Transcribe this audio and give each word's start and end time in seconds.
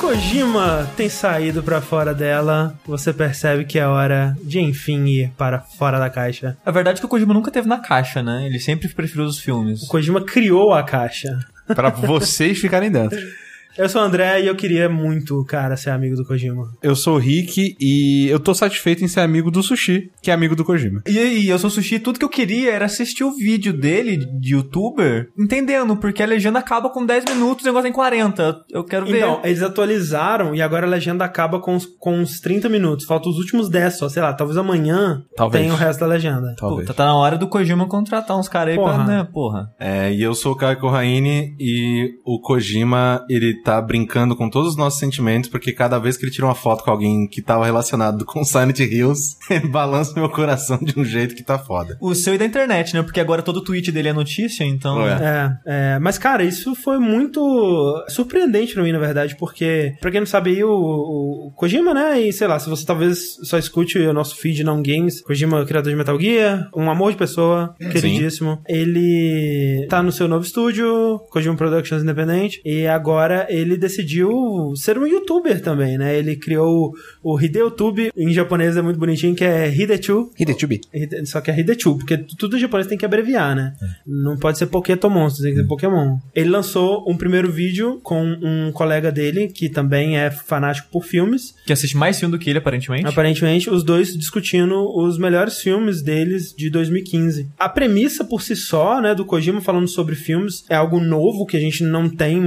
Kojima 0.00 0.88
tem 0.96 1.08
saído 1.08 1.62
pra 1.62 1.80
fora 1.80 2.14
dela, 2.14 2.78
você 2.86 3.12
percebe 3.12 3.64
que 3.64 3.78
é 3.78 3.86
hora 3.86 4.36
de 4.42 4.60
enfim 4.60 5.04
ir 5.06 5.30
para 5.36 5.60
fora 5.60 5.98
da 5.98 6.10
caixa. 6.10 6.56
A 6.64 6.70
verdade 6.70 6.98
é 6.98 7.00
que 7.00 7.06
o 7.06 7.08
Kojima 7.08 7.34
nunca 7.34 7.50
teve 7.50 7.68
na 7.68 7.78
caixa, 7.78 8.22
né? 8.22 8.46
Ele 8.46 8.58
sempre 8.58 8.88
preferiu 8.88 9.24
os 9.24 9.38
filmes. 9.38 9.82
O 9.82 9.88
Kojima 9.88 10.20
criou 10.24 10.72
a 10.72 10.82
caixa. 10.82 11.38
Pra 11.66 11.90
vocês 11.90 12.58
ficarem 12.58 12.90
dentro. 12.90 13.18
Eu 13.78 13.88
sou 13.90 14.00
o 14.00 14.04
André 14.04 14.42
e 14.42 14.46
eu 14.46 14.54
queria 14.56 14.88
muito, 14.88 15.44
cara, 15.44 15.76
ser 15.76 15.90
amigo 15.90 16.16
do 16.16 16.24
Kojima. 16.24 16.72
Eu 16.82 16.96
sou 16.96 17.16
o 17.16 17.18
Rick 17.18 17.76
e 17.78 18.26
eu 18.30 18.40
tô 18.40 18.54
satisfeito 18.54 19.04
em 19.04 19.08
ser 19.08 19.20
amigo 19.20 19.50
do 19.50 19.62
Sushi, 19.62 20.10
que 20.22 20.30
é 20.30 20.34
amigo 20.34 20.56
do 20.56 20.64
Kojima. 20.64 21.02
E 21.06 21.18
aí, 21.18 21.48
eu 21.48 21.58
sou 21.58 21.68
sushi, 21.68 21.98
tudo 21.98 22.18
que 22.18 22.24
eu 22.24 22.28
queria 22.30 22.72
era 22.72 22.86
assistir 22.86 23.22
o 23.22 23.32
vídeo 23.36 23.72
dele, 23.74 24.16
de 24.40 24.54
youtuber, 24.54 25.28
entendendo, 25.38 25.96
porque 25.96 26.22
a 26.22 26.26
legenda 26.26 26.58
acaba 26.58 26.88
com 26.88 27.04
10 27.04 27.24
minutos, 27.26 27.64
o 27.64 27.68
negócio 27.68 27.84
tem 27.84 27.92
40. 27.92 28.64
Eu 28.70 28.82
quero 28.82 29.04
ver. 29.04 29.18
Então, 29.18 29.40
eles 29.44 29.62
atualizaram 29.62 30.54
e 30.54 30.62
agora 30.62 30.86
a 30.86 30.90
legenda 30.90 31.24
acaba 31.24 31.60
com 31.60 31.74
uns, 31.74 31.84
com 31.84 32.18
uns 32.18 32.40
30 32.40 32.68
minutos. 32.70 33.04
Faltam 33.04 33.30
os 33.30 33.38
últimos 33.38 33.68
10 33.68 33.98
só, 33.98 34.08
sei 34.08 34.22
lá, 34.22 34.32
talvez 34.32 34.56
amanhã 34.56 35.22
Talvez. 35.36 35.62
tenha 35.62 35.74
o 35.74 35.76
resto 35.76 36.00
da 36.00 36.06
legenda. 36.06 36.54
Talvez. 36.58 36.86
Puta, 36.86 36.94
tá 36.94 37.04
na 37.04 37.14
hora 37.14 37.36
do 37.36 37.46
Kojima 37.46 37.86
contratar 37.86 38.38
uns 38.38 38.48
caras 38.48 38.72
aí 38.72 38.76
Porra. 38.76 38.94
pra, 38.94 39.04
né, 39.04 39.28
porra. 39.30 39.70
É, 39.78 40.12
e 40.12 40.22
eu 40.22 40.34
sou 40.34 40.52
o 40.52 40.56
Caio 40.56 40.78
Corraine 40.78 41.54
e 41.60 42.14
o 42.24 42.40
Kojima, 42.40 43.24
ele 43.28 43.60
tá 43.66 43.82
brincando 43.82 44.36
com 44.36 44.48
todos 44.48 44.70
os 44.70 44.76
nossos 44.76 45.00
sentimentos, 45.00 45.50
porque 45.50 45.72
cada 45.72 45.98
vez 45.98 46.16
que 46.16 46.24
ele 46.24 46.30
tira 46.30 46.46
uma 46.46 46.54
foto 46.54 46.84
com 46.84 46.90
alguém 46.92 47.26
que 47.26 47.42
tava 47.42 47.64
relacionado 47.64 48.24
com 48.24 48.44
Silent 48.44 48.78
Hills, 48.78 49.36
ele 49.50 49.66
balança 49.66 50.14
meu 50.14 50.30
coração 50.30 50.78
de 50.80 50.96
um 50.96 51.04
jeito 51.04 51.34
que 51.34 51.42
tá 51.42 51.58
foda. 51.58 51.98
O 52.00 52.14
seu 52.14 52.36
e 52.36 52.38
da 52.38 52.44
internet, 52.44 52.94
né? 52.94 53.02
Porque 53.02 53.18
agora 53.18 53.42
todo 53.42 53.60
tweet 53.60 53.90
dele 53.90 54.10
é 54.10 54.12
notícia, 54.12 54.62
então. 54.62 54.98
Ué. 54.98 55.18
É, 55.20 55.94
é, 55.94 55.98
mas 55.98 56.16
cara, 56.16 56.44
isso 56.44 56.76
foi 56.76 57.00
muito 57.00 58.04
surpreendente 58.08 58.72
pra 58.72 58.84
mim, 58.84 58.92
na 58.92 59.00
verdade, 59.00 59.34
porque, 59.36 59.94
pra 60.00 60.12
quem 60.12 60.20
não 60.20 60.26
sabe 60.26 60.50
aí, 60.50 60.62
o, 60.62 60.70
o 60.70 61.52
Kojima, 61.56 61.92
né, 61.92 62.20
e 62.20 62.32
sei 62.32 62.46
lá, 62.46 62.60
se 62.60 62.68
você 62.68 62.86
talvez 62.86 63.36
só 63.42 63.58
escute 63.58 63.98
o 63.98 64.12
nosso 64.12 64.36
feed 64.36 64.62
não 64.62 64.80
games, 64.80 65.22
Kojima, 65.22 65.64
criador 65.64 65.90
de 65.90 65.98
Metal 65.98 66.20
Gear, 66.20 66.70
um 66.72 66.88
amor 66.88 67.10
de 67.10 67.18
pessoa, 67.18 67.74
queridíssimo, 67.80 68.60
ele 68.68 69.86
tá 69.88 70.04
no 70.04 70.12
seu 70.12 70.28
novo 70.28 70.44
estúdio, 70.44 71.18
Kojima 71.30 71.56
Productions 71.56 72.04
Independente, 72.04 72.60
e 72.64 72.86
agora 72.86 73.48
ele 73.56 73.76
decidiu 73.76 74.72
ser 74.76 74.98
um 74.98 75.06
youtuber 75.06 75.60
também, 75.60 75.96
né, 75.98 76.16
ele 76.18 76.36
criou 76.36 76.92
o 77.22 77.38
HideYouTube, 77.38 78.10
em 78.16 78.32
japonês 78.32 78.76
é 78.76 78.82
muito 78.82 78.98
bonitinho, 78.98 79.34
que 79.34 79.44
é 79.44 79.68
Hidechu, 79.72 80.30
Hidetubi. 80.38 80.80
Hide- 80.92 81.26
Só 81.26 81.40
que 81.40 81.50
é 81.50 81.58
Hidechu, 81.58 81.96
porque 81.96 82.16
tudo 82.18 82.56
em 82.56 82.60
japonês 82.60 82.86
tem 82.86 82.98
que 82.98 83.04
abreviar, 83.04 83.54
né? 83.54 83.74
Não 84.06 84.36
pode 84.36 84.58
ser 84.58 84.66
Pokémon 84.66 85.10
Monstros, 85.10 85.44
tem 85.44 85.54
que 85.54 85.60
ser 85.60 85.66
Pokémon. 85.66 86.18
Ele 86.34 86.50
lançou 86.50 87.04
um 87.08 87.16
primeiro 87.16 87.50
vídeo 87.50 88.00
com 88.02 88.22
um 88.24 88.70
colega 88.72 89.10
dele, 89.12 89.48
que 89.48 89.68
também 89.68 90.18
é 90.18 90.30
fanático 90.30 90.88
por 90.90 91.04
filmes. 91.04 91.54
Que 91.66 91.72
assiste 91.72 91.96
mais 91.96 92.18
filme 92.18 92.32
do 92.36 92.38
que 92.38 92.48
ele, 92.50 92.58
aparentemente. 92.58 93.06
Aparentemente, 93.06 93.70
os 93.70 93.82
dois 93.84 94.16
discutindo 94.16 94.74
os 94.96 95.18
melhores 95.18 95.58
filmes 95.60 96.02
deles 96.02 96.54
de 96.56 96.70
2015. 96.70 97.48
A 97.58 97.68
premissa 97.68 98.24
por 98.24 98.42
si 98.42 98.54
só, 98.56 99.00
né, 99.00 99.14
do 99.14 99.24
Kojima 99.24 99.60
falando 99.60 99.88
sobre 99.88 100.14
filmes, 100.14 100.64
é 100.68 100.74
algo 100.76 101.00
novo 101.00 101.46
que 101.46 101.56
a 101.56 101.60
gente 101.60 101.82
não 101.84 102.08
tem. 102.08 102.40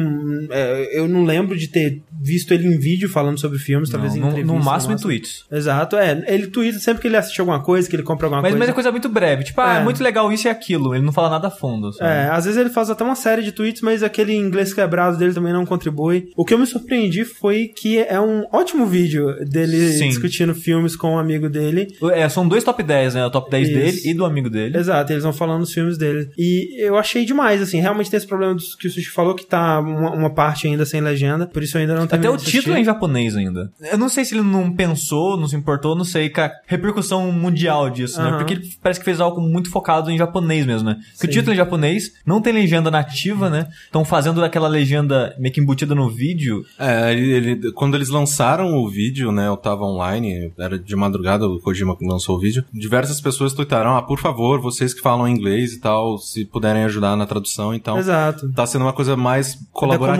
é, 0.52 0.89
eu 0.92 1.08
não 1.08 1.24
lembro 1.24 1.58
de 1.58 1.68
ter 1.68 2.02
visto 2.22 2.54
ele 2.54 2.68
em 2.68 2.78
vídeo 2.78 3.08
falando 3.10 3.40
sobre 3.40 3.58
filmes, 3.60 3.90
talvez 3.90 4.16
em 4.16 4.20
no, 4.20 4.28
entrevista. 4.28 4.54
no 4.54 4.64
máximo 4.64 4.92
em 4.92 4.96
máximo. 4.96 5.10
tweets. 5.10 5.46
Exato, 5.52 5.96
é. 5.96 6.24
Ele 6.28 6.48
twitta 6.48 6.80
sempre 6.80 7.02
que 7.02 7.08
ele 7.08 7.16
assiste 7.18 7.40
alguma 7.40 7.62
coisa, 7.62 7.90
que 7.90 7.96
ele 7.96 8.04
compra 8.04 8.26
alguma 8.28 8.42
Mas, 8.42 8.52
coisa. 8.52 8.60
mas 8.60 8.70
é 8.70 8.74
coisa 8.74 8.92
muito 8.92 9.08
breve. 9.10 9.44
Tipo, 9.46 9.62
ah, 9.62 9.76
É. 9.76 9.78
é 9.80 9.84
muito 9.84 10.04
legal 10.04 10.32
isso 10.32 10.48
e 10.48 10.50
aquilo. 10.50 10.94
Ele 10.94 11.06
não 11.06 11.14
fala 11.14 11.30
nada 11.30 11.48
a 11.48 11.52
fundo. 11.52 11.94
sabe? 11.94 12.10
É, 12.12 12.30
às 12.30 12.46
vezes 12.46 12.60
ele 12.60 12.70
faz 12.70 12.90
até 12.90 13.04
uma 13.04 13.16
série 13.16 13.42
de 13.42 13.52
tweets, 13.52 13.82
mas 13.82 14.04
aquele 14.04 14.34
inglês 14.36 14.74
quebrado 14.74 15.18
dele 15.18 15.34
também 15.34 15.54
não 15.54 15.66
contribui. 15.66 16.30
O 16.36 16.44
que 16.44 16.54
eu 16.54 16.60
me 16.60 16.66
surpreendi 16.68 17.24
foi 17.26 17.68
que 17.68 18.00
é 18.00 18.20
um 18.20 18.46
ótimo 18.52 18.86
vídeo 18.86 19.34
dele 19.46 19.90
Sim. 19.94 20.10
discutindo 20.10 20.54
filmes 20.54 20.96
com 20.96 21.14
um 21.16 21.18
amigo 21.20 21.50
dele. 21.50 21.88
É, 22.14 22.28
são 22.28 22.48
dois 22.48 22.64
top 22.64 22.84
10, 22.84 23.16
né? 23.16 23.26
O 23.26 23.30
top 23.32 23.50
10 23.50 23.68
Isso. 23.70 23.78
dele 23.78 24.02
e 24.06 24.14
do 24.14 24.26
amigo 24.26 24.50
dele. 24.50 24.78
Exato, 24.78 25.12
eles 25.14 25.24
vão 25.24 25.34
falando 25.34 25.62
dos 25.62 25.74
filmes 25.74 25.98
dele. 25.98 26.30
E 26.38 26.76
eu 26.84 26.98
achei 26.98 27.24
demais, 27.26 27.62
assim, 27.62 27.80
realmente 27.80 28.10
tem 28.10 28.18
esse 28.18 28.28
problema 28.28 28.56
que 28.80 28.88
o 28.88 28.92
Sushi 28.92 29.10
falou, 29.10 29.34
que 29.36 29.46
tá 29.46 29.80
uma, 29.80 30.12
uma 30.12 30.30
parte 30.30 30.68
ainda 30.68 30.79
sem 30.86 31.02
legenda, 31.02 31.48
por 31.48 31.64
isso 31.64 31.78
eu 31.78 31.82
ainda 31.82 31.94
não 31.96 32.04
Até 32.04 32.18
terminei 32.18 32.36
o 32.36 32.38
título 32.38 32.76
é 32.76 32.82
em 32.82 32.84
japonês 32.84 33.36
ainda. 33.36 33.72
Eu 33.92 33.98
não 33.98 34.10
sei 34.10 34.26
se 34.26 34.36
ele 34.36 34.44
não 34.44 34.72
pensou, 34.72 35.38
não 35.38 35.48
se 35.48 35.56
importou, 35.56 35.96
não 35.96 36.04
sei, 36.06 36.30
com 36.30 36.42
a 36.42 36.52
repercussão 36.68 37.32
mundial 37.32 37.90
disso, 37.90 38.22
né? 38.22 38.38
Porque 38.38 38.54
ele 38.54 38.70
parece 38.82 39.00
que 39.00 39.06
fez 39.06 39.20
algo 39.20 39.42
muito 39.42 39.70
focado 39.70 40.10
em 40.12 40.18
japonês 40.18 40.66
mesmo, 40.66 40.90
né? 40.90 40.96
Porque 41.14 41.28
o 41.28 41.34
Sim. 41.34 41.40
título 41.40 41.52
é 41.52 41.54
em 41.54 41.58
japonês, 41.58 42.12
não 42.26 42.42
tem 42.42 42.54
legenda 42.54 42.90
nativa, 42.92 43.50
né? 43.50 43.68
Estão 43.86 44.04
fazendo 44.06 44.44
aquela 44.44 44.68
legenda 44.68 45.36
meio 45.40 45.54
que 45.54 45.60
embutida 45.62 45.94
no 45.96 46.10
vídeo. 46.10 46.64
É, 46.78 47.12
ele, 47.14 47.32
ele- 47.32 47.72
quando 47.74 47.96
eles 47.96 48.10
lançaram 48.10 48.76
o 48.76 48.90
vídeo, 48.90 49.32
né, 49.32 49.48
eu 49.48 49.58
tava 49.58 49.84
online, 49.84 50.52
era 50.58 50.78
de 50.78 50.96
madrugada, 50.96 51.48
o 51.48 51.60
Kojima 51.60 51.96
lançou 52.02 52.38
o 52.38 52.40
vídeo, 52.40 52.64
diversas 52.74 53.20
pessoas 53.22 53.54
tuitaram, 53.54 53.96
ah, 53.96 54.02
por 54.02 54.20
favor, 54.20 54.60
vocês 54.62 54.94
que 54.94 55.02
falam 55.02 55.28
inglês 55.28 55.74
e 55.74 55.80
tal, 55.80 56.18
se 56.18 56.46
puderem 56.46 56.84
ajudar 56.86 57.16
na 57.16 57.26
tradução, 57.26 57.74
então... 57.74 57.98
Exato. 57.98 58.52
Tá 58.54 58.66
sendo 58.66 58.84
uma 58.86 58.94
coisa 58.94 59.16
mais 59.16 59.56
Da 59.56 59.62
colaborativa, 59.72 60.20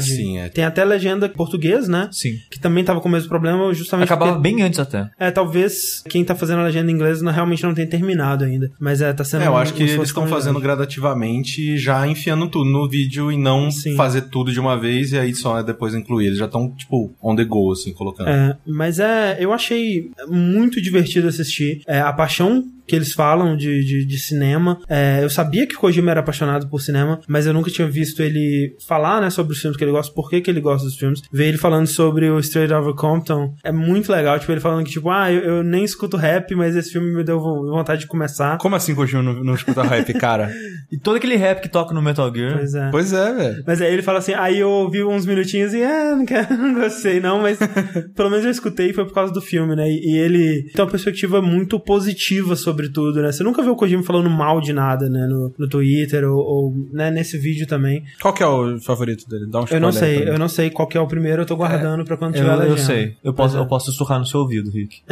comunidade. 0.00 0.12
assim, 0.12 0.38
é. 0.38 0.48
Tem 0.48 0.64
até 0.64 0.84
legenda 0.84 1.26
em 1.26 1.30
português, 1.30 1.88
né? 1.88 2.08
Sim. 2.12 2.38
Que 2.50 2.58
também 2.58 2.82
tava 2.84 3.00
com 3.00 3.08
o 3.08 3.12
mesmo 3.12 3.28
problema, 3.28 3.72
justamente 3.74 4.06
Acabava 4.06 4.32
porque- 4.34 4.48
bem 4.48 4.62
antes 4.62 4.78
até. 4.78 5.10
É, 5.18 5.30
talvez 5.30 6.02
quem 6.08 6.24
tá 6.24 6.34
fazendo 6.34 6.60
a 6.60 6.64
legenda 6.64 6.90
em 6.90 6.94
inglês 6.94 7.20
não, 7.22 7.32
realmente 7.32 7.62
não 7.62 7.74
tenha 7.74 7.86
terminado 7.88 8.44
ainda. 8.44 8.70
Mas 8.78 9.00
é, 9.02 9.12
tá 9.12 9.24
sendo. 9.24 9.42
É, 9.42 9.46
eu 9.46 9.56
acho 9.56 9.74
que 9.74 9.82
eles 9.82 10.00
estão 10.08 10.26
fazendo 10.26 10.60
gradativamente, 10.60 11.76
já 11.78 12.06
enfiando 12.06 12.48
tudo 12.48 12.68
no 12.70 12.88
vídeo 12.88 13.30
e 13.32 13.36
não 13.36 13.70
Sim. 13.70 13.96
fazer 13.96 14.22
tudo 14.22 14.52
de 14.52 14.60
uma 14.60 14.78
vez 14.78 15.12
e 15.12 15.18
aí 15.18 15.34
só 15.34 15.62
depois 15.62 15.94
incluir. 15.94 16.26
Eles 16.26 16.38
já 16.38 16.44
estão, 16.46 16.70
tipo, 16.76 17.12
on 17.22 17.34
the 17.34 17.44
go, 17.44 17.72
assim, 17.72 17.92
colocando. 17.92 18.28
É, 18.28 18.56
mas 18.66 18.98
é, 18.98 19.36
eu 19.40 19.52
achei 19.52 20.10
muito 20.28 20.80
divertido 20.80 21.28
assistir. 21.28 21.82
É, 21.86 22.00
a 22.00 22.12
paixão 22.12 22.64
que 22.90 22.96
eles 22.96 23.12
falam 23.12 23.56
de, 23.56 23.84
de, 23.84 24.04
de 24.04 24.18
cinema. 24.18 24.80
É, 24.88 25.22
eu 25.22 25.30
sabia 25.30 25.64
que 25.64 25.76
o 25.76 25.78
Kojima 25.78 26.10
era 26.10 26.18
apaixonado 26.18 26.68
por 26.68 26.80
cinema, 26.80 27.20
mas 27.28 27.46
eu 27.46 27.52
nunca 27.52 27.70
tinha 27.70 27.86
visto 27.86 28.20
ele 28.20 28.74
falar, 28.84 29.20
né, 29.20 29.30
sobre 29.30 29.52
os 29.52 29.60
filmes 29.60 29.76
que 29.76 29.84
ele 29.84 29.92
gosta, 29.92 30.12
por 30.12 30.28
que, 30.28 30.40
que 30.40 30.50
ele 30.50 30.60
gosta 30.60 30.84
dos 30.84 30.96
filmes. 30.96 31.22
Ver 31.32 31.46
ele 31.46 31.56
falando 31.58 31.86
sobre 31.86 32.28
o 32.28 32.40
Straight 32.40 32.72
Outta 32.74 33.00
Compton 33.00 33.54
é 33.62 33.70
muito 33.70 34.10
legal. 34.10 34.36
Tipo, 34.40 34.50
ele 34.50 34.60
falando 34.60 34.84
que, 34.84 34.90
tipo, 34.90 35.08
ah, 35.08 35.30
eu, 35.32 35.40
eu 35.40 35.62
nem 35.62 35.84
escuto 35.84 36.16
rap, 36.16 36.52
mas 36.56 36.74
esse 36.74 36.90
filme 36.90 37.14
me 37.14 37.22
deu 37.22 37.38
vo- 37.38 37.70
vontade 37.70 38.00
de 38.00 38.06
começar. 38.08 38.58
Como 38.58 38.74
assim 38.74 38.92
Kojima 38.92 39.22
não, 39.22 39.44
não 39.44 39.54
escuta 39.54 39.82
rap, 39.82 40.12
cara? 40.18 40.52
E 40.90 40.98
todo 40.98 41.14
aquele 41.16 41.36
rap 41.36 41.60
que 41.62 41.68
toca 41.68 41.94
no 41.94 42.02
Metal 42.02 42.34
Gear. 42.34 42.56
Pois 42.58 42.74
é. 42.74 42.90
pois 42.90 43.12
é, 43.12 43.32
velho. 43.32 43.64
Mas 43.64 43.80
aí 43.80 43.92
ele 43.92 44.02
fala 44.02 44.18
assim, 44.18 44.34
aí 44.34 44.58
eu 44.58 44.68
ouvi 44.68 45.04
uns 45.04 45.24
minutinhos 45.24 45.72
e, 45.72 45.80
é, 45.80 46.14
não, 46.16 46.26
quero, 46.26 46.54
não 46.58 46.74
gostei 46.74 47.20
não, 47.20 47.40
mas 47.40 47.56
pelo 48.16 48.30
menos 48.30 48.44
eu 48.44 48.50
escutei 48.50 48.90
e 48.90 48.92
foi 48.92 49.04
por 49.04 49.14
causa 49.14 49.32
do 49.32 49.40
filme, 49.40 49.76
né? 49.76 49.88
E, 49.88 50.14
e 50.14 50.18
ele 50.18 50.70
tem 50.74 50.84
uma 50.84 50.90
perspectiva 50.90 51.40
muito 51.40 51.78
positiva 51.78 52.56
sobre 52.56 52.79
tudo, 52.88 53.20
né? 53.20 53.30
Você 53.32 53.42
nunca 53.42 53.62
vê 53.62 53.68
o 53.68 53.76
Kojima 53.76 54.02
falando 54.02 54.30
mal 54.30 54.60
de 54.60 54.72
nada, 54.72 55.08
né? 55.08 55.26
No, 55.26 55.52
no 55.58 55.68
Twitter 55.68 56.24
ou, 56.24 56.38
ou, 56.38 56.74
né, 56.92 57.10
nesse 57.10 57.36
vídeo 57.36 57.66
também. 57.66 58.02
Qual 58.20 58.32
que 58.32 58.42
é 58.42 58.46
o 58.46 58.78
favorito 58.80 59.28
dele? 59.28 59.46
Dá 59.50 59.60
um 59.60 59.64
Eu 59.70 59.80
não 59.80 59.92
sei, 59.92 60.28
eu 60.28 60.38
não 60.38 60.48
sei 60.48 60.70
qual 60.70 60.88
que 60.88 60.96
é 60.96 61.00
o 61.00 61.06
primeiro, 61.06 61.42
eu 61.42 61.46
tô 61.46 61.56
guardando 61.56 62.04
pra 62.04 62.16
quando 62.16 62.34
Eu, 62.36 62.42
tiver 62.42 62.52
eu 62.54 62.58
legenda. 62.58 62.80
sei. 62.80 63.16
Eu 63.22 63.34
posso, 63.34 63.56
é. 63.56 63.60
eu 63.60 63.66
posso 63.66 63.86
sussurrar 63.90 64.18
no 64.18 64.24
seu 64.26 64.40
ouvido, 64.40 64.70
Rick. 64.70 65.02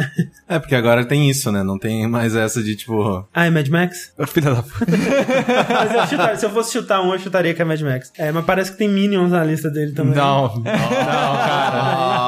É, 0.47 0.57
porque 0.57 0.73
agora 0.75 1.05
tem 1.05 1.29
isso, 1.29 1.51
né? 1.51 1.61
Não 1.63 1.77
tem 1.77 2.07
mais 2.07 2.35
essa 2.35 2.63
de, 2.63 2.75
tipo... 2.75 3.25
Ah, 3.33 3.45
é 3.45 3.49
Mad 3.49 3.67
Max? 3.67 4.13
Filha 4.27 4.53
da 4.55 4.63
puta. 4.63 4.85
mas 5.69 5.93
eu 5.93 6.07
chutar- 6.07 6.37
se 6.37 6.45
eu 6.45 6.49
fosse 6.49 6.71
chutar 6.73 7.01
um, 7.01 7.13
eu 7.13 7.19
chutaria 7.19 7.53
que 7.53 7.61
é 7.61 7.65
Mad 7.65 7.81
Max. 7.81 8.11
É, 8.17 8.31
mas 8.31 8.45
parece 8.45 8.71
que 8.71 8.77
tem 8.77 8.87
Minions 8.89 9.31
na 9.31 9.43
lista 9.43 9.69
dele 9.69 9.91
também. 9.91 10.15
Não, 10.15 10.55
não, 10.55 10.63
cara. 10.63 12.18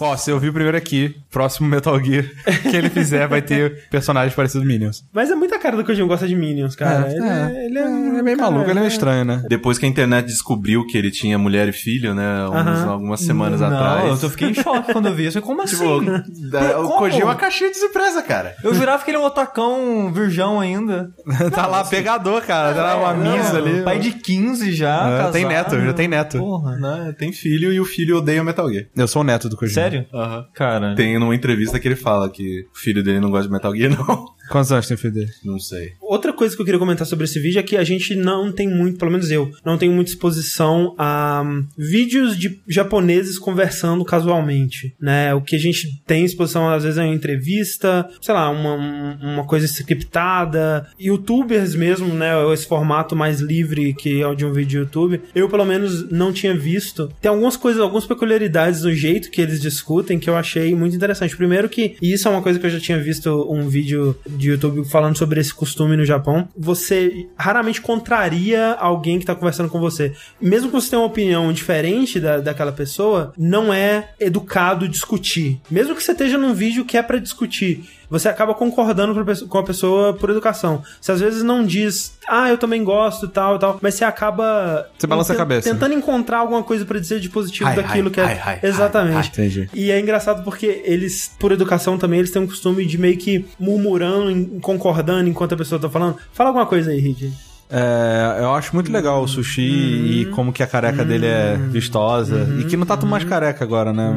Não. 0.00 0.06
Ó, 0.08 0.16
você 0.16 0.32
ouviu 0.32 0.52
primeiro 0.52 0.76
aqui. 0.76 1.14
Próximo 1.30 1.68
Metal 1.68 1.98
Gear 2.02 2.24
que 2.62 2.76
ele 2.76 2.90
fizer 2.90 3.26
vai 3.26 3.40
ter 3.42 3.88
personagens 3.90 4.34
parecidos 4.34 4.66
Minions. 4.66 5.04
Mas 5.12 5.30
é 5.30 5.34
muita 5.34 5.58
cara 5.58 5.76
do 5.76 5.84
Kojima 5.84 6.06
gosta 6.08 6.26
de 6.28 6.34
Minions, 6.36 6.74
cara. 6.76 7.08
É, 7.08 7.12
ele, 7.16 7.26
é. 7.28 7.66
ele 7.66 7.78
é, 7.78 7.84
um 7.86 8.18
É 8.18 8.22
meio 8.22 8.36
cara, 8.36 8.50
maluco, 8.50 8.70
ele 8.70 8.78
é 8.78 8.82
meio 8.82 8.90
estranho, 8.92 9.24
né? 9.24 9.42
Depois 9.48 9.78
que 9.78 9.86
a 9.86 9.88
internet 9.88 10.26
descobriu 10.26 10.86
que 10.86 10.96
ele 10.98 11.10
tinha 11.10 11.38
mulher 11.38 11.68
e 11.68 11.72
filho, 11.72 12.14
né? 12.14 12.46
uns- 12.48 12.54
Aham. 12.54 12.88
algumas 12.90 13.20
semanas 13.20 13.60
não, 13.60 13.68
atrás. 13.68 14.22
eu 14.22 14.30
fiquei 14.30 14.50
em 14.50 14.54
choque 14.54 14.92
quando 14.92 15.06
eu 15.08 15.14
vi 15.14 15.26
isso. 15.26 15.40
Como 15.42 15.64
Tipo, 15.64 15.82
assim? 16.00 16.50
da- 16.50 16.80
o? 16.80 16.88
Kojima 16.98 17.22
é 17.22 17.24
uma 17.24 17.34
caixinha 17.34 17.70
de 17.70 17.76
surpresa, 17.78 18.22
cara. 18.22 18.54
Eu 18.62 18.74
jurava 18.74 19.02
que 19.02 19.10
ele 19.10 19.16
é 19.16 19.20
um 19.20 19.24
otacão 19.24 20.12
virgão 20.12 20.60
ainda. 20.60 21.10
tá 21.54 21.66
lá 21.66 21.84
pegador, 21.84 22.42
cara. 22.42 22.74
Tá 22.74 22.82
lá 22.94 23.12
uma 23.12 23.14
missa 23.14 23.56
ali. 23.56 23.82
Pai 23.82 23.98
de 23.98 24.12
15 24.12 24.72
já, 24.72 24.94
É, 25.08 25.16
casado. 25.18 25.32
tem 25.32 25.44
neto, 25.46 25.80
já 25.80 25.92
tem 25.92 26.08
neto. 26.08 26.38
Porra. 26.38 26.76
Né? 26.76 27.14
Tem 27.18 27.32
filho 27.32 27.72
e 27.72 27.80
o 27.80 27.84
filho 27.84 28.18
odeia 28.18 28.42
Metal 28.44 28.68
Gear. 28.70 28.86
Eu 28.96 29.06
sou 29.08 29.22
o 29.22 29.24
neto 29.24 29.48
do 29.48 29.56
Kojima. 29.56 29.81
Sério? 29.82 30.06
Aham. 30.12 30.46
Cara. 30.54 30.94
Tem 30.94 31.18
numa 31.18 31.34
entrevista 31.34 31.78
que 31.78 31.88
ele 31.88 31.96
fala 31.96 32.30
que 32.30 32.66
o 32.72 32.78
filho 32.78 33.02
dele 33.02 33.20
não 33.20 33.30
gosta 33.30 33.46
de 33.46 33.52
Metal 33.52 33.74
Gear, 33.74 33.90
não. 33.90 34.26
Quantos 34.50 34.70
anos 34.72 34.86
tem 34.86 34.94
o 34.94 34.98
filho 34.98 35.14
dele? 35.14 35.30
Não 35.44 35.58
sei. 35.58 35.92
Outra 36.00 36.32
coisa 36.32 36.54
que 36.54 36.60
eu 36.60 36.64
queria 36.66 36.78
comentar 36.78 37.06
sobre 37.06 37.24
esse 37.24 37.38
vídeo 37.40 37.58
é 37.58 37.62
que 37.62 37.76
a 37.76 37.84
gente 37.84 38.14
não 38.14 38.52
tem 38.52 38.68
muito, 38.68 38.98
pelo 38.98 39.10
menos 39.10 39.30
eu, 39.30 39.50
não 39.64 39.78
tenho 39.78 39.92
muita 39.92 40.10
exposição 40.10 40.94
a 40.98 41.42
hum, 41.44 41.64
vídeos 41.78 42.36
de 42.36 42.60
japoneses 42.68 43.38
conversando 43.38 44.04
casualmente, 44.04 44.94
né? 45.00 45.32
O 45.34 45.40
que 45.40 45.56
a 45.56 45.58
gente 45.58 46.02
tem 46.06 46.24
exposição 46.24 46.68
às 46.68 46.82
vezes 46.84 46.98
é 46.98 47.02
uma 47.02 47.14
entrevista, 47.14 48.08
sei 48.20 48.34
lá, 48.34 48.50
uma, 48.50 48.74
um- 48.74 49.32
uma 49.34 49.44
coisa 49.46 49.66
scriptada, 49.66 50.86
youtubers 50.98 51.74
mesmo, 51.74 52.08
né? 52.14 52.32
Esse 52.52 52.66
formato 52.66 53.14
mais 53.16 53.40
livre 53.40 53.94
que 53.94 54.20
é 54.20 54.26
o 54.26 54.34
de 54.34 54.44
um 54.44 54.52
vídeo 54.52 54.62
de 54.72 54.76
YouTube. 54.78 55.20
Eu, 55.34 55.48
pelo 55.48 55.64
menos, 55.64 56.10
não 56.10 56.32
tinha 56.32 56.56
visto. 56.56 57.10
Tem 57.20 57.30
algumas 57.30 57.56
coisas, 57.56 57.80
algumas 57.80 58.06
peculiaridades 58.06 58.82
no 58.82 58.92
jeito 58.92 59.30
que 59.30 59.40
eles 59.40 59.60
discutem 59.60 60.18
que 60.18 60.28
eu 60.28 60.36
achei 60.36 60.74
muito 60.74 60.94
interessante. 60.96 61.36
Primeiro 61.36 61.68
que, 61.68 61.96
e 62.00 62.12
isso 62.12 62.28
é 62.28 62.30
uma 62.30 62.42
coisa 62.42 62.58
que 62.58 62.66
eu 62.66 62.70
já 62.70 62.80
tinha 62.80 62.98
visto 62.98 63.46
um 63.50 63.68
vídeo 63.68 64.16
de 64.36 64.50
YouTube 64.50 64.84
falando 64.84 65.16
sobre 65.16 65.40
esse 65.40 65.52
costume 65.54 65.96
no 65.96 66.04
Japão, 66.04 66.48
você 66.56 67.26
raramente 67.36 67.80
contraria 67.80 68.72
alguém 68.72 69.18
que 69.18 69.26
tá 69.26 69.34
conversando 69.34 69.68
com 69.68 69.80
você. 69.80 70.12
Mesmo 70.40 70.68
que 70.68 70.74
você 70.74 70.90
tenha 70.90 71.00
uma 71.00 71.08
opinião 71.08 71.52
diferente 71.52 72.18
da, 72.18 72.38
daquela 72.38 72.72
pessoa, 72.72 73.32
não 73.36 73.72
é 73.72 74.10
educado 74.18 74.88
discutir. 74.88 75.60
Mesmo 75.70 75.94
que 75.94 76.02
você 76.02 76.12
esteja 76.12 76.38
num 76.38 76.54
vídeo 76.54 76.84
que 76.84 76.96
é 76.96 77.02
pra 77.02 77.18
discutir, 77.18 77.84
você 78.12 78.28
acaba 78.28 78.52
concordando 78.52 79.24
com 79.48 79.58
a 79.58 79.62
pessoa 79.62 80.12
por 80.12 80.28
educação. 80.28 80.82
Você 81.00 81.12
às 81.12 81.20
vezes 81.20 81.42
não 81.42 81.64
diz, 81.64 82.18
ah, 82.28 82.50
eu 82.50 82.58
também 82.58 82.84
gosto, 82.84 83.26
tal, 83.26 83.58
tal, 83.58 83.78
mas 83.80 83.94
você 83.94 84.04
acaba. 84.04 84.86
Você 84.98 85.06
balança 85.06 85.32
a 85.32 85.36
cabeça. 85.36 85.72
Tentando 85.72 85.94
encontrar 85.94 86.38
alguma 86.40 86.62
coisa 86.62 86.84
pra 86.84 86.98
dizer 86.98 87.20
de 87.20 87.30
positivo 87.30 87.74
daquilo 87.74 88.10
que 88.10 88.20
é. 88.20 88.24
ai, 88.24 88.40
ai, 88.44 88.60
Exatamente. 88.62 89.30
Entendi. 89.30 89.70
E 89.72 89.90
é 89.90 89.98
engraçado 89.98 90.44
porque 90.44 90.82
eles, 90.84 91.30
por 91.38 91.52
educação 91.52 91.96
também, 91.96 92.18
eles 92.18 92.30
têm 92.30 92.42
um 92.42 92.46
costume 92.46 92.84
de 92.84 92.98
meio 92.98 93.16
que 93.16 93.46
murmurando, 93.58 94.60
concordando 94.60 95.30
enquanto 95.30 95.54
a 95.54 95.56
pessoa 95.56 95.80
tá 95.80 95.88
falando. 95.88 96.18
Fala 96.34 96.50
alguma 96.50 96.66
coisa 96.66 96.90
aí, 96.90 97.00
Rick. 97.00 97.32
É, 97.74 98.36
eu 98.40 98.52
acho 98.54 98.74
muito 98.74 98.92
legal 98.92 99.22
o 99.22 99.26
sushi 99.26 99.62
e 99.62 100.26
como 100.26 100.52
que 100.52 100.62
a 100.62 100.66
careca 100.66 101.02
dele 101.02 101.24
é 101.24 101.56
vistosa. 101.56 102.46
E 102.60 102.64
que 102.64 102.76
não 102.76 102.84
tá 102.84 102.98
tão 102.98 103.08
mais 103.08 103.24
careca 103.24 103.64
agora, 103.64 103.94
né? 103.94 104.14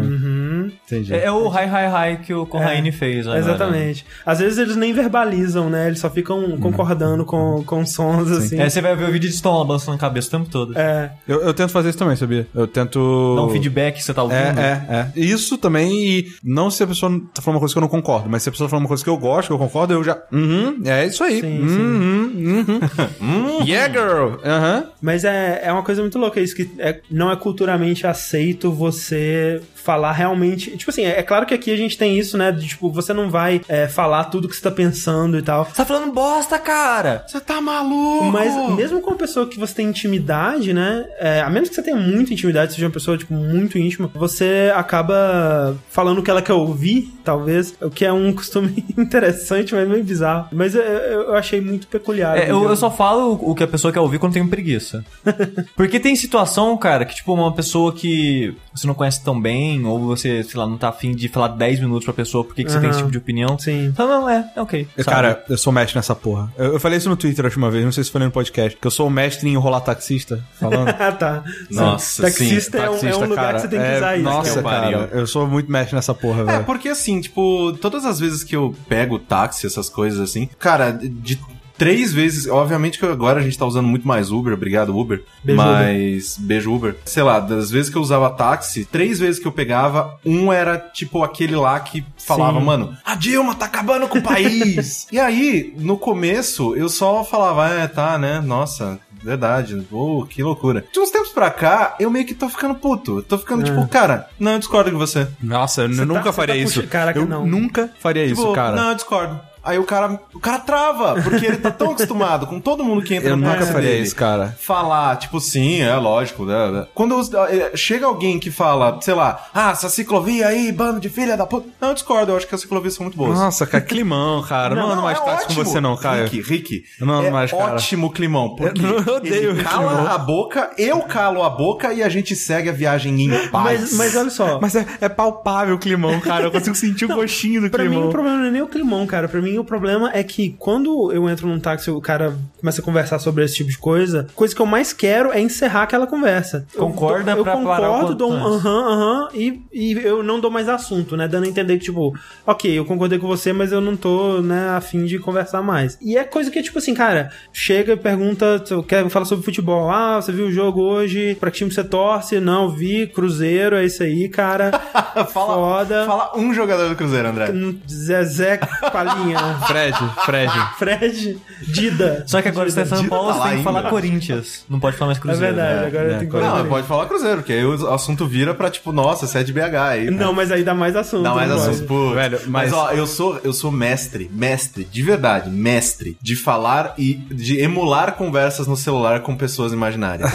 Entendi. 0.85 1.13
É, 1.13 1.25
é 1.25 1.31
o 1.31 1.47
hi 1.49 1.65
hi 1.65 2.13
hi 2.13 2.17
que 2.25 2.33
o 2.33 2.45
Corraine 2.45 2.91
fez, 2.91 3.25
né? 3.25 3.37
Exatamente. 3.37 4.05
Às 4.25 4.39
vezes 4.39 4.57
eles 4.57 4.75
nem 4.75 4.93
verbalizam, 4.93 5.69
né? 5.69 5.87
Eles 5.87 5.99
só 5.99 6.09
ficam 6.09 6.57
concordando 6.59 7.25
com, 7.25 7.63
com 7.63 7.85
sons, 7.85 8.29
assim. 8.31 8.59
É, 8.59 8.69
você 8.69 8.81
vai 8.81 8.95
ver 8.95 9.09
o 9.09 9.11
vídeo 9.11 9.29
de 9.29 9.35
Stone 9.35 9.67
balançando 9.67 9.95
a 9.97 9.99
cabeça 9.99 10.27
o 10.27 10.31
tempo 10.39 10.49
todo. 10.49 10.77
É. 10.77 11.11
Eu, 11.27 11.41
eu 11.41 11.53
tento 11.53 11.71
fazer 11.71 11.89
isso 11.89 11.97
também, 11.97 12.15
sabia? 12.15 12.47
Eu 12.53 12.67
tento. 12.67 13.35
Dá 13.35 13.43
um 13.43 13.49
feedback 13.49 13.95
que 13.95 14.03
você 14.03 14.13
tá 14.13 14.23
ouvindo. 14.23 14.59
É, 14.59 14.85
é, 14.89 14.95
é. 14.95 15.19
Isso 15.19 15.57
também, 15.57 15.91
e 16.19 16.25
não 16.43 16.69
se 16.69 16.83
a 16.83 16.87
pessoa 16.87 17.11
tá 17.33 17.41
falando 17.41 17.55
uma 17.55 17.59
coisa 17.59 17.73
que 17.73 17.77
eu 17.77 17.81
não 17.81 17.87
concordo, 17.87 18.29
mas 18.29 18.43
se 18.43 18.49
a 18.49 18.51
pessoa 18.51 18.67
tá 18.67 18.71
falando 18.71 18.83
uma 18.83 18.89
coisa 18.89 19.03
que 19.03 19.09
eu 19.09 19.17
gosto, 19.17 19.47
que 19.47 19.53
eu 19.53 19.57
concordo, 19.57 19.93
eu 19.93 20.03
já. 20.03 20.17
Uhum, 20.31 20.81
é 20.85 21.05
isso 21.05 21.23
aí. 21.23 21.41
Sim, 21.41 21.59
uhum, 21.59 22.79
uhum. 23.21 23.65
yeah, 23.65 23.91
girl! 23.91 24.35
Aham. 24.43 24.85
Mas 25.01 25.23
é, 25.23 25.61
é 25.63 25.71
uma 25.71 25.83
coisa 25.83 26.01
muito 26.01 26.17
louca 26.17 26.39
isso, 26.39 26.55
que 26.55 26.69
é- 26.79 26.99
não 27.09 27.31
é 27.31 27.35
culturalmente 27.35 28.05
aceito 28.07 28.71
você 28.71 29.61
falar 29.85 30.11
realmente. 30.11 30.75
Tipo 30.77 30.91
assim, 30.91 31.05
é, 31.05 31.19
é 31.19 31.23
claro 31.23 31.45
que 31.45 31.53
aqui 31.53 31.71
a 31.71 31.77
gente 31.77 31.97
tem 31.97 32.17
isso, 32.17 32.37
né? 32.37 32.51
De, 32.51 32.67
tipo, 32.67 32.89
você 32.89 33.13
não 33.13 33.29
vai 33.29 33.61
é, 33.67 33.87
falar 33.87 34.25
tudo 34.25 34.49
que 34.49 34.55
você 34.55 34.61
tá 34.61 34.71
pensando 34.71 35.37
e 35.37 35.41
tal. 35.41 35.65
Você 35.65 35.75
tá 35.75 35.85
falando 35.85 36.11
bosta, 36.11 36.57
cara! 36.57 37.23
Você 37.27 37.39
tá 37.39 37.61
maluco? 37.61 38.25
Mas 38.25 38.53
mesmo 38.75 38.99
com 39.01 39.11
uma 39.11 39.17
pessoa 39.17 39.47
que 39.47 39.59
você 39.59 39.75
tem 39.75 39.87
intimidade, 39.87 40.73
né? 40.73 41.05
é, 41.19 41.41
a 41.41 41.49
menos 41.49 41.69
que 41.69 41.75
você 41.75 41.81
tenha 41.81 41.97
muita 41.97 42.33
intimidade, 42.33 42.73
seja 42.73 42.85
uma 42.85 42.91
pessoa, 42.91 43.17
tipo, 43.17 43.33
muito 43.33 43.77
íntima, 43.77 44.09
você 44.13 44.71
acaba 44.75 45.75
falando 45.89 46.19
o 46.19 46.23
que 46.23 46.29
ela 46.29 46.41
quer 46.41 46.53
ouvir, 46.53 47.11
talvez. 47.23 47.75
O 47.81 47.89
que 47.89 48.05
é 48.05 48.11
um 48.11 48.33
costume 48.33 48.85
interessante, 48.97 49.73
mas 49.73 49.87
meio 49.87 50.03
bizarro. 50.03 50.47
Mas 50.51 50.75
eu, 50.75 50.81
eu 50.81 51.35
achei 51.35 51.61
muito 51.61 51.87
peculiar. 51.87 52.37
É, 52.37 52.51
eu, 52.51 52.63
eu 52.63 52.75
só 52.75 52.91
falo 52.91 53.39
o 53.41 53.55
que 53.55 53.63
a 53.63 53.67
pessoa 53.67 53.91
quer 53.91 53.99
ouvir 53.99 54.19
quando 54.19 54.33
tem 54.33 54.47
preguiça. 54.47 55.03
Porque 55.75 55.99
tem 55.99 56.15
situação, 56.15 56.75
cara, 56.77 57.05
que 57.05 57.15
tipo, 57.15 57.33
uma 57.33 57.53
pessoa 57.53 57.93
que 57.93 58.55
você 58.75 58.85
não 58.87 58.93
conhece 58.93 59.23
tão 59.23 59.39
bem, 59.39 59.85
ou 59.85 59.99
você, 59.99 60.43
sei 60.43 60.59
lá, 60.59 60.67
não 60.67 60.77
tá 60.77 60.89
afim 60.89 61.15
de 61.15 61.29
falar 61.29 61.47
10 61.49 61.79
minutos 61.79 62.03
pra 62.03 62.13
pessoa 62.13 62.43
por 62.43 62.53
que 62.53 62.63
que 62.63 62.71
você 62.71 62.79
tem 62.79 62.89
esse 62.89 62.99
tipo 62.99 63.11
de 63.11 63.17
opinião. 63.17 63.57
Sim. 63.57 63.93
Fala, 63.95 64.19
não, 64.19 64.29
é, 64.29 64.51
é 64.55 64.61
ok. 64.61 64.87
Sabe? 64.97 65.05
Cara, 65.05 65.43
eu 65.49 65.57
sou 65.57 65.71
mestre 65.71 65.95
nessa 65.97 66.13
porra. 66.15 66.51
Eu, 66.57 66.73
eu 66.73 66.79
falei 66.79 66.97
isso 66.97 67.07
no 67.09 67.15
Twitter 67.15 67.45
a 67.45 67.47
última 67.47 67.71
vez, 67.71 67.83
não 67.85 67.91
sei 67.91 68.03
se 68.03 68.11
foi 68.11 68.21
no 68.21 68.29
podcast, 68.31 68.77
que 68.77 68.85
eu 68.85 68.91
sou 68.91 69.07
o 69.07 69.09
mestre 69.09 69.47
em 69.49 69.53
enrolar 69.53 69.81
taxista, 69.81 70.43
falando. 70.59 70.89
Ah, 70.99 71.11
tá. 71.11 71.43
Nossa, 71.69 72.23
Taxista, 72.23 72.77
sim, 72.79 72.83
é, 72.83 72.89
um, 72.89 72.93
é 72.93 72.97
um 72.97 72.99
Taxista, 72.99 73.25
lugar 73.25 73.35
cara, 73.45 73.53
que 73.55 73.61
você 73.61 73.67
tem 73.67 73.79
que 73.79 73.85
é- 73.85 73.97
usar 73.97 74.15
isso. 74.15 74.23
Nossa, 74.23 74.61
pariu. 74.61 74.99
cara, 74.99 75.11
eu 75.13 75.27
sou 75.27 75.47
muito 75.47 75.71
mestre 75.71 75.95
nessa 75.95 76.13
porra, 76.13 76.41
É, 76.41 76.45
velho. 76.45 76.63
porque 76.65 76.89
assim, 76.89 77.21
tipo, 77.21 77.73
todas 77.81 78.05
as 78.05 78.19
vezes 78.19 78.43
que 78.43 78.55
eu 78.55 78.75
pego 78.89 79.19
táxi, 79.19 79.65
essas 79.67 79.89
coisas 79.89 80.19
assim, 80.19 80.49
cara, 80.59 80.91
de 80.91 81.39
três 81.77 82.13
vezes, 82.13 82.47
obviamente 82.47 82.97
que 82.99 83.05
agora 83.05 83.39
a 83.39 83.43
gente 83.43 83.57
tá 83.57 83.65
usando 83.65 83.87
muito 83.87 84.07
mais 84.07 84.31
Uber, 84.31 84.53
obrigado 84.53 84.95
Uber, 84.97 85.23
Beijo, 85.43 85.61
mas 85.61 86.37
beijo 86.39 86.73
Uber. 86.73 86.95
Sei 87.05 87.23
lá, 87.23 87.39
das 87.39 87.69
vezes 87.71 87.89
que 87.89 87.97
eu 87.97 88.01
usava 88.01 88.29
táxi, 88.29 88.85
três 88.85 89.19
vezes 89.19 89.39
que 89.39 89.47
eu 89.47 89.51
pegava, 89.51 90.17
um 90.25 90.51
era 90.51 90.77
tipo 90.77 91.23
aquele 91.23 91.55
lá 91.55 91.79
que 91.79 92.03
falava, 92.17 92.59
Sim. 92.59 92.65
mano, 92.65 92.97
a 93.05 93.15
Dilma 93.15 93.55
tá 93.55 93.65
acabando 93.65 94.07
com 94.07 94.17
o 94.19 94.23
país. 94.23 95.07
e 95.11 95.19
aí, 95.19 95.73
no 95.77 95.97
começo, 95.97 96.75
eu 96.75 96.89
só 96.89 97.23
falava, 97.23 97.69
é, 97.69 97.87
tá, 97.87 98.17
né, 98.17 98.39
nossa, 98.39 98.99
Verdade, 99.23 99.83
pô, 99.89 100.23
que 100.29 100.43
loucura. 100.43 100.85
De 100.93 100.99
uns 100.99 101.09
tempos 101.09 101.29
pra 101.29 101.49
cá, 101.49 101.95
eu 101.99 102.11
meio 102.11 102.27
que 102.27 102.35
tô 102.35 102.47
ficando 102.47 102.75
puto. 102.75 103.17
Eu 103.17 103.23
tô 103.23 103.39
ficando 103.39 103.63
tipo, 103.63 103.87
cara, 103.87 104.29
não, 104.39 104.51
eu 104.51 104.59
discordo 104.59 104.91
com 104.91 104.99
você. 104.99 105.27
Nossa, 105.41 105.81
eu 105.81 105.89
Você 105.89 105.97
tá- 106.01 106.05
nunca 106.05 106.23
você 106.25 106.31
faria 106.33 106.53
tá 106.53 106.61
isso. 106.61 106.75
puxa- 106.75 106.87
Caraca, 106.87 107.17
eu 107.17 107.25
não. 107.25 107.43
nunca 107.43 107.89
faria 107.99 108.23
isso, 108.23 108.41
Tipo, 108.41 108.53
cara. 108.53 108.75
Não, 108.75 108.89
eu 108.89 108.95
discordo. 108.95 109.39
Aí 109.65 109.79
o 109.79 109.83
cara, 109.83 110.19
o 110.33 110.39
cara 110.39 110.59
trava, 110.59 111.21
porque 111.23 111.45
ele 111.45 111.57
tá 111.57 111.71
tão 111.71 111.91
acostumado 111.91 112.45
com 112.47 112.59
todo 112.59 112.83
mundo 112.83 113.01
que 113.01 113.15
entra 113.15 113.29
Eu 113.29 113.37
no 113.37 113.47
nunca 113.47 113.65
faria 113.65 113.89
dele. 113.89 114.03
isso, 114.03 114.15
cara. 114.15 114.55
Falar, 114.59 115.15
tipo, 115.17 115.39
sim, 115.41 115.81
é 115.81 115.95
lógico, 115.95 116.45
né? 116.45 116.69
né. 116.71 116.87
Quando 116.93 117.19
eh, 117.49 117.71
chega 117.75 118.05
alguém 118.05 118.39
que 118.39 118.51
fala, 118.51 118.99
sei 119.01 119.13
lá, 119.15 119.47
ah, 119.53 119.71
essa 119.71 119.89
ciclovia 119.89 120.47
aí, 120.47 120.71
bando 120.71 120.99
de 120.99 121.09
filha 121.09 121.35
da 121.35 121.45
puta. 121.45 121.67
Não, 121.81 121.89
eu 121.89 121.93
discordo, 121.95 122.31
eu 122.31 122.37
acho 122.37 122.47
que 122.47 122.53
as 122.55 122.61
ciclovias 122.61 122.93
são 122.93 123.03
muito 123.05 123.17
boas. 123.17 123.37
Nossa, 123.39 123.65
cara, 123.65 123.83
climão, 123.83 124.43
cara. 124.43 124.75
Não, 124.75 124.91
ando 124.91 125.01
mais 125.01 125.17
é 125.19 125.21
táxi 125.21 125.47
com 125.47 125.53
você 125.55 125.81
não, 125.81 125.97
Caio. 125.97 126.25
Rick, 126.27 126.41
Rick, 126.41 126.83
Eu 126.99 127.07
não 127.07 127.15
ando 127.15 127.27
é 127.27 127.31
mais, 127.31 127.51
cara. 127.51 127.73
ótimo 127.75 128.11
climão, 128.11 128.55
porque 128.55 128.81
Eu 128.85 129.15
odeio 129.15 129.49
ele 129.51 129.63
cala 129.63 129.87
climão. 129.95 130.07
a 130.13 130.17
boca, 130.17 130.71
eu 130.77 131.01
calo 131.01 131.41
a 131.43 131.49
boca 131.49 131.91
e 131.93 132.03
a 132.03 132.09
gente 132.09 132.35
segue 132.35 132.69
a 132.69 132.73
viagem 132.73 133.19
em 133.19 133.47
paz. 133.47 133.81
Mas, 133.81 133.93
mas 133.93 134.15
olha 134.15 134.29
só. 134.29 134.59
Mas 134.61 134.75
é, 134.75 134.85
é 135.01 135.09
palpável 135.09 135.75
o 135.75 135.79
climão, 135.79 136.19
cara. 136.19 136.43
Eu 136.45 136.51
consigo 136.51 136.75
sentir 136.75 137.05
o 137.05 137.15
gostinho 137.15 137.61
do 137.61 137.69
Pra 137.69 137.83
mim, 137.83 137.89
climão. 137.89 138.07
o 138.09 138.11
problema 138.11 138.37
não 138.37 138.45
é 138.45 138.51
nem 138.51 138.61
o 138.61 138.67
climão, 138.67 139.07
cara. 139.07 139.27
Pra 139.27 139.41
mim, 139.41 139.54
o 139.57 139.63
problema 139.63 140.11
é 140.13 140.23
que 140.23 140.55
quando 140.59 141.11
eu 141.11 141.29
entro 141.29 141.47
num 141.47 141.59
táxi 141.59 141.91
o 141.91 142.01
cara 142.01 142.35
começa 142.59 142.81
a 142.81 142.83
conversar 142.83 143.19
sobre 143.19 143.43
esse 143.43 143.55
tipo 143.55 143.69
de 143.69 143.77
coisa, 143.77 144.27
coisa 144.35 144.55
que 144.55 144.61
eu 144.61 144.65
mais 144.65 144.93
quero 144.93 145.31
é 145.31 145.39
encerrar 145.39 145.83
aquela 145.83 146.07
conversa. 146.07 146.65
Eu 146.73 146.81
Concorda 146.81 147.31
eu, 147.31 147.43
parar 147.43 147.57
o 147.57 147.59
concordo, 147.59 148.15
dou 148.15 148.31
um 148.31 148.45
aham, 148.45 148.87
aham, 148.87 149.29
e, 149.33 149.61
e 149.73 149.91
eu 149.93 150.23
não 150.23 150.39
dou 150.39 150.49
mais 150.51 150.67
assunto, 150.69 151.15
né? 151.17 151.27
Dando 151.27 151.45
a 151.45 151.47
entender 151.47 151.77
que, 151.77 151.85
tipo, 151.85 152.13
ok, 152.45 152.77
eu 152.77 152.85
concordei 152.85 153.19
com 153.19 153.27
você, 153.27 153.51
mas 153.53 153.71
eu 153.71 153.81
não 153.81 153.95
tô, 153.95 154.41
né, 154.41 154.69
afim 154.69 155.05
de 155.05 155.19
conversar 155.19 155.61
mais. 155.61 155.97
E 156.01 156.17
é 156.17 156.23
coisa 156.23 156.49
que, 156.49 156.61
tipo 156.61 156.77
assim, 156.79 156.93
cara, 156.93 157.31
chega 157.51 157.93
e 157.93 157.97
pergunta, 157.97 158.63
quer 158.87 159.07
falar 159.09 159.25
sobre 159.25 159.45
futebol. 159.45 159.89
Ah, 159.91 160.21
você 160.21 160.31
viu 160.31 160.47
o 160.47 160.51
jogo 160.51 160.81
hoje? 160.81 161.35
Pra 161.39 161.51
que 161.51 161.57
time 161.57 161.71
você 161.71 161.83
torce? 161.83 162.39
Não, 162.39 162.69
vi, 162.69 163.07
Cruzeiro, 163.07 163.75
é 163.75 163.85
isso 163.85 164.03
aí, 164.03 164.29
cara. 164.29 164.71
fala, 165.31 165.53
Foda. 165.55 166.05
fala 166.05 166.31
um 166.37 166.53
jogador 166.53 166.89
do 166.89 166.95
Cruzeiro, 166.95 167.27
André. 167.27 167.53
Zezé 167.89 168.57
Palinha. 168.91 169.37
Fred, 169.67 169.97
Fred. 170.25 170.51
Fred, 170.77 171.37
Dida. 171.61 172.23
Só 172.27 172.41
que 172.41 172.47
agora 172.47 172.69
você 172.69 172.81
tá 172.81 172.85
falando 172.85 173.03
Dida 173.03 173.15
Paulo, 173.15 173.33
tá 173.33 173.39
você 173.41 173.47
tem 173.49 173.57
que 173.57 173.63
falar 173.63 173.79
ainda. 173.79 173.89
Corinthians. 173.89 174.65
Não 174.69 174.79
pode 174.79 174.97
falar 174.97 175.07
mais 175.09 175.17
É 175.17 175.21
Cruzeiro. 175.21 175.55
verdade, 175.55 175.79
né? 175.81 175.87
agora 175.87 176.03
É, 176.13 176.17
tenho 176.17 176.31
que 176.31 176.37
Não, 176.37 176.43
falar. 176.51 176.63
pode 176.65 176.87
falar 176.87 177.05
Cruzeiro, 177.07 177.37
porque 177.37 177.53
aí 177.53 177.65
o 177.65 177.93
assunto 177.93 178.25
vira 178.25 178.53
pra, 178.53 178.69
tipo, 178.69 178.91
nossa, 178.91 179.27
você 179.27 179.39
é 179.39 179.43
de 179.43 179.53
BH 179.53 179.75
aí. 179.89 180.09
Não, 180.11 180.33
mas 180.33 180.51
aí 180.51 180.63
dá 180.63 180.73
mais 180.73 180.95
assunto. 180.95 181.23
Dá 181.23 181.33
mais 181.33 181.49
não 181.49 181.57
assunto, 181.57 181.85
pô. 181.87 182.13
Velho, 182.13 182.39
mas... 182.47 182.71
mas- 182.71 182.73
ó, 182.73 182.91
eu 182.91 183.07
sou, 183.07 183.39
eu 183.43 183.53
sou 183.53 183.71
mestre, 183.71 184.29
mestre, 184.33 184.83
de 184.85 185.01
verdade, 185.01 185.49
mestre, 185.49 186.17
de 186.21 186.35
falar 186.35 186.93
e 186.97 187.13
de 187.13 187.59
emular 187.59 188.13
conversas 188.13 188.67
no 188.67 188.75
celular 188.75 189.21
com 189.21 189.35
pessoas 189.35 189.71
imaginárias. 189.73 190.31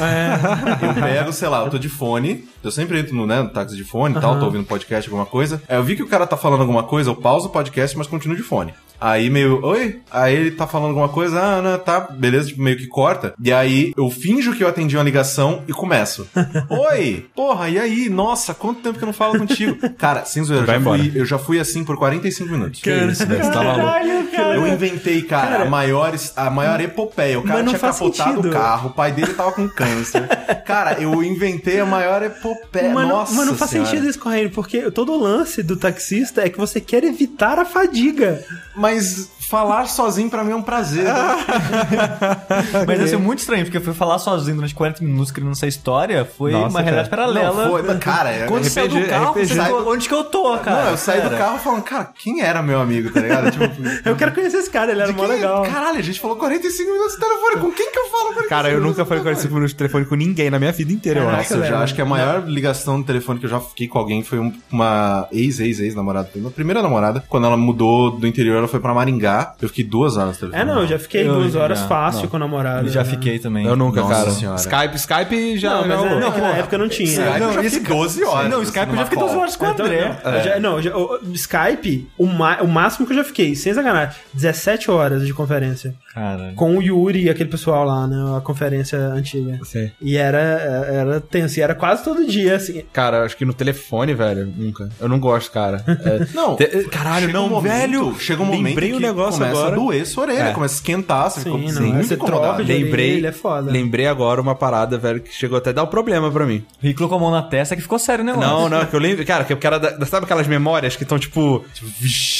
Eu 0.83 0.95
pego, 1.03 1.33
sei 1.33 1.49
lá, 1.49 1.61
eu 1.65 1.71
tô 1.71 1.79
de 1.79 1.89
fone, 1.89 2.49
eu 2.63 2.71
sempre 2.71 2.99
entro 3.01 3.15
no, 3.15 3.27
né, 3.27 3.43
no 3.43 3.49
táxi 3.49 3.77
de 3.77 3.85
fone 3.85 4.17
e 4.17 4.21
tal, 4.21 4.39
tô 4.39 4.45
ouvindo 4.47 4.65
podcast, 4.65 5.09
alguma 5.09 5.27
coisa. 5.27 5.63
Aí 5.69 5.77
eu 5.77 5.83
vi 5.83 5.97
que 5.97 6.03
o 6.03 6.07
cara 6.09 6.27
tá 6.27 6.37
falando 6.37 6.61
alguma 6.61 6.83
coisa, 6.83 7.11
eu 7.11 7.17
pauso 7.17 7.47
o 7.49 7.51
podcast, 7.51 7.97
mas 7.97 8.07
continuo 8.07 8.37
de 8.37 8.43
fone. 8.43 8.73
Aí 9.01 9.31
meio, 9.31 9.65
oi? 9.65 10.01
Aí 10.11 10.35
ele 10.35 10.51
tá 10.51 10.67
falando 10.67 10.89
alguma 10.91 11.09
coisa, 11.09 11.41
ah, 11.41 11.63
não, 11.63 11.79
tá, 11.79 12.01
beleza, 12.01 12.49
tipo, 12.49 12.61
meio 12.63 12.77
que 12.77 12.87
corta. 12.87 13.33
E 13.43 13.53
aí 13.53 13.93
eu 13.97 14.11
finjo 14.11 14.55
que 14.55 14.63
eu 14.63 14.69
atendi 14.69 14.97
uma 14.97 15.03
ligação 15.05 15.63
e 15.67 15.73
começo. 15.73 16.29
oi? 16.69 17.27
Porra, 17.35 17.69
e 17.69 17.79
aí? 17.79 18.09
Nossa, 18.11 18.53
quanto 18.53 18.81
tempo 18.83 18.99
que 18.99 19.05
eu 19.05 19.07
não 19.07 19.13
falo 19.13 19.39
contigo? 19.39 19.77
Cara, 19.97 20.25
sem 20.25 20.45
zoeira, 20.45 20.65
eu 20.65 20.67
já, 20.67 20.81
fui, 20.81 21.13
eu 21.15 21.25
já 21.25 21.39
fui 21.39 21.61
assim 21.61 21.85
por 21.85 21.97
45 21.97 22.51
minutos. 22.51 22.81
Que 22.81 22.91
isso, 22.91 23.27
velho? 23.27 23.43
Você 23.45 23.51
tá 23.51 23.63
maluco. 23.63 23.87
Caralho, 23.87 24.31
cara. 24.31 24.55
Eu 24.55 24.67
inventei, 24.67 25.23
cara, 25.23 25.63
a, 25.63 25.65
maior, 25.65 26.13
a 26.37 26.51
maior 26.51 26.81
epopeia. 26.81 27.39
O 27.39 27.43
cara 27.43 27.65
tinha 27.65 27.79
capotado 27.79 28.31
sentido. 28.33 28.49
o 28.49 28.53
carro, 28.53 28.91
o 28.91 28.93
pai 28.93 29.13
dele 29.13 29.33
tava 29.33 29.53
com 29.53 29.69
câncer. 29.69 30.27
cara, 30.67 31.01
eu 31.01 31.23
inventei 31.23 31.81
a 31.81 31.87
maior 31.87 32.23
epopeia. 32.23 32.93
Mas, 32.93 33.09
não- 33.09 33.17
Nossa 33.17 33.35
mas 33.35 33.47
não 33.47 33.55
faz 33.57 33.71
Senhora. 33.71 33.89
sentido 33.89 34.09
isso, 34.09 34.19
Correio, 34.19 34.51
porque 34.51 34.91
todo 34.91 35.13
o 35.13 35.19
lance 35.21 35.63
do 35.63 35.77
taxista 35.77 36.43
é 36.43 36.49
que 36.49 36.59
você 36.59 36.81
quer 36.81 37.05
evitar 37.05 37.59
a 37.59 37.65
fadiga. 37.65 38.43
Mas 38.77 38.90
Mas 38.91 39.29
falar 39.51 39.87
sozinho 39.87 40.31
pra 40.31 40.45
mim 40.45 40.53
é 40.53 40.57
um 40.57 40.63
prazer. 40.63 41.05
Mas 42.87 43.01
ia 43.01 43.07
ser 43.09 43.17
muito 43.19 43.41
estranho, 43.41 43.65
porque 43.65 43.77
eu 43.79 43.83
fui 43.83 43.93
falar 43.93 44.19
sozinho 44.19 44.55
durante 44.57 44.75
40 44.75 45.03
minutos 45.05 45.31
criando 45.33 45.53
essa 45.53 45.67
história, 45.67 46.25
foi 46.25 46.53
Nossa, 46.53 46.69
uma 46.69 46.81
realidade 46.81 47.11
paralela. 47.11 47.65
Não, 47.65 47.71
foi, 47.85 47.99
cara, 47.99 48.31
é 48.31 48.47
Quando 48.47 48.65
você 48.65 48.71
saiu 48.71 48.89
do 48.89 48.97
RPG, 48.99 49.09
carro, 49.09 49.31
RPG. 49.33 49.47
você 49.47 49.63
ficou, 49.65 49.93
onde 49.93 50.09
que 50.09 50.15
eu 50.15 50.25
tô, 50.25 50.57
cara? 50.59 50.85
Não, 50.85 50.91
eu 50.93 50.97
saí 50.97 51.21
do 51.21 51.31
carro 51.31 51.59
falando, 51.59 51.83
cara, 51.83 52.11
quem 52.17 52.41
era 52.41 52.63
meu 52.63 52.81
amigo, 52.81 53.11
tá 53.13 53.21
ligado? 53.21 53.51
Tipo, 53.51 53.65
Eu 54.09 54.17
quero 54.17 54.33
conhecer 54.33 54.59
esse 54.59 54.71
cara, 54.71 54.93
ele 54.93 55.01
era 55.03 55.11
de 55.13 55.17
mó 55.19 55.27
legal. 55.27 55.63
Caralho, 55.65 55.99
a 55.99 56.03
gente 56.03 56.21
falou 56.21 56.37
45 56.37 56.91
minutos 56.93 57.15
de 57.15 57.21
telefone. 57.21 57.57
Com 57.61 57.73
quem 57.73 57.91
que 57.91 57.99
eu 57.99 58.05
falo 58.09 58.25
45 58.35 58.49
Cara, 58.49 58.71
eu 58.71 58.81
nunca 58.81 59.03
de 59.03 59.09
falei 59.09 59.23
telefone? 59.23 59.35
45 59.35 59.55
minutos 59.55 59.71
de 59.73 59.77
telefone 59.77 60.05
com 60.05 60.15
ninguém 60.15 60.51
na 60.51 60.59
minha 60.59 60.73
vida 60.73 60.93
inteira, 60.93 61.21
eu 61.21 61.25
Caraca, 61.25 61.43
acho. 61.43 61.55
Nossa, 61.57 61.67
eu 61.67 61.71
já 61.71 61.83
acho 61.83 61.95
que 61.95 62.01
a 62.03 62.05
maior 62.07 62.45
ligação 62.47 62.99
no 62.99 63.05
telefone 63.05 63.39
que 63.41 63.47
eu 63.47 63.51
já 63.51 63.61
fiquei 63.61 63.89
com 63.89 63.99
alguém 63.99 64.23
foi 64.23 64.39
um- 64.39 64.53
uma 64.71 65.27
ex-ex-ex-namorada. 65.33 66.31
Minha 66.35 66.51
primeira 66.51 66.83
namorada. 66.83 67.25
Quando 67.29 67.47
ela 67.47 67.57
mudou 67.57 68.11
do 68.13 68.27
interior, 68.27 68.59
ela 68.59 68.69
foi 68.69 68.79
pra 68.81 68.95
Maringá. 68.95 69.40
Eu 69.61 69.69
fiquei 69.69 69.85
duas 69.85 70.17
horas. 70.17 70.41
É, 70.53 70.65
não, 70.65 70.81
eu 70.83 70.87
já 70.87 70.99
fiquei 70.99 71.27
Eu 71.27 71.35
duas 71.35 71.55
horas 71.55 71.79
já- 71.81 71.87
fácil 71.89 72.23
não. 72.23 72.29
com 72.29 72.37
o 72.37 72.41
namorado. 72.41 72.87
Eu 72.89 72.93
já 72.93 73.03
né? 73.05 73.11
fiquei 73.11 73.39
também. 73.39 73.67
Eu 73.67 73.77
nunca, 73.77 74.01
Nossa 74.01 74.15
cara. 74.15 74.31
senhora. 74.31 74.57
Skype, 74.59 74.97
Skype 74.97 75.59
já. 75.59 75.71
Não, 75.71 75.89
mas 75.89 76.01
já 76.01 76.07
é, 76.17 76.21
não, 76.21 76.33
que 76.33 76.41
na 76.41 76.49
época 76.57 76.79
não 76.79 76.89
tinha. 76.89 77.09
Skype 77.09 77.39
Não, 77.41 77.47
eu 77.49 77.63
já 77.63 77.71
fiquei 77.71 77.81
12 77.97 78.25
horas. 78.25 78.51
Não, 78.51 78.59
o 78.61 78.63
Skype 78.63 78.89
eu 78.91 78.97
já 78.97 79.05
fiquei 79.05 79.19
numa 79.19 79.27
12 79.29 79.41
horas 79.41 79.57
com 79.57 79.65
o 79.67 79.69
André. 79.71 80.59
não, 80.61 80.81
não, 80.81 80.93
o- 81.01 81.19
o 81.31 81.33
Skype, 81.35 82.09
o, 82.19 82.25
o 82.27 82.69
máximo 82.69 83.07
que 83.07 83.13
eu 83.13 83.17
já 83.17 83.25
fiquei, 83.25 83.55
sem 83.55 83.73
sacanagem, 83.75 84.15
17 84.35 84.91
horas 84.91 85.27
de 85.27 85.33
conferência. 85.35 85.95
Cara. 86.15 86.53
Com 86.57 86.77
o 86.77 86.83
Yuri 86.83 87.25
e 87.25 87.31
aquele 87.31 87.49
pessoal 87.49 87.85
lá, 87.85 88.07
né? 88.07 88.17
A 88.37 88.41
conferência 88.41 88.99
antiga. 88.99 89.59
Sei. 89.65 89.93
E 90.01 90.17
era, 90.17 90.39
era 90.39 91.21
tenso, 91.21 91.59
e 91.59 91.63
era 91.63 91.75
quase 91.75 92.03
todo 92.03 92.27
dia, 92.27 92.57
assim. 92.57 92.83
Cara, 92.93 93.25
acho 93.25 93.37
que 93.37 93.45
no 93.45 93.53
telefone, 93.55 94.13
velho, 94.15 94.53
nunca. 94.57 94.89
Eu 95.01 95.09
não 95.09 95.19
gosto, 95.21 95.51
cara. 95.53 95.85
É, 96.01 96.27
Não, 96.35 96.57
Te- 96.57 96.85
Caralho, 96.91 97.27
chega 97.27 97.33
não, 97.33 97.47
um 97.47 97.49
momento- 97.51 97.73
velho. 97.73 98.17
Chega 98.19 98.43
um 98.43 98.47
momento 98.47 98.65
Lembrei 98.65 98.89
que 98.91 98.97
um 98.97 99.01
negócio 99.01 99.30
começa 99.31 99.51
agora. 99.59 99.73
a 99.75 99.79
doer 99.79 100.07
sua 100.07 100.23
orelha, 100.25 100.43
É. 100.43 100.53
começa 100.53 100.75
a 100.75 100.77
esquentar, 100.77 101.31
você 101.31 101.41
Sim, 101.41 101.59
fica 101.67 101.81
não, 101.81 101.89
muito 101.89 102.07
você 102.09 102.17
troca 102.17 102.63
de 102.65 102.73
Lembrei, 102.73 103.13
orelha, 103.13 103.29
é 103.29 103.33
foda. 103.33 103.71
lembrei 103.71 104.07
agora 104.07 104.41
uma 104.41 104.55
parada, 104.55 104.99
velho, 104.99 105.21
que 105.21 105.33
chegou 105.35 105.59
até 105.59 105.71
a 105.71 105.73
dar 105.73 105.83
um 105.85 105.87
problema 105.87 106.31
pra 106.31 106.47
mim. 106.47 106.65
Rick 106.81 106.97
colocou 106.97 107.19
a 107.19 107.21
mão 107.21 107.31
na 107.31 107.43
testa 107.43 107.75
que 107.77 107.83
ficou 107.83 107.99
sério 107.99 108.25
negócio. 108.25 108.49
Não, 108.49 108.69
não, 108.69 108.85
que 108.87 108.95
eu 108.95 109.01
lembro. 109.01 109.25
Cara, 109.25 109.45
que, 109.45 109.67
era 109.67 109.79
da- 109.79 110.07
sabe 110.07 110.25
aquelas 110.25 110.47
memórias 110.47 110.97
que 110.97 111.03
estão 111.03 111.19
tipo. 111.19 111.65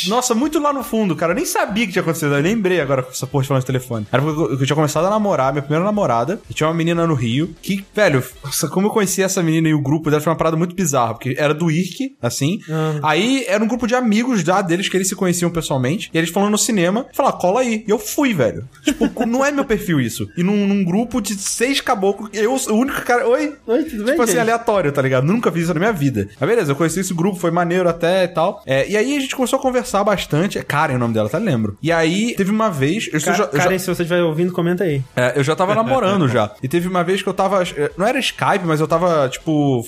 Nossa, 0.09 0.35
muito 0.35 0.59
lá 0.61 0.73
no 0.73 0.83
fundo, 0.83 1.15
cara. 1.15 1.33
Eu 1.33 1.37
nem 1.37 1.45
sabia 1.47 1.87
que 1.87 1.93
tinha 1.93 2.03
acontecido. 2.03 2.35
Eu 2.35 2.43
lembrei 2.43 2.81
agora 2.81 3.03
com 3.03 3.11
essa 3.11 3.27
porra 3.27 3.43
de 3.43 3.49
falando 3.49 3.63
de 3.63 3.67
telefone. 3.67 4.07
Era 4.11 4.23
porque 4.23 4.41
eu, 4.41 4.59
eu 4.59 4.67
tinha 4.67 4.77
começado 4.77 5.07
a 5.07 5.11
namorar, 5.11 5.53
minha 5.53 5.63
primeira 5.63 5.85
namorada. 5.85 6.41
E 6.49 6.55
tinha 6.55 6.67
uma 6.69 6.75
menina 6.75 7.07
no 7.07 7.15
Rio 7.15 7.55
que, 7.63 7.85
velho, 7.95 8.23
nossa, 8.45 8.69
como 8.69 8.87
eu 8.87 8.91
conheci 8.91 9.23
essa 9.23 9.43
menina 9.43 9.69
e 9.69 9.75
o 9.75 9.81
grupo 9.81 10.11
dela 10.11 10.21
foi 10.23 10.31
uma 10.31 10.37
parada 10.39 10.57
muito 10.57 10.75
bizarra. 10.75 11.15
Porque 11.15 11.35
era 11.39 11.55
do 11.55 11.71
IRC, 11.71 12.17
assim. 12.21 12.59
Aí 13.03 13.45
era 13.49 13.63
um 13.63 13.69
grupo 13.69 13.87
de 13.87 13.95
amigos 13.95 14.41
já 14.43 14.61
deles 14.63 14.89
que 14.89 14.97
eles 14.97 15.09
se 15.09 15.17
conheciam 15.17 15.51
pessoalmente. 15.51 16.11
E 16.13 16.19
eles 16.19 16.31
falando 16.31 16.51
no 16.51 16.59
cinema, 16.59 16.80
falaram, 17.13 17.39
cola 17.39 17.61
aí. 17.61 17.85
E 17.87 17.91
eu 17.91 17.99
fui, 17.99 18.33
velho. 18.35 18.65
Tipo, 18.85 19.09
não 19.27 19.45
é 19.45 19.51
meu 19.51 19.65
perfil 19.65 20.01
isso. 20.01 20.29
E 20.37 20.43
num, 20.43 20.67
num 20.67 20.85
grupo 20.85 21.21
de 21.21 21.35
seis 21.35 21.81
caboclos, 21.81 22.31
eu, 22.33 22.53
o 22.55 22.73
único 22.75 23.03
cara. 23.03 23.27
Oi? 23.29 23.55
Oi, 23.67 23.85
tudo 23.85 24.05
bem, 24.05 24.13
Tipo 24.13 24.23
assim, 24.23 24.33
gente? 24.33 24.41
aleatório, 24.41 24.93
tá 24.93 25.03
ligado? 25.03 25.25
Nunca 25.27 25.51
fiz 25.53 25.65
isso 25.65 25.75
na 25.75 25.81
minha 25.81 25.93
vida. 25.93 26.29
Mas 26.39 26.49
beleza, 26.49 26.73
eu 26.73 26.77
conheci 26.77 27.01
esse 27.01 27.15
grupo, 27.15 27.39
foi 27.39 27.51
maneiro 27.51 27.89
até 27.89 28.25
e 28.25 28.29
tal. 28.29 28.63
É, 28.67 28.89
e 28.89 28.97
aí 28.97 29.17
a 29.17 29.21
gente 29.21 29.35
começou 29.37 29.59
a 29.59 29.63
conversar 29.63 30.03
bastante. 30.05 30.59
É 30.59 30.63
Karen 30.63 30.95
o 30.95 30.99
nome 30.99 31.15
dela, 31.15 31.29
tá? 31.29 31.39
Lembro. 31.39 31.77
E 31.83 31.91
aí 31.93 32.35
teve 32.37 32.51
uma 32.51 32.71
vez. 32.71 33.09
Eu, 33.13 33.21
Ca- 33.21 33.33
já, 33.33 33.45
eu 33.45 33.51
já- 33.53 33.65
Karen, 33.65 33.79
se 33.79 33.87
você 33.87 34.03
estiver 34.03 34.23
ouvindo, 34.23 34.53
comenta 34.53 34.85
aí. 34.85 35.03
é, 35.17 35.33
eu 35.37 35.45
já 35.45 35.55
tava 35.57 35.75
namorando 35.75 36.29
já. 36.29 36.51
E 36.63 36.69
teve 36.69 36.89
uma 36.89 37.03
vez 37.05 37.23
que 37.23 37.29
eu 37.29 37.35
tava. 37.35 37.63
Não 37.97 38.07
era 38.07 38.19
Skype, 38.19 38.65
mas 38.65 38.81
eu 38.81 38.89
tava, 38.89 39.29
tipo, 39.29 39.85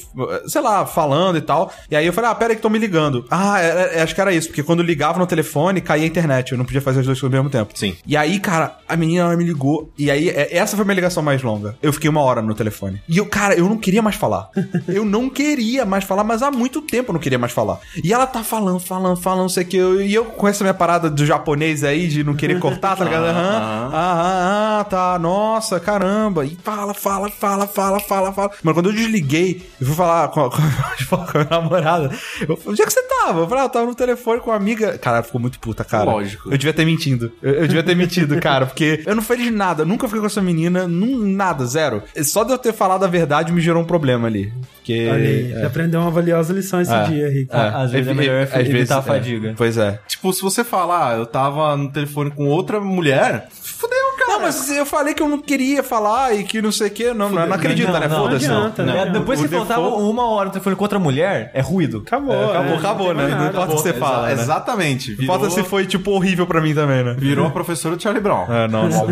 sei 0.46 0.61
lá, 0.61 0.84
falando 0.87 1.38
e 1.38 1.40
tal. 1.40 1.72
E 1.90 1.96
aí 1.96 2.06
eu 2.06 2.12
falei, 2.12 2.30
ah, 2.30 2.34
pera 2.34 2.52
aí 2.52 2.56
que 2.56 2.62
tô 2.62 2.68
me 2.70 2.78
ligando. 2.78 3.25
Ah, 3.30 3.61
é- 3.61 3.99
é, 3.99 4.02
acho 4.02 4.14
que 4.14 4.20
era 4.20 4.32
isso, 4.32 4.49
porque 4.49 4.62
quando 4.62 4.82
ligava 4.82 5.18
no 5.18 5.26
telefone, 5.26 5.80
caía 5.80 6.04
a 6.04 6.06
internet. 6.06 6.52
Eu 6.52 6.58
não 6.58 6.64
podia 6.64 6.80
fazer 6.82 7.00
as 7.00 7.06
duas 7.06 7.20
coisas 7.20 7.36
ao 7.36 7.42
mesmo 7.44 7.50
tempo. 7.50 7.72
Sim. 7.74 7.96
E 8.06 8.16
aí, 8.16 8.38
cara, 8.40 8.76
a 8.88 8.96
menina 8.96 9.24
ela 9.24 9.36
me 9.36 9.44
ligou. 9.44 9.90
E 9.98 10.10
aí, 10.10 10.28
é- 10.28 10.56
essa 10.56 10.76
foi 10.76 10.82
a 10.82 10.86
minha 10.86 10.94
ligação 10.94 11.22
mais 11.22 11.42
longa. 11.42 11.76
Eu 11.82 11.92
fiquei 11.92 12.08
uma 12.10 12.20
hora 12.20 12.42
no 12.42 12.54
telefone. 12.54 13.00
E 13.08 13.18
eu, 13.18 13.26
cara, 13.26 13.54
eu 13.54 13.68
não 13.68 13.76
queria 13.78 14.02
mais 14.02 14.16
falar. 14.16 14.48
eu 14.88 15.04
não 15.04 15.28
queria 15.30 15.84
mais 15.84 16.04
falar, 16.04 16.24
mas 16.24 16.42
há 16.42 16.50
muito 16.50 16.82
tempo 16.82 17.10
eu 17.10 17.14
não 17.14 17.20
queria 17.20 17.38
mais 17.38 17.52
falar. 17.52 17.78
E 18.02 18.12
ela 18.12 18.26
tá 18.26 18.42
falando, 18.44 18.80
falando, 18.80 19.16
falando, 19.20 19.48
sei 19.50 19.62
o 19.64 19.66
que. 19.66 19.76
Eu, 19.76 20.02
e 20.02 20.12
eu 20.14 20.24
com 20.24 20.46
essa 20.48 20.62
minha 20.64 20.74
parada 20.74 21.08
do 21.10 21.24
japonês 21.24 21.82
aí, 21.84 22.08
de 22.08 22.22
não 22.24 22.34
querer 22.34 22.58
cortar, 22.58 22.96
tá 22.96 23.04
ligado? 23.04 23.24
Aham. 23.26 23.42
Aham. 23.52 23.90
Ah, 23.92 24.78
ah, 24.80 24.84
tá. 24.84 25.18
Nossa, 25.18 25.78
caramba. 25.80 26.44
E 26.44 26.56
fala, 26.62 26.94
fala, 26.94 27.30
fala, 27.30 27.66
fala, 27.66 28.00
fala, 28.00 28.32
fala. 28.32 28.50
Mano, 28.62 28.74
quando 28.74 28.86
eu 28.90 28.92
desliguei, 28.92 29.62
eu 29.80 29.86
fui 29.86 29.96
falar 29.96 30.28
com 30.28 30.40
a, 30.44 30.50
com 30.50 30.56
a- 31.16 31.26
com 31.26 31.38
a 31.38 31.44
minha 31.44 31.50
namorada. 31.50 32.04
Eu 32.40 32.56
falei, 32.56 32.72
onde 32.72 32.82
é 32.82 32.86
que 32.86 32.92
você 32.92 33.02
tava? 33.02 33.40
Eu 33.40 33.48
falei, 33.48 33.62
ah, 33.64 33.66
eu 33.66 33.70
tava 33.70 33.86
no 33.86 33.94
telefone 33.94 34.40
com 34.40 34.50
uma 34.50 34.56
amiga. 34.56 34.98
Cara, 34.98 35.22
ficou 35.22 35.40
muito 35.40 35.58
puta, 35.58 35.84
cara. 35.84 36.04
Lógico. 36.04 36.50
Eu 36.50 36.58
devia 36.58 36.71
ter 36.72 36.84
mentindo. 36.84 37.32
Eu, 37.42 37.54
eu 37.54 37.66
devia 37.66 37.82
ter 37.82 37.94
mentido, 37.94 38.38
cara, 38.40 38.66
porque 38.66 39.02
eu 39.06 39.14
não 39.14 39.22
fiz 39.22 39.52
nada. 39.52 39.84
Nunca 39.84 40.06
fiquei 40.06 40.20
com 40.20 40.26
essa 40.26 40.42
menina, 40.42 40.86
num, 40.86 41.18
nada, 41.18 41.64
zero. 41.66 42.02
Só 42.22 42.44
de 42.44 42.52
eu 42.52 42.58
ter 42.58 42.72
falado 42.72 43.04
a 43.04 43.08
verdade 43.08 43.52
me 43.52 43.60
gerou 43.60 43.82
um 43.82 43.86
problema 43.86 44.26
ali. 44.28 44.52
Porque. 44.76 45.08
Olha 45.10 45.28
aí, 45.28 45.52
é. 45.52 45.66
aprendeu 45.66 46.00
uma 46.00 46.10
valiosa 46.10 46.52
lição 46.52 46.80
esse 46.80 46.92
É. 46.92 47.04
dia, 47.04 47.28
Rick. 47.28 47.48
Ah, 47.50 47.82
às 47.82 47.92
vezes 47.92 48.08
é 48.08 48.14
melhor 48.14 48.42
às 48.42 48.54
evitar 48.54 48.96
a 48.96 48.98
é. 48.98 49.02
fadiga. 49.02 49.54
Pois 49.56 49.78
é. 49.78 49.98
Tipo, 50.06 50.32
se 50.32 50.42
você 50.42 50.64
falar, 50.64 51.12
ah, 51.12 51.18
eu 51.18 51.26
tava 51.26 51.76
no 51.76 51.90
telefone 51.90 52.30
com 52.30 52.46
outra 52.46 52.80
mulher. 52.80 53.48
Não, 54.32 54.40
mas 54.40 54.70
eu 54.70 54.86
falei 54.86 55.14
que 55.14 55.22
eu 55.22 55.28
não 55.28 55.38
queria 55.38 55.82
falar 55.82 56.34
e 56.34 56.44
que 56.44 56.60
não 56.62 56.72
sei 56.72 56.88
o 56.88 56.90
que. 56.90 57.12
Não, 57.12 57.28
não, 57.30 57.46
não 57.46 57.54
acredita, 57.54 57.92
Não, 57.92 58.00
né? 58.00 58.08
Foda-se. 58.08 58.48
não 58.48 58.56
adianta, 58.58 58.84
Não. 58.84 58.92
né? 58.94 59.02
É, 59.02 59.10
depois 59.10 59.40
O 59.40 59.42
que 59.42 59.48
faltava 59.48 59.82
default- 59.82 60.02
uma 60.10 60.24
hora 60.30 60.46
no 60.46 60.52
telefone 60.52 60.76
com 60.76 60.84
outra 60.84 60.98
mulher, 60.98 61.50
é 61.54 61.60
ruído. 61.60 62.02
Acabou, 62.06 62.34
É, 62.34 62.44
acabou, 62.50 62.72
é, 62.72 62.76
acabou, 62.78 63.14
né? 63.14 63.28
Não 63.28 63.46
importa 63.48 63.72
o 63.72 63.76
que 63.76 63.82
você 63.82 63.92
fala. 63.92 64.26
né? 64.28 64.32
Exatamente. 64.32 65.10
Não 65.10 65.16
Virou, 65.18 65.36
importa 65.36 65.54
se 65.54 65.62
foi, 65.68 65.86
tipo, 65.86 66.10
horrível 66.12 66.46
pra 66.46 66.60
mim 66.60 66.74
também, 66.74 67.04
né? 67.04 67.14
virou 67.18 67.46
a 67.46 67.50
professora 67.50 67.96
do 67.96 68.02
Charlie 68.02 68.22
Brown. 68.22 68.46
É, 68.52 68.68
nossa. 68.68 69.04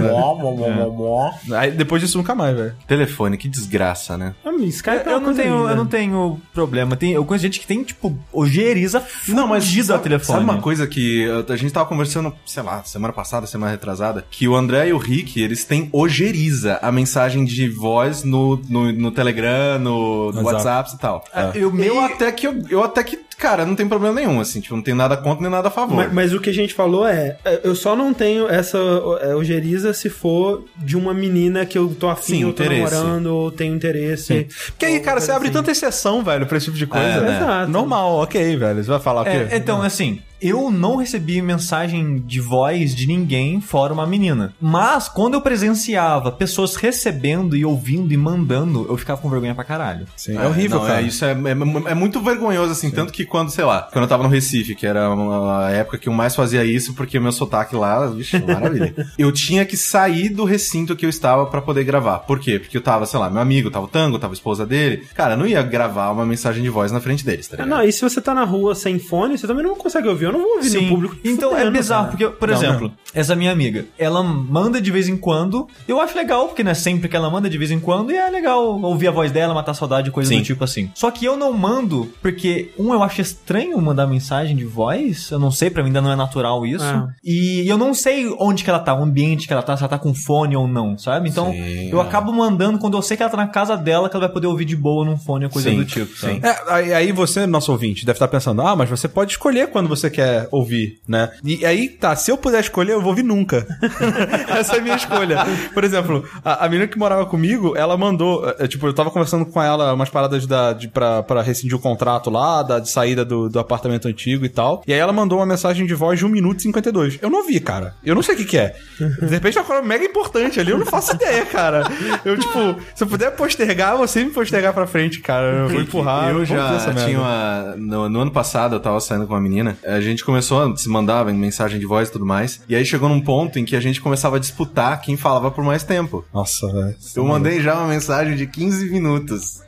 Aí, 1.59 1.71
depois 1.71 2.01
disso, 2.03 2.19
nunca 2.19 2.35
mais, 2.35 2.57
velho. 2.57 2.75
Telefone, 2.87 3.37
que 3.37 3.49
desgraça, 3.49 4.17
né? 4.17 4.35
Ah, 4.45 4.51
Skype 4.61 5.09
é 5.09 5.13
Eu 5.13 5.21
não, 5.21 5.35
tenho, 5.35 5.59
linda. 5.59 5.71
eu 5.71 5.77
não 5.77 5.87
tenho 5.87 6.41
problema. 6.53 6.97
Tem, 6.97 7.13
eu 7.13 7.25
conheço 7.25 7.43
gente 7.43 7.61
que 7.61 7.67
tem, 7.67 7.83
tipo, 7.83 8.17
ojeriza 8.33 9.03
Não, 9.29 9.47
mas 9.47 9.65
sabe, 9.65 9.93
ao 9.93 9.99
telefone. 9.99 10.39
sabe 10.41 10.45
uma 10.51 10.61
coisa 10.61 10.87
que 10.87 11.27
a 11.49 11.57
gente 11.57 11.73
tava 11.73 11.87
conversando, 11.89 12.33
sei 12.47 12.63
lá, 12.63 12.83
semana 12.85 13.13
passada, 13.13 13.47
semana 13.47 13.73
retrasada, 13.73 14.25
que 14.31 14.47
o 14.47 14.55
André 14.55 14.89
e 14.89 14.93
o 14.93 14.99
Rick, 15.11 15.41
eles 15.43 15.65
têm 15.65 15.89
ojeriza 15.93 16.79
a 16.83 16.93
mensagem 16.93 17.45
de 17.45 17.69
voz 17.69 18.23
no, 18.25 18.57
no, 18.69 18.93
no 18.93 19.11
Telegram, 19.11 19.79
no, 19.79 20.31
no. 20.33 20.43
WhatsApp 20.43 20.91
e 20.95 20.99
tal. 20.99 21.25
Ah, 21.35 21.51
eu- 21.55 21.77
eu 21.81 22.01
até 22.01 22.31
que, 22.33 22.47
eu, 22.47 22.63
eu 22.71 22.83
até 22.85 23.03
que, 23.03 23.19
cara, 23.39 23.65
não 23.67 23.75
tem 23.75 23.89
problema 23.89 24.15
nenhum, 24.21 24.41
assim, 24.41 24.61
tipo, 24.61 24.75
não 24.77 24.83
tem 24.83 24.95
nada 24.95 25.17
contra 25.17 25.43
nem 25.43 25.51
nada 25.51 25.69
a 25.69 25.71
favor. 25.71 25.97
Mas, 25.97 26.13
mas 26.13 26.33
o 26.33 26.41
que 26.41 26.51
a 26.51 26.55
gente 26.55 26.75
falou 26.75 27.07
é, 27.07 27.37
é, 27.45 27.61
eu 27.65 27.75
só 27.75 27.97
não 27.97 28.13
tenho 28.15 28.49
essa 28.49 28.79
é, 29.23 29.35
ojeriza 29.35 29.93
se 29.93 30.09
for 30.09 30.65
de 30.77 30.97
uma 30.97 31.13
menina 31.15 31.65
que 31.67 31.77
eu 31.79 31.89
tô 31.99 32.09
afim, 32.09 32.35
Sim, 32.37 32.43
eu 32.43 32.53
tô 32.53 32.63
interesse. 32.63 32.95
namorando, 32.95 33.27
ou 33.27 33.51
tenho 33.51 33.75
interesse. 33.75 34.47
Porque 34.69 34.85
aí, 34.87 35.01
cara, 35.01 35.21
você 35.21 35.33
abre 35.33 35.51
tanta 35.51 35.71
exceção, 35.71 36.23
velho, 36.23 36.47
pra 36.47 36.57
esse 36.57 36.67
tipo 36.67 36.77
de 36.79 36.87
coisa. 36.87 37.07
É, 37.07 37.21
né? 37.21 37.37
Exato. 37.39 37.71
Normal, 37.71 38.15
ok, 38.21 38.57
velho. 38.57 38.83
Você 38.85 38.91
vai 38.91 39.01
falar 39.01 39.23
o 39.23 39.25
quê? 39.25 39.31
É, 39.51 39.57
então, 39.57 39.83
assim, 39.83 40.21
eu 40.41 40.71
não 40.71 40.97
recebi 40.97 41.41
mensagem 41.43 42.19
de 42.19 42.41
voz 42.41 42.95
de 42.95 43.07
ninguém 43.07 43.61
fora 43.61 43.93
uma 43.93 44.07
menina. 44.07 44.55
Mas, 44.61 45.09
quando 45.09 45.35
eu 45.35 45.41
presenciava 45.41 46.33
pessoas 46.33 46.77
recebendo 46.77 47.57
e 47.57 47.65
ouvindo 47.65 48.13
e 48.13 48.17
mandando, 48.17 48.87
eu 48.89 48.97
ficava 48.97 49.21
com 49.21 49.29
vergonha 49.29 49.55
pra 49.55 49.65
caralho. 49.65 50.07
Sim, 50.17 50.37
é, 50.37 50.47
horrível, 50.47 50.79
não, 50.79 50.87
cara. 50.87 51.01
É, 51.01 51.05
isso 51.05 51.25
é, 51.25 51.33
é, 51.33 51.91
é 51.91 51.95
muito 51.95 52.21
vergonhoso, 52.21 52.73
assim, 52.73 52.91
tanto 52.91 53.13
que 53.13 53.25
quando, 53.25 53.51
sei 53.51 53.65
lá, 53.65 53.89
quando 53.93 54.05
eu 54.05 54.09
tava 54.09 54.23
no 54.23 54.29
Recife, 54.29 54.75
que 54.75 54.87
era 54.87 55.11
uma 55.11 55.67
a 55.67 55.71
época 55.71 55.99
que 55.99 56.09
eu 56.09 56.13
mais 56.13 56.35
fazia 56.35 56.65
isso, 56.65 56.95
porque 56.95 57.19
o 57.19 57.23
meu 57.23 57.33
sotaque 57.33 57.75
lá, 57.77 58.07
vixe, 58.07 58.39
maravilha. 58.39 58.95
eu 59.19 59.31
tinha 59.33 59.65
que 59.65 59.77
sair 59.77 60.29
do 60.29 60.45
recinto 60.45 60.97
que 60.97 61.05
eu 61.05 61.11
estava 61.11 61.47
pra 61.47 61.61
poder 61.61 61.85
gravar. 61.85 62.21
Por 62.21 62.39
quê? 62.39 62.59
Porque 62.59 62.77
eu 62.77 62.81
tava, 62.83 63.07
sei 63.07 63.19
lá, 63.19 63.29
meu 63.31 63.43
amigo, 63.43 63.71
tava 63.71 63.85
o 63.85 63.89
Tango, 63.89 64.19
tava 64.19 64.33
a 64.33 64.35
esposa 64.35 64.65
dele. 64.65 65.05
Cara, 65.15 65.35
eu 65.35 65.39
não 65.39 65.47
ia 65.47 65.63
gravar 65.63 66.11
uma 66.11 66.25
mensagem 66.25 66.63
de 66.63 66.69
voz 66.69 66.91
na 66.93 67.01
frente 67.01 67.25
deles, 67.25 67.47
tá 67.49 67.57
Ah, 67.59 67.65
ligado? 67.65 67.79
Não, 67.79 67.85
e 67.85 67.93
se 67.93 68.01
você 68.01 68.21
tá 68.21 68.35
na 68.35 68.45
rua 68.45 68.75
sem 68.75 68.99
fone, 68.99 69.37
você 69.37 69.47
também 69.47 69.65
não 69.65 69.75
consegue 69.75 70.09
ouvir. 70.09 70.30
Eu 70.31 70.39
não 70.39 70.43
vou 70.43 70.57
ouvir 70.57 70.71
no 70.83 70.89
público. 70.89 71.17
Então 71.25 71.51
é 71.51 71.59
fudendo, 71.59 71.73
bizarro, 71.73 72.05
cara. 72.07 72.11
porque, 72.17 72.29
por 72.39 72.49
Não, 72.49 72.57
exemplo, 72.57 72.93
essa 73.15 73.35
minha 73.37 73.53
amiga, 73.53 73.87
ela 73.99 74.23
manda 74.23 74.81
de 74.81 74.91
vez 74.91 75.09
em 75.09 75.17
quando. 75.17 75.69
Eu 75.87 76.01
acho 76.01 76.17
legal, 76.17 76.47
porque 76.49 76.63
não 76.63 76.71
é 76.71 76.75
sempre 76.75 77.09
que 77.09 77.17
ela 77.17 77.31
manda 77.31 77.49
de 77.49 77.59
vez 77.59 77.71
em 77.71 77.81
quando, 77.81 78.13
e 78.13 78.17
é 78.17 78.29
legal 78.31 78.81
ouvir 78.81 79.09
a 79.09 79.11
voz 79.11 79.31
dela, 79.33 79.55
matar 79.55 79.75
saudade, 79.75 80.11
coisa 80.11 80.29
Sim. 80.31 80.39
do 80.39 80.45
tipo 80.45 80.65
assim. 80.65 80.91
Só 80.95 81.11
que 81.11 81.25
eu 81.25 81.37
não 81.37 81.53
mando, 81.53 82.11
porque, 82.23 82.71
um, 82.79 82.93
eu 82.93 83.03
acho 83.03 83.21
estranho 83.21 83.81
mandar 83.81 84.07
mensagem 84.07 84.57
de 84.57 84.65
voz. 84.65 85.31
Eu 85.31 85.39
não 85.39 85.51
sei, 85.51 85.71
pra 85.71 85.83
mim 85.83 85.89
ainda 85.89 86.01
não 86.01 86.13
é 86.13 86.17
natural 86.17 86.65
isso. 86.67 86.85
Ah. 86.85 87.09
E 87.25 87.65
eu 87.67 87.77
não 87.77 87.93
sei 87.95 88.29
onde 88.39 88.65
que 88.65 88.71
ela 88.71 88.79
tá, 88.79 88.95
o 88.95 89.03
ambiente 89.03 89.47
que 89.47 89.53
ela 89.53 89.63
tá, 89.63 89.77
se 89.77 89.83
ela 89.83 89.89
tá 89.89 89.99
com 89.99 90.15
fone 90.15 90.57
ou 90.57 90.67
não, 90.69 90.97
sabe? 90.99 91.29
Então, 91.29 91.53
Sim, 91.53 91.91
eu 91.91 92.01
é. 92.01 92.03
acabo 92.03 92.33
mandando 92.33 92.79
quando 92.79 92.97
eu 92.97 93.03
sei 93.03 93.17
que 93.17 93.23
ela 93.23 93.31
tá 93.31 93.37
na 93.37 93.47
casa 93.49 93.77
dela, 93.77 94.09
que 94.09 94.17
ela 94.17 94.27
vai 94.27 94.33
poder 94.33 94.47
ouvir 94.47 94.65
de 94.65 94.77
boa 94.77 95.05
num 95.05 95.17
fone, 95.17 95.49
coisa 95.49 95.71
Sim, 95.71 95.77
do 95.77 95.85
tipo, 95.85 96.17
sim. 96.17 96.41
É, 96.43 96.73
aí, 96.73 96.93
aí 96.93 97.13
você, 97.13 97.47
nosso 97.47 97.73
ouvinte, 97.73 98.05
deve 98.05 98.17
estar 98.17 98.29
pensando, 98.29 98.63
ah, 98.63 98.77
mas 98.77 98.89
você 98.89 99.09
pode 99.09 99.33
escolher 99.33 99.69
quando 99.69 99.89
você 99.89 100.11
quer 100.11 100.20
quer 100.21 100.49
ouvir, 100.51 101.01
né? 101.09 101.31
E 101.43 101.65
aí, 101.65 101.89
tá, 101.89 102.15
se 102.15 102.31
eu 102.31 102.37
puder 102.37 102.61
escolher, 102.61 102.93
eu 102.93 103.01
vou 103.01 103.11
ouvir 103.11 103.23
nunca. 103.23 103.67
Essa 104.49 104.77
é 104.77 104.79
a 104.79 104.83
minha 104.83 104.97
escolha. 104.97 105.39
Por 105.73 105.83
exemplo, 105.83 106.29
a, 106.45 106.67
a 106.67 106.69
menina 106.69 106.87
que 106.87 106.99
morava 106.99 107.25
comigo, 107.25 107.75
ela 107.77 107.97
mandou, 107.97 108.47
é, 108.59 108.69
tipo, 108.69 108.87
eu 108.87 108.93
tava 108.93 109.11
conversando 109.11 109.47
com 109.47 109.63
ela 109.63 109.95
umas 109.95 110.11
paradas 110.11 110.47
da, 110.47 110.75
de, 110.75 110.89
pra, 110.89 111.23
pra 111.23 111.41
rescindir 111.41 111.77
o 111.77 111.81
contrato 111.81 112.29
lá, 112.29 112.63
da, 112.63 112.79
de 112.79 112.91
saída 112.91 113.25
do, 113.25 113.49
do 113.49 113.59
apartamento 113.59 114.09
antigo 114.09 114.45
e 114.45 114.49
tal. 114.49 114.83
E 114.87 114.93
aí 114.93 114.99
ela 114.99 115.13
mandou 115.13 115.39
uma 115.39 115.47
mensagem 115.47 115.87
de 115.87 115.95
voz 115.95 116.19
de 116.19 116.27
1 116.27 116.29
minuto 116.29 116.59
e 116.59 116.63
52. 116.63 117.19
Eu 117.23 117.31
não 117.31 117.47
vi, 117.47 117.59
cara. 117.61 117.95
Eu 118.05 118.15
não 118.15 118.23
sei 118.23 118.35
o 118.35 118.39
que 118.39 118.45
que 118.45 118.59
é. 118.59 118.75
De 118.99 119.27
repente 119.27 119.57
é 119.57 119.61
uma 119.61 119.67
coisa 119.67 119.83
mega 119.83 120.05
importante 120.05 120.61
ali, 120.61 120.71
eu 120.71 120.79
não 120.79 120.87
faço 120.87 121.15
ideia, 121.15 121.47
cara. 121.47 121.85
Eu, 122.25 122.39
tipo, 122.39 122.77
se 122.95 123.03
eu 123.03 123.07
puder 123.07 123.31
postergar, 123.31 123.97
vou 123.97 124.07
sempre 124.07 124.35
postergar 124.35 124.75
pra 124.75 124.87
frente, 124.87 125.21
cara. 125.21 125.47
Eu 125.47 125.69
vou 125.69 125.81
empurrar. 125.81 126.31
Eu 126.31 126.45
já 126.45 126.93
tinha 126.93 127.19
uma. 127.19 127.75
No, 127.77 128.09
no 128.09 128.21
ano 128.21 128.31
passado, 128.31 128.77
eu 128.77 128.81
tava 128.81 129.01
saindo 129.01 129.27
com 129.27 129.35
uma 129.35 129.41
menina. 129.41 129.77
A 129.87 130.01
gente 130.01 130.10
começou 130.25 130.63
a 130.63 130.77
se 130.77 130.89
mandar 130.89 131.25
mensagem 131.27 131.79
de 131.79 131.87
voz 131.87 132.09
e 132.09 132.13
tudo 132.13 132.27
mais. 132.27 132.61
E 132.69 132.75
aí 132.75 132.85
chegou 132.85 133.09
num 133.09 133.21
ponto 133.21 133.59
em 133.59 133.65
que 133.65 133.77
a 133.77 133.81
gente 133.81 134.01
começava 134.01 134.37
a 134.37 134.39
disputar 134.39 135.01
quem 135.01 135.17
falava 135.17 135.51
por 135.51 135.65
mais 135.65 135.83
tempo. 135.83 136.25
Nossa, 136.35 136.67
velho. 136.73 136.97
Eu 137.17 137.25
mandei 137.25 137.61
já 137.61 137.75
uma 137.77 137.87
mensagem 137.89 138.37
de 138.37 138.47
15 138.47 138.91
minutos. 138.91 139.61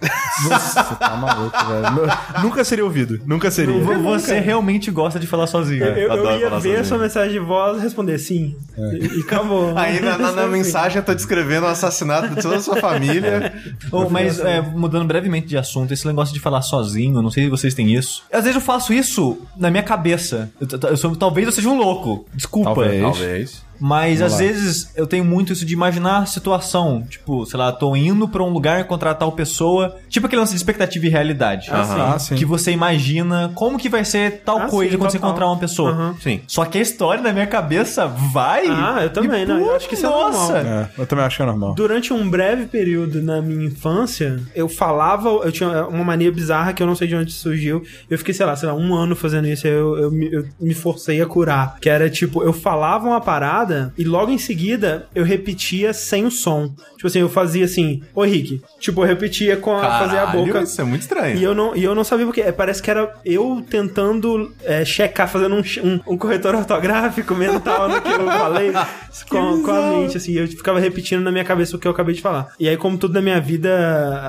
Nossa, 0.49 0.82
você 0.84 0.94
tá 0.96 1.16
maluco, 1.16 1.56
velho. 1.66 2.42
Nunca 2.42 2.64
seria 2.64 2.84
ouvido. 2.84 3.20
Nunca 3.26 3.50
seria. 3.50 3.80
Vo- 3.82 4.02
Você 4.02 4.38
realmente 4.40 4.90
gosta 4.90 5.18
de 5.20 5.26
falar 5.26 5.46
sozinho. 5.46 5.84
Eu, 5.84 5.94
eu 5.96 6.12
adoro 6.12 6.38
ia 6.40 6.49
falar 6.49 6.58
ver 6.61 6.76
a 6.80 6.84
sua 6.84 6.99
mensagem 6.99 7.32
de 7.32 7.38
voz 7.38 7.82
responder 7.82 8.18
sim. 8.18 8.56
E, 8.76 9.18
e 9.18 9.20
acabou. 9.20 9.72
Aí 9.78 10.00
na, 10.00 10.18
na- 10.18 10.32
na 10.32 10.46
mensagem 10.46 10.99
eu 10.99 11.04
tô 11.04 11.14
descrevendo 11.14 11.64
o 11.66 11.68
assassinato 11.68 12.28
de 12.34 12.42
toda 12.42 12.56
a 12.56 12.61
sua 12.61 12.76
família. 12.76 13.52
Oh, 13.90 14.08
mas 14.08 14.38
é, 14.40 14.61
mudando 14.61 15.06
brevemente 15.06 15.46
de 15.46 15.56
assunto, 15.58 15.92
esse 15.92 16.06
negócio 16.06 16.32
de 16.34 16.40
falar 16.40 16.62
sozinho, 16.62 17.20
não 17.22 17.30
sei 17.30 17.44
se 17.44 17.50
vocês 17.50 17.75
têm 17.75 17.94
isso. 17.94 18.25
Às 18.32 18.44
vezes 18.44 18.54
eu 18.56 18.61
faço 18.61 18.92
isso 18.92 19.38
na 19.56 19.70
minha 19.70 19.82
cabeça. 19.82 20.32
Eu, 20.61 20.67
t- 20.67 20.87
eu 20.87 20.97
sou- 20.97 21.17
talvez 21.17 21.47
eu 21.47 21.53
seja 21.53 21.69
um 21.69 21.77
louco. 21.77 22.27
Desculpa. 22.35 22.75
Talvez. 22.75 23.01
Talvez. 23.03 23.62
Mas 23.85 24.21
Vamos 24.21 24.35
às 24.35 24.41
lá. 24.41 24.47
vezes 24.47 24.93
eu 24.95 25.09
tenho 25.09 25.25
muito 25.25 25.53
isso 25.53 25.67
de 25.67 25.75
imaginar 25.75 26.19
a 26.19 26.27
situação. 26.27 27.03
Tipo, 27.09 27.45
sei 27.45 27.59
lá, 27.59 27.73
tô 27.73 27.97
indo 27.97 28.29
pra 28.29 28.41
um 28.43 28.51
lugar 28.51 28.81
encontrar 28.81 29.15
tal 29.15 29.33
pessoa. 29.33 29.97
Tipo 30.09 30.27
aquele 30.27 30.39
lance 30.41 30.53
de 30.53 30.57
expectativa 30.59 31.05
e 31.05 31.09
realidade. 31.09 31.69
Ah, 31.73 32.17
sim. 32.19 32.37
Que 32.37 32.45
você 32.45 32.71
imagina 32.71 33.51
como 33.57 33.77
que 33.77 33.89
vai 33.89 34.05
ser 34.05 34.43
tal 34.45 34.59
Ah, 34.59 34.67
coisa 34.69 34.93
sim, 34.93 34.99
quando 34.99 35.11
você 35.11 35.19
total. 35.19 35.31
encontrar 35.31 35.47
uma 35.49 35.57
pessoa. 35.59 36.15
Sim. 36.21 36.41
Só 36.47 36.65
que 36.65 36.79
a 36.79 36.81
história 36.81 37.21
na 37.23 37.33
minha 37.33 37.47
cabeça 37.47 38.07
vai. 38.07 38.67
Ah, 38.69 39.01
eu 39.03 39.11
também, 39.11 39.43
e, 39.43 39.47
não, 39.47 39.59
eu 39.59 39.75
acho 39.75 39.89
que 39.89 39.95
isso 39.95 40.07
é 40.07 40.09
nossa. 40.09 40.53
normal. 40.62 40.73
É, 40.73 40.89
eu 40.99 41.07
também 41.07 41.25
acho 41.25 41.37
que 41.37 41.43
é 41.43 41.47
normal. 41.47 41.75
Durante 41.75 42.12
um 42.12 42.31
breve 42.31 42.67
período 42.67 43.21
na 43.21 43.43
minha 43.43 43.67
infância, 43.67 44.41
eu 44.55 44.69
falava, 44.69 45.29
eu 45.29 45.51
tinha 45.51 45.87
uma 45.89 46.05
mania 46.05 46.31
bizarra 46.31 46.73
que 46.73 46.81
eu 46.83 46.87
não 46.87 46.95
sei 46.95 47.09
de 47.09 47.17
onde 47.17 47.33
surgiu. 47.33 47.83
Eu 48.09 48.17
fiquei, 48.17 48.33
sei 48.33 48.47
lá, 48.47 48.55
sei 48.55 48.69
lá, 48.69 48.75
um 48.75 48.95
ano 48.95 49.17
fazendo 49.17 49.49
isso, 49.49 49.67
aí 49.67 49.73
eu, 49.73 49.99
eu, 49.99 50.11
me, 50.12 50.33
eu 50.33 50.45
me 50.61 50.73
forcei 50.75 51.21
a 51.21 51.27
curar. 51.27 51.79
Que 51.81 51.89
era 51.89 52.09
tipo, 52.09 52.43
eu 52.45 52.53
falava 52.53 53.09
uma 53.09 53.21
parada 53.21 53.72
e 53.97 54.05
logo 54.05 54.31
em 54.31 54.38
seguida 54.38 55.07
eu 55.14 55.25
repetia 55.25 55.93
sem 55.93 56.25
o 56.25 56.31
som. 56.31 56.73
Tipo 56.97 57.07
assim, 57.07 57.21
eu 57.21 57.29
fazia 57.29 57.64
assim, 57.64 58.02
oi 58.14 58.29
Rick. 58.29 58.62
Tipo, 58.79 59.02
eu 59.02 59.07
repetia 59.07 59.57
com 59.57 59.76
a, 59.76 59.81
fazer 59.99 60.19
a 60.19 60.26
Caralho, 60.26 60.47
boca. 60.47 60.62
Isso 60.62 60.81
é 60.81 60.85
muito 60.85 61.02
estranho. 61.02 61.37
E 61.37 61.43
eu 61.43 61.55
não, 61.55 61.75
e 61.76 61.83
eu 61.83 61.95
não 61.95 62.05
sabia 62.05 62.26
porque. 62.26 62.41
É, 62.41 62.52
Parece 62.52 62.83
que 62.83 62.91
era 62.91 63.12
eu 63.25 63.64
tentando 63.69 64.52
é, 64.62 64.85
checar, 64.85 65.29
fazendo 65.29 65.57
um, 65.57 65.62
um, 65.85 66.00
um 66.14 66.17
corretor 66.19 66.55
ortográfico 66.55 67.35
mental 67.35 67.88
no 67.88 68.00
que 68.00 68.09
eu 68.09 68.26
falei 68.26 68.73
com, 69.29 69.62
com 69.62 69.71
a 69.71 69.83
mente, 69.91 70.17
assim. 70.17 70.33
Eu 70.33 70.47
ficava 70.47 70.79
repetindo 70.79 71.21
na 71.23 71.31
minha 71.33 71.45
cabeça 71.45 71.76
o 71.76 71.79
que 71.79 71.87
eu 71.87 71.93
acabei 71.93 72.14
de 72.14 72.23
falar. 72.23 72.49
E 72.59 72.69
aí, 72.69 72.76
como 72.76 72.97
tudo 72.97 73.14
na 73.14 73.21
minha 73.21 73.41
vida, 73.41 73.71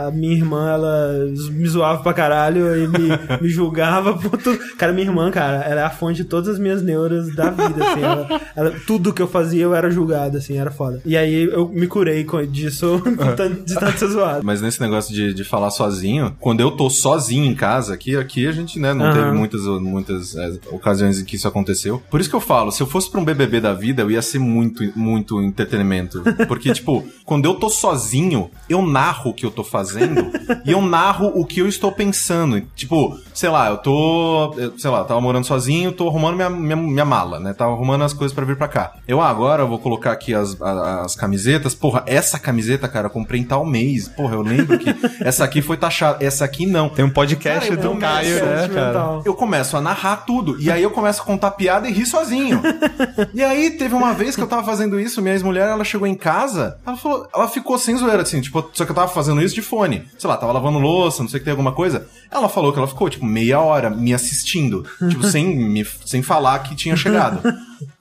a 0.08 0.12
minha 0.12 0.34
irmã, 0.36 0.72
ela 0.74 1.26
me 1.52 1.68
zoava 1.68 2.02
pra 2.02 2.14
caralho 2.14 2.76
e 2.76 2.88
me, 2.88 3.10
me 3.42 3.50
julgava 3.50 4.18
por 4.18 4.38
tudo. 4.38 4.58
Cara, 4.78 4.92
minha 4.94 5.08
irmã, 5.08 5.30
cara, 5.32 5.64
ela 5.64 5.82
é 5.82 5.84
a 5.84 5.90
fonte 5.90 6.18
de 6.18 6.26
todas 6.26 6.50
as 6.50 6.60
minhas 6.60 6.82
neuras 6.82 7.34
da 7.36 7.50
vida, 7.50 7.86
assim. 7.86 8.04
Ela, 8.04 8.42
ela- 8.56 8.74
tudo 8.86 9.14
que 9.14 9.22
eu 9.22 9.28
fazia 9.34 9.64
eu 9.64 9.74
era 9.76 9.90
julgado, 9.90 10.38
assim, 10.38 10.58
era 10.58 10.72
foda. 10.72 11.02
E 11.06 11.18
aí 11.18 11.44
eu 11.44 11.68
me 11.68 11.88
curei 11.88 12.26
disso 12.50 13.02
de 13.66 13.76
tanto- 13.76 13.98
ser 14.00 14.08
zoado. 14.08 14.42
Mas 14.46 14.62
nesse 14.62 14.80
negócio 14.80 15.14
de, 15.14 15.34
de 15.34 15.44
falar 15.44 15.72
sozinho, 15.72 16.36
quando 16.40 16.60
eu 16.62 16.72
tô 16.72 16.90
sozinho 16.90 17.44
em 17.46 17.56
casa, 17.56 17.94
aqui, 17.94 18.16
aqui 18.16 18.48
a 18.48 18.52
gente, 18.52 18.80
né, 18.80 18.94
não 18.94 19.06
Aham. 19.06 19.14
teve 19.14 19.32
muitas, 19.32 19.62
muitas 19.82 20.36
é, 20.36 20.54
ocasiões 20.72 21.20
em 21.20 21.26
que 21.26 21.36
isso 21.36 21.48
aconteceu. 21.48 22.02
Por 22.10 22.20
isso 22.22 22.30
que 22.30 22.36
eu 22.36 22.40
falo, 22.42 22.72
se 22.72 22.82
eu 22.82 22.88
fosse 22.88 23.10
pra 23.10 23.20
um 23.20 23.26
BBB 23.26 23.60
da 23.60 23.74
vida, 23.74 24.02
eu 24.04 24.12
ia 24.12 24.22
ser 24.22 24.40
muito, 24.40 24.84
muito 24.98 25.42
entretenimento. 25.42 26.22
Porque, 26.48 26.72
tipo, 26.74 27.04
quando 27.26 27.46
eu 27.46 27.56
tô 27.56 27.70
sozinho, 27.70 28.50
eu 28.70 28.82
narro 28.82 29.32
o 29.32 29.34
que 29.34 29.46
eu 29.46 29.52
tô 29.52 29.64
fazendo 29.64 30.32
e 30.66 30.72
eu 30.72 30.82
narro 30.82 31.32
o 31.36 31.46
que 31.46 31.60
eu 31.60 31.68
estou 31.68 31.92
pensando. 31.92 32.62
Tipo, 32.76 33.18
sei 33.34 33.50
lá, 33.50 33.70
eu 33.70 33.78
tô, 33.78 34.54
sei 34.78 34.90
lá, 34.92 35.04
tava 35.04 35.20
morando 35.22 35.46
sozinho, 35.46 35.92
tô 35.92 36.08
arrumando 36.08 36.36
minha, 36.36 36.50
minha, 36.50 36.76
minha 36.76 37.06
mala, 37.06 37.40
né? 37.40 37.54
Tava 37.54 37.72
arrumando 37.74 38.04
as 38.04 38.14
coisas 38.14 38.34
pra 38.36 38.46
vir 38.46 38.56
pra 38.58 38.68
cá. 38.68 38.94
Eu, 39.08 39.22
agora 39.30 39.64
eu 39.64 39.68
vou 39.68 39.80
colocar 39.80 40.12
aqui 40.12 40.34
as, 40.34 40.60
a- 40.62 41.02
as 41.02 41.16
camisetas. 41.16 41.74
Porra, 41.76 42.04
essa 42.06 42.38
camiseta, 42.40 42.88
cara, 42.88 43.08
eu 43.08 43.12
comprei 43.12 43.42
em 43.42 43.44
tal 43.44 43.66
mês. 43.66 44.08
Porra, 44.08 44.36
eu 44.36 44.42
lembro 44.42 44.78
que 44.78 44.90
essa 45.24 45.44
aqui 45.44 45.62
foi 45.62 45.78
taxada, 45.78 46.24
essa 46.24 46.46
aqui 46.46 46.66
não. 46.66 46.90
Tem 46.90 47.04
um 47.04 47.10
podcast 47.10 47.70
Cara, 47.70 47.82
do 47.82 47.96
Caio, 47.98 48.46
né, 48.46 48.68
cara? 48.74 49.22
Eu 49.26 49.34
começo 49.34 49.76
a 49.78 49.82
narrar 49.82 50.18
tudo. 50.26 50.60
E 50.62 50.70
aí 50.72 50.84
eu 50.84 50.92
começo 50.92 51.22
a 51.22 51.26
contar 51.26 51.52
piada 51.52 51.88
e 51.88 51.92
rir 51.92 52.06
sozinho. 52.06 52.62
e 53.34 53.44
aí 53.44 53.72
teve 53.72 53.94
uma 53.96 54.14
vez 54.14 54.36
que 54.36 54.42
eu 54.42 54.48
tava 54.48 54.64
fazendo 54.64 55.00
isso, 55.00 55.22
minha 55.22 55.34
ex-mulher, 55.34 55.68
ela 55.70 55.84
chegou 55.84 56.08
em 56.08 56.16
casa, 56.16 56.78
ela 56.86 56.98
falou, 56.98 57.28
ela 57.34 57.48
ficou 57.48 57.78
sem 57.78 57.96
zoeira, 57.98 58.22
assim, 58.22 58.42
tipo, 58.42 58.70
só 58.74 58.86
que 58.86 58.92
eu 58.92 58.96
tava 58.96 59.08
fazendo 59.08 59.42
isso 59.42 59.56
de 59.56 59.62
fone. 59.62 60.06
Sei 60.18 60.30
lá, 60.30 60.38
tava 60.38 60.52
lavando 60.52 60.80
louça, 60.80 61.22
não 61.24 61.30
sei 61.30 61.40
que 61.40 61.46
tem 61.46 61.52
alguma 61.52 61.72
coisa. 61.72 62.08
Ela 62.32 62.50
falou 62.50 62.72
que 62.72 62.80
ela 62.80 62.88
ficou, 62.88 63.10
tipo, 63.10 63.26
meia 63.26 63.60
hora 63.60 63.90
me 63.90 64.14
assistindo. 64.14 64.86
tipo, 65.10 65.24
sem, 65.28 65.56
me, 65.56 65.86
sem 66.06 66.22
falar 66.22 66.60
que 66.60 66.76
tinha 66.76 66.96
chegado. 66.96 67.42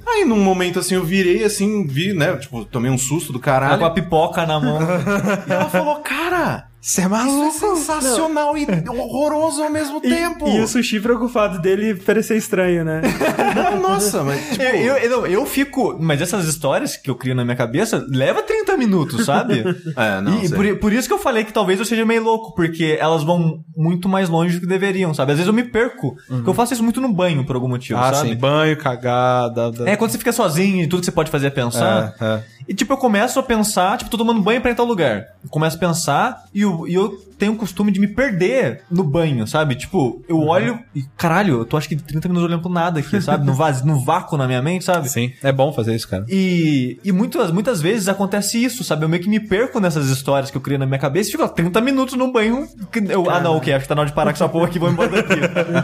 Aí, 0.06 0.24
num 0.24 0.38
momento 0.40 0.78
assim, 0.78 0.94
eu 0.94 1.04
virei 1.04 1.44
assim, 1.44 1.86
vi, 1.86 2.12
né? 2.12 2.36
Tipo, 2.36 2.64
tomei 2.64 2.90
um 2.90 2.98
susto 2.98 3.32
do 3.32 3.38
caralho. 3.40 3.78
com 3.78 3.84
a 3.84 3.90
pipoca 3.90 4.46
na 4.46 4.60
mão. 4.60 4.78
E 5.48 5.52
ela 5.52 5.68
falou, 5.68 5.96
cara, 5.96 6.66
Você 6.82 7.00
é 7.02 7.04
isso 7.04 7.14
é 7.14 7.16
maluco? 7.16 7.52
sensacional 7.76 8.58
e 8.58 8.66
horroroso 8.88 9.62
ao 9.62 9.70
mesmo 9.70 9.98
E, 10.02 10.08
tempo. 10.08 10.48
e 10.48 10.60
o 10.60 10.66
sushi 10.66 10.98
preocupado 10.98 11.60
dele 11.60 11.94
parecer 11.94 12.36
estranho, 12.36 12.84
né? 12.84 13.00
Não, 13.54 13.80
nossa, 13.80 14.24
mas 14.24 14.40
tipo... 14.50 14.62
Eu, 14.62 14.74
eu, 14.74 14.96
eu, 14.96 15.10
não, 15.10 15.26
eu 15.26 15.46
fico. 15.46 15.96
Mas 16.00 16.20
essas 16.20 16.46
histórias 16.46 16.96
que 16.96 17.08
eu 17.08 17.14
crio 17.14 17.34
na 17.36 17.44
minha 17.44 17.56
cabeça 17.56 18.04
leva 18.08 18.42
30 18.42 18.76
minutos, 18.76 19.24
sabe? 19.24 19.62
É, 19.96 20.20
não, 20.20 20.42
e 20.42 20.48
sei. 20.48 20.56
por, 20.56 20.78
por 20.80 20.92
isso 20.92 21.06
que 21.06 21.14
eu 21.14 21.18
falei 21.18 21.44
que 21.44 21.52
talvez 21.52 21.78
eu 21.78 21.84
seja 21.84 22.04
meio 22.04 22.22
louco, 22.24 22.54
porque 22.54 22.96
elas 22.98 23.22
vão 23.22 23.60
muito 23.76 24.08
mais 24.08 24.28
longe 24.28 24.54
do 24.56 24.62
que 24.62 24.66
deveriam, 24.66 25.12
sabe? 25.14 25.32
Às 25.32 25.38
vezes 25.38 25.48
eu 25.48 25.54
me 25.54 25.62
perco. 25.64 26.16
Porque 26.26 26.48
eu 26.48 26.54
faço 26.54 26.72
isso 26.72 26.82
muito 26.82 27.00
no 27.00 27.12
banho, 27.12 27.44
por 27.44 27.54
algum 27.54 27.68
motivo, 27.68 27.98
Ah, 28.00 28.12
sabe? 28.12 28.30
sim. 28.30 28.34
Banho, 28.34 28.76
cagada. 28.76 29.70
da- 29.70 29.88
É, 29.88 29.94
quando 29.96 30.10
você 30.10 30.18
fica 30.18 30.32
sozinho 30.32 30.82
e 30.82 30.86
tudo 30.88 31.00
que 31.00 31.06
você 31.06 31.12
pode 31.12 31.30
fazer 31.30 31.48
é 31.48 31.50
pensar. 31.50 32.14
É, 32.20 32.24
é. 32.24 32.42
E 32.68 32.74
tipo, 32.74 32.92
eu 32.92 32.96
começo 32.96 33.38
a 33.38 33.42
pensar, 33.42 33.98
tipo, 33.98 34.10
tô 34.10 34.16
tomando 34.16 34.40
banho 34.40 34.60
pra 34.60 34.74
tal 34.74 34.86
lugar. 34.86 35.26
Eu 35.44 35.50
começo 35.50 35.76
a 35.76 35.80
pensar 35.80 36.44
e 36.54 36.64
eu, 36.72 36.88
e 36.88 36.94
eu 36.94 37.18
tenho 37.42 37.52
o 37.52 37.56
costume 37.56 37.90
de 37.90 37.98
me 37.98 38.06
perder 38.06 38.82
no 38.88 39.02
banho, 39.02 39.46
sabe? 39.48 39.74
Tipo, 39.74 40.22
eu 40.28 40.38
olho 40.38 40.78
e, 40.94 41.02
caralho, 41.16 41.58
eu 41.58 41.64
tô 41.64 41.76
acho 41.76 41.88
que 41.88 41.96
30 41.96 42.28
minutos 42.28 42.48
olhando 42.48 42.62
pro 42.62 42.70
nada 42.70 43.00
aqui, 43.00 43.20
sabe? 43.20 43.44
No, 43.44 43.52
vaz, 43.52 43.84
no 43.84 43.98
vácuo 43.98 44.36
na 44.36 44.46
minha 44.46 44.62
mente, 44.62 44.84
sabe? 44.84 45.08
Sim, 45.08 45.32
é 45.42 45.50
bom 45.50 45.72
fazer 45.72 45.94
isso, 45.94 46.08
cara. 46.08 46.24
E, 46.28 47.00
e 47.04 47.10
muitas, 47.10 47.50
muitas 47.50 47.80
vezes 47.80 48.08
acontece 48.08 48.62
isso, 48.62 48.84
sabe? 48.84 49.04
Eu 49.04 49.08
meio 49.08 49.20
que 49.20 49.28
me 49.28 49.40
perco 49.40 49.80
nessas 49.80 50.08
histórias 50.08 50.52
que 50.52 50.56
eu 50.56 50.60
criei 50.60 50.78
na 50.78 50.86
minha 50.86 51.00
cabeça 51.00 51.30
e 51.30 51.32
fico 51.32 51.42
ó, 51.42 51.48
30 51.48 51.80
minutos 51.80 52.14
no 52.14 52.30
banho. 52.30 52.68
que 52.92 53.00
Eu, 53.00 53.28
ah, 53.28 53.40
não, 53.40 53.56
ok, 53.56 53.72
acho 53.72 53.82
que 53.82 53.88
tá 53.88 53.94
na 53.96 54.02
hora 54.02 54.10
de 54.10 54.14
parar 54.14 54.30
com 54.30 54.36
essa 54.36 54.48
porra 54.48 54.66
aqui, 54.66 54.78
vou 54.78 54.90
embora 54.90 55.10
daqui. 55.10 55.40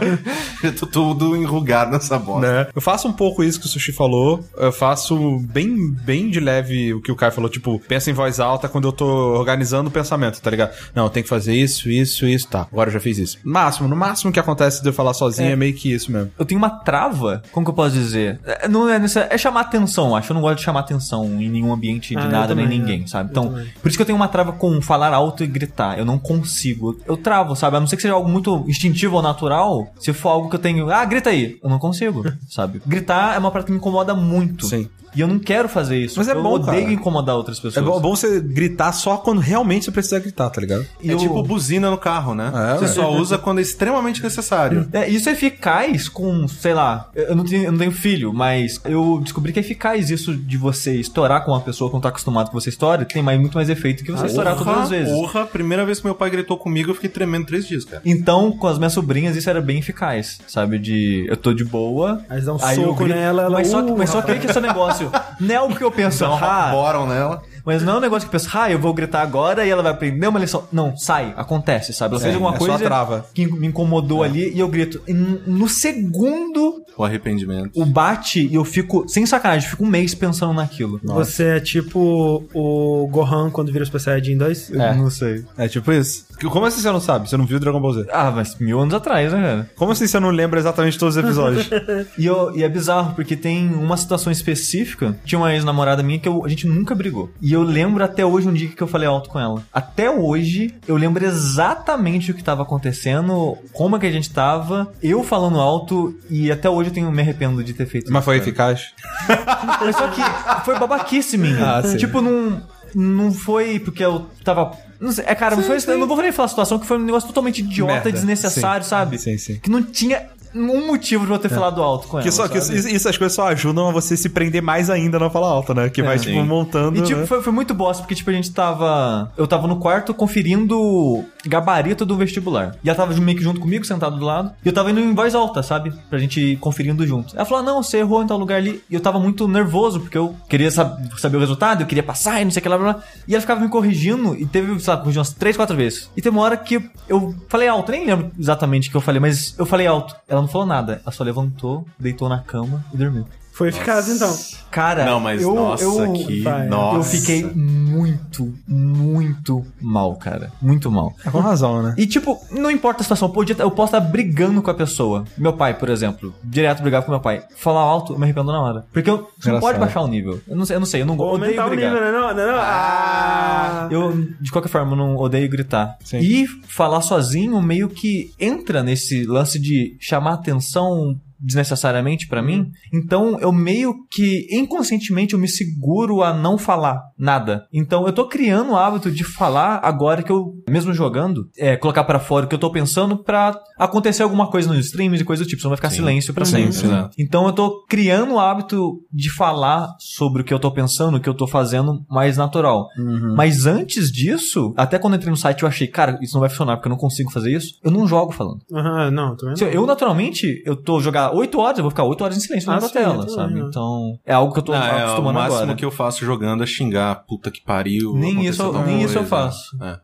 Eu 0.63 0.75
tô 0.75 0.85
tudo 0.85 1.35
enrugado 1.35 1.91
nessa 1.91 2.17
bosta. 2.17 2.47
Né? 2.47 2.67
Eu 2.73 2.81
faço 2.81 3.07
um 3.07 3.13
pouco 3.13 3.43
isso 3.43 3.59
que 3.59 3.65
o 3.65 3.69
Sushi 3.69 3.91
falou. 3.91 4.43
Eu 4.57 4.71
faço 4.71 5.39
bem, 5.39 5.91
bem 5.91 6.29
de 6.29 6.39
leve 6.39 6.93
o 6.93 7.01
que 7.01 7.11
o 7.11 7.15
Caio 7.15 7.31
falou. 7.31 7.49
Tipo, 7.49 7.79
pensa 7.79 8.09
em 8.09 8.13
voz 8.13 8.39
alta 8.39 8.67
quando 8.67 8.87
eu 8.87 8.91
tô 8.91 9.05
organizando 9.05 9.89
o 9.89 9.91
pensamento, 9.91 10.41
tá 10.41 10.49
ligado? 10.49 10.71
Não, 10.95 11.03
eu 11.05 11.09
tenho 11.09 11.23
que 11.23 11.29
fazer 11.29 11.53
isso, 11.53 11.89
isso, 11.89 12.25
isso. 12.25 12.47
Tá, 12.47 12.67
agora 12.71 12.89
eu 12.89 12.93
já 12.93 12.99
fiz 12.99 13.17
isso. 13.17 13.37
Máximo, 13.43 13.87
no 13.87 13.95
máximo 13.95 14.31
que 14.31 14.39
acontece 14.39 14.81
de 14.81 14.89
eu 14.89 14.93
falar 14.93 15.13
sozinho 15.13 15.51
é, 15.51 15.55
meio 15.55 15.73
que 15.73 15.91
isso 15.91 16.11
mesmo. 16.11 16.31
eu 16.37 16.45
tenho 16.45 16.57
uma 16.57 16.69
trava, 16.69 17.41
como 17.51 17.65
que 17.65 17.69
eu 17.69 17.75
posso 17.75 17.93
dizer? 17.93 18.39
É, 18.45 18.67
Não 18.67 18.87
é, 18.89 18.99
nessa, 18.99 19.27
é 19.29 19.37
chamar 19.37 19.61
atenção, 19.61 20.15
acho. 20.15 20.31
Eu 20.31 20.35
não 20.35 20.41
gosto 20.41 20.57
de 20.57 20.63
chamar 20.63 20.81
atenção 20.81 21.25
em 21.41 21.49
nenhum 21.49 21.71
ambiente 21.73 22.09
de 22.15 22.21
Ah, 22.21 22.27
nada 22.27 22.55
nem 22.55 22.65
também, 22.65 22.79
ninguém, 22.79 23.03
é. 23.03 23.07
sabe? 23.07 23.29
Então, 23.31 23.53
por 23.81 23.87
isso 23.87 23.97
que 23.97 24.01
eu 24.01 24.05
tenho 24.05 24.15
uma 24.15 24.27
trava 24.27 24.51
com 24.53 24.81
falar 24.81 25.13
alto 25.13 25.43
e 25.43 25.47
gritar. 25.47 25.97
Eu 25.97 26.05
não 26.05 26.17
consigo. 26.17 26.97
Eu 27.05 27.17
travo, 27.17 27.55
sabe? 27.55 27.77
A 27.77 27.79
não 27.79 27.87
ser 27.87 27.95
que 27.95 28.01
seja 28.01 28.13
algo 28.13 28.29
muito 28.29 28.63
instintivo 28.67 29.15
ou 29.17 29.21
natural. 29.21 29.91
Se 29.99 30.13
for 30.13 30.29
algo 30.29 30.49
que 30.49 30.55
eu 30.55 30.59
tenho, 30.59 30.89
ah, 30.89 31.03
grita 31.05 31.29
aí. 31.29 31.57
Eu 31.63 31.69
não 31.69 31.79
consigo, 31.79 32.23
sabe? 32.49 32.81
Gritar 32.85 33.35
é 33.35 33.39
uma 33.39 33.51
parada 33.51 33.65
que 33.67 33.71
me 33.71 33.77
incomoda 33.77 34.13
muito. 34.13 34.65
Sim. 34.65 34.89
E 35.15 35.21
eu 35.21 35.27
não 35.27 35.39
quero 35.39 35.67
fazer 35.69 35.97
isso. 35.97 36.15
Mas 36.17 36.27
é 36.27 36.33
eu 36.33 36.41
bom, 36.43 36.53
odeio 36.53 36.81
cara. 36.83 36.91
incomodar 36.93 37.35
outras 37.35 37.57
É 37.59 37.61
pessoas. 37.61 37.85
bom, 37.85 37.99
bom 37.99 38.15
você 38.15 38.39
gritar 38.39 38.91
só 38.91 39.17
quando 39.17 39.39
realmente 39.39 39.85
você 39.85 39.91
precisa 39.91 40.19
gritar, 40.19 40.49
tá 40.49 40.61
ligado? 40.61 40.85
E 41.01 41.09
É 41.09 41.13
eu- 41.13 41.17
tipo 41.17 41.41
buzina 41.43 41.89
no 41.89 41.97
carro, 41.97 42.33
né? 42.35 42.51
É, 42.53 42.77
Você 42.77 42.85
ué. 42.85 42.91
só 43.05 43.11
usa 43.13 43.37
quando 43.37 43.59
é 43.59 43.61
extremamente 43.61 44.21
necessário. 44.23 44.87
É, 44.93 45.07
isso 45.09 45.29
é 45.29 45.31
eficaz 45.33 46.07
com, 46.09 46.47
sei 46.47 46.73
lá, 46.73 47.09
eu 47.15 47.35
não, 47.35 47.43
tenho, 47.43 47.63
eu 47.65 47.71
não 47.71 47.79
tenho 47.79 47.91
filho, 47.91 48.33
mas 48.33 48.79
eu 48.85 49.19
descobri 49.23 49.51
que 49.53 49.59
é 49.59 49.61
eficaz 49.61 50.09
isso 50.09 50.35
de 50.35 50.57
você 50.57 50.95
estourar 50.95 51.43
com 51.45 51.51
uma 51.51 51.61
pessoa 51.61 51.89
que 51.89 51.93
não 51.95 52.01
tá 52.01 52.09
acostumado 52.09 52.47
que 52.49 52.53
você 52.53 52.69
estoure, 52.69 53.05
tem 53.05 53.21
mais, 53.21 53.39
muito 53.39 53.55
mais 53.55 53.69
efeito 53.69 54.03
que 54.03 54.11
você 54.11 54.25
estourar 54.27 54.55
todas 54.57 54.77
as 54.77 54.89
vezes. 54.89 55.13
Porra, 55.13 55.45
primeira 55.45 55.85
vez 55.85 55.99
que 55.99 56.05
meu 56.05 56.15
pai 56.15 56.29
gritou 56.29 56.57
comigo, 56.57 56.91
eu 56.91 56.95
fiquei 56.95 57.09
tremendo 57.09 57.45
três 57.45 57.67
dias, 57.67 57.85
cara. 57.85 58.01
Então, 58.05 58.51
com 58.51 58.67
as 58.67 58.77
minhas 58.77 58.93
sobrinhas, 58.93 59.35
isso 59.35 59.49
era 59.49 59.61
bem 59.61 59.79
eficaz, 59.79 60.39
sabe? 60.47 60.77
De 60.79 61.25
eu 61.29 61.37
tô 61.37 61.53
de 61.53 61.63
boa. 61.63 62.21
Aí 62.29 62.41
dá 62.41 62.53
um 62.53 62.59
soco 62.59 62.95
grito- 63.03 63.15
nela, 63.15 63.43
ela, 63.43 63.49
Mas 63.57 63.67
só, 63.67 63.81
uh, 63.81 63.97
mas 63.97 64.09
só 64.09 64.19
aí 64.25 64.39
que 64.39 64.47
esse 64.47 64.59
negócio. 64.61 64.98
Não 65.39 65.55
é 65.55 65.61
o 65.61 65.75
que 65.75 65.83
eu 65.83 65.91
penso, 65.91 66.25
ah, 66.25 66.69
Boram 66.71 67.07
nela. 67.07 67.41
Mas 67.69 67.83
não 67.83 67.93
é 67.93 67.97
um 67.97 68.01
negócio 68.01 68.27
que 68.29 68.35
eu 68.35 68.39
penso, 68.39 68.57
ah, 68.57 68.71
eu 68.71 68.79
vou 68.79 68.93
gritar 68.93 69.21
agora 69.21 69.65
e 69.65 69.69
ela 69.69 69.81
vai 69.83 69.91
aprender 69.91 70.27
uma 70.27 70.39
lição. 70.39 70.63
Não, 70.71 70.95
sai, 70.97 71.33
acontece, 71.37 71.93
sabe? 71.93 72.15
Ela 72.15 72.23
fez 72.23 72.33
alguma 72.35 72.55
é 72.55 72.57
coisa 72.57 72.77
trava. 72.79 73.25
que 73.33 73.45
me 73.45 73.67
incomodou 73.67 74.23
ali 74.23 74.51
e 74.53 74.59
eu 74.59 74.67
grito. 74.67 75.01
E 75.07 75.13
no 75.13 75.67
segundo, 75.69 76.83
O 76.97 77.03
arrependimento. 77.03 77.71
o 77.79 77.85
bate 77.85 78.45
e 78.45 78.55
eu 78.55 78.65
fico, 78.65 79.07
sem 79.07 79.25
sacanagem, 79.25 79.69
fico 79.69 79.83
um 79.83 79.87
mês 79.87 80.13
pensando 80.15 80.53
naquilo. 80.53 80.99
Você 81.03 81.43
é 81.43 81.59
tipo 81.59 82.43
o 82.53 83.07
Gohan 83.11 83.49
quando 83.49 83.71
vira 83.71 83.85
Super 83.85 83.99
Saiyajin 83.99 84.37
2? 84.37 84.69
Eu 84.71 84.77
Não 84.95 85.09
sei. 85.09 85.45
É 85.57 85.67
tipo 85.67 85.91
isso. 85.91 86.25
Como 86.49 86.65
assim 86.65 86.81
você 86.81 86.91
não 86.91 87.01
sabe? 87.01 87.29
Você 87.29 87.35
não 87.37 87.45
viu 87.45 87.59
Dragon 87.59 87.79
Ball 87.81 87.93
Z? 87.93 88.05
Ah, 88.11 88.31
mas 88.31 88.57
mil 88.59 88.79
anos 88.79 88.93
atrás, 88.93 89.31
né, 89.33 89.41
cara? 89.41 89.69
Como 89.75 89.91
assim 89.91 90.07
você 90.07 90.19
não 90.19 90.29
lembra 90.29 90.59
exatamente 90.59 90.97
todos 90.97 91.15
os 91.17 91.23
episódios? 91.23 91.69
E, 92.17 92.25
eu- 92.25 92.55
e 92.55 92.63
é 92.63 92.69
bizarro, 92.69 93.13
porque 93.13 93.35
tem 93.35 93.67
uma 93.73 93.95
situação 93.97 94.31
específica. 94.31 95.15
Tinha 95.25 95.39
uma 95.39 95.53
ex-namorada 95.53 96.01
minha 96.03 96.19
que 96.19 96.27
eu- 96.27 96.43
a 96.45 96.49
gente 96.49 96.65
nunca 96.67 96.95
brigou. 96.95 97.29
E 97.41 97.51
eu 97.53 97.58
lembro 97.63 98.03
até 98.03 98.25
hoje 98.25 98.47
um 98.47 98.53
dia 98.53 98.69
que 98.69 98.81
eu 98.81 98.87
falei 98.87 99.07
alto 99.07 99.29
com 99.29 99.39
ela. 99.39 99.63
Até 99.73 100.09
hoje, 100.09 100.73
eu 100.87 100.95
lembro 100.95 101.23
exatamente 101.25 102.31
o 102.31 102.33
que 102.33 102.43
tava 102.43 102.63
acontecendo, 102.63 103.57
como 103.73 103.95
é 103.95 103.99
que 103.99 104.05
a 104.05 104.11
gente 104.11 104.29
tava, 104.31 104.91
eu 105.01 105.23
falando 105.23 105.59
alto, 105.59 106.15
e 106.29 106.51
até 106.51 106.69
hoje 106.69 106.89
eu 106.89 106.93
tenho, 106.93 107.11
me 107.11 107.21
arrependo 107.21 107.63
de 107.63 107.73
ter 107.73 107.85
feito 107.85 108.11
Mas 108.11 108.21
isso, 108.21 108.25
foi 108.25 108.51
cara. 108.51 108.73
eficaz? 108.73 108.93
Mas 109.81 109.95
só 109.95 110.07
que 110.07 110.21
foi 110.65 110.77
babaquice 110.79 111.37
minha. 111.37 111.77
Ah, 111.77 111.83
sim. 111.83 111.97
tipo, 111.97 112.21
não, 112.21 112.61
não 112.95 113.31
foi 113.31 113.79
porque 113.79 114.03
eu 114.03 114.27
tava. 114.43 114.71
Não 114.99 115.11
sei, 115.11 115.23
é, 115.27 115.35
cara, 115.35 115.55
não 115.55 115.63
foi, 115.63 115.77
eu 115.77 115.97
não 115.97 116.07
vou 116.07 116.21
nem 116.21 116.31
falar 116.31 116.47
a 116.47 116.49
situação 116.49 116.77
que 116.77 116.85
foi 116.85 116.97
um 116.97 117.03
negócio 117.03 117.27
totalmente 117.27 117.59
idiota, 117.59 117.93
Merda. 117.93 118.11
desnecessário, 118.11 118.83
Sim. 118.83 118.89
sabe? 118.89 119.17
Sim, 119.17 119.37
sim. 119.37 119.59
Que 119.59 119.69
não 119.69 119.81
tinha 119.81 120.27
um 120.53 120.87
motivo 120.87 121.25
de 121.25 121.31
eu 121.31 121.39
ter 121.39 121.49
falado 121.49 121.81
alto 121.81 122.07
com 122.07 122.17
ela. 122.17 122.23
Que 122.23 122.31
só, 122.31 122.47
que 122.47 122.59
sabe? 122.59 122.79
isso, 122.79 122.87
essas 122.87 123.17
coisas 123.17 123.35
só 123.35 123.47
ajudam 123.49 123.87
a 123.89 123.91
você 123.91 124.15
se 124.17 124.29
prender 124.29 124.61
mais 124.61 124.89
ainda 124.89 125.17
a 125.17 125.19
não 125.19 125.29
falar 125.29 125.47
alto, 125.47 125.73
né? 125.73 125.89
Que 125.89 126.01
vai, 126.01 126.17
tipo, 126.17 126.31
sim. 126.33 126.43
montando. 126.43 126.97
E 126.97 127.01
tipo, 127.03 127.19
né? 127.21 127.25
foi, 127.25 127.41
foi 127.41 127.53
muito 127.53 127.73
bosta, 127.73 128.03
porque 128.03 128.15
tipo, 128.15 128.29
a 128.29 128.33
gente 128.33 128.51
tava. 128.51 129.31
Eu 129.37 129.47
tava 129.47 129.67
no 129.67 129.77
quarto 129.77 130.13
conferindo 130.13 131.23
gabarito 131.45 132.05
do 132.05 132.15
vestibular. 132.15 132.75
E 132.83 132.89
ela 132.89 132.95
tava 132.97 133.13
meio 133.19 133.37
que 133.37 133.43
junto 133.43 133.59
comigo, 133.59 133.85
sentado 133.85 134.17
do 134.17 134.25
lado. 134.25 134.51
E 134.63 134.67
eu 134.67 134.73
tava 134.73 134.91
indo 134.91 134.99
em 134.99 135.13
voz 135.13 135.35
alta, 135.35 135.61
sabe? 135.63 135.93
Pra 136.09 136.19
gente 136.19 136.39
ir 136.39 136.57
conferindo 136.57 137.05
junto. 137.05 137.35
Ela 137.35 137.45
falou: 137.45 137.63
"Ah, 137.63 137.65
não, 137.65 137.83
você 137.83 137.97
errou 137.97 138.23
em 138.23 138.27
tal 138.27 138.37
lugar 138.37 138.57
ali. 138.57 138.81
E 138.89 138.95
eu 138.95 138.99
tava 139.01 139.19
muito 139.19 139.47
nervoso, 139.47 139.99
porque 139.99 140.17
eu 140.17 140.35
queria 140.49 140.71
sab- 140.71 140.99
saber 141.17 141.37
o 141.37 141.39
resultado, 141.39 141.81
eu 141.81 141.87
queria 141.87 142.03
passar 142.03 142.41
e 142.41 142.45
não 142.45 142.51
sei 142.51 142.59
o 142.59 142.63
que 142.63 142.69
lá, 142.69 142.77
blá, 142.77 142.93
blá. 142.93 143.03
E 143.27 143.33
ela 143.33 143.41
ficava 143.41 143.61
me 143.61 143.69
corrigindo, 143.69 144.35
e 144.35 144.45
teve, 144.45 144.79
sei 144.79 144.93
lá, 144.93 144.99
corrigiu 144.99 145.19
umas 145.19 145.33
três, 145.33 145.55
quatro 145.55 145.75
vezes. 145.75 146.09
E 146.15 146.21
teve 146.21 146.35
uma 146.35 146.43
hora 146.43 146.57
que 146.57 146.81
eu 147.07 147.35
falei 147.47 147.67
alto, 147.67 147.91
nem 147.91 148.05
lembro 148.05 148.31
exatamente 148.39 148.87
o 148.87 148.91
que 148.91 148.97
eu 148.97 149.01
falei, 149.01 149.19
mas 149.19 149.53
eu 149.57 149.65
falei 149.65 149.87
alto. 149.87 150.15
Ela 150.27 150.38
não 150.41 150.49
falou 150.49 150.67
nada. 150.67 151.01
Ela 151.03 151.11
só 151.11 151.23
levantou, 151.23 151.85
deitou 151.97 152.29
na 152.29 152.39
cama 152.39 152.83
e 152.93 152.97
dormiu. 152.97 153.25
Foi 153.59 153.67
eficaz 153.67 154.07
então. 154.07 154.33
Cara, 154.71 155.03
Não, 155.03 155.19
mas 155.19 155.41
eu, 155.41 155.53
nossa, 155.53 155.83
eu, 155.83 156.13
que. 156.13 156.41
vai, 156.43 156.65
nossa. 156.67 156.95
eu 156.97 157.03
fiquei 157.03 157.43
muito, 157.43 158.53
muito 158.65 159.65
mal, 159.81 160.15
cara. 160.15 160.49
Muito 160.61 160.89
mal. 160.89 161.13
É 161.25 161.29
com 161.29 161.39
razão, 161.39 161.83
né? 161.83 161.93
E 161.97 162.07
tipo, 162.07 162.39
não 162.51 162.71
importa 162.71 163.01
a 163.01 163.03
situação, 163.03 163.27
eu 163.27 163.33
podia- 163.33 163.55
eu 163.59 163.69
posso 163.71 163.97
estar 163.97 163.99
brigando 163.99 164.61
com 164.61 164.71
a 164.71 164.73
pessoa. 164.73 165.25
Meu 165.37 165.51
pai, 165.51 165.73
por 165.77 165.89
exemplo, 165.89 166.33
direto 166.41 166.81
brigava 166.81 167.05
com 167.05 167.11
meu 167.11 167.19
pai. 167.19 167.43
Falar 167.57 167.81
alto, 167.81 168.13
eu 168.13 168.17
me 168.17 168.23
arrependo 168.23 168.49
na 168.49 168.61
hora. 168.61 168.85
Porque 168.93 169.09
eu, 169.09 169.17
você 169.17 169.49
não 169.49 169.57
Engraçado. 169.57 169.61
pode 169.61 169.79
baixar 169.79 170.01
o 170.03 170.07
nível. 170.07 170.39
Eu 170.47 170.55
não 170.55 170.65
sei, 170.65 170.75
eu 170.77 170.79
não 170.79 170.87
sei, 170.87 171.01
eu 171.01 171.05
não 171.05 171.17
Ou 171.17 171.33
odeio 171.33 171.61
aumentar 171.61 171.65
o 171.67 171.69
nível, 171.75 171.99
né? 171.99 172.11
Não, 172.13 172.33
não, 172.33 172.47
não. 172.53 172.59
Ah! 172.61 173.87
Eu, 173.91 174.27
de 174.39 174.51
qualquer 174.51 174.69
forma, 174.69 174.93
eu 174.93 174.97
não 174.97 175.17
odeio 175.17 175.49
gritar. 175.49 175.97
Sim. 176.03 176.19
E 176.19 176.47
falar 176.47 177.01
sozinho 177.01 177.61
meio 177.61 177.89
que 177.89 178.31
entra 178.39 178.81
nesse 178.83 179.25
lance 179.25 179.59
de 179.59 179.97
chamar 179.99 180.35
atenção 180.35 181.19
desnecessariamente 181.39 182.27
pra 182.27 182.41
mim. 182.41 182.69
Então, 182.93 183.39
eu 183.39 183.51
meio 183.51 183.93
que 184.09 184.47
inconscientemente 184.51 185.33
eu 185.33 185.39
me 185.39 185.47
seguro 185.47 186.21
a 186.23 186.33
não 186.33 186.57
falar 186.57 187.01
nada. 187.17 187.65
Então, 187.73 188.05
eu 188.05 188.13
tô 188.13 188.27
criando 188.27 188.71
o 188.71 188.77
hábito 188.77 189.11
de 189.11 189.23
falar 189.23 189.79
agora 189.83 190.23
que 190.23 190.31
eu, 190.31 190.53
mesmo 190.69 190.93
jogando, 190.93 191.49
é, 191.57 191.75
colocar 191.75 192.03
pra 192.03 192.19
fora 192.19 192.45
o 192.45 192.49
que 192.49 192.55
eu 192.55 192.59
tô 192.59 192.71
pensando 192.71 193.17
pra 193.17 193.57
acontecer 193.77 194.23
alguma 194.23 194.47
coisa 194.47 194.67
nos 194.73 194.85
streams 194.85 195.21
e 195.21 195.25
coisa 195.25 195.43
do 195.43 195.47
tipo, 195.47 195.61
senão 195.61 195.69
vai 195.71 195.77
ficar 195.77 195.89
Sim. 195.89 195.97
silêncio 195.97 196.33
pra 196.33 196.45
Sim, 196.45 196.51
sempre. 196.57 196.73
sim. 196.73 196.87
né? 196.87 197.09
Então, 197.17 197.45
eu 197.45 197.53
tô 197.53 197.83
criando 197.87 198.33
o 198.33 198.39
hábito 198.39 199.01
de 199.11 199.29
falar 199.29 199.95
sobre 199.99 200.41
o 200.41 200.45
que 200.45 200.53
eu 200.53 200.59
tô 200.59 200.71
pensando, 200.71 201.17
o 201.17 201.19
que 201.21 201.29
eu 201.29 201.33
tô 201.33 201.47
fazendo 201.47 202.03
mais 202.09 202.37
natural. 202.37 202.87
Mas 203.35 203.65
antes 203.65 204.11
disso, 204.11 204.73
até 204.77 204.97
quando 204.99 205.13
eu 205.13 205.17
entrei 205.17 205.31
no 205.31 205.37
site 205.37 205.63
eu 205.63 205.67
achei, 205.69 205.87
cara, 205.87 206.17
isso 206.21 206.33
não 206.33 206.41
vai 206.41 206.49
funcionar 206.49 206.75
porque 206.77 206.87
eu 206.87 206.91
não 206.91 206.97
consigo 206.97 207.31
fazer 207.31 207.51
isso. 207.55 207.75
Eu 207.83 207.91
não 207.91 208.07
jogo 208.07 208.31
falando. 208.31 208.59
Aham, 208.71 209.11
não, 209.11 209.35
também 209.35 209.55
não. 209.59 209.67
eu, 209.67 209.85
naturalmente, 209.85 210.61
eu 210.65 210.75
tô 210.75 210.99
jogar 211.29 211.37
8 211.39 211.59
horas, 211.59 211.77
eu 211.77 211.83
vou 211.83 211.91
ficar 211.91 212.03
8 212.03 212.23
horas 212.23 212.37
em 212.37 212.39
silêncio 212.39 212.69
Ah, 212.69 212.73
olhando 212.73 212.85
a 212.85 212.87
sim, 212.87 212.93
tela, 212.93 213.13
também, 213.19 213.35
sabe? 213.35 213.59
Então, 213.61 214.19
é 214.25 214.33
algo 214.33 214.53
que 214.53 214.59
eu 214.59 214.63
tô 214.63 214.71
Não, 214.71 214.79
é, 214.83 214.91
o 214.93 214.97
acostumando 215.05 215.39
máximo 215.39 215.57
agora. 215.61 215.75
que 215.75 215.85
eu 215.85 215.91
faço 215.91 216.25
jogando 216.25 216.63
é 216.63 216.65
xingar, 216.67 217.15
puta 217.27 217.49
que 217.51 217.61
pariu. 217.61 218.13
Nem 218.15 218.45
isso 218.45 218.61
eu- 218.61 218.85
nem 218.85 218.97
isso 219.03 219.13
eu 219.17 219.25
coisa. 219.25 219.29
faço. 219.29 219.77
É. 219.81 219.97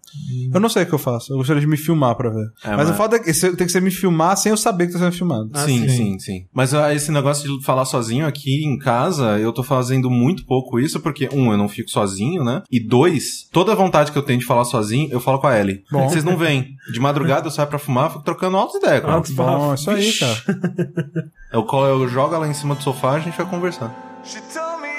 Eu 0.53 0.59
não 0.59 0.69
sei 0.69 0.83
o 0.83 0.85
que 0.85 0.93
eu 0.93 0.99
faço. 0.99 1.33
Eu 1.33 1.37
gostaria 1.37 1.59
de 1.61 1.67
me 1.67 1.77
filmar 1.77 2.15
pra 2.15 2.29
ver. 2.29 2.45
É, 2.63 2.69
mas, 2.69 2.77
mas- 2.77 2.89
o 2.91 2.93
foda 2.93 3.15
é 3.17 3.19
que 3.19 3.33
tem 3.33 3.65
que 3.65 3.71
ser 3.71 3.81
me 3.81 3.91
filmar 3.91 4.37
sem 4.37 4.49
eu 4.51 4.57
saber 4.57 4.87
que 4.87 4.93
tá 4.93 4.99
sendo 4.99 5.11
filmado. 5.11 5.49
Ah, 5.53 5.65
sim, 5.65 5.81
sim. 5.81 5.89
sim, 5.89 6.19
sim, 6.19 6.45
Mas 6.53 6.73
ah, 6.73 6.93
esse 6.93 7.11
negócio 7.11 7.57
de 7.59 7.65
falar 7.65 7.85
sozinho 7.85 8.25
aqui 8.25 8.63
em 8.65 8.77
casa, 8.77 9.37
eu 9.39 9.51
tô 9.51 9.63
fazendo 9.63 10.09
muito 10.09 10.45
pouco 10.45 10.79
isso, 10.79 10.99
porque, 10.99 11.29
um, 11.33 11.51
eu 11.51 11.57
não 11.57 11.67
fico 11.67 11.89
sozinho, 11.89 12.43
né? 12.43 12.61
E 12.71 12.79
dois, 12.79 13.47
toda 13.51 13.71
a 13.71 13.75
vontade 13.75 14.11
que 14.11 14.17
eu 14.17 14.23
tenho 14.23 14.39
de 14.39 14.45
falar 14.45 14.63
sozinho, 14.65 15.09
eu 15.11 15.19
falo 15.19 15.39
com 15.39 15.47
a 15.47 15.59
Ellie. 15.59 15.83
Bom. 15.91 16.07
Vocês 16.07 16.23
não 16.23 16.37
veem. 16.37 16.69
De 16.91 16.99
madrugada 16.99 17.47
eu 17.47 17.51
saio 17.51 17.67
pra 17.67 17.79
fumar, 17.79 18.09
fico 18.11 18.23
trocando 18.23 18.57
altas 18.57 18.81
ideias. 18.81 19.03
Altos 19.03 19.31
Bom, 19.31 19.71
é 19.71 19.75
isso 19.75 19.89
aí, 19.91 20.01
Vixe. 20.01 20.25
cara. 21.15 21.31
Eu, 21.51 21.63
colo- 21.65 21.87
eu 21.87 22.07
jogo 22.07 22.35
ela 22.35 22.47
em 22.47 22.53
cima 22.53 22.75
do 22.75 22.83
sofá 22.83 23.13
e 23.13 23.15
a 23.15 23.19
gente 23.19 23.37
vai 23.37 23.45
conversar. 23.45 23.91
She 24.23 24.39
told 24.53 24.81
me 24.81 24.89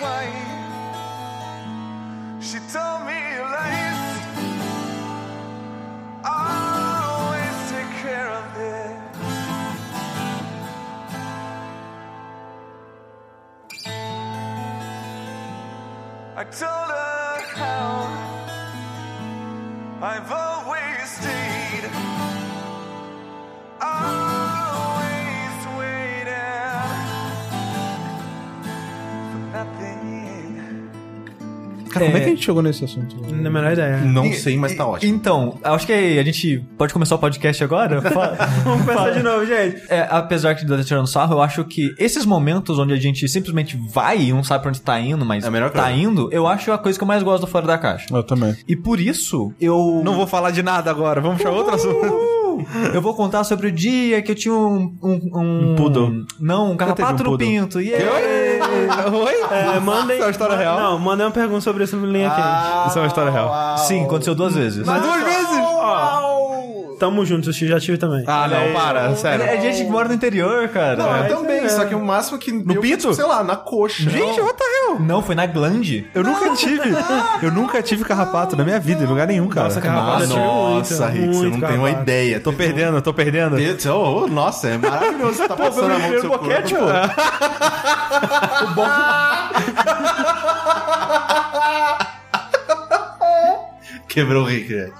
why. 0.00 0.28
She 2.40 2.58
told 2.72 3.04
me 3.04 3.12
lies. 3.12 3.98
Always 6.24 7.70
take 7.70 8.02
care 8.02 8.28
of. 8.32 8.48
I 16.36 16.44
told 16.44 16.90
her 16.90 17.40
how 17.56 18.06
I've 20.00 20.30
always 20.30 20.57
Cara, 31.98 32.04
como 32.06 32.16
é 32.16 32.20
que 32.20 32.26
a 32.26 32.30
gente 32.30 32.44
chegou 32.44 32.62
nesse 32.62 32.84
assunto? 32.84 33.16
Na 33.34 33.50
menor 33.50 33.72
ideia. 33.72 33.98
Não 33.98 34.26
E- 34.26 34.34
sei, 34.34 34.56
mas 34.56 34.74
tá 34.74 34.84
e- 34.84 34.86
ótimo. 34.86 35.14
Então, 35.14 35.58
acho 35.62 35.86
que 35.86 35.92
a 35.92 36.22
gente 36.22 36.64
pode 36.76 36.92
começar 36.92 37.14
o 37.14 37.18
podcast 37.18 37.62
agora? 37.64 38.00
Vamos 38.64 38.84
começar 38.86 39.10
de 39.10 39.22
novo, 39.22 39.44
gente. 39.46 39.82
É, 39.88 40.06
apesar 40.10 40.52
de 40.54 40.64
eu 40.64 40.74
estar 40.74 40.84
tirando 40.86 41.06
sarro, 41.06 41.34
eu 41.34 41.42
acho 41.42 41.64
que 41.64 41.94
esses 41.98 42.24
momentos 42.24 42.78
onde 42.78 42.92
a 42.92 42.96
gente 42.96 43.28
simplesmente 43.28 43.76
vai 43.90 44.18
e 44.20 44.32
não 44.32 44.42
sabe 44.44 44.62
pra 44.62 44.70
onde 44.70 44.80
tá 44.80 44.98
indo, 45.00 45.24
mas 45.24 45.44
É 45.44 45.50
tá 45.50 45.70
coisa. 45.70 45.90
indo, 45.92 46.28
eu 46.32 46.46
acho 46.46 46.70
a 46.72 46.78
coisa 46.78 46.98
que 46.98 47.02
eu 47.02 47.08
mais 47.08 47.22
gosto 47.22 47.42
do 47.42 47.46
Fora 47.46 47.66
da 47.66 47.78
Caixa. 47.78 48.06
Eu 48.14 48.22
também. 48.22 48.56
E 48.66 48.74
por 48.76 49.00
isso, 49.00 49.52
eu... 49.60 50.00
Não 50.04 50.14
vou 50.14 50.26
falar 50.26 50.50
de 50.50 50.62
nada 50.62 50.90
agora. 50.90 51.20
Vamos 51.20 51.38
puxar 51.38 51.50
outro 51.52 51.74
assunto. 51.74 52.47
Eu 52.94 53.00
vou 53.02 53.14
contar 53.14 53.44
sobre 53.44 53.68
o 53.68 53.72
dia 53.72 54.20
que 54.22 54.30
eu 54.32 54.34
tinha 54.34 54.54
um... 54.54 54.94
Um, 55.02 55.20
um, 55.34 55.72
Um 55.72 55.76
poodle. 55.76 56.24
Não, 56.40 56.72
um 56.72 56.76
carrapato 56.76 57.14
um 57.14 57.16
no 57.16 57.24
poodle? 57.30 57.46
pinto. 57.46 57.80
Yeah. 57.80 58.10
Oi? 59.12 59.34
É, 59.50 59.80
mandem. 59.80 60.16
Isso 60.16 60.22
é 60.22 60.26
uma 60.26 60.30
história 60.30 60.56
real? 60.56 60.78
Não, 60.80 60.98
mandem 60.98 61.26
uma 61.26 61.32
pergunta 61.32 61.60
sobre 61.60 61.84
isso 61.84 61.96
no 61.96 62.06
linha 62.06 62.30
quente. 62.30 62.88
Isso 62.88 62.98
é 62.98 63.02
uma 63.02 63.06
história 63.08 63.30
real. 63.30 63.78
Sim, 63.78 64.04
aconteceu 64.04 64.34
duas 64.34 64.54
vezes. 64.54 64.84
Mas 64.86 65.02
duas 65.02 65.22
vezes? 65.22 65.58
Tamo 66.98 67.24
juntos, 67.24 67.60
eu 67.60 67.68
já 67.68 67.80
tive 67.80 67.98
também. 67.98 68.24
Ah, 68.26 68.48
não, 68.48 68.72
para, 68.72 69.14
sério. 69.14 69.44
É 69.44 69.60
gente 69.60 69.84
que 69.84 69.90
mora 69.90 70.08
no 70.08 70.14
interior, 70.14 70.68
cara. 70.68 70.96
Não, 70.96 71.06
eu 71.06 71.12
Mas 71.12 71.32
também, 71.32 71.64
é. 71.64 71.68
só 71.68 71.84
que 71.84 71.94
o 71.94 72.04
máximo 72.04 72.38
que. 72.38 72.52
No 72.52 72.80
pinto? 72.80 73.14
Sei 73.14 73.24
lá, 73.24 73.44
na 73.44 73.56
coxa. 73.56 74.10
Gente, 74.10 74.40
what 74.40 74.56
the 74.56 74.64
hell? 74.64 75.00
Não, 75.00 75.22
foi 75.22 75.34
na 75.34 75.46
glande. 75.46 76.06
Eu 76.14 76.24
nunca 76.24 76.54
tive. 76.54 76.90
Eu 77.42 77.52
nunca 77.52 77.82
tive 77.82 78.04
carrapato 78.04 78.56
na 78.56 78.64
minha 78.64 78.80
vida, 78.80 79.04
em 79.04 79.06
lugar 79.06 79.26
nenhum, 79.26 79.48
cara. 79.48 79.68
Nossa, 79.68 79.80
carrapato. 79.80 80.10
Ah, 80.10 80.22
eu 80.22 80.28
tive 80.28 80.40
nossa, 80.40 81.08
muito, 81.08 81.20
Rick, 81.20 81.34
você 81.34 81.44
não 81.44 81.50
tem 81.50 81.60
uma 81.60 81.68
carrapato. 81.68 82.02
ideia. 82.02 82.40
Tô 82.40 82.52
perdendo, 82.52 83.02
tô 83.02 83.14
perdendo. 83.14 83.56
Oh, 83.88 84.24
oh, 84.24 84.26
nossa, 84.26 84.68
é 84.68 84.78
maravilhoso. 84.78 85.34
Você 85.34 85.48
tá 85.48 85.56
passando 85.56 85.92
a 85.92 85.98
mão 85.98 86.10
no 86.10 86.20
seu 86.20 86.30
corpo. 86.30 86.46
o 88.64 88.74
bom... 88.74 88.84
Quebrou 94.08 94.42
o 94.42 94.46
Rick, 94.46 94.68
velho. 94.68 94.94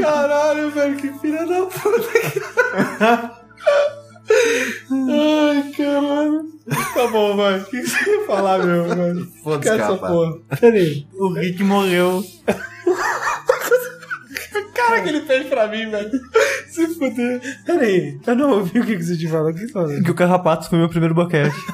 Caralho, 0.00 0.70
velho, 0.70 0.96
que 0.96 1.12
filha 1.18 1.46
da 1.46 1.62
puta. 1.66 3.32
Ai, 4.90 5.72
caralho. 5.76 6.54
Tá 6.94 7.06
bom, 7.08 7.36
vai. 7.36 7.58
O 7.58 7.64
que 7.64 7.80
que 7.82 7.86
você 7.86 8.10
ia 8.10 8.26
falar, 8.26 8.58
meu, 8.64 8.84
velho? 8.88 9.26
Foda-se, 9.42 9.68
essa 9.68 9.96
porra. 9.96 10.32
Peraí. 10.60 11.06
O 11.14 11.32
Rick 11.32 11.62
morreu. 11.62 12.24
Cara 14.74 15.00
que 15.02 15.08
ele 15.08 15.22
fez 15.22 15.46
pra 15.46 15.66
mim, 15.68 15.90
velho. 15.90 16.10
Se 16.68 16.86
fuder. 16.94 17.40
Peraí, 17.64 18.18
eu 18.26 18.34
não 18.34 18.50
ouvi 18.50 18.80
o 18.80 18.84
que 18.84 18.96
que 18.96 19.02
você 19.02 19.16
te 19.16 19.28
falou. 19.28 19.50
O 19.50 19.54
que 19.54 19.60
você 19.60 19.68
falou? 19.68 20.02
Que 20.02 20.10
o 20.10 20.14
Carrapatos 20.14 20.68
foi 20.68 20.78
meu 20.78 20.88
primeiro 20.88 21.14
boquete. 21.14 21.54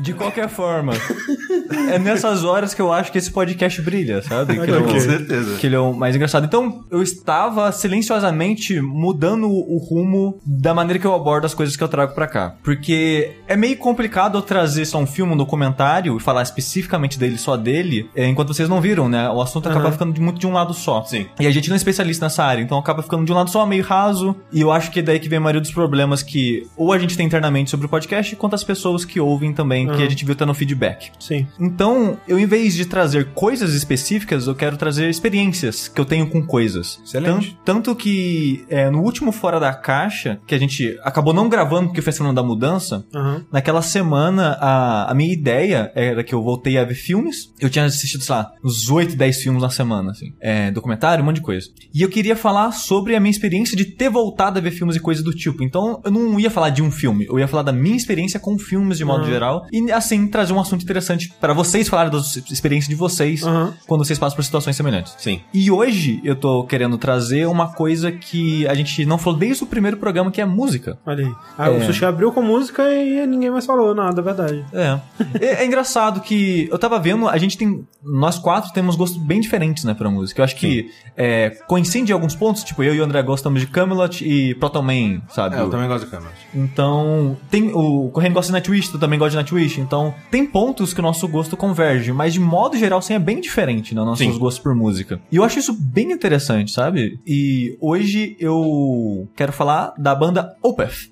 De 0.00 0.11
qualquer 0.22 0.48
forma, 0.48 0.92
é 1.90 1.98
nessas 1.98 2.44
horas 2.44 2.74
que 2.74 2.80
eu 2.82 2.92
acho 2.92 3.10
que 3.12 3.18
esse 3.18 3.30
podcast 3.30 3.80
brilha, 3.82 4.22
sabe? 4.22 4.54
Que, 4.54 4.60
ele 4.62 4.72
é 4.72 4.78
o- 4.78 4.84
Com 4.84 5.00
certeza. 5.00 5.56
que 5.58 5.66
ele 5.66 5.76
é 5.76 5.78
o 5.80 5.92
mais 5.92 6.14
engraçado. 6.14 6.44
Então, 6.44 6.84
eu 6.90 7.02
estava 7.02 7.70
silenciosamente 7.72 8.80
mudando 8.80 9.48
o 9.48 9.78
rumo 9.78 10.38
da 10.44 10.74
maneira 10.74 10.98
que 10.98 11.06
eu 11.06 11.14
abordo 11.14 11.44
as 11.46 11.54
coisas 11.54 11.76
que 11.76 11.82
eu 11.82 11.88
trago 11.88 12.14
pra 12.14 12.26
cá. 12.26 12.54
Porque 12.62 13.32
é 13.48 13.56
meio 13.56 13.76
complicado 13.76 14.38
eu 14.38 14.42
trazer 14.42 14.84
só 14.84 14.98
um 14.98 15.06
filme, 15.06 15.32
um 15.32 15.36
documentário 15.36 16.16
e 16.16 16.20
falar 16.20 16.42
especificamente 16.42 17.18
dele, 17.18 17.38
só 17.38 17.56
dele, 17.56 18.08
é, 18.14 18.26
enquanto 18.26 18.48
vocês 18.54 18.68
não 18.68 18.80
viram, 18.80 19.08
né? 19.08 19.28
O 19.30 19.40
assunto 19.40 19.68
acaba 19.68 19.84
Aham. 19.86 19.92
ficando 19.92 20.12
de- 20.12 20.20
muito 20.20 20.38
de 20.38 20.46
um 20.46 20.52
lado 20.52 20.74
só. 20.74 21.02
Sim. 21.04 21.26
E 21.40 21.46
a 21.46 21.50
gente 21.50 21.68
não 21.68 21.74
é 21.74 21.76
especialista 21.76 22.26
nessa 22.26 22.44
área, 22.44 22.62
então 22.62 22.78
acaba 22.78 23.02
ficando 23.02 23.24
de 23.24 23.32
um 23.32 23.34
lado 23.34 23.50
só, 23.50 23.64
meio 23.66 23.84
raso. 23.84 24.34
E 24.52 24.60
eu 24.60 24.70
acho 24.70 24.90
que 24.90 25.00
é 25.00 25.02
daí 25.02 25.18
que 25.18 25.28
vem 25.28 25.38
a 25.38 25.40
maioria 25.40 25.60
dos 25.60 25.72
problemas 25.72 26.22
que 26.22 26.66
ou 26.76 26.92
a 26.92 26.98
gente 26.98 27.16
tem 27.16 27.26
internamente 27.26 27.70
sobre 27.70 27.86
o 27.86 27.88
podcast, 27.88 28.34
quanto 28.36 28.54
as 28.54 28.64
pessoas 28.64 29.04
que 29.04 29.20
ouvem 29.20 29.52
também, 29.52 29.86
que 29.86 29.94
Uhum. 29.96 30.06
a 30.06 30.08
gente 30.08 30.24
viu 30.24 30.34
tendo 30.34 30.52
feedback. 30.54 31.10
Sim. 31.18 31.46
Então, 31.62 32.18
eu 32.26 32.38
em 32.38 32.46
vez 32.46 32.74
de 32.74 32.84
trazer 32.84 33.32
coisas 33.34 33.72
específicas, 33.74 34.46
eu 34.46 34.54
quero 34.54 34.76
trazer 34.76 35.08
experiências 35.08 35.86
que 35.88 36.00
eu 36.00 36.04
tenho 36.04 36.28
com 36.28 36.44
coisas. 36.44 37.00
Excelente. 37.04 37.56
Tan- 37.64 37.72
Tanto, 37.72 37.94
que 37.96 38.64
é, 38.68 38.90
no 38.90 39.00
último 39.00 39.32
Fora 39.32 39.58
da 39.58 39.72
Caixa, 39.72 40.38
que 40.46 40.54
a 40.54 40.58
gente 40.58 40.98
acabou 41.02 41.32
não 41.32 41.48
gravando 41.48 41.88
porque 41.88 42.02
foi 42.02 42.10
a 42.10 42.14
semana 42.16 42.34
da 42.34 42.42
mudança, 42.42 43.04
Aham. 43.14 43.44
naquela 43.50 43.80
semana 43.80 44.58
a, 44.60 45.10
a 45.10 45.14
minha 45.14 45.32
ideia 45.32 45.90
era 45.94 46.22
que 46.22 46.34
eu 46.34 46.42
voltei 46.42 46.76
a 46.76 46.84
ver 46.84 46.94
filmes. 46.94 47.52
Eu 47.58 47.70
tinha 47.70 47.84
assistido, 47.84 48.22
sei 48.22 48.34
lá, 48.34 48.52
uns 48.64 48.90
8, 48.90 49.16
10 49.16 49.36
filmes 49.42 49.62
na 49.62 49.70
semana, 49.70 50.10
assim. 50.10 50.32
É, 50.40 50.70
documentário, 50.70 51.22
um 51.22 51.26
monte 51.26 51.36
de 51.36 51.42
coisa. 51.42 51.66
E 51.94 52.02
eu 52.02 52.08
queria 52.08 52.36
falar 52.36 52.72
sobre 52.72 53.14
a 53.16 53.20
minha 53.20 53.30
experiência 53.30 53.76
de 53.76 53.84
ter 53.84 54.10
voltado 54.10 54.58
a 54.58 54.62
ver 54.62 54.70
filmes 54.70 54.96
e 54.96 55.00
coisas 55.00 55.24
do 55.24 55.32
tipo. 55.32 55.62
Então, 55.62 56.00
eu 56.04 56.10
não 56.10 56.38
ia 56.38 56.50
falar 56.50 56.70
de 56.70 56.82
um 56.82 56.90
filme, 56.90 57.24
eu 57.26 57.38
ia 57.38 57.48
falar 57.48 57.62
da 57.62 57.72
minha 57.72 57.96
experiência 57.96 58.38
com 58.38 58.58
filmes 58.58 58.98
de 58.98 59.04
modo 59.04 59.24
Uhum. 59.24 59.30
geral. 59.30 59.66
E 59.72 59.90
assim, 59.92 60.26
trazer 60.28 60.52
um 60.52 60.60
assunto 60.60 60.82
interessante 60.82 61.32
para 61.40 61.51
vocês 61.52 61.88
falarem 61.88 62.10
da 62.12 62.18
experiência 62.50 62.88
de 62.88 62.94
vocês 62.94 63.42
Aham. 63.42 63.74
quando 63.86 64.04
vocês 64.04 64.18
passam 64.18 64.36
por 64.36 64.44
situações 64.44 64.76
semelhantes. 64.76 65.14
Sim. 65.18 65.40
E 65.52 65.70
hoje 65.70 66.20
eu 66.24 66.36
tô 66.36 66.64
querendo 66.64 66.96
trazer 66.98 67.46
uma 67.46 67.72
coisa 67.72 68.10
que 68.12 68.66
a 68.66 68.74
gente 68.74 69.04
não 69.04 69.18
falou 69.18 69.38
desde 69.38 69.64
o 69.64 69.66
primeiro 69.66 69.96
programa, 69.96 70.30
que 70.30 70.40
é 70.40 70.44
música. 70.44 70.98
Olha 71.06 71.26
aí. 71.26 71.34
Ah, 71.58 71.70
É. 71.70 71.78
O 71.78 71.84
sushi 71.84 72.04
abriu 72.04 72.32
com 72.32 72.42
música 72.42 72.82
e 72.92 73.26
ninguém 73.26 73.50
mais 73.50 73.66
falou 73.66 73.94
nada, 73.94 74.20
é 74.20 74.24
verdade. 74.24 74.64
É. 74.72 74.98
é. 75.40 75.62
é 75.62 75.66
engraçado 75.66 76.20
que 76.20 76.68
eu 76.70 76.78
tava 76.78 76.98
vendo, 76.98 77.28
a 77.28 77.38
gente 77.38 77.56
tem. 77.56 77.86
Nós 78.02 78.38
quatro 78.38 78.72
temos 78.72 78.96
gostos 78.96 79.20
bem 79.22 79.40
diferentes, 79.40 79.84
né, 79.84 79.94
pra 79.94 80.10
música. 80.10 80.40
Eu 80.40 80.44
acho 80.44 80.56
que 80.56 80.90
é, 81.16 81.50
coincide 81.66 82.10
em 82.10 82.14
alguns 82.14 82.34
pontos, 82.34 82.64
tipo, 82.64 82.82
eu 82.82 82.94
e 82.94 83.00
o 83.00 83.04
André 83.04 83.22
gostamos 83.22 83.60
de 83.60 83.66
Camelot 83.66 84.24
e 84.24 84.54
Proton 84.56 84.82
Man, 84.82 85.22
sabe? 85.28 85.56
É, 85.56 85.60
eu 85.60 85.70
também 85.70 85.88
gosto 85.88 86.04
de 86.04 86.10
câmera. 86.10 86.32
Então, 86.54 87.36
tem 87.50 87.70
o 87.72 88.10
Correndo 88.10 88.34
gosta 88.34 88.48
de 88.48 88.52
Nightwish, 88.52 88.90
tu 88.90 88.98
também 88.98 89.18
gosta 89.18 89.30
de 89.30 89.36
Nightwish. 89.36 89.80
Então, 89.80 90.14
tem 90.30 90.44
pontos 90.46 90.92
que 90.92 91.00
o 91.00 91.02
nosso 91.02 91.26
gosto 91.32 91.56
converge, 91.56 92.12
mas 92.12 92.32
de 92.34 92.40
modo 92.40 92.76
geral, 92.76 92.98
assim, 92.98 93.14
é 93.14 93.18
bem 93.18 93.40
diferente, 93.40 93.94
né? 93.94 94.02
Nossos 94.02 94.24
Sim. 94.24 94.38
gostos 94.38 94.62
por 94.62 94.74
música. 94.74 95.20
E 95.30 95.36
eu 95.36 95.44
acho 95.44 95.58
isso 95.58 95.72
bem 95.72 96.12
interessante, 96.12 96.70
sabe? 96.70 97.18
E 97.26 97.76
hoje 97.80 98.36
eu 98.38 99.28
quero 99.34 99.52
falar 99.52 99.94
da 99.98 100.14
banda 100.14 100.54
Opeth 100.62 101.10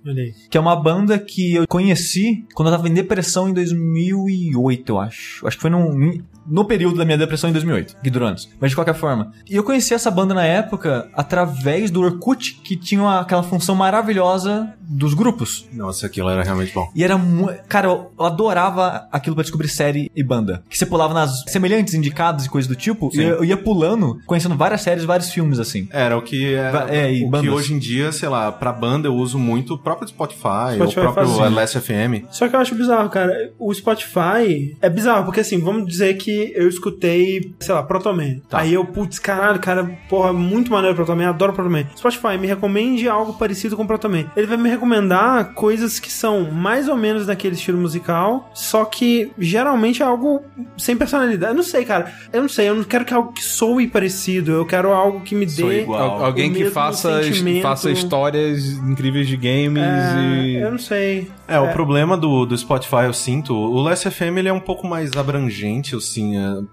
que 0.50 0.58
é 0.58 0.60
uma 0.60 0.76
banda 0.76 1.18
que 1.18 1.54
eu 1.54 1.66
conheci 1.66 2.44
quando 2.54 2.68
eu 2.68 2.76
tava 2.76 2.88
em 2.88 2.94
depressão 2.94 3.48
em 3.48 3.52
2008, 3.54 4.90
eu 4.90 5.00
acho. 5.00 5.46
Acho 5.46 5.56
que 5.56 5.62
foi 5.62 5.70
num, 5.70 6.20
no 6.50 6.64
período 6.64 6.96
da 6.96 7.04
minha 7.04 7.16
depressão 7.18 7.48
em 7.48 7.52
2008, 7.52 7.96
que 8.02 8.10
durou 8.10 8.28
anos. 8.28 8.48
Mas 8.60 8.70
de 8.70 8.76
qualquer 8.76 8.94
forma. 8.94 9.32
E 9.48 9.54
eu 9.56 9.62
conheci 9.62 9.94
essa 9.94 10.10
banda 10.10 10.34
na 10.34 10.44
época 10.44 11.08
através 11.14 11.90
do 11.90 12.00
Orkut, 12.02 12.60
que 12.64 12.76
tinha 12.76 13.00
uma- 13.00 13.20
aquela 13.20 13.42
função 13.42 13.74
maravilhosa 13.74 14.72
dos 14.82 15.14
grupos. 15.14 15.66
Nossa, 15.72 16.06
aquilo 16.06 16.28
era 16.28 16.42
realmente 16.42 16.72
bom. 16.74 16.90
E 16.94 17.04
era 17.04 17.16
muito. 17.16 17.60
Cara, 17.68 17.86
eu 17.88 18.10
adorava 18.18 19.06
aquilo 19.12 19.36
pra 19.36 19.42
descobrir 19.42 19.68
série 19.68 20.10
e 20.16 20.22
banda. 20.22 20.62
Que 20.68 20.76
você 20.76 20.84
pulava 20.86 21.14
nas 21.14 21.44
semelhantes 21.46 21.94
indicados 21.94 22.44
e 22.46 22.48
coisas 22.50 22.68
do 22.68 22.74
tipo. 22.74 23.08
E 23.12 23.16
Sim. 23.16 23.22
eu, 23.22 23.36
eu 23.36 23.44
ia 23.44 23.56
pulando, 23.56 24.18
conhecendo 24.26 24.56
várias 24.56 24.80
séries, 24.82 25.04
vários 25.04 25.30
filmes, 25.30 25.58
assim. 25.60 25.88
Era 25.92 26.16
o 26.16 26.22
que 26.22 26.54
é, 26.54 26.70
Va- 26.70 26.86
é, 26.90 27.12
e 27.12 27.24
o 27.24 27.30
que 27.30 27.48
hoje 27.48 27.74
em 27.74 27.78
dia, 27.78 28.10
sei 28.10 28.28
lá, 28.28 28.50
pra 28.50 28.72
banda 28.72 29.06
eu 29.08 29.14
uso 29.14 29.38
muito 29.38 29.74
o 29.74 29.78
próprio 29.78 30.08
Spotify, 30.08 30.74
Spotify 30.74 30.98
o 30.98 31.02
próprio 31.02 31.12
faz 31.26 31.30
isso. 31.30 31.54
Last 31.54 31.80
FM. 31.80 32.26
Só 32.30 32.48
que 32.48 32.56
eu 32.56 32.60
acho 32.60 32.74
bizarro, 32.74 33.08
cara. 33.10 33.52
O 33.58 33.72
Spotify 33.72 34.76
é 34.80 34.88
bizarro, 34.90 35.24
porque 35.24 35.40
assim, 35.40 35.60
vamos 35.60 35.86
dizer 35.86 36.14
que 36.14 36.39
eu 36.54 36.68
escutei, 36.68 37.52
sei 37.60 37.74
lá, 37.74 37.82
Protoman. 37.82 38.36
Tá. 38.48 38.60
Aí 38.60 38.74
eu, 38.74 38.84
putz, 38.84 39.18
caralho, 39.18 39.58
cara, 39.60 39.84
porra, 40.08 40.32
muito 40.32 40.70
maneiro 40.70 40.94
Protoman, 40.96 41.28
adoro 41.28 41.52
Protoman. 41.52 41.84
Spotify, 41.96 42.36
me 42.38 42.46
recomende 42.46 43.08
algo 43.08 43.34
parecido 43.34 43.76
com 43.76 43.86
Protoman. 43.86 44.26
Ele 44.36 44.46
vai 44.46 44.56
me 44.56 44.68
recomendar 44.68 45.54
coisas 45.54 45.98
que 45.98 46.10
são 46.10 46.50
mais 46.50 46.88
ou 46.88 46.96
menos 46.96 47.26
daquele 47.26 47.54
estilo 47.54 47.78
musical, 47.78 48.50
só 48.54 48.84
que 48.84 49.30
geralmente 49.38 50.02
é 50.02 50.06
algo 50.06 50.42
sem 50.78 50.96
personalidade. 50.96 51.52
Eu 51.52 51.56
não 51.56 51.62
sei, 51.62 51.84
cara. 51.84 52.12
Eu 52.32 52.42
não 52.42 52.48
sei, 52.48 52.68
eu 52.68 52.74
não 52.74 52.84
quero 52.84 53.04
que 53.04 53.14
algo 53.14 53.32
que 53.32 53.42
soe 53.44 53.86
parecido, 53.86 54.52
eu 54.52 54.64
quero 54.66 54.92
algo 54.92 55.20
que 55.20 55.34
me 55.34 55.46
dê. 55.46 55.52
Soe 55.52 55.80
igual. 55.80 56.00
Al- 56.18 56.24
alguém 56.26 56.50
o 56.50 56.52
que 56.54 56.58
mesmo 56.60 56.74
faça, 56.74 57.22
sentimento. 57.22 57.62
faça 57.62 57.90
histórias 57.90 58.64
incríveis 58.72 59.26
de 59.28 59.36
games 59.36 59.82
É, 59.82 60.42
e. 60.46 60.56
eu 60.62 60.70
não 60.70 60.78
sei. 60.78 61.28
É, 61.48 61.58
o 61.58 61.72
problema 61.72 62.16
do, 62.16 62.46
do 62.46 62.56
Spotify, 62.56 63.04
eu 63.06 63.12
sinto, 63.12 63.54
o 63.54 63.80
Last 63.82 64.08
FM 64.08 64.36
ele 64.38 64.48
é 64.48 64.52
um 64.52 64.60
pouco 64.60 64.86
mais 64.86 65.10
abrangente, 65.16 65.96
assim, 65.96 66.19
é, 66.19 66.19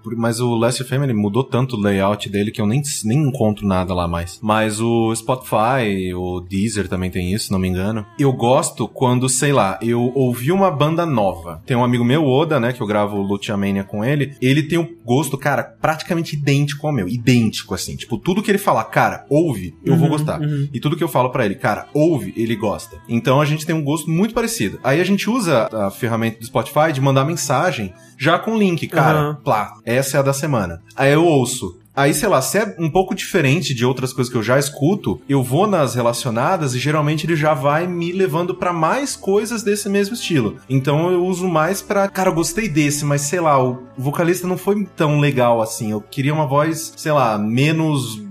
por- 0.02 0.16
mas 0.16 0.40
o 0.40 0.54
Last 0.56 0.82
FM 0.84 1.12
mudou 1.14 1.44
tanto 1.44 1.76
o 1.76 1.80
layout 1.80 2.28
dele 2.28 2.50
que 2.50 2.60
eu 2.60 2.66
nem, 2.66 2.82
nem 3.04 3.18
encontro 3.28 3.66
nada 3.66 3.94
lá 3.94 4.06
mais. 4.08 4.38
Mas 4.42 4.80
o 4.80 5.14
Spotify, 5.14 6.12
o 6.14 6.40
Deezer 6.40 6.88
também 6.88 7.10
tem 7.10 7.32
isso, 7.32 7.46
se 7.46 7.52
não 7.52 7.58
me 7.58 7.68
engano. 7.68 8.04
Eu 8.18 8.32
gosto 8.32 8.86
quando, 8.88 9.28
sei 9.28 9.52
lá, 9.52 9.78
eu 9.82 10.12
ouvi 10.14 10.52
uma 10.52 10.70
banda 10.70 11.06
nova. 11.06 11.62
Tem 11.66 11.76
um 11.76 11.84
amigo 11.84 12.04
meu, 12.04 12.24
Oda, 12.24 12.58
né, 12.60 12.72
que 12.72 12.80
eu 12.80 12.86
gravo 12.86 13.16
o 13.18 13.22
Luciamania 13.22 13.84
com 13.84 14.04
ele, 14.04 14.34
ele 14.40 14.62
tem 14.62 14.78
um 14.78 14.88
gosto, 15.04 15.36
cara, 15.38 15.62
praticamente 15.62 16.36
idêntico 16.36 16.86
ao 16.86 16.92
meu, 16.92 17.08
idêntico, 17.08 17.74
assim. 17.74 17.96
Tipo, 17.96 18.18
tudo 18.18 18.42
que 18.42 18.50
ele 18.50 18.58
falar, 18.58 18.84
cara, 18.84 19.24
ouve, 19.30 19.74
eu 19.84 19.94
vou 19.96 20.04
Uhum, 20.04 20.10
gostar. 20.10 20.40
uhum. 20.40 20.68
E 20.72 20.80
tudo 20.80 20.96
que 20.96 21.04
eu 21.04 21.08
falo 21.08 21.30
pra 21.30 21.44
ele, 21.44 21.54
cara, 21.54 21.86
ouve, 21.94 22.32
ele 22.36 22.54
gosta. 22.56 22.96
Então 23.08 23.40
a 23.40 23.44
gente 23.44 23.64
tem 23.66 23.74
um 23.74 23.82
gosto 23.84 24.10
muito 24.10 24.34
parecido. 24.34 24.78
Aí 24.82 25.00
a 25.00 25.04
gente 25.04 25.28
usa 25.30 25.68
a 25.72 25.90
ferramenta 25.90 26.38
do 26.40 26.46
Spotify 26.46 26.92
de 26.92 27.00
mandar 27.00 27.24
mensagem 27.24 27.92
já 28.18 28.38
com 28.38 28.56
link, 28.58 28.86
cara. 28.88 29.18
Aham. 29.18 29.37
Plá, 29.44 29.74
essa 29.84 30.16
é 30.16 30.20
a 30.20 30.22
da 30.22 30.32
semana. 30.32 30.82
Aí 30.96 31.12
eu 31.12 31.24
ouço. 31.24 31.78
Aí, 31.98 32.14
sei 32.14 32.28
lá, 32.28 32.40
se 32.40 32.56
é 32.56 32.76
um 32.78 32.88
pouco 32.88 33.12
diferente 33.12 33.74
de 33.74 33.84
outras 33.84 34.12
coisas 34.12 34.30
que 34.30 34.38
eu 34.38 34.42
já 34.42 34.56
escuto, 34.56 35.20
eu 35.28 35.42
vou 35.42 35.66
nas 35.66 35.96
relacionadas 35.96 36.72
e 36.72 36.78
geralmente 36.78 37.26
ele 37.26 37.34
já 37.34 37.54
vai 37.54 37.88
me 37.88 38.12
levando 38.12 38.54
pra 38.54 38.72
mais 38.72 39.16
coisas 39.16 39.64
desse 39.64 39.88
mesmo 39.88 40.14
estilo. 40.14 40.58
Então 40.70 41.10
eu 41.10 41.24
uso 41.26 41.48
mais 41.48 41.82
pra, 41.82 42.06
cara, 42.06 42.30
eu 42.30 42.34
gostei 42.34 42.68
desse, 42.68 43.04
mas 43.04 43.22
sei 43.22 43.40
lá, 43.40 43.60
o 43.60 43.82
vocalista 43.96 44.46
não 44.46 44.56
foi 44.56 44.86
tão 44.94 45.18
legal 45.18 45.60
assim. 45.60 45.90
Eu 45.90 46.00
queria 46.00 46.32
uma 46.32 46.46
voz, 46.46 46.92
sei 46.96 47.10
lá, 47.10 47.36
menos 47.36 48.22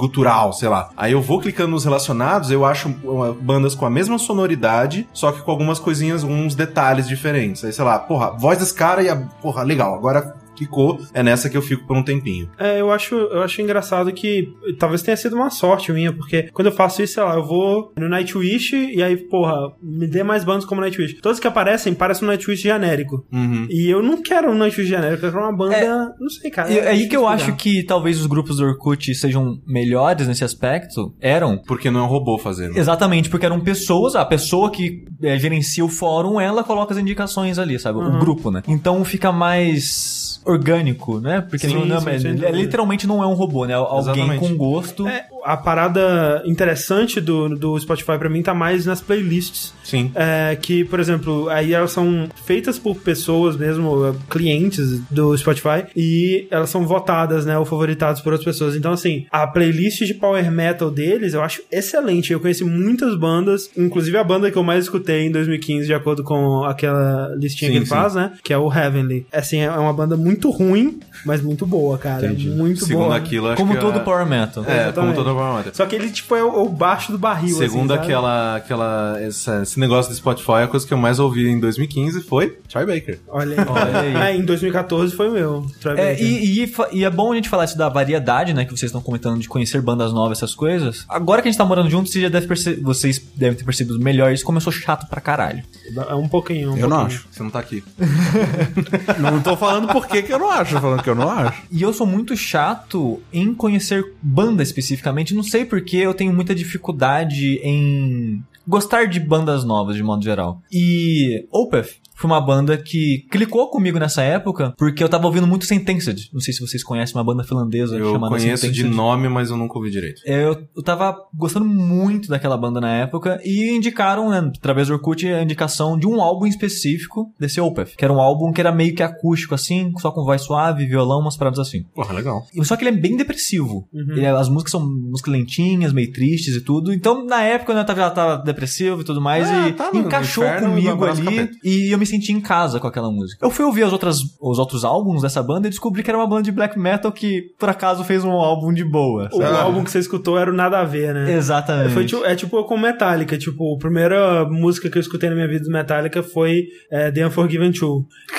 gutural, 0.00 0.54
sei 0.54 0.70
lá. 0.70 0.88
Aí 0.96 1.12
eu 1.12 1.20
vou 1.20 1.40
clicando 1.40 1.72
nos 1.72 1.84
relacionados, 1.84 2.50
eu 2.50 2.64
acho 2.64 2.88
uh, 2.88 3.34
bandas 3.34 3.74
com 3.74 3.84
a 3.84 3.90
mesma 3.90 4.18
sonoridade, 4.18 5.06
só 5.12 5.30
que 5.30 5.42
com 5.42 5.50
algumas 5.50 5.78
coisinhas, 5.78 6.24
uns 6.24 6.54
detalhes 6.54 7.06
diferentes. 7.06 7.62
Aí, 7.62 7.72
sei 7.72 7.84
lá, 7.84 7.98
porra, 7.98 8.30
voz 8.30 8.58
desse 8.58 8.72
cara 8.72 9.02
e 9.02 9.10
a. 9.10 9.16
Porra, 9.16 9.62
legal, 9.62 9.94
agora 9.94 10.39
clicou, 10.60 11.00
é 11.14 11.22
nessa 11.22 11.48
que 11.48 11.56
eu 11.56 11.62
fico 11.62 11.86
por 11.86 11.96
um 11.96 12.02
tempinho. 12.02 12.48
É, 12.58 12.80
eu 12.80 12.90
acho, 12.90 13.14
eu 13.14 13.42
acho 13.42 13.60
engraçado 13.62 14.12
que 14.12 14.48
talvez 14.78 15.02
tenha 15.02 15.16
sido 15.16 15.34
uma 15.36 15.48
sorte 15.50 15.90
minha, 15.92 16.12
porque 16.12 16.48
quando 16.52 16.66
eu 16.66 16.72
faço 16.72 17.02
isso, 17.02 17.14
sei 17.14 17.22
lá, 17.22 17.34
eu 17.34 17.44
vou 17.44 17.92
no 17.98 18.08
Nightwish 18.08 18.74
e 18.76 19.02
aí, 19.02 19.16
porra, 19.16 19.54
me 19.82 20.06
dê 20.06 20.22
mais 20.22 20.44
bandas 20.44 20.64
como 20.64 20.80
Nightwish. 20.80 21.14
Todos 21.22 21.40
que 21.40 21.46
aparecem 21.46 21.94
parecem 21.94 22.24
um 22.26 22.30
Nightwish 22.30 22.62
genérico. 22.62 23.24
Uhum. 23.32 23.66
E 23.70 23.88
eu 23.88 24.02
não 24.02 24.20
quero 24.22 24.50
um 24.50 24.54
Nightwish 24.54 24.88
genérico, 24.88 25.24
eu 25.26 25.32
quero 25.32 25.42
uma 25.42 25.56
banda, 25.56 25.76
É. 25.76 25.88
não 26.20 26.28
sei, 26.28 26.50
cara. 26.50 26.70
E 26.70 26.78
é 26.78 26.88
aí 26.88 27.08
que 27.08 27.16
eu 27.16 27.26
acho 27.26 27.54
que 27.56 27.82
talvez 27.84 28.20
os 28.20 28.26
grupos 28.26 28.58
do 28.58 28.64
Orkut 28.64 29.14
sejam 29.14 29.58
melhores 29.66 30.28
nesse 30.28 30.44
aspecto. 30.44 31.14
Eram. 31.20 31.58
Porque 31.66 31.90
não 31.90 32.00
é 32.00 32.02
um 32.02 32.06
robô 32.06 32.38
fazendo. 32.38 32.76
Exatamente, 32.76 33.28
porque 33.30 33.46
eram 33.46 33.60
pessoas, 33.60 34.14
a 34.14 34.24
pessoa 34.24 34.70
que 34.70 35.04
é, 35.22 35.38
gerencia 35.38 35.84
o 35.84 35.88
fórum, 35.88 36.40
ela 36.40 36.62
coloca 36.64 36.92
as 36.92 36.98
indicações 37.00 37.58
ali, 37.58 37.78
sabe? 37.78 37.98
O 37.98 38.02
Uhum. 38.02 38.18
grupo, 38.18 38.50
né? 38.50 38.62
Então 38.68 39.04
fica 39.04 39.30
mais 39.32 40.19
orgânico, 40.44 41.20
né? 41.20 41.40
Porque 41.40 41.68
Sim, 41.68 41.74
não, 41.74 41.86
não, 41.86 42.00
sim, 42.00 42.10
é- 42.10 42.18
sem 42.18 42.30
é- 42.44 42.50
literalmente 42.50 43.06
não 43.06 43.22
é 43.22 43.26
um 43.26 43.34
robô, 43.34 43.64
né? 43.66 43.74
Alguém 43.74 43.98
Exatamente. 44.24 44.38
com 44.40 44.56
gosto. 44.56 45.06
É, 45.08 45.26
a 45.44 45.56
parada 45.56 46.42
interessante 46.44 47.20
do, 47.20 47.48
do 47.56 47.78
Spotify 47.78 48.18
pra 48.18 48.28
mim 48.28 48.42
tá 48.42 48.54
mais 48.54 48.86
nas 48.86 49.00
playlists. 49.00 49.72
Sim. 49.84 50.10
É, 50.14 50.56
que, 50.60 50.84
por 50.84 51.00
exemplo, 51.00 51.48
aí 51.48 51.72
elas 51.74 51.90
são 51.92 52.28
feitas 52.44 52.78
por 52.78 52.96
pessoas 52.96 53.56
mesmo, 53.56 54.06
eh, 54.06 54.12
clientes 54.28 55.00
do 55.10 55.36
Spotify, 55.36 55.84
e 55.96 56.46
elas 56.50 56.70
são 56.70 56.86
votadas, 56.86 57.44
né, 57.44 57.58
ou 57.58 57.64
favoritadas 57.64 58.20
por 58.20 58.32
outras 58.32 58.44
pessoas. 58.44 58.76
Então, 58.76 58.92
assim, 58.92 59.26
a 59.30 59.46
playlist 59.46 60.02
de 60.04 60.14
power 60.14 60.50
metal 60.50 60.90
deles 60.90 61.34
eu 61.34 61.42
acho 61.42 61.62
excelente. 61.70 62.32
Eu 62.32 62.40
conheci 62.40 62.64
muitas 62.64 63.16
bandas, 63.16 63.70
inclusive 63.76 64.16
a 64.16 64.24
banda 64.24 64.50
que 64.50 64.56
eu 64.58 64.62
mais 64.62 64.84
escutei 64.84 65.26
em 65.26 65.30
2015, 65.32 65.86
de 65.86 65.94
acordo 65.94 66.22
com 66.22 66.64
aquela 66.64 67.34
listinha 67.36 67.68
Sim, 67.68 67.72
que 67.72 67.78
ele 67.78 67.86
sim. 67.86 67.90
faz, 67.94 68.14
né, 68.14 68.32
que 68.42 68.52
é 68.52 68.58
o 68.58 68.72
Heavenly. 68.72 69.26
Assim, 69.32 69.58
é 69.58 69.70
uma 69.70 69.92
banda 69.92 70.16
muito 70.16 70.50
ruim, 70.50 71.00
mas 71.24 71.40
muito 71.42 71.66
boa, 71.66 71.98
cara. 71.98 72.28
Muito 72.28 72.84
Segundo 72.84 73.04
boa. 73.06 73.16
aquilo, 73.16 73.48
acho 73.48 73.56
como 73.56 73.74
que 73.74 73.80
todo 73.80 73.96
a- 73.96 74.00
power 74.00 74.26
metal. 74.26 74.62
É, 74.64 74.66
como 74.66 74.80
Exatamente. 74.80 75.14
todo 75.16 75.29
Só 75.74 75.86
que 75.86 75.94
ele, 75.94 76.10
tipo, 76.10 76.34
é 76.34 76.42
o, 76.42 76.64
o 76.64 76.68
baixo 76.68 77.12
do 77.12 77.18
barril, 77.18 77.56
Segundo 77.56 77.92
assim, 77.92 78.02
aquela, 78.04 78.56
aquela 78.56 79.16
essa- 79.20 79.62
esse 79.62 79.78
negócio 79.78 80.10
do 80.10 80.16
Spotify, 80.16 80.52
a 80.64 80.68
coisa 80.68 80.86
que 80.86 80.92
eu 80.94 80.98
mais 80.98 81.18
ouvi 81.18 81.48
em 81.48 81.58
2015 81.60 82.22
foi 82.22 82.58
Troy 82.68 82.86
Baker. 82.86 83.18
Olha 83.28 83.60
aí. 83.62 83.66
Olha 83.68 84.00
aí. 84.00 84.34
É, 84.34 84.36
em 84.36 84.44
2014 84.44 85.14
foi 85.14 85.28
o 85.28 85.32
meu. 85.32 85.66
Troy 85.80 85.98
É, 85.98 86.10
Baker. 86.12 86.24
e, 86.26 86.62
e 86.64 86.72
e 86.92 87.04
é 87.04 87.10
bom 87.10 87.32
a 87.32 87.34
gente 87.36 87.48
falar 87.48 87.64
isso 87.64 87.76
da 87.78 87.88
variedade, 87.88 88.52
né? 88.54 88.64
Que 88.64 88.70
vocês 88.70 88.88
estão 88.90 89.00
comentando 89.00 89.38
de 89.40 89.48
conhecer 89.48 89.80
bandas 89.80 90.12
novas, 90.12 90.38
essas 90.38 90.54
coisas. 90.54 91.04
Agora 91.08 91.42
que 91.42 91.48
a 91.48 91.50
gente 91.50 91.58
tá 91.58 91.64
morando 91.64 91.90
juntos, 91.90 92.12
vocês, 92.12 92.22
já 92.22 92.28
deve 92.28 92.46
perce- 92.46 92.74
vocês 92.80 93.20
devem 93.36 93.56
ter 93.56 93.64
percebido 93.64 93.98
melhor 93.98 94.32
isso, 94.32 94.44
como 94.44 94.58
eu 94.58 94.62
sou 94.62 94.72
chato 94.72 95.08
pra 95.08 95.20
caralho. 95.20 95.62
É 96.08 96.14
um 96.14 96.28
pouquinho. 96.28 96.72
Um 96.72 96.76
Eu 96.76 96.88
não 96.88 96.98
pouquinho. 96.98 97.18
acho. 97.20 97.28
Você 97.30 97.42
não 97.42 97.50
tá 97.50 97.58
aqui. 97.58 97.82
Não 99.18 99.40
tô 99.42 99.56
falando 99.56 99.88
por 99.88 100.06
que 100.06 100.22
que 100.22 100.32
eu 100.32 100.38
não 100.38 100.50
acho, 100.50 100.74
tô 100.74 100.80
falando 100.80 101.02
que 101.02 101.10
eu 101.10 101.14
não 101.14 101.28
acho. 101.30 101.62
E 101.70 101.82
eu 101.82 101.92
sou 101.92 102.06
muito 102.06 102.36
chato 102.36 103.20
em 103.32 103.52
conhecer 103.54 104.04
banda 104.22 104.62
especificamente. 104.62 105.19
Não 105.34 105.42
sei 105.42 105.64
porque 105.64 105.96
eu 105.96 106.14
tenho 106.14 106.32
muita 106.32 106.54
dificuldade 106.54 107.60
em 107.62 108.42
gostar 108.66 109.06
de 109.06 109.20
bandas 109.20 109.64
novas, 109.64 109.96
de 109.96 110.02
modo 110.02 110.22
geral. 110.22 110.60
E 110.70 111.46
Opeth 111.50 111.96
foi 112.20 112.30
uma 112.30 112.40
banda 112.40 112.76
que 112.76 113.26
clicou 113.30 113.70
comigo 113.70 113.98
nessa 113.98 114.22
época 114.22 114.74
porque 114.76 115.02
eu 115.02 115.08
tava 115.08 115.26
ouvindo 115.26 115.46
muito 115.46 115.64
Sentenced. 115.64 116.28
Não 116.32 116.40
sei 116.40 116.52
se 116.54 116.60
vocês 116.60 116.82
conhecem 116.84 117.16
uma 117.16 117.24
banda 117.24 117.42
finlandesa 117.44 117.96
Eu 117.96 118.12
chamada 118.12 118.34
conheço 118.36 118.70
de 118.70 118.84
nome, 118.84 119.28
mas 119.28 119.50
eu 119.50 119.56
nunca 119.56 119.78
ouvi 119.78 119.90
direito. 119.90 120.20
É, 120.26 120.44
Eu, 120.44 120.56
eu 120.76 120.82
tava 120.82 121.16
gostando 121.34 121.64
muito 121.66 122.28
daquela 122.28 122.56
banda 122.56 122.80
na 122.80 122.92
época 122.94 123.40
e 123.44 123.70
indicaram, 123.74 124.28
né, 124.30 124.50
através 124.56 124.88
do 124.88 124.94
Orkut, 124.94 125.26
a 125.26 125.42
indicação 125.42 125.98
de 125.98 126.06
um 126.06 126.20
álbum 126.20 126.46
específico 126.46 127.32
desse 127.38 127.60
Opeth, 127.60 127.96
que 127.96 128.04
era 128.04 128.12
um 128.12 128.20
álbum 128.20 128.52
que 128.52 128.60
era 128.60 128.72
meio 128.72 128.94
que 128.94 129.02
acústico, 129.02 129.54
assim, 129.54 129.92
só 129.98 130.10
com 130.10 130.24
voz 130.24 130.42
suave, 130.42 130.86
violão, 130.86 131.20
umas 131.20 131.36
paradas 131.36 131.58
assim. 131.58 131.82
Porra, 131.94 132.12
legal. 132.14 132.42
E- 132.54 132.64
Só 132.64 132.76
que 132.76 132.82
ele 132.86 132.96
é 132.96 133.00
bem 133.00 133.16
depressivo. 133.16 133.88
Uhum. 133.92 134.12
Ele 134.16 134.24
é- 134.24 134.30
as 134.30 134.48
músicas 134.48 134.72
são 134.72 134.80
músicas 134.86 135.32
lentinhas, 135.32 135.92
meio 135.92 136.12
tristes 136.12 136.54
e 136.54 136.60
tudo. 136.60 136.92
Então, 136.92 137.24
na 137.24 137.42
época, 137.42 137.74
né, 137.74 137.80
eu 137.80 137.84
tava, 137.84 138.00
já 138.00 138.10
tava 138.10 138.36
depressivo 138.42 139.00
e 139.00 139.04
tudo 139.04 139.20
mais. 139.20 139.48
Ah, 139.48 139.68
e 139.68 139.72
tá, 139.72 139.90
encaixou 139.94 140.44
inferno, 140.44 140.68
comigo 140.70 141.04
ali. 141.04 141.50
E 141.64 141.92
eu 141.92 141.98
me 141.98 142.06
senti 142.10 142.32
em 142.32 142.40
casa 142.40 142.78
com 142.80 142.86
aquela 142.86 143.10
música. 143.10 143.44
Eu 143.44 143.50
fui 143.50 143.64
ouvir 143.64 143.82
as 143.84 143.92
outras, 143.92 144.18
os 144.40 144.58
outros 144.58 144.84
álbuns 144.84 145.22
dessa 145.22 145.42
banda 145.42 145.66
e 145.66 145.70
descobri 145.70 146.02
que 146.02 146.10
era 146.10 146.18
uma 146.18 146.26
banda 146.26 146.42
de 146.42 146.52
black 146.52 146.78
metal 146.78 147.10
que, 147.12 147.42
por 147.58 147.68
acaso, 147.68 148.04
fez 148.04 148.24
um 148.24 148.30
álbum 148.32 148.72
de 148.72 148.84
boa. 148.84 149.28
O 149.32 149.38
sabe? 149.38 149.56
álbum 149.56 149.84
que 149.84 149.90
você 149.90 149.98
escutou 149.98 150.38
era 150.38 150.50
o 150.50 150.54
Nada 150.54 150.78
a 150.80 150.84
Ver, 150.84 151.14
né? 151.14 151.32
Exatamente. 151.32 151.94
Foi, 151.94 152.04
tipo- 152.04 152.24
é 152.24 152.34
tipo 152.34 152.62
com 152.64 152.76
Metallica. 152.78 153.38
Tipo, 153.38 153.74
a 153.74 153.78
primeira 153.78 154.44
música 154.44 154.90
que 154.90 154.98
eu 154.98 155.00
escutei 155.00 155.28
na 155.28 155.34
minha 155.34 155.48
vida 155.48 155.64
do 155.64 155.70
Metallica 155.70 156.22
foi 156.22 156.64
é, 156.90 157.10
The 157.10 157.26
Unforgiven 157.26 157.70
2. 157.70 157.80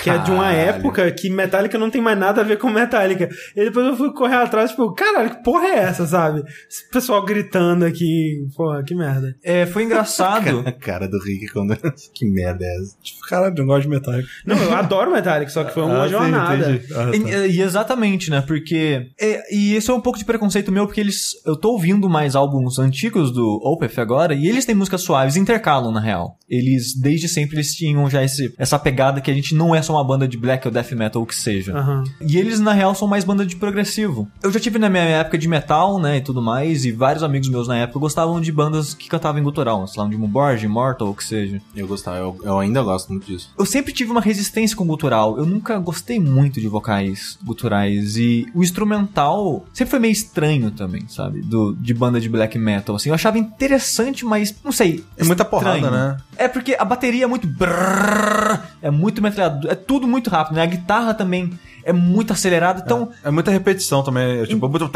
Que 0.03 0.09
é 0.09 0.17
de 0.17 0.31
uma 0.31 0.43
Caralho. 0.43 0.57
época 0.59 1.11
que 1.11 1.29
Metallica 1.29 1.77
não 1.77 1.89
tem 1.89 2.01
mais 2.01 2.17
nada 2.17 2.41
a 2.41 2.43
ver 2.43 2.57
com 2.57 2.69
Metallica. 2.69 3.29
E 3.55 3.63
depois 3.65 3.85
eu 3.87 3.95
fui 3.95 4.11
correr 4.13 4.35
atrás, 4.35 4.71
tipo, 4.71 4.91
caralho, 4.93 5.29
que 5.31 5.43
porra 5.43 5.65
é 5.67 5.79
essa, 5.79 6.05
sabe? 6.05 6.43
Esse 6.69 6.89
pessoal 6.89 7.23
gritando 7.23 7.85
aqui. 7.85 8.45
Porra, 8.55 8.83
que 8.83 8.93
merda. 8.95 9.35
É, 9.43 9.65
foi 9.65 9.83
engraçado. 9.83 10.63
A 10.65 10.71
cara 10.71 11.07
do 11.07 11.19
Rick 11.19 11.47
quando. 11.53 11.75
que 12.13 12.25
merda 12.25 12.65
é 12.65 12.75
essa? 12.81 12.95
Tipo, 13.01 13.19
caralho, 13.27 13.60
não 13.61 13.67
gosto 13.67 13.83
de 13.83 13.89
Metallica. 13.89 14.27
Não, 14.45 14.57
eu 14.57 14.73
adoro 14.75 15.11
Metallica, 15.11 15.51
só 15.51 15.63
que 15.63 15.73
foi 15.73 15.83
uma 15.83 16.03
Ah, 16.03 16.07
jornada. 16.07 16.71
entendi. 16.71 16.93
Ah, 16.93 17.11
tá. 17.11 17.15
E, 17.47 17.51
e 17.57 17.61
exatamente, 17.61 18.29
né? 18.29 18.41
Porque. 18.41 19.07
é, 19.19 19.53
e 19.55 19.75
isso 19.75 19.91
é 19.91 19.95
um 19.95 20.01
pouco 20.01 20.19
de 20.19 20.25
preconceito 20.25 20.71
meu, 20.71 20.85
porque 20.85 20.99
eles. 21.01 21.31
Eu 21.45 21.55
tô 21.55 21.71
ouvindo 21.71 22.09
mais 22.09 22.35
álbuns 22.35 22.79
antigos 22.79 23.31
do 23.31 23.59
Opeth 23.63 23.99
agora, 23.99 24.33
e 24.33 24.47
eles 24.47 24.65
têm 24.65 24.75
músicas 24.75 25.01
suaves, 25.01 25.35
intercalam, 25.35 25.91
na 25.91 25.99
real. 25.99 26.37
Eles, 26.49 26.93
desde 26.99 27.29
sempre, 27.29 27.55
eles 27.57 27.73
tinham 27.73 28.09
já 28.09 28.23
esse, 28.23 28.53
essa 28.57 28.77
pegada 28.77 29.21
que 29.21 29.31
a 29.31 29.33
gente 29.33 29.55
não 29.55 29.73
é 29.73 29.81
só 29.81 29.93
uma 29.93 30.03
banda 30.03 30.27
de 30.27 30.37
black 30.37 30.67
ou 30.67 30.73
death 30.73 30.91
metal 30.91 31.21
ou 31.21 31.23
o 31.23 31.27
que 31.27 31.35
seja. 31.35 31.73
Aham. 31.77 32.03
E 32.19 32.37
eles, 32.37 32.59
na 32.59 32.73
real, 32.73 32.93
são 32.93 33.07
mais 33.07 33.23
banda 33.23 33.45
de 33.45 33.55
progressivo. 33.55 34.27
Eu 34.43 34.51
já 34.51 34.59
tive 34.59 34.77
na 34.77 34.89
minha 34.89 35.03
época 35.03 35.37
de 35.37 35.47
metal, 35.47 35.97
né, 35.99 36.17
e 36.17 36.21
tudo 36.21 36.41
mais, 36.41 36.83
e 36.83 36.91
vários 36.91 37.23
amigos 37.23 37.47
meus 37.49 37.67
na 37.67 37.77
época 37.77 37.99
gostavam 37.99 38.41
de 38.41 38.51
bandas 38.51 38.93
que 38.93 39.07
cantavam 39.07 39.39
em 39.39 39.43
gutural, 39.43 39.87
sei 39.87 40.01
lá, 40.03 40.09
de 40.09 40.17
Borg, 40.17 40.61
Immortal, 40.63 41.07
ou 41.07 41.13
o 41.13 41.15
que 41.17 41.23
seja. 41.23 41.61
Eu 41.75 41.87
gostava, 41.87 42.17
eu, 42.17 42.37
eu 42.43 42.59
ainda 42.59 42.81
gosto 42.83 43.09
muito 43.09 43.25
disso. 43.25 43.50
Eu 43.57 43.65
sempre 43.65 43.93
tive 43.93 44.11
uma 44.11 44.21
resistência 44.21 44.75
com 44.75 44.85
gutural. 44.85 45.37
Eu 45.37 45.45
nunca 45.45 45.77
gostei 45.77 46.19
muito 46.19 46.59
de 46.59 46.67
vocais 46.67 47.37
guturais. 47.43 48.17
E 48.17 48.47
o 48.53 48.63
instrumental 48.63 49.65
sempre 49.73 49.91
foi 49.91 49.99
meio 49.99 50.11
estranho 50.11 50.71
também, 50.71 51.07
sabe? 51.07 51.41
Do, 51.41 51.73
de 51.73 51.93
banda 51.93 52.19
de 52.19 52.29
black 52.29 52.57
metal. 52.57 52.95
Assim, 52.95 53.09
eu 53.09 53.15
achava 53.15 53.37
interessante, 53.37 54.25
mas 54.25 54.55
não 54.63 54.71
sei. 54.71 55.03
É 55.17 55.23
muita 55.23 55.45
porrada, 55.45 55.77
estranho. 55.77 55.95
né? 55.95 56.17
É 56.37 56.47
porque 56.47 56.75
a 56.77 56.85
bateria 56.85 57.25
é 57.25 57.27
muito. 57.27 57.47
brrr, 57.47 58.59
é 58.81 58.89
muito 58.89 59.21
metralhador. 59.21 59.71
É 59.71 59.75
tudo 59.75 60.07
muito 60.07 60.29
rápido, 60.29 60.55
né? 60.55 60.63
A 60.63 60.67
guitarra 60.67 61.13
também 61.13 61.51
é 61.83 61.93
muito 61.93 62.33
acelerado, 62.33 62.81
então... 62.83 63.09
É, 63.23 63.29
é 63.29 63.31
muita 63.31 63.51
repetição 63.51 64.03
também, 64.03 64.41
é 64.41 64.45
tipo, 64.45 64.67
muito... 64.67 64.89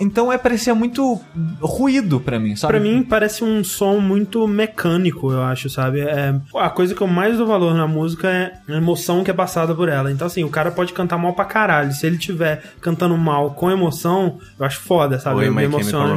Então 0.00 0.32
é, 0.32 0.38
parecia 0.38 0.74
muito 0.74 1.20
ruído 1.60 2.20
para 2.20 2.38
mim, 2.38 2.56
sabe? 2.56 2.72
Pra 2.72 2.80
mim 2.80 3.02
parece 3.02 3.44
um 3.44 3.62
som 3.62 3.98
muito 3.98 4.46
mecânico, 4.46 5.32
eu 5.32 5.42
acho, 5.42 5.68
sabe? 5.68 6.00
É, 6.00 6.34
a 6.54 6.70
coisa 6.70 6.94
que 6.94 7.00
eu 7.00 7.06
mais 7.06 7.36
dou 7.38 7.46
valor 7.46 7.74
na 7.74 7.86
música 7.86 8.28
é 8.28 8.52
a 8.68 8.76
emoção 8.76 9.24
que 9.24 9.30
é 9.30 9.34
passada 9.34 9.74
por 9.74 9.88
ela. 9.88 10.10
Então 10.10 10.26
assim, 10.26 10.44
o 10.44 10.48
cara 10.48 10.70
pode 10.70 10.92
cantar 10.92 11.18
mal 11.18 11.32
pra 11.32 11.44
caralho, 11.44 11.92
se 11.92 12.06
ele 12.06 12.18
tiver 12.18 12.62
cantando 12.80 13.16
mal 13.16 13.52
com 13.52 13.70
emoção, 13.70 14.38
eu 14.58 14.64
acho 14.64 14.80
foda, 14.80 15.18
sabe? 15.18 15.40
Oi, 15.40 15.50
me 15.50 15.64
emociona 15.64 16.16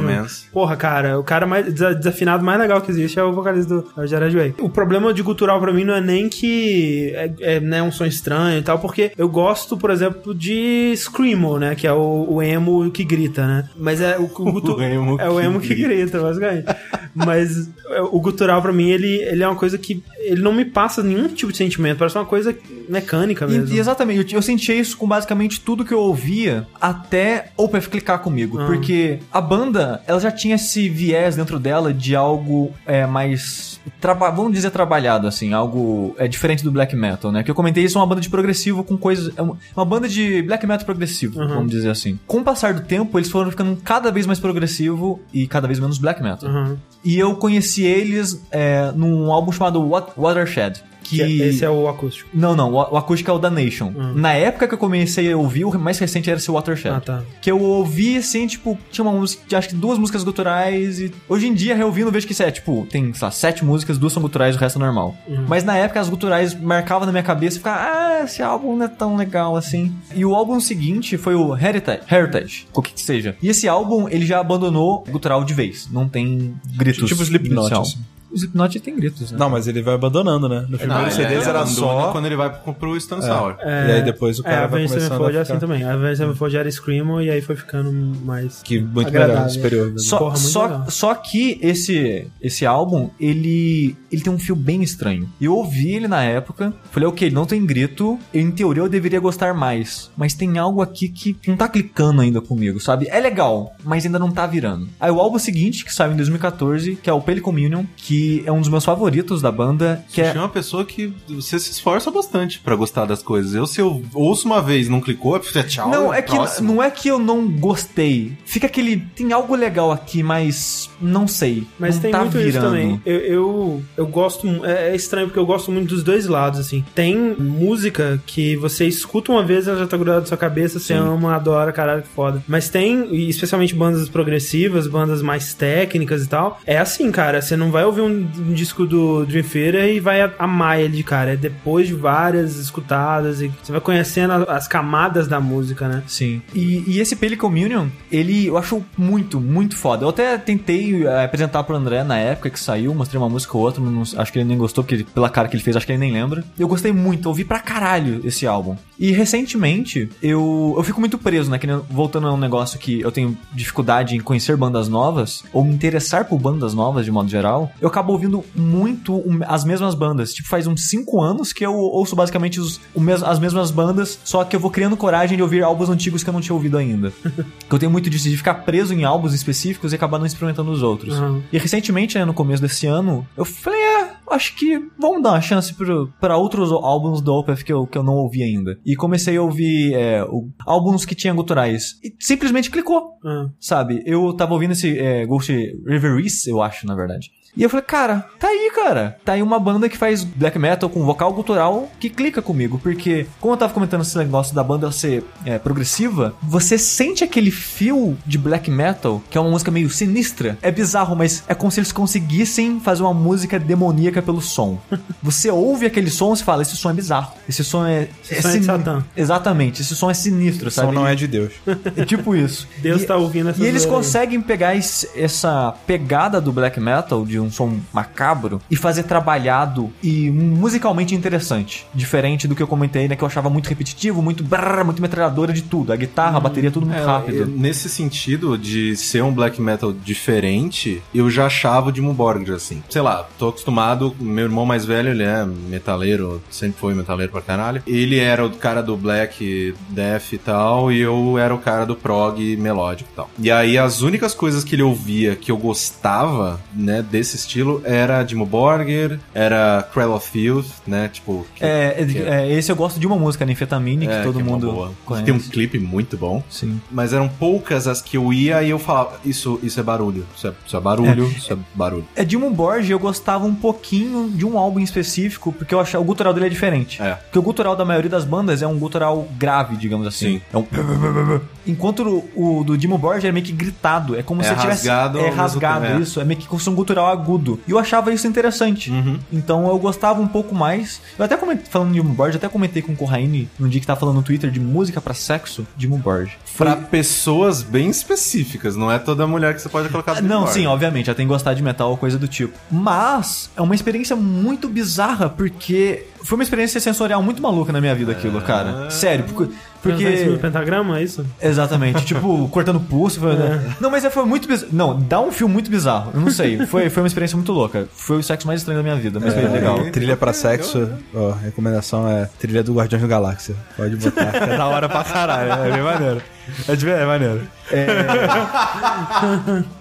Porra, 0.52 0.76
cara, 0.76 1.18
o 1.18 1.24
cara 1.24 1.46
mais 1.46 1.72
desafinado 1.72 2.44
mais 2.44 2.58
legal 2.58 2.80
que 2.80 2.90
existe 2.90 3.18
é 3.18 3.22
o 3.22 3.32
vocalista 3.32 3.76
do 3.76 4.06
Jared 4.06 4.36
Way. 4.36 4.54
O 4.60 4.68
problema 4.68 5.12
de 5.12 5.22
gutural 5.22 5.60
para 5.60 5.72
mim 5.72 5.84
não 5.84 5.94
é 5.94 6.00
nem 6.00 6.28
que 6.28 7.12
é, 7.14 7.32
é 7.40 7.60
né, 7.60 7.82
um 7.82 7.90
som 7.90 8.04
estranho 8.04 8.58
e 8.58 8.62
tal, 8.62 8.78
porque 8.78 9.12
eu 9.22 9.28
gosto, 9.28 9.76
por 9.76 9.90
exemplo, 9.90 10.34
de 10.34 10.92
Screamo, 10.96 11.58
né? 11.58 11.74
Que 11.74 11.86
é 11.86 11.92
o, 11.92 12.26
o 12.28 12.42
emo 12.42 12.90
que 12.90 13.04
grita, 13.04 13.46
né? 13.46 13.68
Mas 13.76 14.00
é 14.00 14.18
o, 14.18 14.24
o, 14.24 14.28
gutu- 14.52 14.74
O 14.76 14.82
emo 14.82 15.20
é 15.20 15.28
o 15.30 15.36
que 15.38 15.44
emo 15.46 15.60
que 15.60 15.68
grita. 15.74 15.88
grita, 15.88 16.20
basicamente. 16.20 16.66
Mas 17.14 17.70
o 18.10 18.20
gutural 18.20 18.60
pra 18.62 18.72
mim, 18.72 18.88
ele, 18.90 19.16
ele 19.22 19.42
é 19.42 19.46
uma 19.48 19.56
coisa 19.56 19.76
que 19.78 20.02
ele 20.18 20.40
não 20.40 20.52
me 20.52 20.64
passa 20.64 21.02
nenhum 21.02 21.28
tipo 21.28 21.52
de 21.52 21.58
sentimento, 21.58 21.98
parece 21.98 22.16
uma 22.16 22.24
coisa 22.24 22.56
mecânica 22.88 23.46
mesmo. 23.46 23.74
e 23.74 23.78
exatamente, 23.78 24.32
eu, 24.32 24.38
eu 24.38 24.42
sentia 24.42 24.74
isso 24.74 24.96
com 24.96 25.06
basicamente 25.06 25.60
tudo 25.60 25.84
que 25.84 25.92
eu 25.92 26.00
ouvia 26.00 26.66
até 26.80 27.50
Opeth 27.56 27.88
clicar 27.88 28.18
comigo. 28.20 28.58
Ah. 28.58 28.66
Porque 28.66 29.18
a 29.32 29.40
banda, 29.40 30.02
ela 30.06 30.18
já 30.20 30.30
tinha 30.30 30.54
esse 30.56 30.88
viés 30.88 31.36
dentro 31.36 31.58
dela 31.58 31.92
de 31.92 32.16
algo 32.16 32.72
é, 32.86 33.06
mais. 33.06 33.80
traba- 34.00 34.30
vamos 34.30 34.52
dizer 34.52 34.70
trabalhado, 34.70 35.26
assim, 35.26 35.52
algo 35.52 36.14
é 36.18 36.26
diferente 36.26 36.64
do 36.64 36.70
black 36.72 36.96
metal, 36.96 37.30
né? 37.30 37.42
Que 37.42 37.50
eu 37.50 37.54
comentei 37.54 37.84
isso 37.84 37.98
é 37.98 38.00
uma 38.00 38.06
banda 38.06 38.20
de 38.20 38.30
progressivo 38.30 38.82
com 38.82 38.96
É 39.36 39.42
uma, 39.42 39.56
uma 39.76 39.84
banda 39.84 40.08
de 40.08 40.42
black 40.42 40.66
metal 40.66 40.84
progressivo, 40.86 41.40
Uhum. 41.40 41.48
vamos 41.48 41.70
dizer 41.70 41.90
assim. 41.90 42.18
Com 42.26 42.38
o 42.38 42.44
passar 42.44 42.74
do 42.74 42.80
tempo, 42.82 43.18
eles 43.18 43.30
foram 43.30 43.50
ficando 43.50 43.76
cada 43.82 44.10
vez 44.10 44.26
mais 44.26 44.38
progressivo 44.40 45.20
e 45.32 45.46
cada 45.46 45.66
vez 45.66 45.78
menos 45.78 45.98
black 45.98 46.22
metal. 46.22 46.48
Uhum. 46.50 46.76
E 47.04 47.18
eu 47.18 47.34
conheci 47.36 47.82
eles 47.84 48.40
é, 48.50 48.92
num 48.94 49.30
álbum 49.32 49.50
chamado 49.52 49.80
Wat- 49.88 50.12
Watershed. 50.16 50.82
Que... 51.02 51.16
Que 51.16 51.42
esse 51.42 51.64
é 51.64 51.70
o 51.70 51.88
acústico. 51.88 52.28
Não, 52.32 52.54
não, 52.54 52.72
o, 52.72 52.96
acústico 52.96 53.30
é 53.30 53.34
o 53.34 53.38
da 53.38 53.50
Nation. 53.50 53.92
Hum. 53.94 54.14
Na 54.14 54.32
época 54.32 54.68
que 54.68 54.74
eu 54.74 54.78
comecei 54.78 55.32
a 55.32 55.36
ouvir, 55.36 55.64
o 55.64 55.78
mais 55.78 55.98
recente 55.98 56.30
era 56.30 56.38
esse 56.38 56.50
Watershed. 56.50 56.96
Ah, 56.96 57.00
tá. 57.00 57.22
Que 57.40 57.50
eu 57.50 57.60
ouvi 57.60 58.16
assim, 58.16 58.46
tipo, 58.46 58.78
tinha 58.90 59.04
uma 59.04 59.12
música, 59.12 59.58
acho 59.58 59.68
que 59.68 59.74
duas 59.74 59.98
músicas 59.98 60.24
guturais 60.24 61.00
e. 61.00 61.12
Hoje 61.28 61.46
em 61.46 61.54
dia, 61.54 61.74
reouvindo, 61.74 62.10
vejo 62.10 62.26
que 62.26 62.32
isso 62.32 62.42
é, 62.42 62.50
tipo, 62.50 62.86
tem, 62.90 63.12
sei 63.12 63.24
lá, 63.24 63.30
sete 63.30 63.64
músicas, 63.64 63.98
duas 63.98 64.12
são 64.12 64.22
guturais, 64.22 64.56
o 64.56 64.58
resto 64.58 64.78
é 64.78 64.82
normal. 64.82 65.16
Uhum. 65.26 65.44
Mas 65.48 65.64
na 65.64 65.76
época 65.76 66.00
as 66.00 66.08
guturais 66.08 66.54
marcavam 66.54 67.06
na 67.06 67.12
minha 67.12 67.22
cabeça 67.22 67.56
e 67.56 67.58
ficava, 67.58 67.78
ah, 67.80 68.24
esse 68.24 68.42
álbum 68.42 68.76
não 68.76 68.86
é 68.86 68.88
tão 68.88 69.16
legal 69.16 69.56
assim. 69.56 69.92
E 70.14 70.24
o 70.24 70.34
álbum 70.34 70.60
seguinte 70.60 71.16
foi 71.16 71.34
o 71.34 71.56
Heritage, 71.56 72.02
Heritage, 72.10 72.66
o 72.74 72.82
que 72.82 72.92
que 72.92 73.02
seja. 73.02 73.36
E 73.42 73.48
esse 73.48 73.68
álbum, 73.68 74.08
ele 74.08 74.26
já 74.26 74.40
abandonou 74.40 75.04
o 75.06 75.10
gutural 75.10 75.44
de 75.44 75.54
vez. 75.54 75.88
Não 75.90 76.08
tem 76.08 76.54
gritos 76.76 77.08
Tipo 77.08 77.22
Slipknot, 77.22 77.74
assim. 77.74 77.98
O 78.32 78.36
Slipknot 78.36 78.80
tem 78.80 78.96
gritos, 78.96 79.30
né? 79.30 79.38
Não, 79.38 79.50
mas 79.50 79.68
ele 79.68 79.82
vai 79.82 79.94
abandonando, 79.94 80.48
né? 80.48 80.64
No 80.68 80.78
primeiro 80.78 81.10
CD 81.10 81.34
era 81.34 81.60
abandona 81.60 81.66
só. 81.66 82.12
quando 82.12 82.26
ele 82.26 82.36
vai 82.36 82.50
pro, 82.50 82.72
pro 82.74 83.00
Stone 83.00 83.22
Sour. 83.22 83.56
E 83.62 83.92
aí 83.92 84.02
depois 84.02 84.38
o 84.38 84.42
É, 84.42 84.44
cara 84.44 84.64
a 84.64 84.66
vai 84.66 84.80
começando 84.86 85.00
Sevenfold 85.00 85.36
é 85.36 85.38
a 85.38 85.42
assim 85.42 85.54
ficar... 85.54 85.60
também. 85.66 85.82
A 85.84 85.92
Avenged 85.92 86.16
Sevenfold 86.16 86.56
era 86.56 86.70
Screamo 86.70 87.20
e 87.20 87.30
aí 87.30 87.40
foi 87.42 87.56
ficando 87.56 87.92
mais... 88.24 88.62
Que 88.62 88.80
muito 88.80 89.08
Agradável. 89.08 89.36
melhor, 89.42 89.50
superior. 89.50 89.86
né? 89.90 89.98
Só, 89.98 90.18
Porra, 90.18 90.30
muito 90.32 90.48
só, 90.48 90.62
legal. 90.64 90.90
só 90.90 91.14
que 91.14 91.58
esse, 91.62 92.26
esse 92.40 92.64
álbum, 92.66 93.10
ele, 93.20 93.96
ele 94.10 94.22
tem 94.22 94.32
um 94.32 94.38
fio 94.38 94.56
bem 94.56 94.82
estranho. 94.82 95.28
Eu 95.40 95.54
ouvi 95.54 95.90
ele 95.94 96.08
na 96.08 96.22
época, 96.22 96.72
falei, 96.90 97.08
ok, 97.08 97.28
ele 97.28 97.34
não 97.34 97.44
tem 97.46 97.64
grito, 97.66 98.18
em 98.32 98.50
teoria 98.50 98.82
eu 98.82 98.88
deveria 98.88 99.20
gostar 99.20 99.52
mais. 99.54 100.10
Mas 100.16 100.34
tem 100.34 100.58
algo 100.58 100.80
aqui 100.80 101.08
que 101.08 101.36
não 101.46 101.56
tá 101.56 101.68
clicando 101.68 102.20
ainda 102.22 102.40
comigo, 102.40 102.80
sabe? 102.80 103.06
É 103.10 103.20
legal, 103.20 103.74
mas 103.84 104.04
ainda 104.06 104.18
não 104.18 104.30
tá 104.30 104.46
virando. 104.46 104.88
Aí 104.98 105.10
o 105.10 105.20
álbum 105.20 105.38
seguinte, 105.38 105.84
que 105.84 105.92
saiu 105.92 106.12
em 106.12 106.16
2014, 106.16 106.96
que 106.96 107.10
é 107.10 107.12
o 107.12 107.20
Pale 107.20 107.40
Communion, 107.40 107.84
que 107.96 108.21
é 108.46 108.52
um 108.52 108.60
dos 108.60 108.68
meus 108.68 108.84
favoritos 108.84 109.40
da 109.40 109.50
banda, 109.50 110.04
que 110.08 110.16
Você 110.16 110.28
é... 110.28 110.36
é 110.36 110.38
uma 110.38 110.48
pessoa 110.48 110.84
que 110.84 111.12
você 111.28 111.58
se 111.58 111.70
esforça 111.72 112.10
bastante 112.10 112.58
pra 112.58 112.74
gostar 112.76 113.04
das 113.04 113.22
coisas. 113.22 113.54
Eu, 113.54 113.66
se 113.66 113.80
eu 113.80 114.02
ouço 114.14 114.46
uma 114.46 114.60
vez 114.60 114.86
e 114.86 114.90
não 114.90 115.00
clicou, 115.00 115.36
é 115.36 115.38
porque 115.38 115.62
tchau. 115.64 115.88
Não, 115.90 116.12
é 116.12 116.22
que 116.22 116.34
próximo. 116.34 116.74
não 116.74 116.82
é 116.82 116.90
que 116.90 117.08
eu 117.08 117.18
não 117.18 117.48
gostei. 117.48 118.32
Fica 118.44 118.66
aquele. 118.66 118.98
Tem 119.14 119.32
algo 119.32 119.54
legal 119.54 119.90
aqui, 119.92 120.22
mas 120.22 120.90
não 121.00 121.26
sei. 121.26 121.66
Mas 121.78 121.96
não 121.96 122.02
tem 122.02 122.10
tá 122.10 122.20
muito 122.20 122.38
isso 122.38 122.46
virando. 122.46 122.66
também. 122.66 123.02
Eu, 123.04 123.18
eu, 123.18 123.82
eu 123.96 124.06
gosto. 124.06 124.46
É, 124.64 124.90
é 124.90 124.96
estranho 124.96 125.26
porque 125.26 125.38
eu 125.38 125.46
gosto 125.46 125.70
muito 125.70 125.88
dos 125.88 126.02
dois 126.02 126.26
lados, 126.26 126.60
assim. 126.60 126.84
Tem 126.94 127.16
música 127.38 128.20
que 128.26 128.56
você 128.56 128.86
escuta 128.86 129.32
uma 129.32 129.42
vez, 129.44 129.68
ela 129.68 129.78
já 129.78 129.86
tá 129.86 129.96
grudada 129.96 130.20
na 130.20 130.26
sua 130.26 130.36
cabeça, 130.36 130.78
você 130.78 130.92
ama, 130.94 131.34
adora, 131.34 131.72
caralho, 131.72 132.02
que 132.02 132.08
foda. 132.08 132.42
Mas 132.46 132.68
tem, 132.68 133.28
especialmente 133.28 133.74
bandas 133.74 134.08
progressivas, 134.08 134.86
bandas 134.86 135.22
mais 135.22 135.54
técnicas 135.54 136.24
e 136.24 136.28
tal. 136.28 136.60
É 136.66 136.78
assim, 136.78 137.10
cara. 137.10 137.40
Você 137.40 137.56
não 137.56 137.70
vai 137.70 137.84
ouvir 137.84 138.00
um, 138.00 138.11
um 138.12 138.52
disco 138.52 138.86
do 138.86 139.24
Dream 139.26 139.44
Theater 139.44 139.84
e 139.94 140.00
vai 140.00 140.20
amar 140.38 140.80
ele 140.80 141.02
cara. 141.02 141.32
É 141.32 141.36
depois 141.36 141.86
de 141.88 141.94
várias 141.94 142.56
escutadas 142.56 143.40
e 143.40 143.50
você 143.62 143.72
vai 143.72 143.80
conhecendo 143.80 144.32
as 144.48 144.66
camadas 144.68 145.26
da 145.28 145.40
música, 145.40 145.88
né? 145.88 146.02
Sim. 146.06 146.42
E, 146.54 146.84
e 146.86 147.00
esse 147.00 147.16
Pale 147.16 147.36
Communion, 147.36 147.86
ele 148.10 148.46
eu 148.46 148.56
acho 148.56 148.82
muito, 148.96 149.40
muito 149.40 149.76
foda. 149.76 150.04
Eu 150.04 150.08
até 150.10 150.36
tentei 150.38 151.04
eh, 151.06 151.24
apresentar 151.24 151.62
pro 151.64 151.76
André 151.76 152.02
na 152.04 152.16
época 152.18 152.50
que 152.50 152.58
saiu, 152.60 152.94
mostrei 152.94 153.20
uma 153.20 153.28
música 153.28 153.56
ou 153.56 153.62
outra, 153.64 153.82
não- 153.82 154.02
acho 154.02 154.32
que 154.32 154.38
ele 154.38 154.48
nem 154.48 154.58
gostou, 154.58 154.82
porque 154.84 155.04
pela 155.14 155.28
cara 155.30 155.48
que 155.48 155.56
ele 155.56 155.62
fez, 155.62 155.76
acho 155.76 155.86
que 155.86 155.92
ele 155.92 155.98
nem 155.98 156.12
lembra. 156.12 156.44
Eu 156.58 156.68
gostei 156.68 156.92
muito, 156.92 157.26
ouvi 157.26 157.44
pra 157.44 157.60
caralho 157.60 158.20
esse 158.24 158.46
álbum. 158.46 158.76
E 158.98 159.10
recentemente, 159.12 160.08
eu, 160.22 160.74
eu 160.76 160.82
fico 160.82 161.00
muito 161.00 161.18
preso, 161.18 161.50
né? 161.50 161.58
Que 161.58 161.66
voltando 161.90 162.26
a 162.28 162.32
um 162.32 162.36
negócio 162.38 162.78
que 162.78 163.00
eu 163.00 163.10
tenho 163.10 163.36
dificuldade 163.52 164.16
em 164.16 164.20
conhecer 164.20 164.56
bandas 164.56 164.88
novas, 164.88 165.44
ou 165.52 165.64
me 165.64 165.72
interessar 165.74 166.24
por 166.26 166.38
bandas 166.38 166.74
novas 166.74 167.04
de 167.04 167.10
modo 167.10 167.28
geral, 167.28 167.70
eu 167.80 167.88
acabo 167.88 168.01
ouvindo 168.10 168.44
muito 168.54 169.22
as 169.46 169.64
mesmas 169.64 169.94
bandas. 169.94 170.32
Tipo, 170.32 170.48
faz 170.48 170.66
uns 170.66 170.88
5 170.88 171.20
anos 171.20 171.52
que 171.52 171.64
eu 171.64 171.74
ouço 171.74 172.16
basicamente 172.16 172.58
os, 172.58 172.80
mes- 172.96 173.22
as 173.22 173.38
mesmas 173.38 173.70
bandas, 173.70 174.18
só 174.24 174.42
que 174.44 174.56
eu 174.56 174.60
vou 174.60 174.70
criando 174.70 174.96
coragem 174.96 175.36
de 175.36 175.42
ouvir 175.42 175.62
álbuns 175.62 175.88
antigos 175.90 176.22
que 176.24 176.28
eu 176.30 176.32
não 176.34 176.40
tinha 176.40 176.54
ouvido 176.54 176.76
ainda. 176.78 177.12
que 177.68 177.74
eu 177.74 177.78
tenho 177.78 177.92
muito 177.92 178.08
disso, 178.10 178.28
de 178.28 178.36
ficar 178.36 178.54
preso 178.54 178.92
em 178.94 179.04
álbuns 179.04 179.34
específicos 179.34 179.92
e 179.92 179.96
acabar 179.96 180.18
não 180.18 180.26
experimentando 180.26 180.70
os 180.72 180.82
outros. 180.82 181.18
Uhum. 181.18 181.42
E 181.52 181.58
recentemente, 181.58 182.18
né, 182.18 182.24
no 182.24 182.34
começo 182.34 182.62
desse 182.62 182.86
ano, 182.86 183.26
eu 183.36 183.44
falei, 183.44 183.78
é, 183.80 184.10
acho 184.30 184.56
que 184.56 184.78
vamos 184.98 185.22
dar 185.22 185.30
uma 185.32 185.40
chance 185.40 185.74
pra 186.20 186.36
outros 186.36 186.72
álbuns 186.72 187.20
do 187.20 187.32
Opeth 187.32 187.62
que 187.64 187.72
eu, 187.72 187.86
que 187.86 187.98
eu 187.98 188.02
não 188.02 188.14
ouvi 188.14 188.42
ainda. 188.42 188.78
E 188.84 188.96
comecei 188.96 189.36
a 189.36 189.42
ouvir 189.42 189.94
é, 189.94 190.24
o- 190.24 190.48
álbuns 190.66 191.04
que 191.04 191.14
tinham 191.14 191.36
guturais. 191.36 191.98
E 192.02 192.14
simplesmente 192.18 192.70
clicou, 192.70 193.18
Ah. 193.24 193.46
sabe? 193.60 194.02
Eu 194.06 194.32
tava 194.34 194.54
ouvindo 194.54 194.72
esse 194.72 194.98
é, 194.98 195.26
Ghost 195.26 195.52
Reveries, 195.86 196.46
eu 196.46 196.62
acho, 196.62 196.86
na 196.86 196.94
verdade. 196.94 197.30
E 197.54 197.62
eu 197.62 197.68
falei, 197.68 197.84
cara, 197.84 198.26
tá 198.40 198.48
aí, 198.48 198.70
cara. 198.74 199.18
Tá 199.24 199.32
aí 199.34 199.42
uma 199.42 199.60
banda 199.60 199.86
que 199.88 199.96
faz 199.98 200.24
black 200.24 200.58
metal 200.58 200.88
com 200.88 201.04
vocal 201.04 201.32
gutural 201.34 201.90
que 202.00 202.08
clica 202.08 202.40
comigo. 202.40 202.78
Porque, 202.82 203.26
como 203.40 203.52
eu 203.52 203.58
tava 203.58 203.74
comentando 203.74 204.00
esse 204.00 204.16
negócio 204.16 204.54
da 204.54 204.64
banda 204.64 204.90
ser 204.90 205.22
é, 205.44 205.58
progressiva, 205.58 206.34
você 206.42 206.78
sente 206.78 207.22
aquele 207.22 207.50
fio 207.50 208.16
de 208.26 208.38
black 208.38 208.70
metal, 208.70 209.22
que 209.28 209.36
é 209.36 209.40
uma 209.40 209.50
música 209.50 209.70
meio 209.70 209.90
sinistra. 209.90 210.56
É 210.62 210.70
bizarro, 210.70 211.14
mas 211.14 211.44
é 211.46 211.54
como 211.54 211.70
se 211.70 211.80
eles 211.80 211.92
conseguissem 211.92 212.80
fazer 212.80 213.02
uma 213.02 213.12
música 213.12 213.58
demoníaca 213.58 214.22
pelo 214.22 214.40
som. 214.40 214.78
Você 215.22 215.50
ouve 215.50 215.86
aquele 215.86 216.10
som 216.10 216.32
e 216.32 216.38
fala, 216.38 216.62
esse 216.62 216.76
som 216.76 216.90
é 216.90 216.94
bizarro. 216.94 217.32
Esse 217.48 217.62
som 217.62 217.84
é... 217.86 218.08
Esse 218.30 218.40
som 218.42 218.48
é 218.48 218.58
de 218.58 218.64
Satã. 218.64 219.04
Exatamente, 219.16 219.82
esse 219.82 219.94
som 219.94 220.10
é 220.10 220.14
sinistro, 220.14 220.70
som 220.70 220.82
sabe? 220.82 220.94
não 220.94 221.06
é 221.06 221.14
de 221.14 221.26
Deus. 221.26 221.52
É 221.96 222.04
tipo 222.04 222.34
isso. 222.34 222.66
Deus 222.78 223.02
E- 223.02 223.06
tá 223.06 223.16
ouvindo 223.16 223.50
essa 223.50 223.62
E 223.62 223.66
eles 223.66 223.84
aí. 223.84 223.90
conseguem 223.90 224.40
pegar 224.40 224.74
esse- 224.74 225.08
essa 225.14 225.74
pegada 225.86 226.40
do 226.40 226.50
black 226.52 226.80
metal, 226.80 227.24
de 227.26 227.41
um 227.42 227.50
som 227.50 227.78
macabro, 227.92 228.60
e 228.70 228.76
fazer 228.76 229.02
trabalhado 229.04 229.90
e 230.02 230.30
musicalmente 230.30 231.14
interessante. 231.14 231.86
Diferente 231.94 232.46
do 232.48 232.54
que 232.54 232.62
eu 232.62 232.66
comentei, 232.66 233.08
né? 233.08 233.16
Que 233.16 233.22
eu 233.22 233.28
achava 233.28 233.50
muito 233.50 233.68
repetitivo, 233.68 234.22
muito 234.22 234.42
brrr, 234.42 234.84
muito 234.84 235.02
metralhadora 235.02 235.52
de 235.52 235.62
tudo. 235.62 235.92
A 235.92 235.96
guitarra, 235.96 236.36
a 236.36 236.40
bateria, 236.40 236.70
tudo 236.70 236.86
muito 236.86 237.00
É, 237.00 237.04
rápido. 237.04 237.46
Nesse 237.46 237.88
sentido 237.88 238.56
de 238.56 238.96
ser 238.96 239.22
um 239.22 239.32
black 239.32 239.60
metal 239.60 239.92
diferente, 239.92 241.02
eu 241.14 241.30
já 241.30 241.46
achava 241.46 241.88
o 241.88 241.92
Dimmu 241.92 242.14
Borgir, 242.14 242.54
assim. 242.54 242.82
Sei 242.88 243.02
lá, 243.02 243.26
tô 243.38 243.48
acostumado, 243.48 244.14
meu 244.18 244.44
irmão 244.44 244.64
mais 244.64 244.84
velho, 244.84 245.10
ele 245.10 245.22
é 245.22 245.44
metaleiro, 245.44 246.42
sempre 246.50 246.80
foi 246.80 246.94
metaleiro 246.94 247.32
pra 247.32 247.42
caralho. 247.42 247.82
Ele 247.86 248.18
era 248.18 248.44
o 248.44 248.50
cara 248.50 248.82
do 248.82 248.96
black 248.96 249.74
death 249.90 250.32
e 250.32 250.38
tal, 250.38 250.90
e 250.92 251.00
eu 251.00 251.38
era 251.38 251.54
o 251.54 251.58
cara 251.58 251.84
do 251.84 251.96
prog 251.96 252.56
melódico 252.56 253.10
e 253.12 253.16
tal. 253.16 253.30
E 253.38 253.50
aí 253.50 253.76
as 253.76 254.02
únicas 254.02 254.34
coisas 254.34 254.64
que 254.64 254.74
ele 254.74 254.82
ouvia 254.82 255.36
que 255.36 255.50
eu 255.50 255.56
gostava, 255.56 256.60
né, 256.74 257.02
desse 257.02 257.31
estilo, 257.36 257.82
era 257.84 258.22
Dimmu 258.22 258.46
Borgir, 258.46 259.18
era 259.34 259.88
Cradle 259.92 260.16
of 260.16 260.28
Filth, 260.30 260.66
né, 260.86 261.08
tipo... 261.12 261.46
que- 261.54 261.64
É, 261.64 261.96
é, 261.98 262.04
que 262.06 262.18
é, 262.18 262.52
esse 262.52 262.70
eu 262.70 262.76
gosto 262.76 262.98
de 262.98 263.06
uma 263.06 263.16
música, 263.16 263.44
Ninfetamine, 263.44 264.06
que 264.06 264.12
é, 264.12 264.22
todo 264.22 264.36
que 264.36 264.40
é 264.40 264.44
mundo. 264.44 264.94
Tem 265.24 265.34
um 265.34 265.38
clipe 265.38 265.78
muito 265.78 266.16
bom. 266.16 266.42
Sim. 266.48 266.80
Mas 266.90 267.12
eram 267.12 267.28
poucas 267.28 267.86
as 267.86 268.00
que 268.02 268.16
eu 268.16 268.32
ia 268.32 268.62
e 268.62 268.70
eu 268.70 268.78
falava, 268.78 269.20
isso, 269.24 269.58
isso 269.62 269.78
é 269.78 269.82
barulho, 269.82 270.26
isso 270.36 270.48
é, 270.48 270.52
isso 270.66 270.76
é 270.76 270.80
barulho, 270.80 271.24
isso 271.26 271.52
é 271.52 271.56
barulho. 271.74 272.06
É 272.16 272.24
Dilma 272.24 272.50
Borges, 272.50 272.90
eu 272.90 272.98
gostava 272.98 273.44
um 273.44 273.54
pouquinho 273.54 274.30
de 274.30 274.44
um 274.44 274.58
álbum 274.58 274.80
específico, 274.80 275.52
porque 275.52 275.74
eu 275.74 275.80
achava 275.80 276.02
o 276.02 276.06
gutural 276.06 276.32
dele 276.34 276.46
é 276.46 276.48
diferente. 276.48 277.02
É. 277.02 277.14
Porque 277.14 277.38
o 277.38 277.42
gutural 277.42 277.76
da 277.76 277.84
maioria 277.84 278.10
das 278.10 278.24
bandas 278.24 278.62
é 278.62 278.66
um 278.66 278.78
gutural 278.78 279.26
grave, 279.38 279.76
digamos 279.76 280.06
assim. 280.06 280.38
Sim. 280.38 280.42
É 280.52 280.56
um 280.56 280.66
Enquanto 281.66 282.28
o, 282.34 282.58
o 282.60 282.64
do 282.64 282.76
Dimo 282.76 282.98
Borges 282.98 283.24
é 283.24 283.32
meio 283.32 283.44
que 283.44 283.52
gritado, 283.52 284.18
é 284.18 284.22
como 284.22 284.40
É 284.40 284.44
se 284.44 284.50
tivesse 284.50 284.88
rasgado 284.88 285.18
é 285.20 285.28
rasgado 285.28 285.86
é. 285.86 285.98
isso, 286.00 286.20
é 286.20 286.24
meio 286.24 286.40
que 286.40 286.46
com 286.46 286.56
um 286.56 286.74
gutural 286.74 287.08
agudo. 287.22 287.60
E 287.66 287.70
eu 287.70 287.78
achava 287.78 288.12
isso 288.12 288.26
interessante. 288.26 288.90
Uhum. 288.90 289.18
Então 289.32 289.66
eu 289.66 289.78
gostava 289.78 290.20
um 290.20 290.28
pouco 290.28 290.54
mais. 290.54 291.00
Eu 291.18 291.24
até 291.24 291.36
comentei, 291.36 291.66
falando 291.70 291.92
de 291.92 291.98
eu 291.98 292.36
até 292.36 292.48
comentei 292.48 292.82
com 292.82 292.92
o 292.92 292.96
Corraine 292.96 293.48
no 293.58 293.68
dia 293.68 293.80
que 293.80 293.86
tava 293.86 293.98
falando 293.98 294.16
no 294.16 294.22
Twitter 294.22 294.50
de 294.50 294.60
música 294.60 295.00
pra 295.00 295.14
sexo, 295.14 295.66
Dimo 295.76 295.96
Borges. 295.98 296.34
Pra 296.56 296.76
pessoas 296.76 297.62
bem 297.62 297.88
específicas, 297.88 298.76
não 298.76 298.90
é 298.90 298.98
toda 298.98 299.26
mulher 299.26 299.54
que 299.54 299.62
você 299.62 299.68
pode 299.68 299.88
colocar 299.88 300.18
Ah, 300.18 300.20
no 300.20 300.28
Não, 300.28 300.46
sim, 300.46 300.66
obviamente, 300.66 301.06
já 301.06 301.14
tem 301.14 301.26
que 301.26 301.32
gostar 301.32 301.54
de 301.54 301.62
metal 301.62 301.90
ou 301.90 301.96
coisa 301.96 302.18
do 302.18 302.28
tipo. 302.28 302.58
Mas 302.70 303.50
é 303.56 303.62
uma 303.62 303.74
experiência 303.74 304.14
muito 304.16 304.68
bizarra, 304.68 305.28
porque 305.28 306.06
foi 306.22 306.36
uma 306.36 306.44
experiência 306.44 306.80
sensorial 306.80 307.22
muito 307.22 307.42
maluca 307.42 307.72
na 307.72 307.80
minha 307.80 307.94
vida 307.94 308.12
aquilo, 308.12 308.40
cara. 308.42 308.90
Sério, 308.90 309.24
porque. 309.24 309.52
Porque... 309.82 310.04
Porque 310.04 310.38
pentagrama, 310.38 310.98
é 310.98 311.02
isso? 311.02 311.26
exatamente, 311.40 312.04
tipo, 312.04 312.48
cortando 312.50 312.78
pulso. 312.80 313.18
Foi, 313.18 313.34
né? 313.34 313.74
Não, 313.80 313.90
mas 313.90 314.04
é, 314.04 314.10
foi 314.10 314.24
muito 314.24 314.46
bizarro. 314.46 314.70
Não, 314.72 314.98
dá 314.98 315.20
um 315.20 315.32
fio 315.32 315.48
muito 315.48 315.70
bizarro. 315.70 316.12
Eu 316.14 316.20
não 316.20 316.30
sei. 316.30 316.62
Foi, 316.72 316.88
foi 316.88 317.02
uma 317.02 317.06
experiência 317.06 317.36
muito 317.36 317.52
louca. 317.52 317.86
Foi 317.92 318.18
o 318.18 318.22
sexo 318.22 318.46
mais 318.46 318.60
estranho 318.60 318.78
da 318.78 318.82
minha 318.82 318.96
vida, 318.96 319.18
mas 319.18 319.34
foi 319.34 319.42
legal. 319.48 319.90
Trilha 319.90 320.16
pra 320.16 320.32
sexo, 320.32 320.88
ó, 321.14 321.32
recomendação 321.32 322.08
é 322.08 322.28
trilha 322.38 322.62
do 322.62 322.74
Guardiões 322.74 323.02
da 323.02 323.08
Galáxia. 323.08 323.54
Pode 323.76 323.96
botar. 323.96 324.32
É 324.52 324.56
da 324.56 324.66
hora 324.66 324.88
pra 324.88 325.04
caralho, 325.04 325.52
é 325.52 325.72
bem 325.72 325.82
maneiro. 325.82 326.22
É, 326.68 326.76
de, 326.76 326.88
é 326.88 327.04
maneiro. 327.04 327.42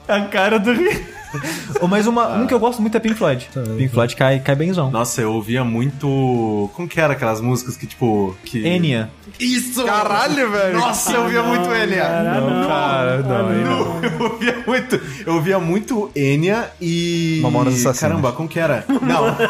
A 0.07 0.21
cara 0.21 0.59
do. 0.59 0.71
Mas 1.89 2.07
uma, 2.07 2.35
um 2.37 2.47
que 2.47 2.53
eu 2.53 2.59
gosto 2.59 2.81
muito 2.81 2.95
é 2.95 2.99
Pink 2.99 3.15
Floyd. 3.15 3.49
Pink 3.77 3.89
Floyd 3.89 4.15
cai, 4.15 4.39
cai 4.39 4.55
benzão. 4.55 4.89
Nossa, 4.91 5.21
eu 5.21 5.33
ouvia 5.33 5.63
muito. 5.63 6.69
Como 6.73 6.87
que 6.87 6.99
era 6.99 7.13
aquelas 7.13 7.41
músicas 7.41 7.75
que, 7.77 7.85
tipo. 7.87 8.35
Que... 8.45 8.65
Enya. 8.67 9.09
Isso! 9.39 9.83
Caralho, 9.85 10.51
velho! 10.51 10.77
Nossa, 10.79 11.13
eu 11.13 11.21
ouvia 11.23 11.41
muito 11.41 11.73
Enya! 11.73 12.01
Caralho, 12.03 12.49
não. 12.49 12.67
cara, 12.67 13.17
não, 13.19 13.47
aí 13.49 13.63
não. 13.63 14.03
Eu 14.03 14.31
ouvia 14.31 14.63
muito. 14.67 15.01
Eu 15.25 15.33
ouvia 15.35 15.59
muito 15.59 16.11
Enya 16.15 16.69
e. 16.81 17.39
Mamonas 17.41 17.73
Assassinas. 17.75 17.99
Caramba, 17.99 18.31
como 18.33 18.47
que 18.49 18.59
era? 18.59 18.83
Não, 18.87 19.35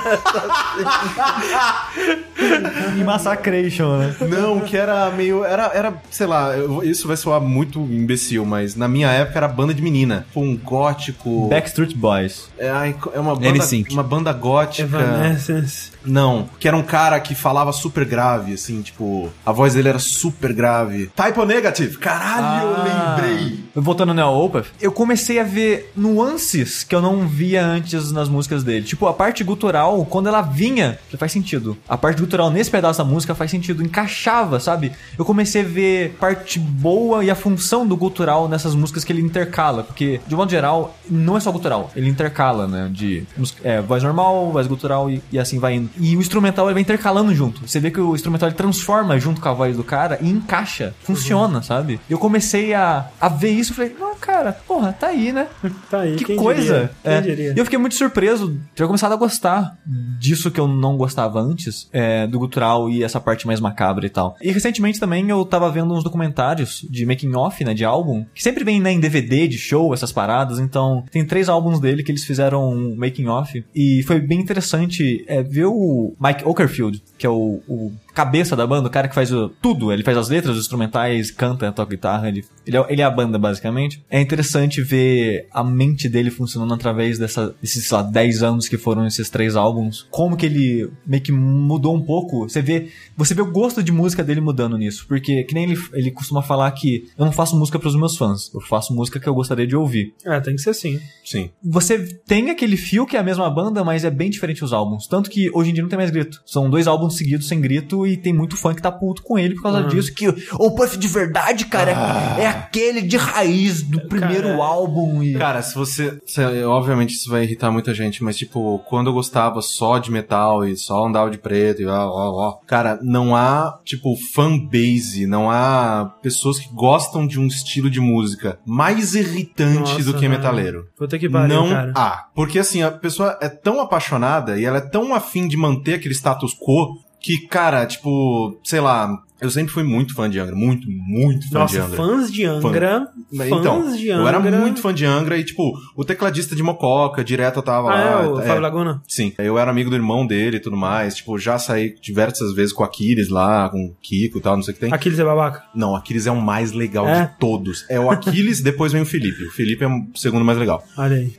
E 2.97 3.03
Massacration, 3.03 3.97
né? 3.97 4.15
não, 4.21 4.59
que 4.61 4.75
era 4.75 5.09
meio. 5.11 5.43
Era, 5.45 5.71
era 5.73 5.93
sei 6.09 6.27
lá, 6.27 6.55
eu- 6.55 6.83
isso 6.83 7.07
vai 7.07 7.17
soar 7.17 7.39
muito 7.41 7.79
imbecil, 7.79 8.45
mas 8.45 8.75
na 8.75 8.87
minha 8.87 9.09
época 9.09 9.39
era 9.39 9.47
banda 9.47 9.73
de 9.73 9.81
menina. 9.81 10.25
Tipo, 10.27 10.41
um 10.41 10.57
gótico. 10.57 11.47
Backstreet 11.71 11.95
Boys. 11.95 12.49
É, 12.57 12.67
é 13.13 13.19
uma 13.19 13.35
banda, 13.35 13.47
N-Sync. 13.47 13.93
uma 13.93 14.03
banda 14.03 14.33
gótica. 14.33 14.83
Evanescence. 14.83 15.91
Não, 16.05 16.49
que 16.59 16.67
era 16.67 16.75
um 16.75 16.83
cara 16.83 17.19
que 17.19 17.35
falava 17.35 17.71
super 17.71 18.05
grave, 18.05 18.53
assim, 18.53 18.81
tipo, 18.81 19.29
a 19.45 19.51
voz 19.51 19.73
dele 19.73 19.89
era 19.89 19.99
super 19.99 20.51
grave. 20.51 21.11
Typo 21.15 21.45
Negative, 21.45 21.97
caralho, 21.97 22.69
eu 22.69 22.83
lembrei. 22.83 23.59
Voltando 23.75 24.13
no 24.13 24.43
Opeth, 24.43 24.65
eu 24.81 24.91
comecei 24.91 25.39
a 25.39 25.43
ver 25.43 25.91
nuances 25.95 26.83
que 26.83 26.95
eu 26.95 27.01
não 27.01 27.27
via 27.27 27.63
antes 27.63 28.11
nas 28.11 28.27
músicas 28.27 28.63
dele. 28.63 28.85
Tipo, 28.85 29.07
a 29.07 29.13
parte 29.13 29.43
gutural, 29.43 30.03
quando 30.05 30.27
ela 30.27 30.41
vinha, 30.41 30.97
já 31.09 31.17
faz 31.17 31.31
sentido. 31.31 31.77
A 31.87 31.97
parte 31.97 32.19
gutural 32.19 32.49
nesse 32.49 32.71
pedaço 32.71 32.97
da 32.97 33.05
música 33.05 33.35
faz 33.35 33.51
sentido, 33.51 33.83
encaixava, 33.83 34.59
sabe? 34.59 34.91
Eu 35.17 35.23
comecei 35.23 35.61
a 35.61 35.65
ver 35.65 36.15
parte 36.19 36.57
boa 36.57 37.23
e 37.23 37.29
a 37.29 37.35
função 37.35 37.85
do 37.85 37.95
gutural 37.95 38.49
nessas 38.49 38.73
músicas 38.73 39.03
que 39.03 39.13
ele 39.13 39.21
intercala, 39.21 39.83
porque 39.83 40.19
de 40.27 40.35
modo 40.35 40.49
geral, 40.49 40.97
não 41.09 41.37
é 41.37 41.39
só 41.39 41.51
gutural, 41.51 41.60
ele 41.95 42.09
intercala, 42.09 42.67
né? 42.67 42.89
De 42.91 43.23
é, 43.63 43.81
voz 43.81 44.03
normal, 44.03 44.51
voz 44.51 44.67
gutural 44.67 45.09
e, 45.09 45.21
e 45.31 45.39
assim 45.39 45.59
vai 45.59 45.75
indo. 45.75 45.89
E 45.99 46.15
o 46.15 46.19
instrumental 46.19 46.65
ele 46.67 46.73
vai 46.73 46.81
intercalando 46.81 47.33
junto. 47.33 47.67
Você 47.67 47.79
vê 47.79 47.91
que 47.91 47.99
o 47.99 48.13
instrumental 48.15 48.49
ele 48.49 48.55
transforma 48.57 49.19
junto 49.19 49.39
com 49.41 49.49
a 49.49 49.53
voz 49.53 49.75
do 49.77 49.83
cara 49.83 50.17
e 50.21 50.29
encaixa, 50.29 50.93
funciona, 51.03 51.61
sabe? 51.61 51.99
Eu 52.09 52.17
comecei 52.17 52.73
a, 52.73 53.07
a 53.19 53.27
ver 53.29 53.51
isso 53.51 53.71
e 53.71 53.75
falei, 53.75 53.95
não, 53.99 54.15
cara, 54.15 54.53
porra, 54.67 54.93
tá 54.93 55.07
aí, 55.07 55.31
né? 55.31 55.47
Tá 55.89 56.01
aí, 56.01 56.15
Que 56.15 56.25
quem 56.25 56.35
coisa! 56.37 56.61
diria? 56.61 56.91
Quem 57.03 57.13
É. 57.13 57.21
diria? 57.21 57.53
E 57.55 57.57
eu 57.59 57.65
fiquei 57.65 57.79
muito 57.79 57.95
surpreso 57.95 58.51
de 58.51 58.59
ter 58.75 58.85
começado 58.85 59.11
a 59.13 59.15
gostar 59.15 59.77
disso 59.85 60.51
que 60.51 60.59
eu 60.59 60.67
não 60.67 60.97
gostava 60.97 61.39
antes, 61.39 61.87
é, 61.91 62.27
do 62.27 62.39
gutural 62.39 62.89
e 62.89 63.03
essa 63.03 63.19
parte 63.19 63.45
mais 63.47 63.59
macabra 63.59 64.05
e 64.05 64.09
tal. 64.09 64.35
E 64.41 64.51
recentemente 64.51 64.99
também 64.99 65.27
eu 65.29 65.43
tava 65.45 65.69
vendo 65.69 65.93
uns 65.93 66.03
documentários 66.03 66.85
de 66.89 67.05
making 67.05 67.35
off, 67.35 67.63
né, 67.63 67.73
de 67.73 67.83
álbum, 67.85 68.25
que 68.33 68.41
sempre 68.43 68.63
vem 68.63 68.79
né, 68.79 68.91
em 68.91 68.99
DVD 68.99 69.47
de 69.47 69.57
show, 69.57 69.93
essas 69.93 70.11
paradas, 70.11 70.59
então 70.59 71.03
tem 71.11 71.25
três 71.25 71.49
álbuns 71.51 71.79
dele 71.79 72.03
que 72.03 72.11
eles 72.11 72.23
fizeram 72.23 72.71
um 72.71 72.95
making 72.95 73.27
off 73.27 73.63
e 73.75 74.03
foi 74.03 74.19
bem 74.19 74.39
interessante 74.39 75.23
é, 75.27 75.43
ver 75.43 75.65
o 75.65 76.13
Mike 76.19 76.43
Okerfield, 76.45 77.01
que 77.17 77.25
é 77.25 77.29
o, 77.29 77.61
o 77.67 77.91
cabeça 78.13 78.55
da 78.55 78.65
banda, 78.67 78.87
o 78.87 78.91
cara 78.91 79.07
que 79.07 79.15
faz 79.15 79.31
o, 79.31 79.49
tudo. 79.61 79.91
Ele 79.91 80.03
faz 80.03 80.17
as 80.17 80.29
letras, 80.29 80.55
os 80.55 80.63
instrumentais, 80.63 81.31
canta, 81.31 81.71
toca 81.71 81.91
guitarra. 81.91 82.27
Ele, 82.27 82.45
ele, 82.65 82.77
é, 82.77 82.85
ele 82.89 83.01
é 83.01 83.05
a 83.05 83.09
banda, 83.09 83.37
basicamente. 83.37 84.03
É 84.09 84.19
interessante 84.19 84.81
ver 84.81 85.47
a 85.51 85.63
mente 85.63 86.09
dele 86.09 86.29
funcionando 86.29 86.73
através 86.73 87.17
dessa, 87.17 87.55
desses, 87.61 87.87
sei 87.87 87.97
lá, 87.97 88.03
10 88.03 88.43
anos 88.43 88.67
que 88.67 88.77
foram 88.77 89.05
esses 89.05 89.29
três 89.29 89.55
álbuns. 89.55 90.07
Como 90.09 90.35
que 90.35 90.45
ele 90.45 90.89
meio 91.05 91.23
que 91.23 91.31
mudou 91.31 91.95
um 91.95 92.01
pouco. 92.01 92.49
Você 92.49 92.61
vê, 92.61 92.89
você 93.15 93.33
vê 93.33 93.41
o 93.41 93.51
gosto 93.51 93.81
de 93.81 93.91
música 93.91 94.23
dele 94.23 94.41
mudando 94.41 94.77
nisso. 94.77 95.05
Porque, 95.07 95.43
que 95.43 95.53
nem 95.53 95.63
ele, 95.63 95.81
ele 95.93 96.11
costuma 96.11 96.41
falar 96.41 96.71
que 96.71 97.07
eu 97.17 97.25
não 97.25 97.31
faço 97.31 97.57
música 97.57 97.79
pros 97.79 97.95
meus 97.95 98.17
fãs. 98.17 98.53
Eu 98.53 98.61
faço 98.61 98.93
música 98.93 99.19
que 99.19 99.27
eu 99.27 99.33
gostaria 99.33 99.67
de 99.67 99.75
ouvir. 99.75 100.13
É, 100.25 100.39
tem 100.39 100.55
que 100.55 100.61
ser 100.61 100.71
assim. 100.71 100.99
Sim. 101.23 101.49
Você 101.63 101.99
tem 102.25 102.49
aquele 102.49 102.77
fio 102.77 103.05
que 103.05 103.15
é 103.15 103.19
a 103.19 103.23
mesma 103.23 103.49
banda, 103.49 103.83
mas 103.83 104.03
é 104.03 104.11
bem 104.11 104.29
diferente 104.29 104.63
os 104.63 104.73
álbuns. 104.73 105.07
Tanto 105.07 105.29
que 105.29 105.49
hoje 105.53 105.69
em 105.69 105.73
dia 105.73 105.83
não 105.83 105.89
tem 105.89 105.97
mais 105.97 106.11
grito. 106.11 106.41
São 106.45 106.69
dois 106.69 106.87
álbuns 106.87 107.15
seguidos 107.15 107.47
sem 107.47 107.59
grito 107.61 108.00
e 108.05 108.17
tem 108.17 108.33
muito 108.33 108.55
fã 108.57 108.73
que 108.73 108.81
tá 108.81 108.91
puto 108.91 109.21
com 109.23 109.37
ele 109.37 109.55
por 109.55 109.63
causa 109.63 109.83
disso. 109.83 110.13
Que 110.13 110.27
o 110.27 110.71
Puff 110.75 110.97
de 110.97 111.07
verdade, 111.07 111.65
cara, 111.65 111.91
é- 111.91 112.43
é, 112.43 112.47
aquele 112.47 113.01
de 113.01 113.17
raiz 113.17 113.81
do 113.81 114.01
primeiro 114.07 114.49
Cara, 114.49 114.63
álbum. 114.63 115.23
E... 115.23 115.33
Cara, 115.33 115.61
se 115.61 115.75
você. 115.75 116.19
se- 116.25 116.63
obviamente 116.63 117.13
isso 117.15 117.29
vai 117.29 117.43
irritar 117.43 117.71
muita 117.71 117.93
gente, 117.93 118.23
mas 118.23 118.37
tipo, 118.37 118.79
quando 118.87 119.07
eu 119.07 119.13
gostava 119.13 119.61
só 119.61 119.97
de 119.97 120.11
metal 120.11 120.65
e 120.65 120.75
só 120.77 121.05
andava 121.05 121.29
de 121.29 121.37
preto 121.37 121.81
e 121.81 121.85
ó, 121.85 122.07
ó, 122.07 122.47
ó. 122.49 122.51
Cara, 122.67 122.99
não 123.01 123.35
há, 123.35 123.79
tipo, 123.83 124.15
fanbase, 124.33 125.25
não 125.25 125.49
há 125.49 126.13
pessoas 126.21 126.59
que 126.59 126.73
gostam 126.73 127.25
de 127.25 127.39
um 127.39 127.47
estilo 127.47 127.89
de 127.89 127.99
música 127.99 128.59
mais 128.65 129.15
irritante 129.15 129.79
Nossa, 129.79 130.03
do 130.03 130.13
que 130.13 130.19
velho. 130.21 130.31
metaleiro. 130.31 130.87
Puta 130.97 131.17
que 131.17 131.29
pariu, 131.29 131.55
não 131.55 131.69
cara. 131.69 131.93
há. 131.95 132.25
Porque 132.35 132.59
assim, 132.59 132.81
a 132.81 132.91
pessoa 132.91 133.37
é 133.41 133.49
tão 133.49 133.79
apaixonada 133.81 134.59
e 134.59 134.65
ela 134.65 134.77
é 134.77 134.81
tão 134.81 135.13
afim 135.13 135.47
de 135.47 135.57
manter 135.57 135.95
aquele 135.95 136.13
status 136.13 136.53
quo 136.53 136.95
que, 137.21 137.47
cara, 137.47 137.85
tipo, 137.85 138.57
sei 138.63 138.79
lá, 138.81 139.21
eu 139.41 139.49
sempre 139.49 139.73
fui 139.73 139.83
muito 139.83 140.13
fã 140.13 140.29
de 140.29 140.39
Angra. 140.39 140.55
Muito, 140.55 140.87
muito 140.89 141.43
fã 141.43 141.65
de 141.65 141.77
Nossa, 141.77 141.83
Angra. 141.83 141.97
fãs 141.97 142.31
de 142.31 142.45
Angra. 142.45 143.07
Fãs 143.35 143.47
Então, 143.47 143.95
de 143.95 144.07
eu 144.07 144.15
Angra. 144.17 144.29
era 144.37 144.39
muito 144.59 144.81
fã 144.81 144.93
de 144.93 145.05
Angra 145.05 145.37
e, 145.37 145.43
tipo, 145.43 145.73
o 145.95 146.05
tecladista 146.05 146.55
de 146.55 146.63
Mococa, 146.63 147.23
direto 147.23 147.57
eu 147.57 147.63
tava 147.63 147.89
Ah, 147.91 147.95
lá. 147.95 148.23
é, 148.23 148.27
o 148.27 148.39
é, 148.39 148.45
Fábio 148.45 148.61
Laguna? 148.61 149.01
Sim, 149.07 149.33
eu 149.37 149.57
era 149.57 149.69
amigo 149.71 149.89
do 149.89 149.95
irmão 149.95 150.25
dele 150.25 150.57
e 150.57 150.59
tudo 150.59 150.77
mais. 150.77 151.15
Tipo, 151.15 151.37
já 151.39 151.57
saí 151.59 151.95
diversas 152.01 152.53
vezes 152.53 152.71
com 152.73 152.83
o 152.83 152.85
Aquiles 152.85 153.29
lá, 153.29 153.69
com 153.69 153.77
o 153.85 153.95
Kiko 154.01 154.37
e 154.37 154.41
tal, 154.41 154.55
não 154.55 154.63
sei 154.63 154.71
o 154.71 154.75
que 154.75 154.81
tem. 154.81 154.93
Aquiles 154.93 155.17
é 155.19 155.23
babaca. 155.23 155.63
Não, 155.73 155.91
o 155.91 155.95
Aquiles 155.95 156.27
é 156.27 156.31
o 156.31 156.39
mais 156.41 156.71
legal 156.71 157.07
É? 157.07 157.23
de 157.25 157.39
todos. 157.39 157.85
É 157.89 157.99
o 157.99 158.09
Aquiles, 158.11 158.61
depois 158.61 158.91
vem 158.93 159.01
o 159.01 159.05
Felipe. 159.05 159.43
O 159.45 159.51
Felipe 159.51 159.83
é 159.83 159.87
o 159.87 160.05
segundo 160.15 160.45
mais 160.45 160.57
legal. 160.57 160.83
Olha 160.97 161.15
aí. 161.17 161.33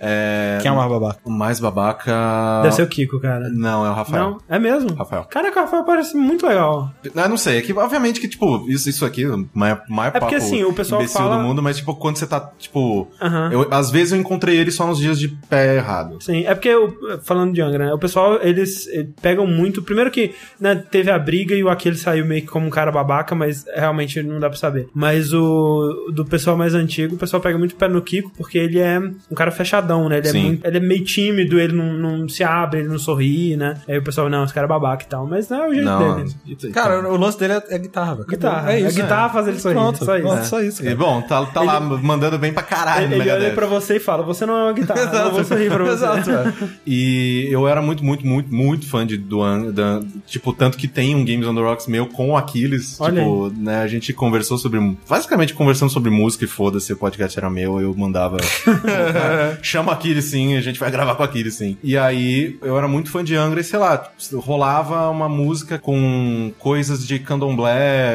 Quem 0.60 0.68
é 0.68 0.72
o 0.72 0.76
mais 0.76 0.90
babaca? 0.90 1.20
O 1.24 1.30
mais 1.30 1.60
babaca. 1.60 2.60
Deve 2.62 2.74
ser 2.74 2.82
o 2.82 2.86
Kiko, 2.88 3.20
cara. 3.20 3.48
Não, 3.50 3.86
é 3.86 3.90
o 3.90 3.94
Rafael. 3.94 4.22
Não, 4.30 4.38
é 4.48 4.58
mesmo? 4.58 4.92
Rafael. 4.94 5.24
Caraca, 5.30 5.60
o 5.60 5.64
Rafael 5.64 5.84
parece 5.84 6.16
muito 6.16 6.46
legal. 6.46 6.90
Eu 7.04 7.28
não 7.28 7.36
sei, 7.36 7.58
é 7.58 7.62
que 7.62 7.72
obviamente 7.92 8.20
que, 8.20 8.28
tipo, 8.28 8.64
isso, 8.68 8.88
isso 8.88 9.04
aqui, 9.04 9.26
o 9.26 9.46
maior, 9.54 9.82
maior 9.88 10.08
É 10.14 10.20
porque, 10.20 10.34
papo 10.36 10.46
assim, 10.46 10.64
o 10.64 10.72
pessoal 10.72 11.02
imbecil 11.02 11.20
fala- 11.20 11.36
do 11.36 11.42
mundo, 11.42 11.62
mas, 11.62 11.76
tipo, 11.76 11.94
quando 11.94 12.16
você 12.16 12.26
tá, 12.26 12.40
tipo... 12.58 13.08
Aham. 13.20 13.50
eu- 13.52 13.68
às 13.70 13.90
vezes 13.90 14.12
eu 14.12 14.18
encontrei 14.18 14.56
ele 14.56 14.70
só 14.70 14.86
nos 14.86 14.98
dias 14.98 15.18
de 15.18 15.28
pé 15.28 15.76
errado. 15.76 16.16
Sim, 16.22 16.44
é 16.46 16.54
porque, 16.54 16.74
o- 16.74 16.92
falando 17.22 17.52
de 17.52 17.60
Angra, 17.60 17.86
né? 17.86 17.92
O 17.94 17.98
pessoal, 17.98 18.38
eles 18.42 18.86
eh, 18.88 19.06
pegam 19.20 19.46
muito. 19.46 19.82
Primeiro 19.82 20.10
que 20.10 20.32
né, 20.60 20.74
teve 20.90 21.10
a 21.10 21.18
briga 21.18 21.54
e 21.54 21.62
o 21.62 21.68
Aquile 21.68 21.96
saiu 21.96 22.24
meio 22.24 22.42
que 22.42 22.48
como 22.48 22.66
um 22.66 22.70
cara 22.70 22.90
babaca, 22.90 23.34
mas 23.34 23.64
realmente 23.74 24.22
não 24.22 24.40
dá 24.40 24.48
pra 24.48 24.58
saber. 24.58 24.88
Mas 24.94 25.32
o 25.32 26.10
do 26.12 26.24
pessoal 26.24 26.56
mais 26.56 26.74
antigo, 26.74 27.14
o 27.14 27.18
pessoal 27.18 27.40
pega 27.42 27.58
muito 27.58 27.74
pé 27.76 27.88
no 27.88 28.00
Kiko, 28.02 28.30
porque 28.36 28.58
ele 28.58 28.78
é 28.78 28.98
um 28.98 29.34
cara 29.34 29.50
fechadão, 29.50 30.08
né? 30.08 30.18
Ele, 30.18 30.28
é, 30.28 30.32
muito- 30.32 30.66
ele 30.66 30.76
é 30.76 30.80
meio 30.80 31.04
tímido, 31.04 31.58
ele 31.60 31.72
não, 31.74 31.92
não 31.92 32.28
se 32.28 32.42
abre, 32.42 32.80
ele 32.80 32.88
não 32.88 32.98
sorri, 32.98 33.56
né? 33.56 33.74
Aí 33.88 33.98
o 33.98 34.02
pessoal, 34.02 34.28
não, 34.30 34.44
esse 34.44 34.54
cara 34.54 34.66
é 34.66 34.68
babaca 34.68 35.04
e 35.04 35.06
tal. 35.06 35.26
Mas 35.26 35.48
não 35.48 35.64
é 35.64 35.68
o 35.68 35.74
jeito 35.74 35.84
Não, 35.86 36.16
dele. 36.16 36.72
Cara, 36.72 37.08
o 37.10 37.16
lance 37.16 37.38
dele 37.38 37.54
é, 37.54 37.62
é 37.76 37.81
guitarra, 37.82 38.14
velho. 38.16 38.26
Guitarra. 38.26 38.72
É 38.72 38.80
isso. 38.80 38.88
a 38.98 39.02
guitarra 39.02 39.28
faz 39.30 39.48
ele 39.48 39.60
sorrir. 39.60 39.74
Pronto, 39.74 40.04
só 40.04 40.16
isso. 40.16 40.26
pronto, 40.26 40.44
só 40.46 40.60
isso, 40.62 40.80
E, 40.82 40.84
cara. 40.84 40.96
bom, 40.96 41.20
tá, 41.22 41.44
tá 41.46 41.60
lá 41.60 41.80
mandando 41.80 42.38
bem 42.38 42.52
pra 42.52 42.62
caralho 42.62 43.04
Ele, 43.06 43.14
ele 43.20 43.30
olha 43.30 43.50
pra 43.52 43.66
você 43.66 43.96
e 43.96 44.00
fala, 44.00 44.22
você 44.22 44.46
não 44.46 44.56
é 44.56 44.62
uma 44.64 44.72
guitarra, 44.72 45.00
eu 45.00 45.24
não 45.24 45.30
vou 45.32 45.44
sorrir 45.44 45.68
pra 45.70 45.84
você. 45.84 45.92
Exato, 45.92 46.30
velho. 46.30 46.54
E 46.86 47.48
eu 47.50 47.66
era 47.68 47.82
muito, 47.82 48.04
muito, 48.04 48.26
muito, 48.26 48.54
muito 48.54 48.86
fã 48.88 49.06
de, 49.06 49.16
do 49.16 49.42
An- 49.42 49.70
da, 49.70 50.00
Tipo, 50.26 50.52
tanto 50.52 50.78
que 50.78 50.88
tem 50.88 51.14
um 51.14 51.24
Games 51.24 51.46
on 51.46 51.54
the 51.54 51.60
Rocks 51.60 51.86
meu 51.86 52.06
com 52.06 52.30
o 52.30 52.36
Aquiles. 52.36 53.00
Olha 53.00 53.20
tipo, 53.20 53.52
né, 53.56 53.80
a 53.82 53.86
gente 53.86 54.12
conversou 54.12 54.56
sobre. 54.58 54.80
Basicamente 55.08 55.54
conversando 55.54 55.90
sobre 55.90 56.10
música 56.10 56.44
e 56.44 56.48
foda-se, 56.48 56.92
o 56.92 56.96
podcast 56.96 57.38
era 57.38 57.50
meu, 57.50 57.80
eu 57.80 57.94
mandava. 57.94 58.36
Chama 59.62 59.90
o 59.90 59.94
Aquiles 59.94 60.24
sim, 60.26 60.56
a 60.56 60.60
gente 60.60 60.78
vai 60.78 60.90
gravar 60.90 61.14
com 61.14 61.22
o 61.22 61.24
Aquiles 61.24 61.54
sim. 61.54 61.76
E 61.82 61.96
aí, 61.96 62.58
eu 62.62 62.76
era 62.76 62.88
muito 62.88 63.10
fã 63.10 63.22
de 63.22 63.34
Angra 63.36 63.60
e 63.60 63.64
sei 63.64 63.78
lá, 63.78 64.10
rolava 64.34 65.08
uma 65.10 65.28
música 65.28 65.78
com 65.78 66.52
coisas 66.58 67.06
de 67.06 67.18
candomblé, 67.18 67.71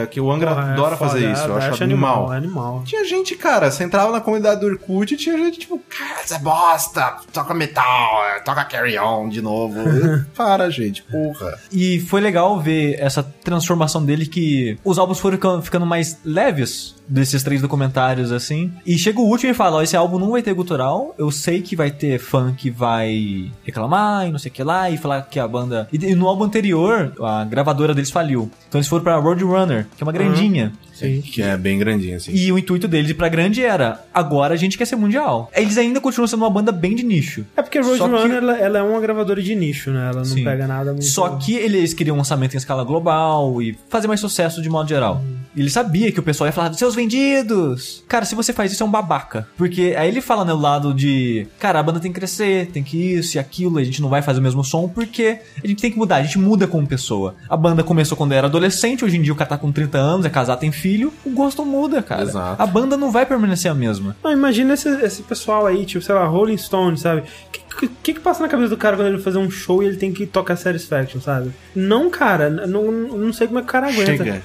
que 0.10 0.20
o 0.20 0.32
Angra 0.32 0.54
Porra, 0.54 0.70
é 0.70 0.74
adora 0.74 0.98
foda, 0.98 1.12
fazer 1.12 1.32
isso, 1.32 1.44
eu 1.44 1.60
é, 1.60 1.68
acho 1.70 1.84
animal. 1.84 2.34
É 2.34 2.38
animal. 2.38 2.84
Tinha 2.86 3.04
gente, 3.06 3.36
cara, 3.36 3.72
você 3.72 3.84
entrava 3.84 4.12
na 4.12 4.22
comunidade 4.22 4.62
do 4.62 4.68
Orkut 4.68 5.14
e 5.14 5.18
tinha 5.18 5.38
gente 5.38 5.60
tipo, 5.60 5.80
cara, 5.90 6.26
você 6.26 6.36
é 6.36 6.40
bosta, 6.40 7.16
toca 7.34 7.54
metal, 7.54 8.24
é, 8.36 8.40
toca 8.40 8.64
Carry 8.66 8.98
On 9.00 9.30
de 9.30 9.42
novo. 9.42 9.78
Para, 10.36 10.70
gente, 10.70 11.04
porra. 11.04 11.58
E 11.72 12.00
foi 12.02 12.22
legal 12.22 12.60
ver 12.60 12.96
essa 13.00 13.24
transformação 13.24 14.04
dele 14.04 14.26
que 14.26 14.78
os 14.84 14.98
álbuns 14.98 15.20
foram 15.20 15.62
ficando- 15.62 15.86
mais 15.86 16.20
leves 16.26 16.96
desses 17.08 17.42
três 17.42 17.62
documentários 17.62 18.32
assim. 18.32 18.72
E 18.86 18.98
chega 18.98 19.20
o 19.20 19.24
último 19.26 19.52
e 19.52 19.56
fala, 19.56 19.78
ó, 19.78 19.82
esse 19.82 19.96
álbum 19.96 20.20
não 20.20 20.32
vai 20.32 20.42
ter 20.42 20.54
gutural, 20.54 21.16
eu 21.18 21.32
sei 21.32 21.62
que 21.62 21.76
vai 21.76 21.90
ter 21.90 22.20
fã 22.20 22.54
que 22.54 22.70
vai 22.70 23.50
reclamar 23.64 24.28
e 24.28 24.32
não 24.32 24.40
sei 24.40 24.52
o 24.52 24.54
que 24.54 24.64
lá 24.64 24.90
e 24.90 24.98
falar 24.98 25.22
que 25.22 25.40
a 25.40 25.48
banda 25.48 25.88
e, 25.92 25.98
no 26.16 26.28
álbum 26.28 26.44
anterior 26.44 27.14
a 27.22 27.46
gravadora 27.46 27.94
deles 27.94 28.12
faliu. 28.12 28.52
Então 28.68 28.80
eles 28.80 28.88
foram 28.88 29.04
pra 29.04 29.20
Roadrunner, 29.44 29.88
que 29.96 30.04
é 30.04 30.06
uma 30.06 30.12
grandinha. 30.12 30.74
Sim. 31.00 31.22
Que 31.22 31.42
é 31.42 31.56
bem 31.58 31.78
grandinho, 31.80 32.18
assim. 32.18 32.32
E 32.34 32.52
o 32.52 32.58
intuito 32.58 32.88
deles 32.88 33.10
ir 33.12 33.14
pra 33.14 33.30
grande 33.30 33.64
era, 33.64 34.04
agora 34.14 34.54
a 34.54 34.58
gente 34.58 34.78
quer 34.78 34.86
ser 34.86 34.96
mundial. 34.96 35.50
Eles 35.56 35.78
ainda 35.78 36.00
continuam 36.02 36.28
sendo 36.28 36.40
uma 36.44 36.50
banda 36.50 36.72
bem 36.72 36.96
de 36.96 37.04
nicho. 37.04 37.46
É 37.56 37.62
porque 37.62 37.78
a 37.78 37.84
Só 37.84 37.92
que- 37.94 38.00
Roadrunner, 38.00 38.38
ela, 38.38 38.58
ela 38.58 38.80
é 38.80 38.82
uma 38.84 39.00
gravadora 39.00 39.42
de 39.42 39.56
nicho, 39.56 39.92
né? 39.92 40.06
Ela 40.10 40.18
não 40.20 40.26
Sim. 40.26 40.44
pega 40.44 40.68
nada 40.68 40.92
muito... 40.92 41.06
Só 41.06 41.30
que 41.38 41.54
eles 41.56 41.94
queriam 41.94 42.16
um 42.16 42.18
lançamento 42.20 42.54
em 42.54 42.58
escala 42.58 42.84
global 42.84 43.62
e 43.62 43.78
fazer 43.90 44.08
mais 44.08 44.20
sucesso 44.20 44.62
de 44.62 44.70
modo 44.70 44.88
geral. 44.90 45.22
E 45.56 45.62
ele 45.62 45.70
sabia 45.70 46.12
que 46.12 46.20
o 46.20 46.24
pessoal 46.24 46.48
ia 46.48 46.52
falar, 46.52 46.74
seus 46.74 46.94
vendidos! 46.96 48.04
Cara, 48.08 48.26
se 48.26 48.36
você 48.36 48.54
faz 48.54 48.72
isso, 48.72 48.84
é 48.84 48.86
um 48.86 48.92
babaca. 48.92 49.48
Porque 49.58 49.96
aí 49.98 50.08
ele 50.08 50.22
fala 50.22 50.46
no 50.46 50.56
lado 50.56 50.94
de, 50.94 51.48
cara, 51.60 51.80
a 51.80 51.84
banda 51.84 52.00
tem 52.00 52.12
que 52.12 52.20
crescer, 52.20 52.68
tem 52.68 52.84
que 52.84 52.98
isso 53.16 53.38
e 53.38 53.40
aquilo, 53.40 53.78
a 53.80 53.84
gente 53.84 54.02
não 54.02 54.10
vai 54.10 54.22
fazer 54.22 54.40
o 54.40 54.44
mesmo 54.44 54.64
som 54.64 54.88
porque 54.88 55.40
a 55.64 55.68
gente 55.68 55.82
tem 55.82 55.92
que 55.92 55.98
mudar, 55.98 56.18
a 56.18 56.24
gente 56.24 56.38
muda 56.40 56.68
como 56.68 56.86
pessoa. 56.88 57.36
A 57.50 57.58
banda 57.58 57.84
começou 57.84 58.16
quando 58.18 58.32
era 58.34 58.48
adolescente, 58.48 59.04
hoje 59.04 59.18
em 59.18 59.22
dia 59.22 59.34
o 59.34 59.36
cara 59.36 59.50
tá 59.50 59.58
com 59.58 59.72
30 59.72 59.98
anos, 59.98 60.26
é 60.26 60.30
casado, 60.30 60.60
tem 60.60 60.72
filho, 60.72 60.87
o 61.26 61.30
gosto 61.32 61.66
muda, 61.66 62.02
cara. 62.02 62.24
Exato. 62.24 62.62
A 62.62 62.66
banda 62.66 62.96
não 62.98 63.12
vai 63.12 63.26
permanecer 63.26 63.70
a 63.70 63.76
mesma. 63.76 64.16
Não, 64.24 64.32
imagina 64.32 64.74
esse, 64.74 64.88
esse 65.04 65.24
pessoal 65.24 65.66
aí, 65.66 65.86
tipo, 65.86 66.04
sei 66.04 66.16
lá, 66.16 66.26
Rolling 66.26 66.58
Stone, 66.58 66.98
sabe? 66.98 67.22
O 67.22 67.52
que, 67.52 67.88
que, 68.02 68.14
que 68.14 68.20
passa 68.20 68.42
na 68.42 68.50
cabeça 68.50 68.70
do 68.70 68.78
cara 68.78 68.96
quando 68.96 69.08
ele 69.10 69.20
fazer 69.20 69.38
um 69.38 69.52
show 69.52 69.84
e 69.84 69.88
ele 69.88 69.98
tem 69.98 70.12
que 70.12 70.26
tocar 70.26 70.56
Satisfaction, 70.56 71.20
sabe? 71.22 71.52
Não, 71.76 72.10
cara, 72.10 72.50
não, 72.50 72.92
não 72.92 73.32
sei 73.34 73.48
como 73.48 73.60
é 73.60 73.62
que 73.62 73.68
o 73.68 73.72
cara 73.72 73.88
aguenta. 73.88 74.06
Chega, 74.06 74.24
Dinheiro. 74.24 74.42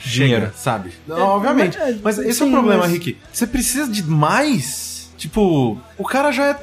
chega, 0.46 0.52
sabe? 0.54 0.90
obviamente. 1.08 1.78
é, 1.78 1.96
Mas 2.02 2.18
esse 2.18 2.28
é 2.30 2.32
sim, 2.32 2.48
o 2.48 2.52
problema, 2.52 2.82
mas- 2.82 2.92
Rick. 2.92 3.16
Você 3.32 3.46
precisa 3.46 3.86
de 3.90 4.02
mais. 4.02 4.92
Tipo, 5.16 5.78
o 5.96 6.04
cara 6.04 6.32
já 6.32 6.46
é 6.48 6.54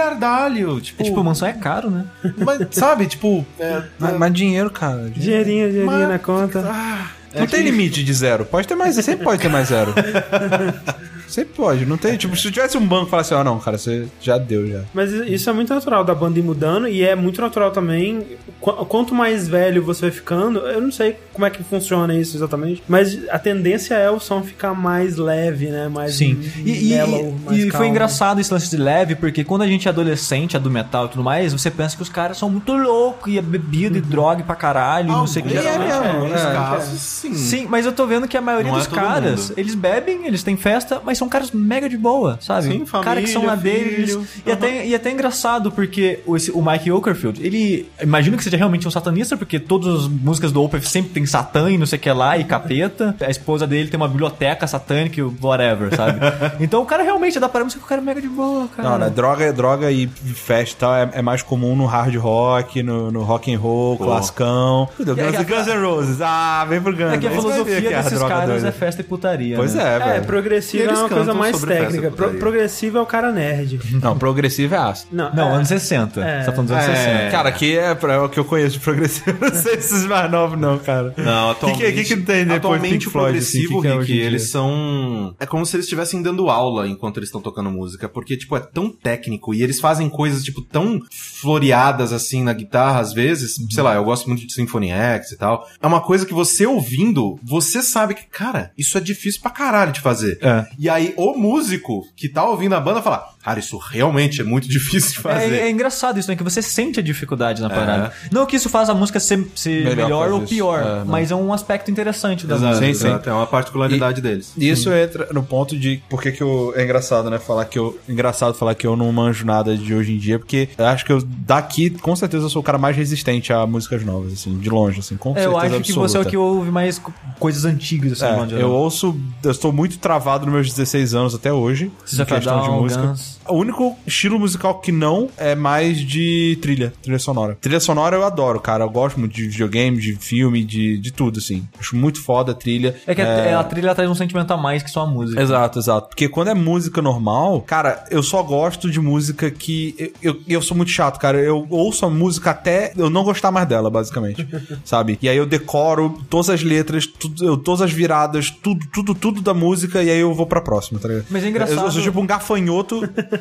trilhardalho. 0.00 0.80
Tipo, 0.80 1.02
É 1.02 1.04
tipo, 1.06 1.22
mansão 1.24 1.46
é 1.48 1.52
caro, 1.52 1.90
né? 1.90 2.04
mas, 2.44 2.66
sabe? 2.72 3.06
Tipo, 3.06 3.44
é, 3.58 3.82
Mas, 3.98 4.18
mas 4.18 4.32
dinheiro, 4.32 4.70
cara. 4.70 4.96
dinheiro. 5.10 5.20
Dinheirinho, 5.20 5.68
dinheirinho 5.70 5.86
Mas- 5.86 6.08
na 6.08 6.18
conta. 6.18 6.64
ah, 6.66 7.10
Não 7.34 7.46
tem 7.46 7.62
limite 7.62 8.02
de 8.02 8.12
zero. 8.12 8.44
Pode 8.44 8.66
ter 8.66 8.74
mais, 8.74 8.94
sempre 8.96 9.24
pode 9.24 9.40
ter 9.40 9.48
mais 9.48 9.68
zero. 9.68 9.94
Sempre 11.30 11.54
pode. 11.54 11.86
Não 11.86 11.96
tem, 11.96 12.16
tipo, 12.16 12.36
se 12.36 12.50
tivesse 12.50 12.76
um 12.76 12.86
banco 12.86 13.04
que 13.06 13.10
falasse, 13.10 13.32
ó, 13.34 13.42
não, 13.44 13.58
cara, 13.58 13.78
você 13.78 14.06
já 14.20 14.36
deu, 14.38 14.66
já. 14.68 14.80
Mas 14.92 15.12
isso 15.12 15.48
é 15.48 15.52
muito 15.52 15.72
natural 15.72 16.02
da 16.04 16.14
banda 16.14 16.38
ir 16.38 16.42
mudando 16.42 16.88
e 16.88 17.02
é 17.04 17.14
muito 17.14 17.40
natural 17.40 17.70
também. 17.70 18.26
qu- 18.60 18.72
Quanto 18.86 19.14
mais 19.14 19.46
velho 19.48 19.82
você 19.82 20.02
vai 20.02 20.10
ficando, 20.10 20.58
eu 20.60 20.80
não 20.80 20.90
sei 20.92 21.16
como 21.32 21.46
é 21.46 21.50
que 21.50 21.62
funciona 21.62 22.14
isso 22.14 22.36
exatamente, 22.36 22.82
mas 22.88 23.18
a 23.30 23.38
tendência 23.38 23.94
é 23.94 24.10
o 24.10 24.18
som 24.20 24.42
ficar 24.42 24.74
mais 24.74 25.16
leve, 25.16 25.66
né? 25.68 25.88
Mais 25.88 26.14
Sim. 26.14 26.38
E, 26.64 26.88
e- 26.92 26.94
mellow, 26.94 27.34
mais 27.44 27.58
e 27.58 27.70
foi 27.70 27.86
engraçado 27.88 28.40
esse 28.40 28.52
lance 28.52 28.68
de 28.68 28.76
leve, 28.76 29.14
porque 29.14 29.44
quando 29.44 29.62
a 29.62 29.66
gente 29.66 29.86
é 29.86 29.90
adolescente, 29.90 30.56
é 30.56 30.60
do 30.60 30.70
metal 30.70 31.06
e 31.06 31.08
tudo 31.10 31.22
mais, 31.22 31.52
você 31.52 31.70
pensa 31.70 31.96
que 31.96 32.02
os 32.02 32.08
caras 32.08 32.36
são 32.36 32.50
muito 32.50 32.72
loucos 32.72 33.32
e 33.32 33.38
é 33.38 33.42
bebida 33.42 33.96
e 33.98 34.00
droga 34.00 34.42
pra 34.42 34.54
caralho, 34.56 35.08
e 35.08 35.12
não 35.12 35.26
sei 35.26 35.42
o 35.42 35.46
que. 35.46 35.56
Alguns, 35.56 35.70
geralmente 35.72 35.92
é, 36.06 36.10
alguns 36.10 36.40
é. 36.40 36.52
casos, 36.52 37.00
sim. 37.00 37.34
Sim, 37.34 37.66
mas 37.70 37.86
eu 37.86 37.92
tô 37.92 38.06
vendo 38.06 38.26
que 38.28 38.36
a 38.36 38.40
maioria 38.40 38.70
Não 38.70 38.78
é 38.78 38.80
dos 38.80 38.88
todo 38.88 38.98
caras, 38.98 39.48
mundo. 39.50 39.54
eles 39.58 39.74
bebem, 39.74 40.26
eles 40.26 40.42
têm 40.42 40.56
festa, 40.56 41.00
mas 41.04 41.16
são 41.20 41.28
caras 41.28 41.50
mega 41.52 41.88
de 41.88 41.96
boa, 41.96 42.38
sabe? 42.40 42.66
Sim, 42.68 42.84
Cara 43.02 43.20
que 43.20 43.28
são 43.28 43.42
família, 43.44 43.56
na 43.56 43.62
deles. 43.62 44.10
filho. 44.10 44.26
E, 44.46 44.50
até, 44.50 44.86
e 44.86 44.94
até 44.94 45.10
engraçado, 45.10 45.70
porque 45.70 46.20
o, 46.26 46.36
esse- 46.36 46.50
o 46.50 46.60
Mike 46.64 46.90
Okerfield, 46.90 47.44
ele. 47.44 47.88
Imagino 48.02 48.36
que 48.36 48.42
seja 48.44 48.56
realmente 48.56 48.88
um 48.88 48.90
satanista, 48.90 49.36
porque 49.36 49.58
todas 49.60 50.04
as 50.04 50.08
músicas 50.08 50.50
do 50.52 50.62
Opeth 50.62 50.82
sempre 50.82 51.10
tem 51.12 51.24
Satã 51.26 51.70
e 51.70 51.78
não 51.78 51.86
sei 51.86 51.98
o 51.98 52.02
que 52.02 52.10
lá, 52.10 52.36
e 52.38 52.44
capeta. 52.44 53.14
A 53.20 53.30
esposa 53.30 53.66
dele 53.66 53.88
tem 53.88 53.96
uma 53.98 54.08
biblioteca 54.08 54.66
satânica 54.66 55.20
e 55.20 55.22
whatever, 55.22 55.94
sabe? 55.94 56.18
então 56.60 56.82
o 56.82 56.86
cara 56.86 57.02
realmente 57.02 57.38
dá 57.38 57.48
pra 57.48 57.62
música 57.62 57.80
que 57.80 57.86
o 57.86 57.88
cara 57.88 58.00
é 58.00 58.04
mega 58.04 58.20
de 58.20 58.28
boa, 58.28 58.66
cara. 58.68 58.88
Não, 58.90 58.98
né? 58.98 59.10
Droga, 59.10 59.52
droga 59.52 59.90
e 59.92 60.06
festa 60.08 60.74
e 60.74 60.78
tal 60.78 60.94
é, 60.94 61.10
é 61.14 61.22
mais 61.22 61.42
comum 61.42 61.76
no 61.76 61.86
hard 61.86 62.14
rock, 62.16 62.82
no, 62.82 63.10
no 63.10 63.22
rock 63.22 63.52
and 63.54 63.58
roll, 63.58 63.96
classicão. 63.98 64.88
Guns, 64.98 65.16
E 65.16 65.20
aí, 65.36 65.44
Guns 65.44 65.66
N' 65.66 65.82
Roses. 65.84 66.20
Ah, 66.20 66.64
vem 66.68 66.80
pro 66.80 66.92
Guns. 66.96 67.12
É 67.12 67.18
que 67.18 67.26
a 67.26 67.30
filosofia 67.30 67.80
que 67.82 67.86
é 67.88 68.02
desses 68.02 68.18
caras 68.18 68.48
doida. 68.48 68.68
é 68.68 68.72
festa 68.72 69.00
e 69.00 69.04
putaria. 69.04 69.56
Pois 69.56 69.74
né? 69.74 69.82
é, 69.82 69.96
É, 69.96 69.98
velho. 69.98 70.24
progressivo 70.24 70.82
E 70.82 70.86
é 70.86 70.88
eles 70.88 70.98
uma 71.00 71.08
coisa 71.16 71.34
mais 71.34 71.60
técnica. 71.60 72.10
Pro- 72.10 72.34
progressivo 72.34 72.98
é 72.98 73.00
o 73.02 73.06
cara 73.06 73.32
nerd. 73.32 73.80
Não, 74.02 74.18
progressivo 74.18 74.74
é 74.74 74.78
ácido. 74.78 75.10
Não, 75.14 75.34
Não, 75.34 75.50
é, 75.50 75.54
anos 75.56 75.68
60. 75.68 76.20
É. 76.20 76.40
Você 76.40 76.46
tá 76.46 76.52
falando 76.52 76.68
dos 76.68 76.76
anos 76.76 76.88
É. 76.88 76.96
60. 76.96 77.30
Cara, 77.30 77.48
aqui 77.48 77.76
é, 77.76 77.94
pra- 77.94 78.14
é 78.14 78.18
o 78.18 78.28
que 78.28 78.38
eu 78.38 78.44
conheço 78.44 78.74
de 78.74 78.80
progressivo. 78.80 79.36
Não 79.40 79.54
sei 79.54 79.74
esses 79.74 80.06
mais 80.06 80.30
novos, 80.30 80.58
não, 80.58 80.78
cara. 80.78 81.14
Não, 81.16 81.54
que- 81.54 81.72
que- 81.74 81.92
que 81.92 82.04
que 82.04 82.16
tem 82.22 82.44
depois 82.44 82.56
atualmente 82.58 82.92
Pink 82.92 83.08
o 83.08 83.10
Floyd, 83.10 83.38
assim, 83.38 83.66
progressivo, 83.68 83.82
que 83.82 83.88
que 83.88 83.94
é 83.94 83.98
Rick, 84.16 84.26
eles 84.26 84.50
são... 84.50 85.34
É 85.40 85.46
como 85.46 85.64
se 85.66 85.76
eles 85.76 85.86
estivessem 85.86 86.22
dando 86.22 86.48
aula 86.50 86.86
enquanto 86.88 87.16
eles 87.18 87.28
estão 87.28 87.40
tocando 87.40 87.70
música, 87.70 88.08
porque, 88.08 88.36
tipo, 88.36 88.56
é 88.56 88.60
tão 88.60 88.90
técnico 88.90 89.54
e 89.54 89.62
eles 89.62 89.80
fazem 89.80 90.08
coisas, 90.08 90.42
tipo, 90.44 90.60
tão 90.62 91.00
floreadas, 91.40 92.12
assim, 92.12 92.42
na 92.44 92.52
guitarra, 92.52 93.00
às 93.00 93.12
vezes. 93.12 93.56
Uhum. 93.58 93.70
Sei 93.70 93.82
lá, 93.82 93.94
eu 93.94 94.04
gosto 94.04 94.26
muito 94.28 94.46
de 94.46 94.52
Symphony 94.52 94.90
X 94.90 95.32
e 95.32 95.36
tal. 95.38 95.66
É 95.80 95.86
uma 95.86 96.00
coisa 96.00 96.26
que 96.26 96.34
você 96.34 96.66
ouvindo, 96.66 97.38
você 97.42 97.82
sabe 97.82 98.14
que, 98.14 98.26
cara, 98.26 98.70
isso 98.76 98.96
é 98.98 99.00
difícil 99.00 99.40
pra 99.40 99.50
caralho 99.50 99.92
de 99.92 100.00
fazer. 100.00 100.38
É. 100.42 100.66
E 100.78 100.88
aí, 100.88 100.99
o 101.16 101.36
músico 101.36 102.06
que 102.16 102.28
tá 102.28 102.44
ouvindo 102.44 102.74
a 102.74 102.80
banda 102.80 103.00
fala, 103.02 103.24
cara, 103.42 103.58
isso 103.58 103.76
realmente 103.78 104.40
é 104.40 104.44
muito 104.44 104.66
difícil 104.68 105.12
de 105.12 105.18
fazer. 105.20 105.54
É, 105.54 105.60
é 105.66 105.70
engraçado 105.70 106.18
isso, 106.18 106.28
né? 106.30 106.36
Que 106.36 106.42
você 106.42 106.60
sente 106.62 107.00
a 107.00 107.02
dificuldade 107.02 107.60
na 107.62 107.68
parada. 107.70 108.12
Não 108.30 108.46
que 108.46 108.56
isso 108.56 108.68
faz 108.68 108.88
a 108.88 108.94
música 108.94 109.18
ser, 109.20 109.46
ser 109.54 109.84
Melhor 109.84 109.96
melhor, 110.04 110.32
ou 110.32 110.40
pior, 110.42 110.80
É, 110.80 111.04
mas 111.04 111.30
é 111.30 111.34
um 111.34 111.52
aspecto 111.52 111.90
interessante 111.90 112.46
da 112.46 112.56
Exato, 112.56 112.76
música. 112.82 112.94
Sim, 112.94 113.20
sim. 113.22 113.30
É 113.30 113.32
uma 113.32 113.46
particularidade 113.46 114.20
deles. 114.20 114.52
E 114.56 114.68
isso 114.68 114.92
entra 114.92 115.28
no 115.32 115.42
ponto 115.42 115.76
de 115.78 116.02
por 116.08 116.22
que 116.22 116.32
que 116.32 116.42
eu 116.42 116.72
é 116.76 116.84
engraçado, 116.84 117.28
né, 117.30 117.38
falar 117.38 117.64
que 117.64 117.78
eu 117.78 117.98
engraçado 118.08 118.54
falar 118.54 118.74
que 118.74 118.86
eu 118.86 118.96
não 118.96 119.10
manjo 119.12 119.44
nada 119.44 119.76
de 119.76 119.94
hoje 119.94 120.12
em 120.14 120.18
dia, 120.18 120.38
porque 120.38 120.68
eu 120.76 120.86
acho 120.86 121.04
que 121.04 121.12
eu 121.12 121.22
daqui 121.22 121.90
com 121.90 122.14
certeza 122.16 122.44
eu 122.46 122.50
sou 122.50 122.60
o 122.60 122.64
cara 122.64 122.78
mais 122.78 122.96
resistente 122.96 123.52
a 123.52 123.66
músicas 123.66 124.04
novas 124.04 124.32
assim, 124.32 124.58
de 124.58 124.68
longe 124.70 125.00
assim, 125.00 125.16
com 125.16 125.30
É, 125.36 125.44
eu 125.46 125.52
certeza 125.52 125.74
acho 125.76 125.84
que 125.84 125.92
você 125.92 126.16
é 126.16 126.20
o 126.20 126.22
absoluta. 126.22 126.30
que 126.30 126.36
ouve 126.36 126.70
mais 126.70 126.98
co- 126.98 127.12
coisas 127.38 127.64
antigas, 127.64 128.22
assim, 128.22 128.54
É, 128.56 128.62
eu 128.62 128.70
ouço, 128.70 129.18
eu 129.42 129.50
estou 129.50 129.72
muito 129.72 129.98
travado 129.98 130.44
nos 130.46 130.54
meus 130.54 130.68
16 130.68 130.89
anos 131.14 131.34
até 131.34 131.52
hoje, 131.52 131.90
of 132.04 132.20
a 132.22 132.26
questão 132.26 132.60
de 132.60 132.68
Down, 132.68 132.80
música. 132.82 133.02
Guns. 133.02 133.39
O 133.50 133.56
único 133.56 133.96
estilo 134.06 134.38
musical 134.38 134.80
que 134.80 134.92
não 134.92 135.28
é 135.36 135.54
mais 135.54 135.98
de 135.98 136.58
trilha, 136.62 136.92
trilha 137.02 137.18
sonora. 137.18 137.56
Trilha 137.60 137.80
sonora 137.80 138.16
eu 138.16 138.24
adoro, 138.24 138.60
cara. 138.60 138.84
Eu 138.84 138.90
gosto 138.90 139.18
muito 139.18 139.34
de 139.34 139.48
videogame, 139.48 139.98
de 139.98 140.14
filme, 140.16 140.64
de, 140.64 140.98
de 140.98 141.12
tudo, 141.12 141.38
assim. 141.38 141.66
Acho 141.78 141.96
muito 141.96 142.20
foda 142.22 142.52
a 142.52 142.54
trilha. 142.54 142.94
É 143.06 143.14
que 143.14 143.20
a- 143.22 143.60
a 143.60 143.64
trilha 143.64 143.94
traz 143.94 144.08
um 144.10 144.14
sentimento 144.14 144.50
a 144.52 144.56
mais 144.56 144.82
que 144.82 144.90
só 144.90 145.02
a 145.02 145.06
música. 145.06 145.40
Exato, 145.40 145.78
exato. 145.78 146.08
Porque 146.08 146.28
quando 146.28 146.48
é 146.48 146.54
música 146.54 147.02
normal, 147.02 147.60
cara, 147.62 148.04
eu 148.10 148.22
só 148.22 148.42
gosto 148.42 148.90
de 148.90 149.00
música 149.00 149.50
que. 149.50 149.94
Eu, 149.98 150.10
eu, 150.22 150.40
eu 150.48 150.62
sou 150.62 150.76
muito 150.76 150.90
chato, 150.90 151.18
cara. 151.18 151.38
Eu 151.38 151.66
ouço 151.70 152.04
a 152.06 152.10
música 152.10 152.50
até 152.50 152.92
eu 152.96 153.10
não 153.10 153.24
gostar 153.24 153.50
mais 153.50 153.66
dela, 153.68 153.90
basicamente. 153.90 154.46
sabe? 154.84 155.18
E 155.20 155.28
aí 155.28 155.36
eu 155.36 155.46
decoro 155.46 156.18
todas 156.28 156.50
as 156.50 156.62
letras, 156.62 157.06
tudo, 157.06 157.44
eu- 157.44 157.56
todas 157.56 157.82
as 157.82 157.92
viradas, 157.92 158.50
tudo, 158.50 158.86
tudo, 158.92 159.14
tudo 159.14 159.40
da 159.40 159.52
música, 159.54 160.02
e 160.02 160.10
aí 160.10 160.18
eu 160.20 160.32
vou 160.34 160.46
pra 160.46 160.60
próxima, 160.60 160.98
tá 161.00 161.08
ligado? 161.08 161.26
Mas 161.30 161.44
é 161.44 161.48
engraçado- 161.48 161.78
Eu, 161.78 161.84
eu 161.86 161.90
sou 161.92 162.02
tipo 162.02 162.20
um 162.20 162.26
gafanhoto 162.26 163.00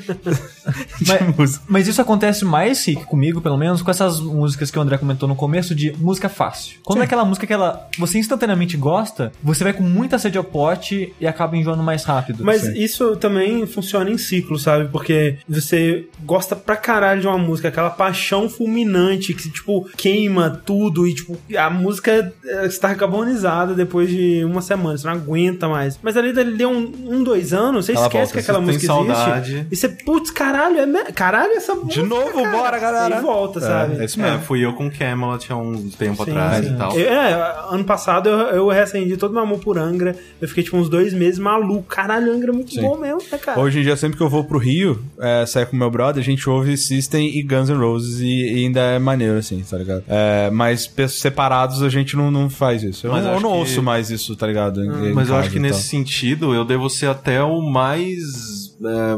Mas, 1.37 1.61
mas 1.67 1.87
isso 1.87 2.01
acontece 2.01 2.45
mais, 2.45 2.85
Rick, 2.85 3.05
comigo, 3.05 3.41
pelo 3.41 3.57
menos, 3.57 3.81
com 3.81 3.89
essas 3.89 4.19
músicas 4.19 4.69
que 4.69 4.77
o 4.77 4.81
André 4.81 4.97
comentou 4.97 5.27
no 5.27 5.35
começo, 5.35 5.73
de 5.73 5.93
música 5.97 6.29
fácil. 6.29 6.79
Quando 6.83 7.01
é 7.01 7.05
aquela 7.05 7.25
música 7.25 7.47
que 7.47 7.53
ela, 7.53 7.87
você 7.97 8.17
instantaneamente 8.19 8.77
gosta, 8.77 9.31
você 9.43 9.63
vai 9.63 9.73
com 9.73 9.83
muita 9.83 10.19
sede 10.19 10.37
ao 10.37 10.43
pote 10.43 11.13
e 11.19 11.27
acaba 11.27 11.57
enjoando 11.57 11.83
mais 11.83 12.03
rápido. 12.03 12.43
Mas 12.43 12.61
Sim. 12.61 12.73
isso 12.77 13.15
também 13.15 13.65
funciona 13.65 14.09
em 14.09 14.17
ciclo, 14.17 14.57
sabe? 14.59 14.89
Porque 14.89 15.37
você 15.47 16.07
gosta 16.23 16.55
pra 16.55 16.75
caralho 16.75 17.21
de 17.21 17.27
uma 17.27 17.37
música, 17.37 17.67
aquela 17.67 17.89
paixão 17.89 18.49
fulminante 18.49 19.33
que, 19.33 19.49
tipo, 19.49 19.87
queima 19.97 20.49
tudo 20.65 21.07
e, 21.07 21.13
tipo, 21.13 21.37
a 21.57 21.69
música 21.69 22.33
eh, 22.45 22.65
está 22.65 22.93
carbonizada 22.95 23.73
depois 23.73 24.09
de 24.09 24.43
uma 24.43 24.61
semana, 24.61 24.97
você 24.97 25.07
não 25.07 25.13
aguenta 25.13 25.67
mais. 25.67 25.99
Mas 26.01 26.17
ali 26.17 26.33
dali 26.33 26.55
deu 26.57 26.69
um, 26.69 26.91
um, 27.15 27.23
dois 27.23 27.53
anos, 27.53 27.85
você 27.85 27.93
Ela 27.93 28.05
esquece 28.05 28.25
volta, 28.25 28.33
que 28.33 28.39
aquela 28.39 28.61
música 28.61 28.87
tem 28.87 29.01
existe. 29.01 29.15
saudade. 29.15 29.67
E 29.71 29.75
você, 29.75 29.88
putz, 29.89 30.31
caralho, 30.31 30.77
é 30.79 30.85
me... 30.85 31.03
caralho 31.13 31.53
essa 31.53 31.73
música. 31.75 32.03
novo, 32.05 32.43
cara. 32.43 32.49
bora, 32.57 32.79
galera. 32.79 33.17
E 33.17 33.21
volta, 33.21 33.59
sabe? 33.59 33.99
É 34.01 34.05
isso 34.05 34.19
É, 34.19 34.23
mesmo. 34.31 34.41
fui 34.45 34.63
eu 34.65 34.73
com 34.73 34.89
Camelot 34.89 35.51
há 35.51 35.55
um 35.57 35.89
tempo 35.89 36.23
Sim, 36.23 36.31
atrás 36.31 36.65
sim. 36.65 36.73
e 36.73 36.77
tal. 36.77 36.97
Eu- 36.97 37.09
é, 37.09 37.55
ano 37.71 37.83
passado 37.83 38.29
eu, 38.29 38.37
eu 38.49 38.67
reacendi 38.69 39.17
todo 39.17 39.33
meu 39.33 39.43
amor 39.43 39.59
por 39.59 39.77
Angra. 39.77 40.15
Eu 40.41 40.47
fiquei, 40.47 40.63
tipo, 40.63 40.77
uns 40.77 40.89
dois 40.89 41.13
meses 41.13 41.39
maluco. 41.39 41.83
Caralho, 41.83 42.31
Angra 42.33 42.51
é 42.51 42.53
muito 42.53 42.73
Sim. 42.73 42.81
bom 42.81 42.97
mesmo, 42.97 43.21
né, 43.31 43.37
cara? 43.37 43.59
Hoje 43.59 43.79
em 43.79 43.83
dia, 43.83 43.95
sempre 43.95 44.17
que 44.17 44.23
eu 44.23 44.29
vou 44.29 44.43
pro 44.43 44.57
Rio, 44.57 45.01
é, 45.19 45.45
sair 45.45 45.65
com 45.65 45.75
meu 45.75 45.89
brother, 45.91 46.21
a 46.21 46.25
gente 46.25 46.49
ouve 46.49 46.75
System 46.77 47.27
e 47.37 47.41
Guns 47.43 47.69
N' 47.69 47.77
Roses 47.77 48.19
e, 48.19 48.27
e 48.27 48.65
ainda 48.65 48.79
é 48.81 48.99
maneiro, 48.99 49.37
assim, 49.37 49.63
tá 49.69 49.77
ligado? 49.77 50.03
É, 50.07 50.49
mas 50.51 50.91
separados 51.09 51.81
a 51.83 51.89
gente 51.89 52.15
não, 52.15 52.31
não 52.31 52.49
faz 52.49 52.83
isso. 52.83 53.07
Eu 53.07 53.11
Mas 53.11 53.23
não, 53.25 53.33
eu 53.33 53.39
não 53.39 53.51
que- 53.51 53.57
ouço 53.57 53.81
mais 53.83 54.09
isso, 54.09 54.35
tá 54.35 54.47
ligado? 54.47 54.83
Em 54.83 55.13
Mas 55.13 55.29
eu 55.29 55.35
acho 55.35 55.49
que 55.49 55.59
nesse 55.59 55.83
sentido 55.83 56.53
eu 56.53 56.63
devo 56.65 56.89
ser 56.89 57.07
até 57.07 57.41
o 57.43 57.61
mais 57.61 58.19
é, 58.19 58.58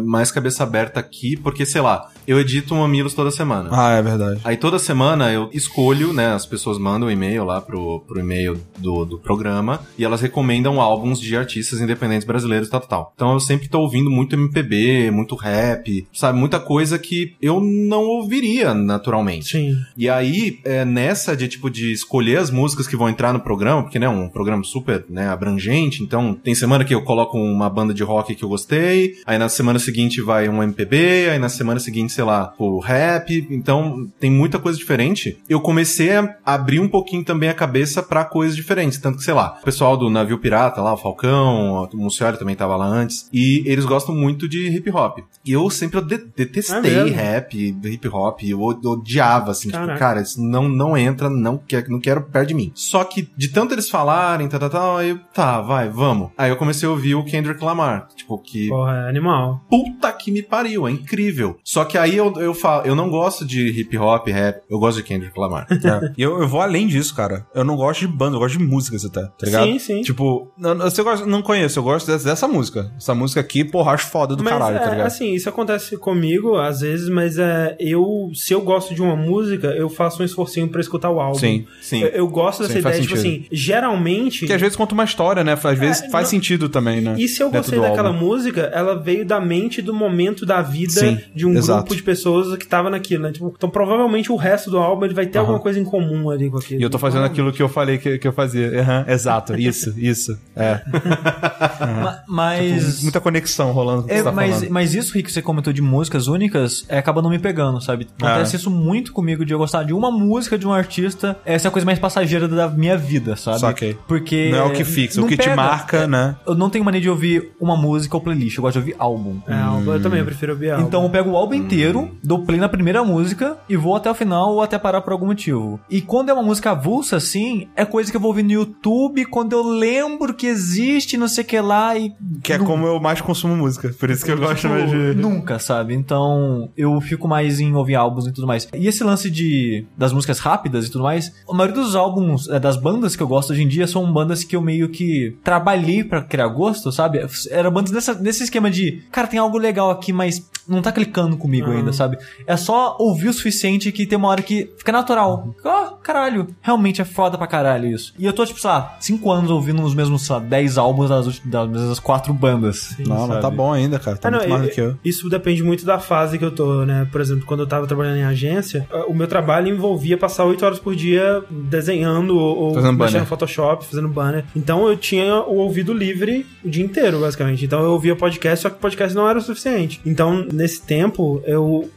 mais 0.03 0.31
cabeça 0.31 0.63
aberta 0.63 0.99
aqui, 0.99 1.37
porque 1.37 1.65
sei 1.65 1.81
lá, 1.81 2.09
eu 2.31 2.39
edito 2.39 2.73
um 2.73 2.79
Mamilos 2.79 3.13
toda 3.13 3.29
semana. 3.29 3.69
Ah, 3.71 3.91
é 3.91 4.01
verdade. 4.01 4.39
Aí 4.45 4.55
toda 4.55 4.79
semana 4.79 5.31
eu 5.33 5.49
escolho, 5.51 6.13
né? 6.13 6.33
As 6.33 6.45
pessoas 6.45 6.77
mandam 6.77 7.09
um 7.09 7.11
e-mail 7.11 7.43
lá 7.43 7.59
pro, 7.59 7.99
pro 8.07 8.21
e-mail 8.21 8.57
do, 8.77 9.03
do 9.03 9.19
programa 9.19 9.81
e 9.97 10.05
elas 10.05 10.21
recomendam 10.21 10.79
álbuns 10.79 11.19
de 11.19 11.35
artistas 11.35 11.81
independentes 11.81 12.25
brasileiros 12.25 12.69
e 12.69 12.71
tal, 12.71 12.79
tal. 12.79 13.11
Então 13.13 13.33
eu 13.33 13.39
sempre 13.41 13.67
tô 13.67 13.81
ouvindo 13.81 14.09
muito 14.09 14.35
MPB, 14.35 15.11
muito 15.11 15.35
rap, 15.35 16.07
sabe? 16.13 16.39
Muita 16.39 16.57
coisa 16.57 16.97
que 16.97 17.35
eu 17.41 17.59
não 17.59 18.03
ouviria 18.03 18.73
naturalmente. 18.73 19.49
Sim. 19.49 19.75
E 19.97 20.09
aí, 20.09 20.59
é, 20.63 20.85
nessa 20.85 21.35
de 21.35 21.49
tipo 21.49 21.69
de 21.69 21.91
escolher 21.91 22.37
as 22.37 22.49
músicas 22.49 22.87
que 22.87 22.95
vão 22.95 23.09
entrar 23.09 23.33
no 23.33 23.41
programa, 23.41 23.83
porque 23.83 23.99
né, 23.99 24.05
é 24.05 24.09
um 24.09 24.29
programa 24.29 24.63
super 24.63 25.03
né, 25.09 25.27
abrangente, 25.27 26.01
então 26.01 26.33
tem 26.33 26.55
semana 26.55 26.85
que 26.85 26.95
eu 26.95 27.03
coloco 27.03 27.37
uma 27.37 27.69
banda 27.69 27.93
de 27.93 28.03
rock 28.03 28.35
que 28.35 28.43
eu 28.43 28.49
gostei, 28.49 29.15
aí 29.25 29.37
na 29.37 29.49
semana 29.49 29.79
seguinte 29.79 30.21
vai 30.21 30.47
um 30.47 30.63
MPB, 30.63 31.29
aí 31.29 31.39
na 31.39 31.49
semana 31.49 31.79
seguinte, 31.79 32.13
sei 32.21 32.25
lá, 32.27 32.53
o 32.59 32.79
rap, 32.79 33.47
então 33.49 34.07
tem 34.19 34.29
muita 34.29 34.59
coisa 34.59 34.77
diferente. 34.77 35.39
Eu 35.49 35.59
comecei 35.59 36.15
a 36.15 36.35
abrir 36.45 36.79
um 36.79 36.87
pouquinho 36.87 37.23
também 37.23 37.49
a 37.49 37.53
cabeça 37.53 38.03
pra 38.03 38.23
coisas 38.23 38.55
diferentes, 38.55 38.99
tanto 38.99 39.17
que, 39.17 39.23
sei 39.23 39.33
lá, 39.33 39.57
o 39.59 39.65
pessoal 39.65 39.97
do 39.97 40.07
Navio 40.07 40.37
Pirata 40.37 40.81
lá, 40.81 40.93
o 40.93 40.97
Falcão, 40.97 41.89
o 41.91 41.97
Muncioli 41.97 42.37
também 42.37 42.55
tava 42.55 42.75
lá 42.75 42.85
antes, 42.85 43.27
e 43.33 43.63
eles 43.65 43.85
gostam 43.85 44.13
muito 44.13 44.47
de 44.47 44.67
hip 44.67 44.89
hop. 44.91 45.19
E 45.43 45.51
eu 45.51 45.67
sempre 45.71 45.99
de- 46.01 46.13
É 46.15 46.17
detestei 46.35 46.81
mesmo? 46.81 47.15
rap, 47.15 47.55
hip 47.85 48.07
hop, 48.09 48.41
eu 48.43 48.61
odiava, 48.61 49.49
assim, 49.51 49.69
tipo, 49.69 49.79
Caraca. 49.79 49.97
cara, 49.99 50.21
isso 50.21 50.39
não, 50.41 50.69
não 50.69 50.95
entra, 50.95 51.27
não 51.29 51.57
quero, 51.57 51.89
não 51.91 51.99
quero 51.99 52.21
perto 52.21 52.49
de 52.49 52.53
mim. 52.53 52.71
Só 52.75 53.03
que 53.03 53.27
de 53.35 53.47
tanto 53.49 53.73
eles 53.73 53.89
falarem, 53.89 54.47
tal, 54.47 54.59
tal, 54.59 54.69
tal, 54.69 54.97
aí 54.97 55.09
eu, 55.09 55.19
tá, 55.33 55.59
vai, 55.61 55.89
vamos. 55.89 56.29
Aí 56.37 56.51
eu 56.51 56.55
comecei 56.57 56.87
a 56.87 56.91
ouvir 56.91 57.15
o 57.15 57.23
Kendrick 57.25 57.63
Lamar, 57.63 58.07
tipo, 58.15 58.37
que 58.37 58.67
Porra, 58.69 59.05
é 59.05 59.09
animal. 59.09 59.61
puta 59.69 60.11
que 60.13 60.31
me 60.31 60.43
pariu, 60.43 60.87
é 60.87 60.91
incrível. 60.91 61.57
Só 61.63 61.83
que 61.85 61.97
aí 62.01 62.17
eu, 62.17 62.33
eu 62.37 62.53
falo, 62.53 62.85
eu 62.85 62.95
não 62.95 63.09
gosto 63.09 63.45
de 63.45 63.67
hip 63.69 63.97
hop, 63.97 64.27
rap, 64.27 64.61
eu 64.69 64.79
gosto 64.79 64.97
de 64.97 65.03
Kendrick 65.03 65.37
Lamar. 65.39 65.67
É. 65.91 66.11
E 66.17 66.21
eu, 66.21 66.39
eu 66.41 66.47
vou 66.47 66.61
além 66.61 66.85
disso, 66.87 67.13
cara. 67.15 67.45
Eu 67.55 67.63
não 67.63 67.75
gosto 67.75 68.01
de 68.01 68.07
banda, 68.07 68.35
eu 68.35 68.39
gosto 68.39 68.57
de 68.57 68.63
músicas 68.63 69.03
até, 69.03 69.21
tá 69.21 69.45
ligado? 69.45 69.65
Sim, 69.71 69.79
sim. 69.79 70.01
Tipo, 70.01 70.51
você 70.57 71.01
gosta, 71.03 71.25
não 71.25 71.41
conheço, 71.41 71.79
eu 71.79 71.83
gosto 71.83 72.07
dessa, 72.07 72.23
dessa 72.25 72.47
música. 72.47 72.91
Essa 72.97 73.13
música 73.15 73.39
aqui, 73.41 73.63
porra, 73.65 73.91
acho 73.93 74.07
foda 74.07 74.35
do 74.35 74.43
Mas, 74.43 74.53
caralho, 74.53 74.75
é, 74.77 74.79
tá 74.79 74.89
ligado? 74.91 75.07
assim, 75.07 75.33
isso 75.33 75.49
acontece 75.49 75.97
comigo 75.97 76.55
às 76.57 76.81
vezes, 76.81 77.09
mas 77.09 77.37
é, 77.37 77.75
eu, 77.79 78.29
se 78.33 78.53
eu 78.53 78.61
gosto 78.61 78.93
de 78.93 79.01
uma 79.01 79.15
música, 79.15 79.67
eu 79.67 79.89
faço 79.89 80.21
um 80.21 80.25
esforcinho 80.25 80.67
pra 80.69 80.79
escutar 80.81 81.09
o 81.09 81.19
álbum. 81.19 81.39
Sim, 81.39 81.65
sim. 81.81 82.01
Eu, 82.01 82.09
eu 82.09 82.27
gosto 82.27 82.61
dessa 82.61 82.73
Sim, 82.73 82.79
ideia, 82.79 83.01
tipo 83.01 83.13
assim, 83.15 83.45
geralmente. 83.51 84.39
Porque 84.39 84.53
às 84.53 84.61
vezes 84.61 84.75
conta 84.75 84.93
uma 84.93 85.03
história, 85.03 85.43
né? 85.43 85.53
Às 85.61 85.79
vezes 85.79 86.03
É, 86.03 86.09
faz 86.09 86.25
não- 86.25 86.29
sentido 86.31 86.69
também, 86.69 87.01
né? 87.01 87.15
E 87.17 87.27
se 87.27 87.41
eu 87.41 87.47
Dentro 87.49 87.71
gostei 87.71 87.89
daquela 87.89 88.09
álbum. 88.09 88.19
música, 88.25 88.61
ela 88.73 88.95
veio 88.95 89.25
da 89.25 89.39
mente 89.39 89.81
do 89.81 89.93
momento 89.93 90.45
da 90.45 90.61
vida 90.61 90.91
Sim, 90.91 91.19
de 91.33 91.45
um 91.45 91.53
exato. 91.53 91.79
grupo 91.85 91.90
de 91.95 92.03
pessoas 92.03 92.55
que 92.57 92.65
tava 92.67 92.89
naquilo, 92.89 93.23
né? 93.23 93.31
Tipo, 93.31 93.53
então 93.55 93.69
provavelmente 93.69 94.31
o 94.31 94.35
resto 94.35 94.69
do 94.71 94.77
álbum 94.77 95.05
ele 95.05 95.13
vai 95.13 95.25
ter 95.25 95.39
alguma 95.39 95.59
coisa 95.59 95.79
em 95.79 95.83
comum 95.83 96.29
ali 96.29 96.49
com 96.49 96.57
aquilo. 96.57 96.79
E 96.79 96.83
eu 96.83 96.89
tô 96.89 96.97
fazendo 96.97 97.23
aquilo 97.25 97.51
que 97.51 97.61
eu 97.61 97.69
falei 97.69 97.97
que, 97.97 98.17
que 98.17 98.27
eu 98.27 98.33
fazia. 98.33 98.81
Aham, 98.81 99.05
exato, 99.07 99.55
isso, 99.59 99.93
isso. 99.99 100.37
É. 100.55 100.81
Ma- 102.01 102.19
Mas. 102.27 103.03
Muita 103.03 103.19
conexão 103.19 103.71
rolando 103.71 104.01
com 104.03 104.05
o 104.05 104.09
que 104.09 104.13
É, 104.13 104.17
você 104.17 104.23
tá 104.23 104.31
mas, 104.31 104.55
falando. 104.55 104.69
mas 104.71 104.93
isso, 104.93 105.13
Rick, 105.13 105.27
que 105.27 105.33
você 105.33 105.41
comentou 105.41 105.71
de 105.73 105.81
músicas 105.81 106.27
únicas, 106.27 106.85
é, 106.89 106.97
acaba 106.97 107.21
não 107.21 107.29
me 107.29 107.39
pegando, 107.39 107.81
sabe? 107.81 108.07
Acontece 108.21 108.55
Ah. 108.55 108.59
isso 108.59 108.69
muito 108.71 109.11
comigo 109.13 109.45
de 109.45 109.53
eu 109.53 109.57
gostar 109.57 109.83
de 109.83 109.93
uma 109.93 110.11
música 110.11 110.57
de 110.57 110.67
um 110.67 110.73
artista, 110.73 111.37
essa 111.45 111.67
é 111.67 111.69
a 111.69 111.71
coisa 111.71 111.85
mais 111.85 111.99
passageira 111.99 112.47
da 112.47 112.67
minha 112.69 112.97
vida, 112.97 113.35
sabe? 113.35 113.59
Saquei. 113.59 113.97
Porque. 114.07 114.49
Não 114.51 114.57
é 114.59 114.63
o 114.63 114.73
que 114.73 114.83
fixa, 114.83 115.21
o 115.21 115.27
que 115.27 115.35
te 115.37 115.43
pega. 115.43 115.55
marca, 115.55 116.07
né? 116.07 116.35
Eu 116.45 116.55
não 116.55 116.69
tenho 116.69 116.83
mania 116.83 117.01
de 117.01 117.09
ouvir 117.09 117.51
uma 117.59 117.75
música 117.75 118.15
ou 118.15 118.21
playlist, 118.21 118.57
eu 118.57 118.61
gosto 118.61 118.73
de 118.73 118.79
ouvir 118.79 118.95
álbum. 118.97 119.39
É, 119.47 119.53
álbum, 119.53 119.93
eu 119.93 120.01
também 120.01 120.19
eu 120.19 120.25
prefiro 120.25 120.53
ouvir 120.53 120.71
álbum. 120.71 120.85
Então 120.87 121.03
eu 121.03 121.09
pego 121.09 121.31
o 121.31 121.37
álbum 121.37 121.53
inteiro, 121.55 121.80
dou 122.23 122.43
play 122.43 122.59
na 122.59 122.69
primeira 122.69 123.03
música 123.03 123.57
e 123.67 123.75
vou 123.75 123.95
até 123.95 124.09
o 124.09 124.15
final 124.15 124.53
ou 124.53 124.61
até 124.61 124.77
parar 124.77 125.01
por 125.01 125.13
algum 125.13 125.27
motivo. 125.27 125.79
E 125.89 126.01
quando 126.01 126.29
é 126.29 126.33
uma 126.33 126.43
música 126.43 126.71
avulsa 126.71 127.17
assim, 127.17 127.67
é 127.75 127.85
coisa 127.85 128.09
que 128.09 128.17
eu 128.17 128.21
vou 128.21 128.29
ouvir 128.29 128.43
no 128.43 128.51
YouTube 128.51 129.25
quando 129.25 129.53
eu 129.53 129.63
lembro 129.63 130.33
que 130.33 130.47
existe, 130.47 131.17
não 131.17 131.27
sei 131.27 131.43
o 131.43 131.47
que 131.47 131.59
lá 131.59 131.97
e. 131.97 132.13
Que 132.43 132.53
é 132.53 132.59
como 132.59 132.85
eu 132.85 132.99
mais 132.99 133.21
consumo 133.21 133.55
música. 133.55 133.93
Por 133.99 134.09
isso 134.09 134.23
que 134.23 134.31
eu 134.31 134.37
gosto 134.37 134.61
Tipo, 134.61 134.73
mais 134.73 134.89
de. 134.89 135.15
Nunca, 135.15 135.59
sabe? 135.59 135.93
Então, 135.93 136.69
eu 136.77 136.99
fico 137.01 137.27
mais 137.27 137.59
em 137.59 137.73
ouvir 137.73 137.95
álbuns 137.95 138.27
e 138.27 138.31
tudo 138.31 138.47
mais. 138.47 138.67
E 138.73 138.87
esse 138.87 139.03
lance 139.03 139.29
de 139.29 139.85
das 139.97 140.13
músicas 140.13 140.39
rápidas 140.39 140.87
e 140.87 140.91
tudo 140.91 141.03
mais, 141.03 141.33
a 141.49 141.53
maioria 141.53 141.81
dos 141.81 141.95
álbuns, 141.95 142.47
é, 142.49 142.59
das 142.59 142.75
bandas 142.75 143.15
que 143.15 143.23
eu 143.23 143.27
gosto 143.27 143.51
hoje 143.51 143.63
em 143.63 143.67
dia, 143.67 143.87
são 143.87 144.11
bandas 144.11 144.43
que 144.43 144.55
eu 144.55 144.61
meio 144.61 144.89
que 144.89 145.37
trabalhei 145.43 146.03
pra 146.03 146.21
criar 146.21 146.47
gosto, 146.47 146.91
sabe? 146.91 147.25
Eram 147.49 147.71
bandas 147.71 147.91
nessa, 147.91 148.13
nesse 148.13 148.43
esquema 148.43 148.69
de, 148.69 149.03
cara, 149.11 149.27
tem 149.27 149.39
algo 149.39 149.57
legal 149.57 149.89
aqui, 149.89 150.13
mas 150.13 150.49
não 150.67 150.81
tá 150.81 150.91
clicando 150.91 151.37
comigo 151.37 151.69
Ah. 151.71 151.73
ainda, 151.75 151.91
sabe? 151.93 152.17
É 152.47 152.55
só 152.57 152.95
ouvir 152.99 153.29
o 153.29 153.33
suficiente 153.33 153.91
que 153.91 154.05
tem 154.05 154.17
uma 154.17 154.27
hora 154.29 154.41
que 154.41 154.71
fica 154.77 154.91
natural. 154.91 155.53
Ó, 155.63 155.85
caralho, 156.03 156.47
realmente 156.61 157.01
é 157.01 157.05
foda 157.05 157.37
pra 157.37 157.47
caralho 157.47 157.87
isso. 157.87 158.13
E 158.17 158.25
eu 158.25 158.33
tô, 158.33 158.45
tipo, 158.45 158.59
sei 158.59 158.69
lá, 158.69 158.95
5 158.99 159.31
anos 159.31 159.49
ouvindo 159.51 159.81
os 159.83 159.93
mesmos, 159.93 160.23
sei 160.23 160.35
lá, 160.35 160.41
10 160.41 160.77
álbuns 160.77 161.09
das, 161.09 161.25
últimas- 161.27 161.51
das 161.51 161.69
mesmas 161.69 161.99
quatro 161.99 162.33
bandas. 162.33 162.95
Não, 162.99 163.27
mas 163.27 163.37
tá 163.37 163.41
sabe? 163.43 163.55
bom 163.55 163.71
ainda, 163.73 163.99
cara. 163.99 164.17
Tá 164.17 164.27
Ah, 164.27 164.31
não, 164.31 164.39
muito 164.39 164.49
mais 164.49 164.63
e- 164.63 164.67
do 164.67 164.73
que 164.73 164.81
eu. 164.81 164.95
Isso 165.03 165.29
depende 165.29 165.63
muito 165.63 165.85
da 165.85 165.99
fase 165.99 166.37
que 166.37 166.45
eu 166.45 166.51
tô, 166.51 166.85
né? 166.85 167.07
Por 167.11 167.21
exemplo, 167.21 167.45
quando 167.45 167.61
eu 167.61 167.67
tava 167.67 167.87
trabalhando 167.87 168.17
em 168.17 168.23
agência, 168.23 168.87
ah, 168.91 169.05
o 169.07 169.13
meu 169.13 169.27
trabalho 169.27 169.67
envolvia 169.67 170.17
passar 170.17 170.45
8 170.45 170.65
horas 170.65 170.79
por 170.79 170.95
dia 170.95 171.43
desenhando 171.49 172.37
ou, 172.37 172.73
Fazendo 172.73 172.93
mexendo 172.93 172.97
banner. 172.97 173.21
no 173.21 173.27
Photoshop, 173.27 173.85
fazendo 173.85 174.07
banner. 174.07 174.45
Então 174.55 174.87
eu 174.87 174.95
tinha 174.97 175.35
o 175.41 175.55
ouvido 175.57 175.93
livre 175.93 176.45
o 176.63 176.69
dia 176.69 176.83
inteiro, 176.83 177.19
basicamente. 177.19 177.65
Então 177.65 177.81
eu 177.81 177.91
ouvia 177.91 178.15
podcast, 178.15 178.63
só 178.63 178.69
que 178.69 178.79
podcast 178.79 179.15
não 179.15 179.27
era 179.27 179.39
o 179.39 179.41
suficiente. 179.41 179.99
Então, 180.05 180.47
nesse 180.51 180.81
tempo, 180.81 181.41
eu, 181.45 181.89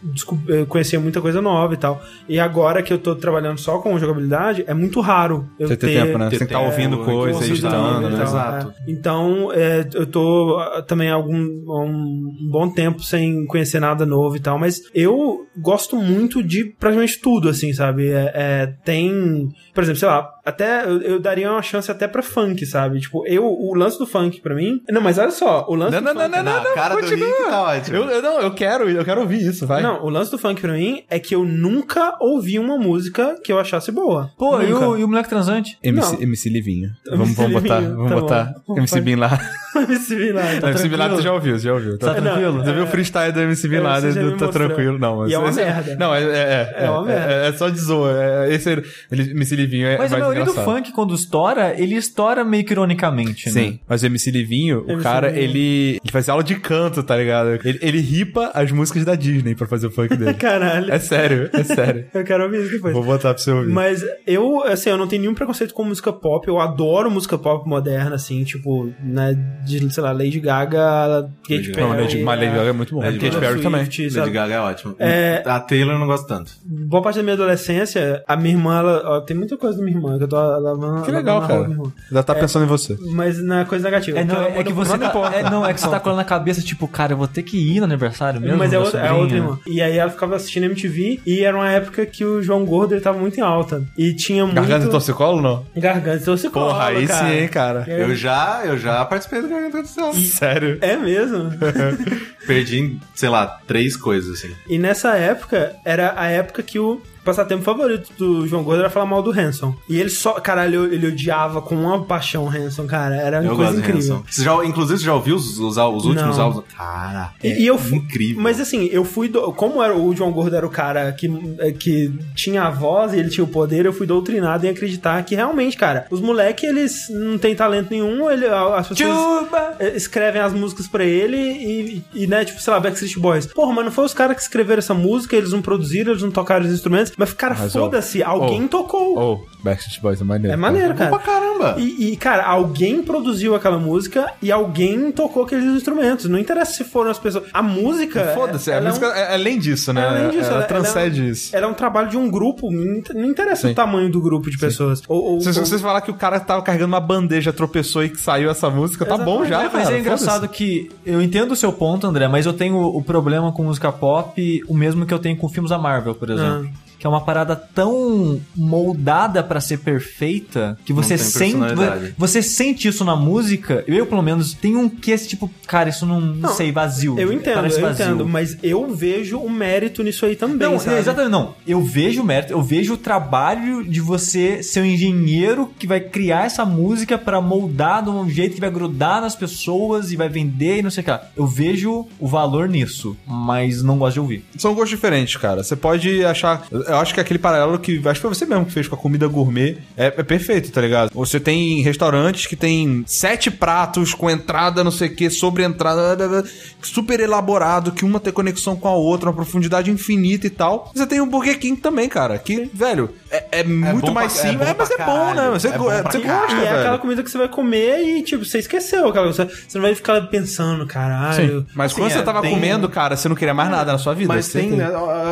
eu 0.48 0.66
conhecia 0.66 1.00
muita 1.00 1.20
coisa 1.20 1.40
nova 1.40 1.74
e 1.74 1.76
tal. 1.76 2.02
E 2.28 2.38
agora 2.38 2.82
que 2.82 2.92
eu 2.92 2.98
tô 2.98 3.14
trabalhando 3.14 3.58
só 3.58 3.78
com 3.78 3.98
jogabilidade, 3.98 4.64
é 4.66 4.74
muito 4.74 5.00
raro 5.00 5.48
eu 5.58 5.68
Você 5.68 5.76
ter 5.76 5.86
ter 5.88 6.04
tempo, 6.04 6.18
né? 6.18 6.24
Você 6.26 6.30
tem 6.30 6.38
que 6.38 6.54
estar 6.54 6.60
ter 6.60 6.66
ouvindo 6.66 6.96
tempo, 6.98 7.04
coisa, 7.04 7.44
editando, 7.44 8.10
né? 8.10 8.22
Exato. 8.22 8.68
é. 8.70 8.90
Então, 8.90 9.52
é, 9.52 9.88
eu 9.94 10.06
tô 10.06 10.58
ah, 10.58 10.82
também 10.82 11.10
há 11.10 11.14
algum 11.14 11.34
um 11.34 12.48
bom 12.50 12.70
tempo 12.70 13.02
sem 13.02 13.46
conhecer 13.46 13.80
nada 13.80 14.06
novo 14.06 14.36
e 14.36 14.40
tal, 14.40 14.58
mas 14.58 14.80
eu 14.94 15.46
gosto 15.56 15.96
muito 15.96 16.42
de 16.42 16.64
praticamente 16.64 17.20
tudo, 17.20 17.48
assim, 17.48 17.72
sabe? 17.72 18.08
É, 18.08 18.32
é, 18.34 18.66
tem, 18.84 19.48
por 19.74 19.82
exemplo, 19.82 19.98
sei 19.98 20.08
lá, 20.08 20.30
até 20.44 20.84
eu, 20.84 21.00
eu 21.02 21.20
daria 21.20 21.50
uma 21.50 21.62
chance 21.62 21.90
até 21.90 22.06
pra 22.06 22.22
funk, 22.22 22.64
sabe? 22.64 23.00
Tipo, 23.00 23.26
eu, 23.26 23.44
o 23.44 23.74
lance 23.74 23.98
do 23.98 24.06
funk 24.06 24.40
pra 24.40 24.54
mim. 24.54 24.80
Não, 24.90 25.00
mas 25.00 25.18
olha 25.18 25.30
só, 25.30 25.66
o 25.68 25.74
lance 25.74 25.92
Não, 25.92 26.00
do 26.00 26.04
não, 26.14 26.22
funk. 26.22 26.36
não, 26.36 26.42
não, 26.44 26.64
Na 26.64 26.70
cara 26.74 26.94
do 26.96 27.06
Rick 27.06 27.22
tá 27.48 27.62
ótimo. 27.62 27.96
Eu, 27.96 28.04
eu- 28.10 28.22
não, 28.22 28.40
eu 28.40 28.50
quero, 28.52 28.88
eu 28.88 29.04
quero 29.04 29.20
ouvir 29.20 29.44
isso, 29.46 29.66
vai. 29.66 29.82
Não, 29.82 30.04
o 30.04 30.08
lance 30.08 30.30
do 30.30 30.38
funk 30.38 30.60
pra 30.60 30.72
mim 30.72 31.02
é 31.10 31.18
que 31.18 31.34
eu 31.34 31.44
nunca 31.44 32.16
ouvi 32.20 32.58
uma 32.58 32.76
música 32.78 33.36
que 33.42 33.52
eu 33.52 33.58
achasse 33.58 33.90
boa. 33.92 34.30
Pô, 34.38 34.60
e 34.62 34.72
o, 34.72 34.96
e 34.98 35.04
o 35.04 35.08
Moleque 35.08 35.28
Transante? 35.28 35.78
MC, 35.82 36.12
Não. 36.14 36.22
MC 36.22 36.48
Livinho. 36.48 36.90
MC 37.06 37.16
Vamos, 37.16 37.34
vamos 37.36 37.62
botar, 37.62 37.80
vamos 37.80 38.08
tá 38.08 38.14
botar 38.20 38.54
bom. 38.66 38.76
MC 38.78 39.00
Bin 39.00 39.16
lá. 39.16 39.38
MC 39.74 40.14
Bin 40.16 40.32
Laden. 40.32 40.60
Não, 40.62 40.68
MC 40.68 40.88
Bin 40.88 40.96
Laden 40.96 40.96
tranquilo? 40.96 41.16
tu 41.16 41.22
já 41.22 41.32
ouviu, 41.32 41.58
você 41.58 41.64
já 41.64 41.74
ouviu. 41.74 41.98
Tá 41.98 42.14
Tá, 42.14 42.20
tranquilo? 42.20 42.64
Você 42.64 42.72
viu 42.72 42.84
o 42.84 42.86
freestyle 42.86 43.32
do 43.32 43.40
MC 43.40 43.68
Bin 43.68 43.76
É, 43.76 43.80
Laden, 43.80 44.12
já 44.12 44.20
me 44.22 44.26
tá 44.36 44.44
mostrou. 44.46 44.52
tranquilo. 44.68 44.98
Não, 44.98 45.16
mas 45.18 45.30
E 45.30 45.34
é 45.34 45.38
uma 45.38 45.48
esse- 45.48 45.60
merda. 45.64 45.96
Não, 45.96 46.14
é, 46.14 46.22
é, 46.22 46.74
é, 46.78 46.84
É 46.84 46.90
uma 46.90 47.02
merda. 47.04 47.32
É, 47.32 47.48
é 47.48 47.52
só 47.52 47.68
de 47.68 47.78
zoa. 47.80 48.12
É, 48.22 48.54
esse 48.54 48.70
ele- 48.70 48.84
MC 49.32 49.56
Livinho 49.56 49.63
é 49.84 49.98
Mas 49.98 50.12
a 50.12 50.18
mais 50.18 50.22
maioria 50.28 50.44
do 50.44 50.54
funk, 50.54 50.92
quando 50.92 51.14
estoura, 51.14 51.74
ele 51.78 51.94
estoura 51.94 52.44
meio 52.44 52.64
que 52.64 52.72
ironicamente, 52.72 53.46
né? 53.46 53.52
Sim, 53.52 53.80
mas 53.88 54.02
o 54.02 54.06
MC 54.06 54.30
Livinho, 54.30 54.84
o 54.86 54.90
MC 54.90 55.02
cara, 55.02 55.28
Livinho. 55.28 55.44
ele, 55.44 55.88
ele 56.02 56.12
faz 56.12 56.28
aula 56.28 56.42
de 56.44 56.54
canto, 56.56 57.02
tá 57.02 57.16
ligado? 57.16 57.58
Ele, 57.64 57.78
ele 57.82 58.00
ripa 58.00 58.50
as 58.54 58.70
músicas 58.70 59.04
da 59.04 59.14
Disney 59.14 59.54
pra 59.54 59.66
fazer 59.66 59.86
o 59.86 59.90
funk 59.90 60.16
dele. 60.16 60.34
Caralho. 60.38 60.92
é 60.92 60.98
sério, 60.98 61.50
é 61.52 61.62
sério. 61.64 62.06
Eu 62.14 62.24
quero 62.24 62.44
ouvir 62.44 62.62
isso 62.62 62.70
depois. 62.72 62.94
Vou 62.94 63.04
botar 63.04 63.34
pra 63.34 63.42
você 63.42 63.50
ouvir. 63.50 63.70
Mas 63.72 64.04
eu, 64.26 64.62
assim, 64.64 64.90
eu 64.90 64.96
não 64.96 65.06
tenho 65.06 65.22
nenhum 65.22 65.34
preconceito 65.34 65.72
com 65.74 65.84
música 65.84 66.12
pop. 66.12 66.46
Eu 66.46 66.60
adoro 66.60 67.10
música 67.10 67.36
pop 67.38 67.68
moderna, 67.68 68.14
assim, 68.16 68.44
tipo, 68.44 68.92
né, 69.02 69.34
de, 69.64 69.92
sei 69.92 70.02
lá, 70.02 70.12
Lady 70.12 70.40
Gaga, 70.40 71.28
Katy 71.48 71.72
Perry. 71.72 71.80
Não, 71.80 71.88
Lady, 71.90 72.22
mas 72.22 72.40
Lady 72.40 72.54
Gaga 72.56 72.68
é 72.70 72.72
muito 72.72 72.94
bom. 72.94 73.00
Lady 73.00 73.18
Katy 73.18 73.30
Taylor 73.30 73.40
Perry 73.48 73.62
também. 73.62 73.80
Lady 73.82 74.10
sabe? 74.10 74.30
Gaga 74.30 74.54
é 74.54 74.60
ótimo. 74.60 74.96
É- 74.98 75.42
A 75.46 75.60
Taylor 75.60 75.94
eu 75.94 75.98
não 75.98 76.06
gosto 76.06 76.26
tanto. 76.26 76.52
Boa 76.64 77.02
parte 77.02 77.16
da 77.16 77.22
minha 77.22 77.34
adolescência, 77.34 78.22
a 78.26 78.36
minha 78.36 78.54
irmã, 78.54 78.78
ela, 78.78 79.02
ó, 79.04 79.20
tem 79.20 79.36
muita 79.54 79.58
coisa 79.58 79.78
da 79.78 79.84
minha 79.84 79.96
irmã, 79.96 80.18
que 80.18 80.24
eu 80.24 80.28
tô 80.28 80.36
lavando. 80.36 81.02
Que 81.02 81.10
legal, 81.10 81.40
lavando 81.40 81.48
cara. 81.48 81.58
roupa 81.58 81.62
da 81.62 81.68
minha 81.68 81.86
irmã. 81.88 81.92
Já 82.12 82.22
tá 82.22 82.34
pensando 82.34 82.64
em 82.64 82.68
você. 82.68 82.96
Mas 83.12 83.42
na 83.42 83.64
coisa 83.64 83.84
negativa. 83.84 84.18
É, 84.18 84.24
não, 84.24 84.34
Então, 84.34 84.60
é 84.60 84.64
que 84.64 84.72
você 84.72 84.90
não 84.92 84.98
tá, 84.98 85.06
importa. 85.06 85.36
é, 85.36 85.42
não, 85.50 85.66
é 85.66 85.72
que 85.74 85.80
você 85.80 85.88
tá 85.88 86.00
colando 86.00 86.18
na 86.18 86.24
cabeça, 86.24 86.60
tipo, 86.62 86.86
cara, 86.88 87.12
eu 87.12 87.16
vou 87.16 87.28
ter 87.28 87.42
que 87.42 87.56
ir 87.56 87.78
no 87.78 87.84
aniversário 87.84 88.40
mesmo. 88.40 88.56
Mas 88.58 88.72
é 88.72 88.78
outra, 88.78 89.00
é 89.00 89.12
outra 89.12 89.36
irmã. 89.36 89.58
E 89.66 89.80
aí 89.80 89.96
ela 89.96 90.10
ficava 90.10 90.36
assistindo 90.36 90.64
MTV 90.64 91.20
e 91.26 91.44
era 91.44 91.56
uma 91.56 91.70
época 91.70 92.04
que 92.06 92.24
o 92.24 92.42
João 92.42 92.64
Gordo 92.64 92.94
ele 92.94 93.00
tava 93.00 93.18
muito 93.18 93.38
em 93.38 93.42
alta. 93.42 93.82
E 93.96 94.12
tinha 94.14 94.44
muito. 94.44 94.56
Garganta 94.56 94.86
e 94.86 94.90
torcicolo, 94.90 95.40
não? 95.40 95.64
Garganta 95.76 96.22
e 96.22 96.24
torcicolo. 96.24 96.66
Porra, 96.68 96.86
aí 96.86 97.06
cara. 97.06 97.28
sim, 97.28 97.34
hein, 97.34 97.48
cara. 97.48 97.84
É. 97.86 98.02
Eu 98.02 98.14
já, 98.14 98.62
eu 98.64 98.76
já 98.78 99.04
participei 99.04 99.42
do 99.42 99.48
Garganta 99.48 99.82
do 99.82 99.88
Céu. 99.88 100.12
Sério. 100.14 100.78
É 100.80 100.96
mesmo. 100.96 101.50
Perdi, 102.46 102.98
sei 103.14 103.28
lá, 103.28 103.60
três 103.66 103.96
coisas, 103.96 104.38
assim. 104.38 104.54
E 104.68 104.78
nessa 104.78 105.16
época, 105.16 105.76
era 105.84 106.14
a 106.16 106.26
época 106.28 106.62
que 106.62 106.78
o 106.78 107.00
passatempo 107.24 107.62
favorito 107.62 108.10
do 108.18 108.46
João 108.46 108.62
Gordo 108.62 108.80
era 108.80 108.90
falar 108.90 109.06
mal 109.06 109.22
do 109.22 109.30
Hanson. 109.30 109.74
E 109.88 109.98
ele 109.98 110.10
só, 110.10 110.34
caralho, 110.34 110.92
ele 110.92 111.08
odiava 111.08 111.62
com 111.62 111.74
uma 111.74 112.04
paixão 112.04 112.44
o 112.44 112.48
Hanson, 112.48 112.86
cara. 112.86 113.16
Era 113.16 113.40
uma 113.40 113.50
Eu 113.50 113.56
coisa 113.56 113.78
incrível. 113.78 114.22
Você 114.28 114.44
já, 114.44 114.64
inclusive, 114.64 114.98
você 114.98 115.06
já 115.06 115.14
ouviu 115.14 115.34
os, 115.36 115.58
os, 115.58 115.76
os 115.76 116.04
últimos 116.04 116.36
Não. 116.36 116.44
álbuns? 116.44 116.64
Cara, 116.76 117.32
E, 117.42 117.48
é 117.48 117.60
e 117.62 117.66
eu 117.66 117.78
fui, 117.78 117.98
incrível. 117.98 118.42
Mas 118.42 118.60
assim, 118.60 118.88
eu 118.92 119.04
fui. 119.04 119.28
Do, 119.28 119.52
como 119.52 119.82
era, 119.82 119.96
o 119.96 120.14
João 120.14 120.30
Gordo 120.30 120.54
era 120.54 120.66
o 120.66 120.70
cara 120.70 121.10
que, 121.12 121.26
eh, 121.58 121.72
que 121.72 122.12
tinha 122.34 122.64
a 122.64 122.70
voz 122.70 123.14
e 123.14 123.18
ele 123.18 123.30
tinha 123.30 123.44
o 123.44 123.48
poder, 123.48 123.86
eu 123.86 123.92
fui 123.92 124.06
doutrinado 124.06 124.66
em 124.66 124.68
acreditar 124.68 125.22
que 125.24 125.34
realmente, 125.34 125.76
cara, 125.76 126.06
os 126.10 126.20
moleques, 126.20 126.68
eles 126.68 127.08
não 127.08 127.38
têm 127.38 127.54
talento 127.54 127.90
nenhum, 127.90 128.30
ele, 128.30 128.46
as 128.46 128.88
pessoas 128.88 129.46
escrevem 129.94 130.42
as 130.42 130.52
músicas 130.52 130.86
pra 130.86 131.04
ele 131.04 131.36
e, 131.36 132.04
e, 132.14 132.26
né, 132.34 132.44
tipo, 132.44 132.60
sei 132.60 132.72
lá, 132.72 132.80
Backstreet 132.80 133.18
Boys. 133.18 133.46
Porra, 133.46 133.72
mas 133.72 133.84
não 133.84 133.92
foi 133.92 134.04
os 134.04 134.14
caras 134.14 134.36
que 134.36 134.42
escreveram 134.42 134.78
essa 134.78 134.94
música, 134.94 135.36
eles 135.36 135.52
não 135.52 135.62
produziram, 135.62 136.10
eles 136.12 136.22
não 136.22 136.30
tocaram 136.30 136.64
os 136.66 136.72
instrumentos, 136.72 137.12
mas, 137.16 137.32
cara, 137.32 137.54
foda-se, 137.54 138.22
alguém 138.22 138.64
ó, 138.64 138.68
tocou. 138.68 139.18
Oh, 139.18 139.62
Backstreet 139.62 140.00
Boys 140.00 140.20
é 140.20 140.24
maneiro. 140.24 140.52
É 140.52 140.56
maneiro, 140.56 140.92
Bom 140.92 140.98
cara. 140.98 141.10
pra 141.10 141.18
caramba. 141.20 141.74
E, 141.78 142.12
e, 142.12 142.16
cara, 142.16 142.44
alguém 142.44 143.02
produziu 143.02 143.54
aquela 143.54 143.78
música 143.78 144.32
e 144.42 144.50
alguém 144.52 145.10
tocou 145.12 145.44
aqueles 145.44 145.64
instrumentos. 145.64 146.26
Não 146.26 146.38
interessa 146.38 146.72
se 146.74 146.84
foram 146.84 147.10
as 147.10 147.18
pessoas. 147.18 147.44
A 147.52 147.62
música. 147.62 148.32
Foda-se, 148.34 148.70
a 148.72 148.76
é 148.76 148.80
um- 148.80 148.84
música 148.84 149.06
é 149.06 149.34
além 149.34 149.58
disso, 149.58 149.92
né? 149.92 150.02
é 150.02 150.04
além 150.08 150.30
disso, 150.30 150.44
ela, 150.46 150.56
ela- 150.58 150.62
transcende 150.64 151.18
ela 151.20 151.28
é 151.28 151.30
isso. 151.30 151.56
Ela 151.56 151.66
é 151.66 151.68
um 151.68 151.74
trabalho 151.74 152.08
de 152.08 152.16
um 152.16 152.30
grupo, 152.30 152.70
não 152.70 152.98
inter- 152.98 153.16
não 153.16 153.24
interessa 153.24 153.66
Sim. 153.68 153.72
o 153.72 153.74
tamanho 153.74 154.10
do 154.10 154.20
grupo 154.20 154.50
de 154.50 154.58
pessoas. 154.58 155.02
Ou, 155.08 155.22
ou- 155.34 155.40
Se 155.40 155.48
ou- 155.48 155.54
vocês 155.54 155.80
falar 155.80 156.00
que 156.00 156.10
o 156.10 156.14
cara 156.14 156.40
tava 156.40 156.62
carregando 156.62 156.92
uma 156.92 157.00
bandeja, 157.00 157.52
tropeçou 157.52 158.04
e 158.04 158.08
que 158.10 158.20
saiu 158.20 158.50
essa 158.50 158.68
música, 158.70 159.04
tá 159.04 159.16
bom 159.16 159.44
Exatamente. 159.44 159.48
já, 159.50 159.60
É, 159.62 159.70
mas 159.72 159.82
cara, 159.84 159.96
é 159.96 160.00
engraçado 160.00 160.48
que 160.48 160.90
eu 161.06 161.20
entendo 161.22 161.52
o 161.52 161.56
seu 161.56 161.72
ponto, 161.72 162.06
André, 162.06 162.23
mas 162.28 162.46
eu 162.46 162.52
tenho 162.52 162.76
o 162.76 163.02
problema 163.02 163.52
com 163.52 163.64
música 163.64 163.90
pop 163.90 164.62
o 164.68 164.74
mesmo 164.74 165.06
que 165.06 165.14
eu 165.14 165.18
tenho 165.18 165.36
com 165.36 165.48
filmes 165.48 165.70
da 165.70 165.78
Marvel, 165.78 166.14
por 166.14 166.30
exemplo. 166.30 166.70
Ah. 166.72 166.83
Que 166.98 167.06
é 167.06 167.10
uma 167.10 167.20
parada 167.20 167.54
tão 167.56 168.40
moldada 168.54 169.42
pra 169.42 169.60
ser 169.60 169.78
perfeita 169.78 170.78
que 170.84 170.92
você 170.92 171.16
tem 171.16 171.24
sente 171.24 172.14
você 172.16 172.42
sente 172.42 172.88
isso 172.88 173.04
na 173.04 173.16
música. 173.16 173.84
Eu 173.86 174.06
pelo 174.06 174.22
menos 174.22 174.54
tenho 174.54 174.80
um 174.80 174.88
que 174.88 175.10
esse 175.10 175.28
tipo, 175.28 175.50
cara, 175.66 175.88
isso 175.88 176.06
não, 176.06 176.20
não, 176.20 176.54
sei, 176.54 176.72
vazio. 176.72 177.18
Eu 177.18 177.32
entendo, 177.32 177.54
parece 177.54 177.76
eu 177.76 177.82
vazio. 177.82 178.04
entendo, 178.04 178.26
mas 178.26 178.56
eu 178.62 178.94
vejo 178.94 179.38
o 179.38 179.50
mérito 179.50 180.02
nisso 180.02 180.24
aí 180.26 180.36
também, 180.36 180.68
Não, 180.68 180.78
sabe? 180.78 180.98
exatamente 180.98 181.30
não. 181.30 181.54
Eu 181.66 181.82
vejo 181.82 182.22
o 182.22 182.24
mérito, 182.24 182.52
eu 182.52 182.62
vejo 182.62 182.94
o 182.94 182.96
trabalho 182.96 183.84
de 183.84 184.00
você 184.00 184.62
ser 184.62 184.80
um 184.80 184.84
engenheiro 184.84 185.70
que 185.78 185.86
vai 185.86 186.00
criar 186.00 186.46
essa 186.46 186.64
música 186.64 187.18
pra 187.18 187.40
moldar 187.40 188.02
de 188.02 188.10
um 188.10 188.28
jeito 188.28 188.54
que 188.54 188.60
vai 188.60 188.70
grudar 188.70 189.20
nas 189.20 189.36
pessoas 189.36 190.12
e 190.12 190.16
vai 190.16 190.28
vender 190.28 190.78
e 190.78 190.82
não 190.82 190.90
sei 190.90 191.02
o 191.02 191.04
que 191.04 191.10
lá. 191.10 191.22
Eu 191.36 191.46
vejo 191.46 192.06
o 192.18 192.26
valor 192.26 192.68
nisso, 192.68 193.16
mas 193.26 193.82
não 193.82 193.98
gosto 193.98 194.14
de 194.14 194.20
ouvir. 194.20 194.44
São 194.56 194.74
gostos 194.74 194.90
diferentes, 194.90 195.36
cara. 195.36 195.62
Você 195.62 195.76
pode 195.76 196.24
achar. 196.24 196.66
Eu 196.86 196.96
acho 196.96 197.12
que 197.14 197.20
aquele 197.20 197.38
paralelo 197.38 197.78
que. 197.78 197.96
Acho 197.98 198.14
que 198.14 198.20
foi 198.26 198.30
você 198.34 198.46
mesmo 198.46 198.66
que 198.66 198.72
fez 198.72 198.88
com 198.88 198.94
a 198.94 198.98
comida 198.98 199.26
gourmet. 199.26 199.78
É, 199.96 200.06
é 200.06 200.22
perfeito, 200.22 200.70
tá 200.70 200.80
ligado? 200.80 201.10
Você 201.14 201.38
tem 201.40 201.80
restaurantes 201.82 202.46
que 202.46 202.56
tem 202.56 203.04
sete 203.06 203.50
pratos 203.50 204.14
com 204.14 204.30
entrada, 204.30 204.82
não 204.84 204.90
sei 204.90 205.08
o 205.08 205.14
que, 205.14 205.30
sobre 205.30 205.62
entrada, 205.64 206.44
super 206.82 207.20
elaborado, 207.20 207.92
que 207.92 208.04
uma 208.04 208.20
tem 208.20 208.32
conexão 208.32 208.76
com 208.76 208.88
a 208.88 208.94
outra, 208.94 209.28
uma 209.30 209.34
profundidade 209.36 209.90
infinita 209.90 210.46
e 210.46 210.50
tal. 210.50 210.90
Você 210.94 211.06
tem 211.06 211.20
o 211.20 211.26
Burger 211.26 211.58
King 211.58 211.80
também, 211.80 212.08
cara. 212.08 212.38
Que, 212.38 212.70
velho, 212.72 213.10
é, 213.30 213.44
é 213.60 213.64
muito 213.64 214.06
bom 214.06 214.12
mais 214.12 214.32
pra- 214.34 214.42
é 214.42 214.50
simples. 214.50 214.68
É, 214.68 214.74
mas 214.78 214.90
é 214.90 214.96
pra 214.96 215.06
bom, 215.06 215.12
né? 215.26 215.34
caralho. 215.34 215.52
Você, 215.52 215.68
É 215.68 215.78
bom 215.78 215.84
você 215.84 215.90
caralho. 216.02 216.22
gosta, 216.24 216.52
E 216.54 216.58
é 216.58 216.64
velho. 216.64 216.78
aquela 216.80 216.98
comida 216.98 217.22
que 217.22 217.30
você 217.30 217.38
vai 217.38 217.48
comer 217.48 218.00
e, 218.02 218.22
tipo, 218.22 218.44
você 218.44 218.58
esqueceu 218.58 219.08
aquela 219.08 219.24
coisa. 219.24 219.48
Você 219.68 219.78
não 219.78 219.82
vai 219.82 219.94
ficar 219.94 220.20
pensando, 220.28 220.86
caralho. 220.86 221.66
Mas 221.74 221.92
Assim, 221.92 222.00
quando 222.00 222.12
você 222.12 222.18
é, 222.18 222.22
tava 222.22 222.40
tem- 222.42 222.50
comendo, 222.54 222.88
cara, 222.88 223.16
você 223.16 223.28
não 223.28 223.36
queria 223.36 223.54
mais 223.54 223.70
nada 223.70 223.92
na 223.92 223.98
sua 223.98 224.14
vida. 224.14 224.32
Mas 224.32 224.46
Você 224.46 224.60
tem, 224.60 224.70
né, 224.72 224.88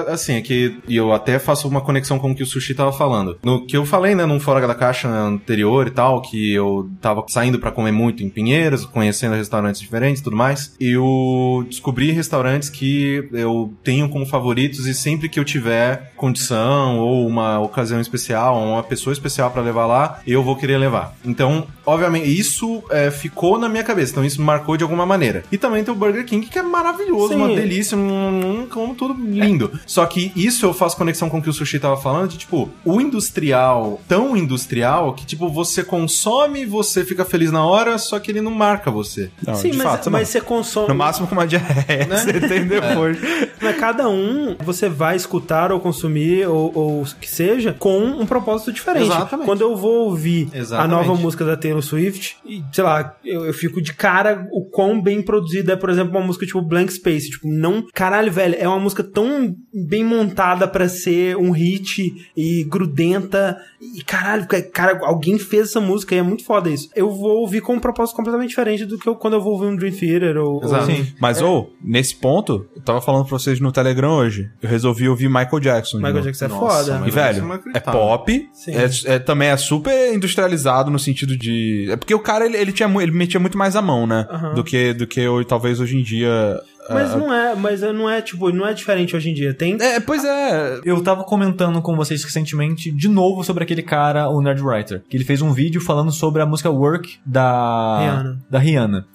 assim, 0.09 0.35
é 0.37 0.41
que 0.41 0.79
e 0.89 0.97
eu 0.97 1.13
até 1.13 1.39
faço 1.43 1.69
uma 1.69 1.81
conexão 1.81 2.19
com 2.19 2.31
o 2.31 2.35
que 2.35 2.43
o 2.43 2.47
Sushi 2.47 2.75
tava 2.75 2.93
falando. 2.93 3.39
No 3.43 3.67
que 3.67 3.77
eu 3.77 3.85
falei, 3.85 4.15
né, 4.15 4.25
num 4.25 4.41
Fora 4.41 4.67
da 4.67 4.75
Caixa 4.75 5.09
anterior 5.09 5.87
e 5.87 5.91
tal, 5.91 6.23
que 6.23 6.53
eu 6.53 6.89
tava 7.01 7.25
saindo 7.29 7.59
pra 7.59 7.71
comer 7.71 7.93
muito 7.93 8.23
em 8.23 8.29
Pinheiros, 8.29 8.85
conhecendo 8.85 9.35
restaurantes 9.35 9.81
diferentes 9.81 10.21
e 10.21 10.25
tudo 10.25 10.37
mais, 10.37 10.75
eu 10.81 11.65
descobri 11.69 12.11
restaurantes 12.11 12.71
que 12.71 13.29
eu 13.33 13.75
tenho 13.83 14.09
como 14.09 14.27
favoritos 14.27 14.87
e 14.87 14.95
sempre 14.95 15.29
que 15.29 15.39
eu 15.39 15.45
tiver 15.45 16.13
condição 16.17 16.99
ou 16.99 17.27
uma 17.27 17.59
ocasião 17.61 18.01
especial, 18.01 18.57
ou 18.57 18.73
uma 18.75 18.83
pessoa 18.83 19.13
especial 19.13 19.51
pra 19.51 19.63
levar 19.63 19.87
lá, 19.87 20.21
eu 20.27 20.43
vou 20.43 20.57
querer 20.57 20.79
levar. 20.79 21.17
Então, 21.25 21.67
obviamente, 21.85 22.29
isso 22.29 22.83
é, 22.91 23.11
ficou 23.11 23.59
na 23.59 23.69
minha 23.69 23.83
cabeça, 23.83 24.13
então 24.13 24.25
isso 24.25 24.41
me 24.41 24.47
marcou 24.47 24.77
de 24.77 24.83
alguma 24.83 25.05
maneira. 25.05 25.43
E 25.51 25.59
também 25.59 25.83
tem 25.83 25.93
o 25.93 25.97
Burger 25.97 26.25
King, 26.25 26.47
que 26.47 26.59
é 26.59 26.63
maravilhoso, 26.63 27.29
Sim. 27.29 27.37
uma 27.37 27.49
delícia, 27.49 27.97
um, 27.97 28.63
um, 28.63 28.67
como 28.67 28.95
tudo 28.95 29.15
lindo. 29.15 29.71
Só 29.87 30.07
que 30.07 30.33
isso 30.37 30.65
eu 30.65 30.73
faço 30.73 30.97
conexão 30.97 31.29
com 31.33 31.39
o 31.39 31.43
que 31.43 31.51
o 31.51 31.53
Sushi 31.53 31.81
tava 31.81 31.97
falando, 31.97 32.31
de 32.31 32.39
tipo, 32.39 32.71
o 32.85 33.01
industrial, 33.01 34.01
tão 34.07 34.37
industrial, 34.37 35.15
que 35.15 35.27
tipo, 35.27 35.49
você 35.49 35.83
consome, 35.83 36.65
você 36.65 37.05
fica 37.05 37.25
feliz 37.25 37.51
na 37.51 37.65
hora, 37.65 37.99
só 37.99 38.21
que 38.21 38.31
ele 38.31 38.41
não 38.41 38.51
marca 38.51 38.91
você. 38.91 39.31
Não, 39.45 39.55
Sim, 39.55 39.71
de 39.71 39.79
mas, 39.79 39.87
fato, 39.87 40.11
mas 40.11 40.29
não. 40.29 40.33
você 40.33 40.41
consome. 40.41 40.89
No 40.89 40.95
máximo 40.95 41.27
com 41.27 41.35
uma 41.35 41.47
diarreia, 41.47 42.07
você 42.07 42.41
tem 42.41 42.67
depois. 42.67 43.19
Mas 43.61 43.77
cada 43.79 44.09
um 44.09 44.57
você 44.63 44.89
vai 44.89 45.17
escutar 45.17 45.73
ou 45.73 45.81
consumir 45.81 46.47
ou, 46.47 46.71
ou 46.75 47.03
o 47.03 47.07
que 47.19 47.29
seja 47.29 47.75
com 47.79 47.99
um 47.99 48.27
propósito 48.27 48.73
diferente. 48.73 49.07
Exatamente. 49.07 49.47
Quando 49.47 49.63
eu 49.63 49.75
vou 49.75 50.09
ouvir 50.09 50.49
Exatamente. 50.53 50.95
a 50.95 50.97
nova 50.97 51.21
música 51.21 51.45
da 51.45 51.57
Taylor 51.57 51.83
Swift, 51.83 52.37
e, 52.45 52.63
sei 52.73 52.85
lá, 52.85 53.17
eu, 53.25 53.47
eu 53.47 53.55
fico 53.55 53.81
de 53.81 53.95
cara 53.95 54.47
o 54.53 54.65
quão 54.65 55.01
bem 55.01 55.23
produzida 55.23 55.73
é, 55.73 55.77
por 55.77 55.89
exemplo, 55.89 56.17
uma 56.17 56.27
música 56.27 56.45
tipo 56.45 56.61
Blank 56.61 56.93
Space. 56.93 57.31
Tipo, 57.31 57.49
não. 57.49 57.85
Caralho, 57.95 58.31
velho, 58.31 58.57
é 58.59 58.69
uma 58.69 58.79
música 58.79 59.03
tão 59.03 59.55
bem 59.73 60.05
montada 60.05 60.69
pra 60.69 60.89
ser 60.89 61.22
um 61.39 61.51
hit 61.51 62.31
e 62.37 62.65
grudenta. 62.65 63.57
E 63.81 64.03
caralho, 64.03 64.47
cara, 64.73 65.01
alguém 65.05 65.39
fez 65.39 65.69
essa 65.69 65.81
música 65.81 66.15
e 66.15 66.19
é 66.19 66.23
muito 66.23 66.45
foda 66.45 66.71
isso. 66.71 66.89
Eu 66.95 67.11
vou 67.11 67.39
ouvir 67.41 67.61
com 67.61 67.75
um 67.75 67.81
propósito 67.81 68.17
completamente 68.17 68.51
diferente 68.51 68.85
do 68.85 68.99
que 68.99 69.09
eu, 69.09 69.15
quando 69.17 69.35
eu 69.35 69.41
vou 69.41 69.55
ouvir 69.55 69.67
um 69.67 69.77
Dream 69.77 69.93
Theater 69.93 70.37
ou. 70.37 70.55
ou- 70.57 70.65
Exato. 70.65 70.87
Sim. 70.87 71.07
Mas, 71.21 71.41
ou, 71.43 71.73
nesse 71.83 72.15
ponto, 72.15 72.67
eu 72.77 72.83
tava 72.83 73.01
falando 73.01 73.27
pra 73.27 73.39
vocês 73.39 73.59
no 73.61 73.73
Telegram 73.73 74.13
hoje. 74.17 74.51
Eu 74.63 74.69
resolvi 74.69 75.09
ouvir 75.09 75.29
Michael 75.29 75.61
Jackson. 75.61 75.97
Michael. 75.99 76.23
Jackson 76.23 76.45
é 76.45 76.49
Nossa, 76.49 76.93
foda. 76.95 77.09
E, 77.09 77.11
velho, 77.11 77.53
é 77.75 77.79
é 77.79 77.81
pop, 77.81 78.49
Sim. 78.53 78.73
é, 78.73 79.15
é- 79.15 79.19
também 79.19 79.49
é 79.49 79.57
super 79.57 80.15
industrializado 80.15 80.91
no 80.91 80.99
sentido 80.99 81.37
de... 81.37 81.89
É 81.91 81.97
porque 81.97 82.15
o 82.15 82.21
cara, 82.21 82.47
ele, 82.47 82.57
ele, 82.57 82.73
tinha, 82.73 82.89
ele 83.03 83.13
metia 83.13 83.41
muito 83.41 83.59
mais 83.59 83.75
a 83.77 83.83
mão, 83.83 84.07
né? 84.07 84.27
Do 84.55 84.63
que, 84.65 84.93
do 84.93 85.07
que 85.07 85.21
eu, 85.21 85.45
talvez 85.45 85.81
hoje 85.81 85.97
em 85.97 86.03
dia... 86.03 86.61
Mas 86.91 87.13
ah, 87.13 87.17
não 87.17 87.33
é, 87.33 87.55
mas 87.55 87.81
não 87.81 88.11
é 88.11 88.21
tipo, 88.21 88.51
não 88.51 88.67
é 88.67 88.75
diferente 88.75 89.15
hoje 89.15 89.31
em 89.31 89.35
dia. 89.35 89.55
Tem 89.55 89.77
É, 89.81 90.01
pois 90.01 90.25
é... 90.25 90.81
Eu 90.85 91.03
tava 91.03 91.25
comentando 91.25 91.81
com 91.81 91.97
vocês 91.97 92.23
recentemente 92.25 92.91
de 92.91 93.09
novo 93.09 93.45
sobre 93.45 93.63
aquele 93.63 93.83
cara, 93.83 94.29
o 94.29 94.41
Nerdwriter, 94.41 95.03
que 95.09 95.17
ele 95.17 95.25
fez 95.25 95.41
um 95.43 95.53
vídeo 95.53 95.81
falando 95.81 96.11
sobre 96.11 96.43
a 96.43 96.47
música 96.47 96.71
Work 96.71 97.19
da 97.25 97.99
Rihanna. 98.01 98.43
Da 98.51 98.59
Rihanna. 98.59 99.07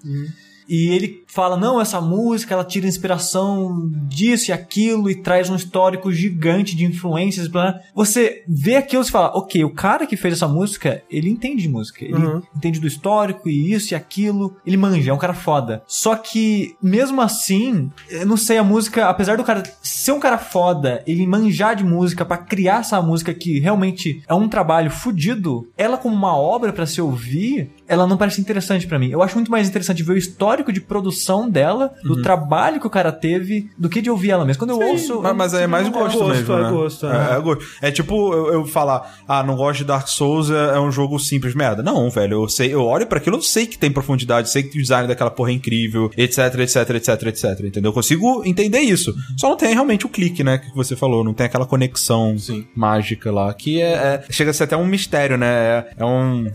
E 0.70 0.90
ele 0.90 1.24
fala, 1.38 1.56
não, 1.56 1.80
essa 1.80 2.02
música, 2.02 2.56
ela 2.56 2.64
tira 2.66 2.88
inspiração 2.88 3.92
disso 4.08 4.50
e 4.50 4.54
aquilo 4.54 5.08
e 5.08 5.22
traz 5.22 5.50
um 5.52 5.56
histórico 5.56 6.12
gigante 6.12 6.76
de 6.76 6.84
influências. 6.84 7.48
Blá. 7.48 7.80
Você 7.94 8.44
vê 8.48 8.76
aquilo 8.76 9.04
e 9.04 9.10
fala, 9.12 9.28
ok, 9.38 9.64
o 9.64 9.70
cara 9.74 10.08
que 10.08 10.18
fez 10.18 10.34
essa 10.34 10.48
música, 10.48 11.04
ele 11.12 11.30
entende 11.30 11.62
de 11.62 11.70
música. 11.70 12.04
Ele 12.04 12.16
Uhum. 12.16 12.42
entende 12.56 12.80
do 12.80 12.88
histórico 12.88 13.48
e 13.48 13.72
isso 13.72 13.94
e 13.94 13.96
aquilo. 13.96 14.58
Ele 14.66 14.78
manja, 14.78 15.12
é 15.12 15.14
um 15.14 15.18
cara 15.20 15.36
foda. 15.36 15.84
Só 15.86 16.16
que, 16.16 16.76
mesmo 16.82 17.22
assim, 17.22 17.92
eu 18.10 18.26
não 18.26 18.36
sei, 18.38 18.58
a 18.58 18.64
música, 18.64 19.08
apesar 19.08 19.38
do 19.38 19.44
cara 19.44 19.62
ser 19.84 20.14
um 20.14 20.20
cara 20.20 20.40
foda, 20.40 21.04
ele 21.06 21.28
manjar 21.28 21.76
de 21.76 21.84
música 21.84 22.26
pra 22.26 22.38
criar 22.38 22.80
essa 22.80 23.00
música 23.00 23.32
que 23.32 23.60
realmente 23.60 24.24
é 24.28 24.34
um 24.34 24.50
trabalho 24.50 24.90
fudido, 24.90 25.70
ela 25.78 25.98
como 26.00 26.16
uma 26.16 26.36
obra 26.36 26.74
pra 26.74 26.88
se 26.88 27.00
ouvir, 27.00 27.70
ela 27.88 28.08
não 28.08 28.18
parece 28.18 28.42
interessante 28.42 28.88
pra 28.88 28.98
mim. 28.98 29.10
Eu 29.10 29.22
acho 29.22 29.36
muito 29.36 29.52
mais 29.52 29.70
interessante 29.70 30.02
ver 30.02 30.14
o 30.14 30.18
histórico 30.18 30.74
de 30.74 30.82
produção 30.82 31.27
dela, 31.50 31.94
do 32.04 32.22
trabalho 32.22 32.80
que 32.80 32.88
o 32.88 32.90
cara 32.90 33.12
teve, 33.12 33.70
do 33.78 33.90
que 33.90 34.02
de 34.02 34.10
ouvir 34.10 34.32
ela 34.32 34.46
mesmo. 34.46 34.60
Quando 34.60 34.72
eu 34.72 34.80
ouço. 34.80 35.22
Mas, 35.22 35.36
mas 35.36 35.54
aí 35.54 35.64
é 35.64 35.68
mais 35.68 35.88
É 35.88 35.90
gosto, 35.90 36.20
gosto, 36.20 36.36
mesmo, 36.36 36.54
é 36.54 36.64
né? 36.64 36.70
gosto, 36.70 37.06
é. 37.08 37.10
É, 37.10 37.36
é 37.36 37.40
gosto. 37.40 37.66
É 37.82 37.92
tipo 37.92 38.34
eu, 38.34 38.54
eu 38.54 38.66
falar, 38.66 39.18
ah, 39.28 39.44
não 39.44 39.56
gosto 39.56 39.80
de 39.80 39.86
Dark 39.86 40.08
Souls, 40.08 40.50
é, 40.50 40.76
é 40.76 40.80
um 40.80 40.92
jogo 40.92 41.20
simples, 41.20 41.54
merda. 41.56 41.84
Não, 41.84 42.10
velho, 42.10 42.44
eu 42.44 42.50
sei, 42.50 42.74
eu 42.74 42.84
olho 42.84 43.08
pra 43.08 43.18
aquilo, 43.18 43.38
eu 43.38 43.42
sei 43.42 43.66
que 43.66 43.78
tem 43.78 43.92
profundidade, 43.92 44.50
sei 44.50 44.64
que 44.64 44.78
o 44.78 44.82
design 44.82 45.08
daquela 45.08 45.30
porra 45.32 45.52
é 45.52 45.54
incrível, 45.54 46.10
etc, 46.18 46.38
etc, 46.60 46.90
etc, 46.96 47.24
etc, 47.28 47.60
entendeu? 47.66 47.90
Eu 47.90 47.94
consigo 47.94 48.44
entender 48.46 48.80
isso. 48.80 49.14
Só 49.38 49.50
não 49.50 49.58
tem 49.58 49.74
realmente 49.74 50.06
o 50.06 50.10
clique, 50.10 50.44
né, 50.44 50.58
que 50.58 50.74
você 50.76 50.96
falou, 50.96 51.24
não 51.24 51.34
tem 51.34 51.46
aquela 51.46 51.66
conexão 51.66 52.38
Sim. 52.38 52.66
mágica 52.76 53.32
lá, 53.32 53.54
que 53.54 53.82
é, 53.82 53.92
é- 53.92 54.24
chega 54.30 54.52
a 54.52 54.54
ser 54.54 54.64
até 54.64 54.78
um 54.78 54.86
mistério, 54.86 55.38
né? 55.38 55.86
É, 55.98 56.06
um, 56.06 56.48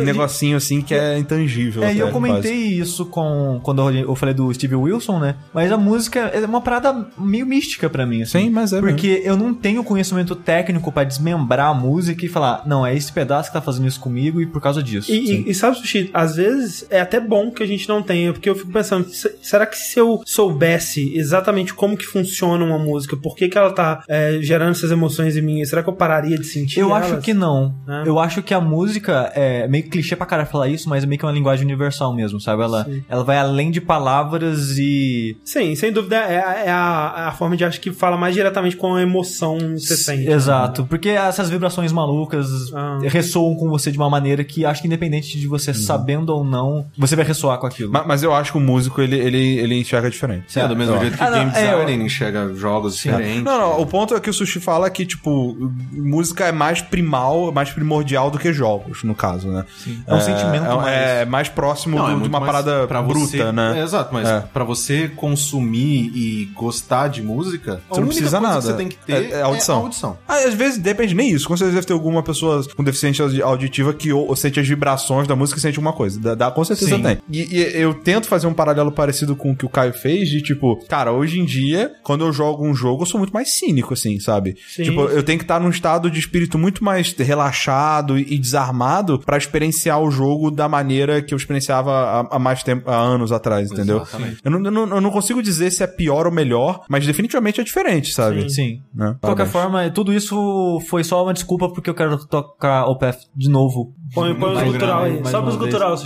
um 0.00 0.04
negocinho 0.04 0.56
assim 0.56 0.80
que 0.80 0.94
é 0.94 1.18
intangível. 1.18 1.82
É, 1.82 1.94
e 1.94 1.98
eu 1.98 2.06
até, 2.06 2.12
comentei 2.12 2.54
isso 2.54 3.06
com 3.06 3.60
quando 3.62 3.90
eu 3.90 4.03
falei 4.14 4.34
do 4.34 4.52
Steve 4.52 4.74
Wilson, 4.74 5.18
né? 5.20 5.36
Mas 5.52 5.70
a 5.70 5.76
música 5.76 6.20
é 6.20 6.44
uma 6.44 6.60
parada 6.60 7.06
meio 7.16 7.46
mística 7.46 7.88
pra 7.88 8.04
mim, 8.04 8.22
assim. 8.22 8.40
Sim, 8.46 8.50
mas 8.50 8.72
é 8.72 8.80
Porque 8.80 9.22
eu 9.24 9.36
não 9.36 9.54
tenho 9.54 9.84
conhecimento 9.84 10.34
técnico 10.34 10.90
pra 10.90 11.04
desmembrar 11.04 11.68
a 11.70 11.74
música 11.74 12.24
e 12.24 12.28
falar, 12.28 12.62
não, 12.66 12.84
é 12.84 12.94
esse 12.94 13.12
pedaço 13.12 13.48
que 13.50 13.54
tá 13.54 13.60
fazendo 13.62 13.86
isso 13.86 14.00
comigo 14.00 14.40
e 14.40 14.46
por 14.46 14.60
causa 14.60 14.82
disso. 14.82 15.12
E, 15.12 15.44
e, 15.46 15.50
e 15.50 15.54
sabe, 15.54 15.76
Sushi, 15.76 16.10
às 16.12 16.36
vezes 16.36 16.86
é 16.90 17.00
até 17.00 17.20
bom 17.20 17.50
que 17.50 17.62
a 17.62 17.66
gente 17.66 17.88
não 17.88 18.02
tenha, 18.02 18.32
porque 18.32 18.48
eu 18.50 18.54
fico 18.56 18.72
pensando, 18.72 19.08
se- 19.08 19.36
será 19.42 19.66
que 19.66 19.76
se 19.78 19.98
eu 19.98 20.20
soubesse 20.26 21.16
exatamente 21.16 21.72
como 21.74 21.96
que 21.96 22.06
funciona 22.06 22.64
uma 22.64 22.78
música, 22.78 23.16
por 23.16 23.34
que, 23.36 23.48
que 23.48 23.56
ela 23.56 23.72
tá 23.72 24.02
é, 24.08 24.38
gerando 24.40 24.72
essas 24.72 24.90
emoções 24.90 25.36
em 25.36 25.42
mim, 25.42 25.64
será 25.64 25.82
que 25.82 25.88
eu 25.88 25.92
pararia 25.94 26.36
de 26.36 26.44
sentir 26.44 26.80
Eu 26.80 26.90
elas? 26.90 27.04
acho 27.12 27.20
que 27.20 27.32
não. 27.32 27.74
É. 27.88 28.02
Eu 28.08 28.18
acho 28.18 28.42
que 28.42 28.52
a 28.52 28.60
música 28.60 29.30
é 29.34 29.66
meio 29.68 29.84
clichê 29.88 30.14
pra 30.16 30.26
caralho 30.26 30.48
falar 30.48 30.68
isso, 30.68 30.88
mas 30.88 31.04
é 31.04 31.06
meio 31.06 31.18
que 31.18 31.24
uma 31.24 31.32
linguagem 31.32 31.64
universal 31.64 32.14
mesmo, 32.14 32.40
sabe? 32.40 32.62
Ela, 32.62 32.84
Sim. 32.84 33.02
ela 33.08 33.24
vai 33.24 33.36
além 33.38 33.70
de 33.70 33.80
palavras 33.84 34.76
e. 34.78 35.36
Sim, 35.44 35.74
sem 35.74 35.92
dúvida 35.92 36.16
é, 36.16 36.38
a- 36.42 36.54
é 36.66 36.70
a, 36.70 37.14
é 37.16 37.20
a 37.28 37.32
forma 37.32 37.56
de 37.56 37.64
acho 37.64 37.80
que 37.80 37.92
fala 37.92 38.16
mais 38.16 38.34
diretamente 38.34 38.76
com 38.76 38.94
a 38.94 39.02
emoção 39.02 39.58
que 39.58 39.78
você 39.80 39.96
sente. 39.96 40.28
Exato, 40.28 40.84
porque 40.86 41.10
essas 41.10 41.48
vibrações 41.50 41.92
malucas 41.92 42.46
Ah. 42.74 42.98
ressoam 43.04 43.54
com 43.54 43.68
você 43.68 43.90
de 43.92 43.98
uma 43.98 44.10
maneira 44.10 44.42
que 44.44 44.64
acho 44.64 44.80
que 44.80 44.86
independente 44.88 45.38
de 45.38 45.46
você 45.46 45.72
sabendo 45.74 46.30
ou 46.30 46.44
não, 46.44 46.86
você 46.98 47.14
vai 47.16 47.24
ressoar 47.24 47.58
com 47.58 47.66
aquilo. 47.66 47.92
Mas, 47.92 48.06
mas 48.06 48.22
eu 48.22 48.34
acho 48.34 48.52
que 48.52 48.58
o 48.58 48.60
músico, 48.60 49.00
ele, 49.00 49.16
ele, 49.16 49.58
ele 49.58 49.74
enxerga 49.80 50.10
diferente. 50.10 50.44
Sim, 50.48 50.60
é 50.60 50.68
do 50.68 50.76
mesmo 50.76 50.98
jeito 50.98 51.16
que 51.16 51.22
Ah, 51.22 51.30
não, 51.30 51.38
game 51.38 51.50
é, 51.54 51.72
eu- 51.74 51.78
design 51.84 52.04
enxerga 52.04 52.54
jogos 52.54 52.96
diferentes. 52.96 53.42
Não, 53.42 53.58
não, 53.58 53.80
o 53.80 53.86
ponto 53.86 54.14
é 54.14 54.20
que 54.20 54.30
o 54.30 54.32
Sushi 54.32 54.60
fala 54.60 54.88
que, 54.90 55.04
tipo, 55.06 55.56
música 55.92 56.44
é 56.46 56.52
mais 56.52 56.80
primal, 56.82 57.52
mais 57.52 57.70
primordial 57.70 58.30
do 58.30 58.38
que 58.38 58.52
jogos, 58.52 59.02
no 59.04 59.14
caso, 59.14 59.48
né? 59.48 59.64
É 60.06 60.14
um 60.14 60.20
sentimento 60.20 60.64
é, 60.66 60.74
mais. 60.76 60.94
É 60.94 61.24
mais 61.24 61.48
próximo 61.48 61.96
Não, 61.96 62.06
do- 62.06 62.18
é 62.20 62.22
de 62.22 62.28
uma 62.28 62.40
parada 62.40 62.86
bruta, 62.86 63.18
você, 63.26 63.52
né? 63.74 63.80
É, 63.80 63.84
exato, 63.84 64.12
mas 64.12 64.28
É. 64.28 64.40
pra 64.52 64.64
você 64.64 65.08
consumir 65.08 66.10
e 66.14 66.46
gostar 66.54 67.08
de 67.08 67.22
música, 67.22 67.80
Você 67.88 68.00
não 68.00 68.06
precisa 68.08 68.30
coisa 68.38 68.46
nada. 68.48 68.60
que 68.60 68.66
você 68.66 68.72
tem 68.74 68.88
que 68.88 68.96
ter 68.96 69.12
É- 69.12 69.30
é 69.38 69.42
audição. 69.42 69.76
a 69.76 69.82
audição. 69.82 70.18
Ah, 70.26 70.36
às 70.38 70.54
vezes 70.54 70.78
depende 70.78 71.14
nem 71.14 71.30
isso. 71.30 71.46
Com 71.48 71.56
certeza 71.56 71.74
deve 71.76 71.86
ter 71.86 71.92
alguma 71.92 72.22
pessoa 72.22 72.64
com 72.76 72.82
deficiência 72.84 73.22
audi- 73.24 73.42
auditiva 73.42 73.92
que 73.92 74.12
ou, 74.12 74.28
ou 74.28 74.36
sente 74.36 74.58
as 74.60 74.66
vibrações 74.68 75.26
da 75.28 75.36
música 75.36 75.58
e 75.58 75.62
sente 75.62 75.78
alguma 75.78 75.92
coisa. 75.92 76.18
Dá, 76.20 76.34
dá- 76.34 76.50
com 76.50 76.64
certeza 76.64 76.96
Sim. 76.96 77.02
tem. 77.02 77.18
E, 77.30 77.56
e 77.56 77.80
eu 77.80 77.94
tento 77.94 78.26
fazer 78.26 78.46
um 78.46 78.54
paralelo 78.54 78.92
parecido 78.92 79.34
com 79.36 79.52
o 79.52 79.56
que 79.56 79.66
o 79.66 79.68
Caio 79.68 79.92
fez, 79.92 80.28
de 80.28 80.40
tipo, 80.42 80.76
cara, 80.88 81.12
hoje 81.12 81.40
em 81.40 81.44
dia, 81.44 81.92
quando 82.02 82.24
eu 82.24 82.32
jogo 82.32 82.66
um 82.66 82.74
jogo, 82.74 83.02
eu 83.02 83.06
sou 83.06 83.18
muito 83.18 83.32
mais 83.32 83.52
cínico, 83.52 83.94
assim, 83.94 84.18
sabe? 84.20 84.56
Sim. 84.68 84.84
Tipo, 84.84 85.02
eu 85.02 85.22
tenho 85.22 85.38
que 85.38 85.44
estar 85.44 85.60
num 85.60 85.70
estado 85.70 86.10
de 86.10 86.18
espírito 86.18 86.58
muito 86.58 86.82
mais 86.84 87.12
relaxado 87.18 88.18
e 88.18 88.38
desarmado 88.38 89.18
pra 89.18 89.36
experienciar 89.36 90.00
o 90.00 90.10
jogo 90.10 90.50
da 90.50 90.68
maneira 90.68 91.20
que 91.22 91.32
eu 91.34 91.36
experienciava 91.38 91.92
há, 91.92 92.36
há 92.36 92.38
mais 92.38 92.62
tempo, 92.62 92.90
há 92.90 92.96
anos 92.96 93.32
atrás, 93.32 93.63
entendeu? 93.72 93.98
Exatamente. 94.02 94.38
Eu 94.44 94.50
não, 94.50 94.64
eu, 94.64 94.70
não, 94.70 94.96
eu 94.96 95.00
não 95.00 95.10
consigo 95.10 95.42
dizer 95.42 95.70
se 95.70 95.82
é 95.82 95.86
pior 95.86 96.26
ou 96.26 96.32
melhor, 96.32 96.82
mas 96.88 97.06
definitivamente 97.06 97.60
é 97.60 97.64
diferente, 97.64 98.12
sabe? 98.12 98.48
Sim. 98.50 98.80
Né? 98.94 99.12
De 99.12 99.18
qualquer 99.20 99.48
Parabéns. 99.48 99.50
forma, 99.52 99.90
tudo 99.90 100.12
isso 100.12 100.80
foi 100.88 101.02
só 101.04 101.22
uma 101.22 101.34
desculpa 101.34 101.68
porque 101.68 101.88
eu 101.90 101.94
quero 101.94 102.16
tocar 102.26 102.84
o 102.86 102.98
Path 102.98 103.20
de 103.34 103.48
novo. 103.48 103.92
Põe, 104.14 104.34
põe 104.34 104.52
os 104.54 104.74
uma- 104.76 105.02
aí. 105.02 105.12
mais 105.14 105.28
Sobe 105.30 105.48
uma 105.48 105.50
os 105.50 105.56
vez. 105.56 105.72
gutural, 105.72 105.96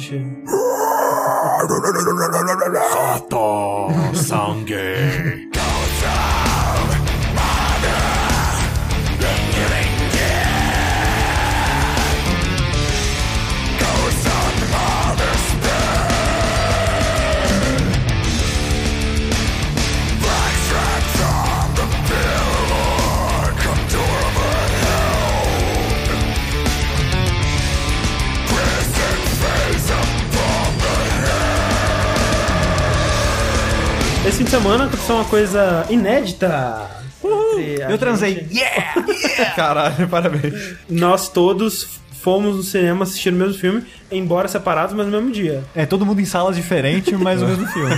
Esse 34.28 34.38
fim 34.38 34.44
de 34.44 34.50
semana 34.50 34.84
aconteceu 34.84 35.14
uma 35.14 35.24
coisa 35.24 35.86
inédita. 35.88 36.48
A 36.48 37.90
Eu 37.90 37.96
transei. 37.96 38.34
gente. 38.34 38.60
Caralho, 39.56 40.06
parabéns. 40.06 40.74
Nós 40.88 41.30
todos 41.30 41.98
fomos 42.20 42.56
no 42.56 42.62
cinema 42.62 43.04
assistir 43.04 43.30
o 43.30 43.32
mesmo 43.32 43.54
filme, 43.54 43.84
embora 44.11 44.48
separados, 44.48 44.94
mas 44.94 45.06
no 45.06 45.12
mesmo 45.12 45.30
dia. 45.30 45.62
É 45.74 45.84
todo 45.86 46.04
mundo 46.06 46.20
em 46.20 46.24
salas 46.24 46.56
diferentes, 46.56 47.12
mas 47.18 47.42
o 47.42 47.46
mesmo 47.46 47.66
filme. 47.68 47.94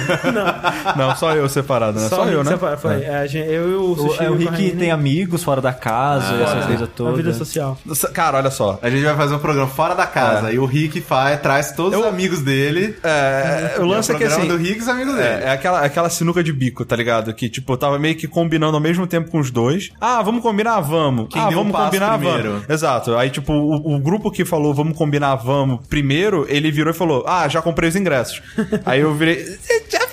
Não, 0.96 1.14
só 1.16 1.34
eu 1.34 1.48
separado, 1.48 1.98
né? 2.00 2.08
Só, 2.08 2.24
o 2.24 2.28
eu, 2.28 2.42
né? 2.44 2.50
separa- 2.52 2.76
Foi, 2.76 3.02
é, 3.02 3.16
a 3.18 3.26
gente- 3.26 3.48
eu 3.50 3.70
e 3.70 3.74
o 3.74 3.90
O, 3.92 3.96
Sushi. 3.96 4.24
é, 4.24 4.30
o 4.30 4.34
Rick 4.36 4.72
tem 4.76 4.90
amigos 4.90 5.42
fora 5.42 5.61
da 5.61 5.72
casa, 5.72 6.34
essa 6.34 6.46
fora 6.52 6.66
coisa 6.66 6.80
da 6.80 6.86
toda. 6.86 7.12
vida 7.16 7.32
social. 7.34 7.78
Cara, 8.12 8.38
olha 8.38 8.50
só. 8.50 8.78
A 8.82 8.90
gente 8.90 9.04
vai 9.04 9.16
fazer 9.16 9.34
um 9.34 9.38
programa 9.38 9.68
fora 9.68 9.94
da 9.94 10.06
casa. 10.06 10.52
E 10.52 10.58
o 10.58 10.64
Rick 10.64 11.00
faz, 11.00 11.40
traz 11.40 11.72
todos 11.72 11.98
os 11.98 12.04
amigos 12.06 12.40
dele. 12.40 12.96
É, 13.02 13.76
o 13.78 13.84
lance 13.84 14.12
é 14.12 14.14
que 14.14 14.24
assim. 14.24 14.46
do 14.46 14.56
Rick 14.56 14.78
e 14.78 14.82
os 14.82 14.88
amigos 14.88 15.14
dele. 15.14 15.26
É, 15.26 15.44
é 15.46 15.50
aquela, 15.50 15.80
aquela 15.84 16.08
sinuca 16.11 16.42
de 16.42 16.52
bico, 16.52 16.84
tá 16.84 16.96
ligado? 16.96 17.32
Que, 17.34 17.48
tipo, 17.48 17.72
eu 17.72 17.76
tava 17.76 17.98
meio 17.98 18.16
que 18.16 18.26
combinando 18.26 18.76
ao 18.76 18.80
mesmo 18.82 19.06
tempo 19.06 19.30
com 19.30 19.38
os 19.38 19.50
dois. 19.50 19.90
Ah, 20.00 20.22
vamos 20.22 20.42
combinar, 20.42 20.80
vamos. 20.80 21.28
Quem 21.30 21.40
ah, 21.42 21.48
deu 21.48 21.58
um 21.58 21.62
vamos 21.62 21.72
passo 21.72 21.84
combinar, 21.86 22.18
primeiro. 22.18 22.50
vamos. 22.52 22.70
Exato. 22.70 23.16
Aí, 23.16 23.30
tipo, 23.30 23.52
o, 23.52 23.96
o 23.96 23.98
grupo 23.98 24.30
que 24.30 24.44
falou 24.44 24.74
vamos 24.74 24.96
combinar, 24.96 25.34
vamos 25.36 25.80
primeiro, 26.01 26.46
ele 26.48 26.70
virou 26.70 26.92
e 26.92 26.96
falou: 26.96 27.24
Ah, 27.26 27.46
já 27.46 27.61
comprei 27.61 27.88
os 27.88 27.94
ingressos. 27.96 28.42
Aí 28.86 29.01
eu 29.01 29.14
virei. 29.14 29.44
"Você 29.44 29.84
Já? 29.90 30.09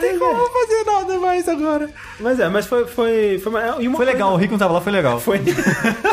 Não 0.00 0.08
tem 0.08 0.18
como 0.18 0.46
fazer 0.48 0.84
nada 0.84 1.18
mais 1.18 1.48
agora. 1.48 1.90
Mas 2.20 2.40
é, 2.40 2.48
mas 2.48 2.66
foi. 2.66 2.86
Foi, 2.86 3.38
foi, 3.42 3.52
uma- 3.52 3.60
e 3.82 3.88
uma 3.88 3.96
Foi 3.96 4.06
coisa- 4.06 4.12
legal, 4.12 4.32
o 4.32 4.36
Rick 4.36 4.50
não 4.52 4.58
tava 4.58 4.74
lá, 4.74 4.80
foi 4.80 4.92
legal. 4.92 5.18
Foi. 5.28 5.40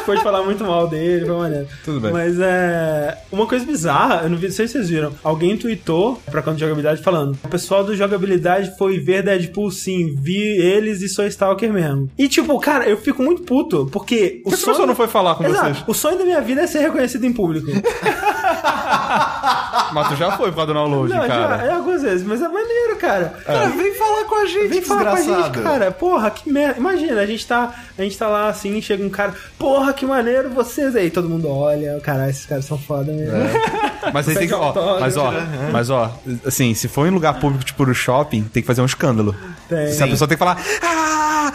Pode 0.06 0.22
falar 0.24 0.44
muito 0.44 0.64
mal 0.64 0.88
dele, 0.88 1.26
foi 1.26 1.36
maneiro. 1.38 1.68
Tudo 1.84 2.00
bem. 2.00 2.12
Mas 2.12 2.40
é. 2.40 3.18
Uma 3.32 3.46
coisa 3.48 3.66
bizarra, 3.66 4.22
eu 4.24 4.30
não 4.30 4.38
vi, 4.38 4.48
não 4.48 4.54
sei 4.54 4.68
se 4.68 4.74
vocês 4.74 4.90
viram. 4.90 5.14
Alguém 5.24 5.56
tweetou 5.58 6.22
pra 6.30 6.42
conta 6.42 6.56
de 6.56 6.62
jogabilidade 6.62 7.02
falando: 7.02 7.38
o 7.44 7.48
pessoal 7.48 7.84
do 7.84 7.96
jogabilidade 7.96 8.76
foi 8.78 9.00
ver 9.00 9.24
Deadpool 9.24 9.72
sim, 9.72 10.16
vi 10.18 10.38
eles 10.42 11.02
e 11.02 11.10
sou 11.10 11.26
Stalker 11.28 11.72
mesmo. 11.72 12.10
E 12.18 12.28
tipo, 12.28 12.60
cara, 12.60 12.88
eu 12.88 12.98
fico 12.98 13.22
muito 13.24 13.44
puto, 13.44 13.88
porque 13.92 14.42
o 14.46 14.50
Por 14.50 14.58
que 14.58 14.64
a 14.64 14.68
pessoa 14.68 14.88
não 14.88 14.96
foi 14.96 15.08
falar 15.08 15.36
com 15.36 15.44
Exato. 15.46 15.64
vocês? 15.74 15.84
O 15.88 15.94
sonho 15.94 16.18
da 16.18 16.26
minha 16.26 16.42
vida 16.42 16.62
é 16.62 16.68
ser 16.68 16.80
reconhecido 16.80 17.26
em 17.26 17.34
público. 17.34 17.68
Mas 19.94 20.08
tu 20.08 20.16
já 20.16 20.32
foi 20.32 20.52
do 20.52 20.74
download, 20.74 21.14
não, 21.14 21.28
cara. 21.28 21.58
já, 21.58 21.66
é 21.66 21.72
algumas 21.72 22.02
vezes, 22.02 22.26
mas 22.26 22.42
é 22.42 22.48
maneiro, 22.48 22.96
cara. 22.98 23.34
Cara, 23.46 23.68
vem 23.70 23.94
falar 23.94 24.24
com 24.26 24.36
a 24.36 24.46
gente, 24.46 24.68
Vem 24.68 24.82
falar 24.82 25.06
com 25.06 25.18
a 25.18 25.22
gente, 25.22 25.60
cara. 25.62 25.92
Porra, 25.92 26.32
que 26.32 26.52
merda. 26.52 26.80
Imagina, 26.80 27.22
a 27.22 27.26
gente 27.26 27.46
tá, 27.46 27.74
a 27.98 28.02
gente 28.02 28.18
tá 28.18 28.28
lá 28.28 28.50
assim, 28.50 28.82
chega 28.82 29.04
um 29.04 29.10
cara, 29.10 29.34
porra, 29.58 29.94
que 29.94 30.06
maneiro 30.06 30.50
vocês 30.50 30.96
aí. 30.96 31.10
Todo 31.10 31.30
mundo 31.30 31.50
olha, 31.50 32.00
caralho, 32.02 32.30
esses 32.30 32.46
caras 32.46 32.66
são 32.66 32.78
foda 32.78 33.12
mesmo. 33.12 33.36
Mas 34.14 34.28
aí 34.30 34.36
tem 34.36 34.48
que. 34.48 34.54
Ó, 34.54 34.64
autógrafo, 34.64 35.02
mas 35.02 35.18
ó, 35.18 35.34
mas 35.72 35.90
ó, 35.90 36.20
assim, 36.46 36.74
se 36.74 36.88
for 36.88 37.08
em 37.08 37.12
lugar 37.12 37.40
público, 37.40 37.64
tipo 37.64 37.86
no 37.86 37.94
shopping, 37.94 38.44
tem 38.44 38.62
que 38.62 38.68
fazer 38.68 38.82
um 38.82 38.86
escândalo. 38.86 39.36
Tem. 39.68 39.92
Se 39.92 40.04
a 40.04 40.08
pessoa 40.08 40.28
tem 40.28 40.38
que 40.38 40.44
falar, 40.44 40.58
ah, 40.82 41.52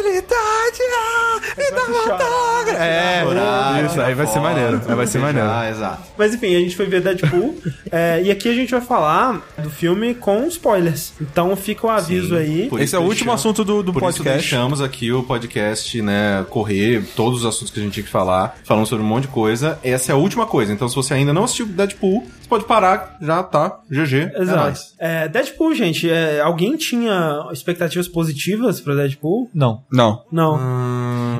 jogabilidade, 0.00 0.80
ah, 0.96 1.40
me 1.56 1.70
dá 1.70 1.92
um 1.92 1.96
autógrafo. 1.96 2.82
É, 2.82 3.22
Chorar, 3.22 3.84
isso, 3.84 4.00
aí 4.00 4.14
vai 4.14 4.26
ser 4.26 4.32
foto, 4.32 4.42
maneiro. 4.42 4.82
Aí 4.88 4.94
vai 4.94 5.06
ser 5.06 5.18
maneiro. 5.18 5.48
Ah, 5.50 5.70
exato. 5.70 6.02
Mas 6.16 6.34
enfim, 6.34 6.56
a 6.56 6.60
gente 6.60 6.76
foi 6.76 6.86
ver 6.86 7.02
Deadpool. 7.02 7.56
é, 7.90 8.22
e 8.22 8.30
aqui 8.30 8.48
a 8.48 8.54
gente 8.54 8.70
vai 8.70 8.80
falar 8.80 9.42
do 9.58 9.70
filme 9.70 10.14
com 10.14 10.46
spoilers. 10.46 11.12
Então 11.20 11.54
fica 11.56 11.86
o 11.86 11.90
aviso 11.90 12.34
aí. 12.34 12.68
Por 12.68 12.78
Esse 12.78 12.86
isso 12.86 12.96
é 12.96 12.98
o 12.98 13.02
último 13.02 13.32
assunto 13.32 13.64
do, 13.64 13.82
do 13.82 13.92
Por 13.92 13.98
isso 13.98 14.18
podcast. 14.18 14.38
deixamos 14.40 14.80
aqui 14.80 15.12
o 15.12 15.22
podcast, 15.22 16.00
né, 16.02 16.44
correr, 16.48 17.04
todos 17.14 17.40
os 17.40 17.46
assuntos 17.46 17.70
que 17.70 17.80
a 17.80 17.82
gente 17.82 17.92
tinha 17.92 18.04
que 18.04 18.10
falar, 18.10 18.56
falando 18.64 18.86
sobre 18.86 19.04
um 19.04 19.08
monte 19.08 19.22
de 19.22 19.28
coisa. 19.28 19.78
Essa 19.82 20.12
é 20.12 20.14
a 20.14 20.18
última 20.18 20.46
coisa. 20.46 20.72
Então, 20.72 20.88
se 20.88 20.94
você 20.94 21.14
ainda 21.14 21.32
não 21.32 21.44
assistiu 21.44 21.66
Deadpool, 21.66 22.26
você 22.40 22.48
pode 22.48 22.64
parar, 22.64 23.16
já 23.20 23.42
tá, 23.42 23.80
GG. 23.90 24.32
É 24.34 24.42
Exato. 24.42 24.80
É, 24.98 25.28
Deadpool, 25.28 25.74
gente, 25.74 26.08
é, 26.10 26.40
alguém 26.40 26.76
tinha 26.76 27.48
expectativas 27.52 28.08
positivas 28.08 28.80
pra 28.80 28.94
Deadpool? 28.94 29.50
Não. 29.54 29.82
Não. 29.92 30.24
Não. 30.30 30.58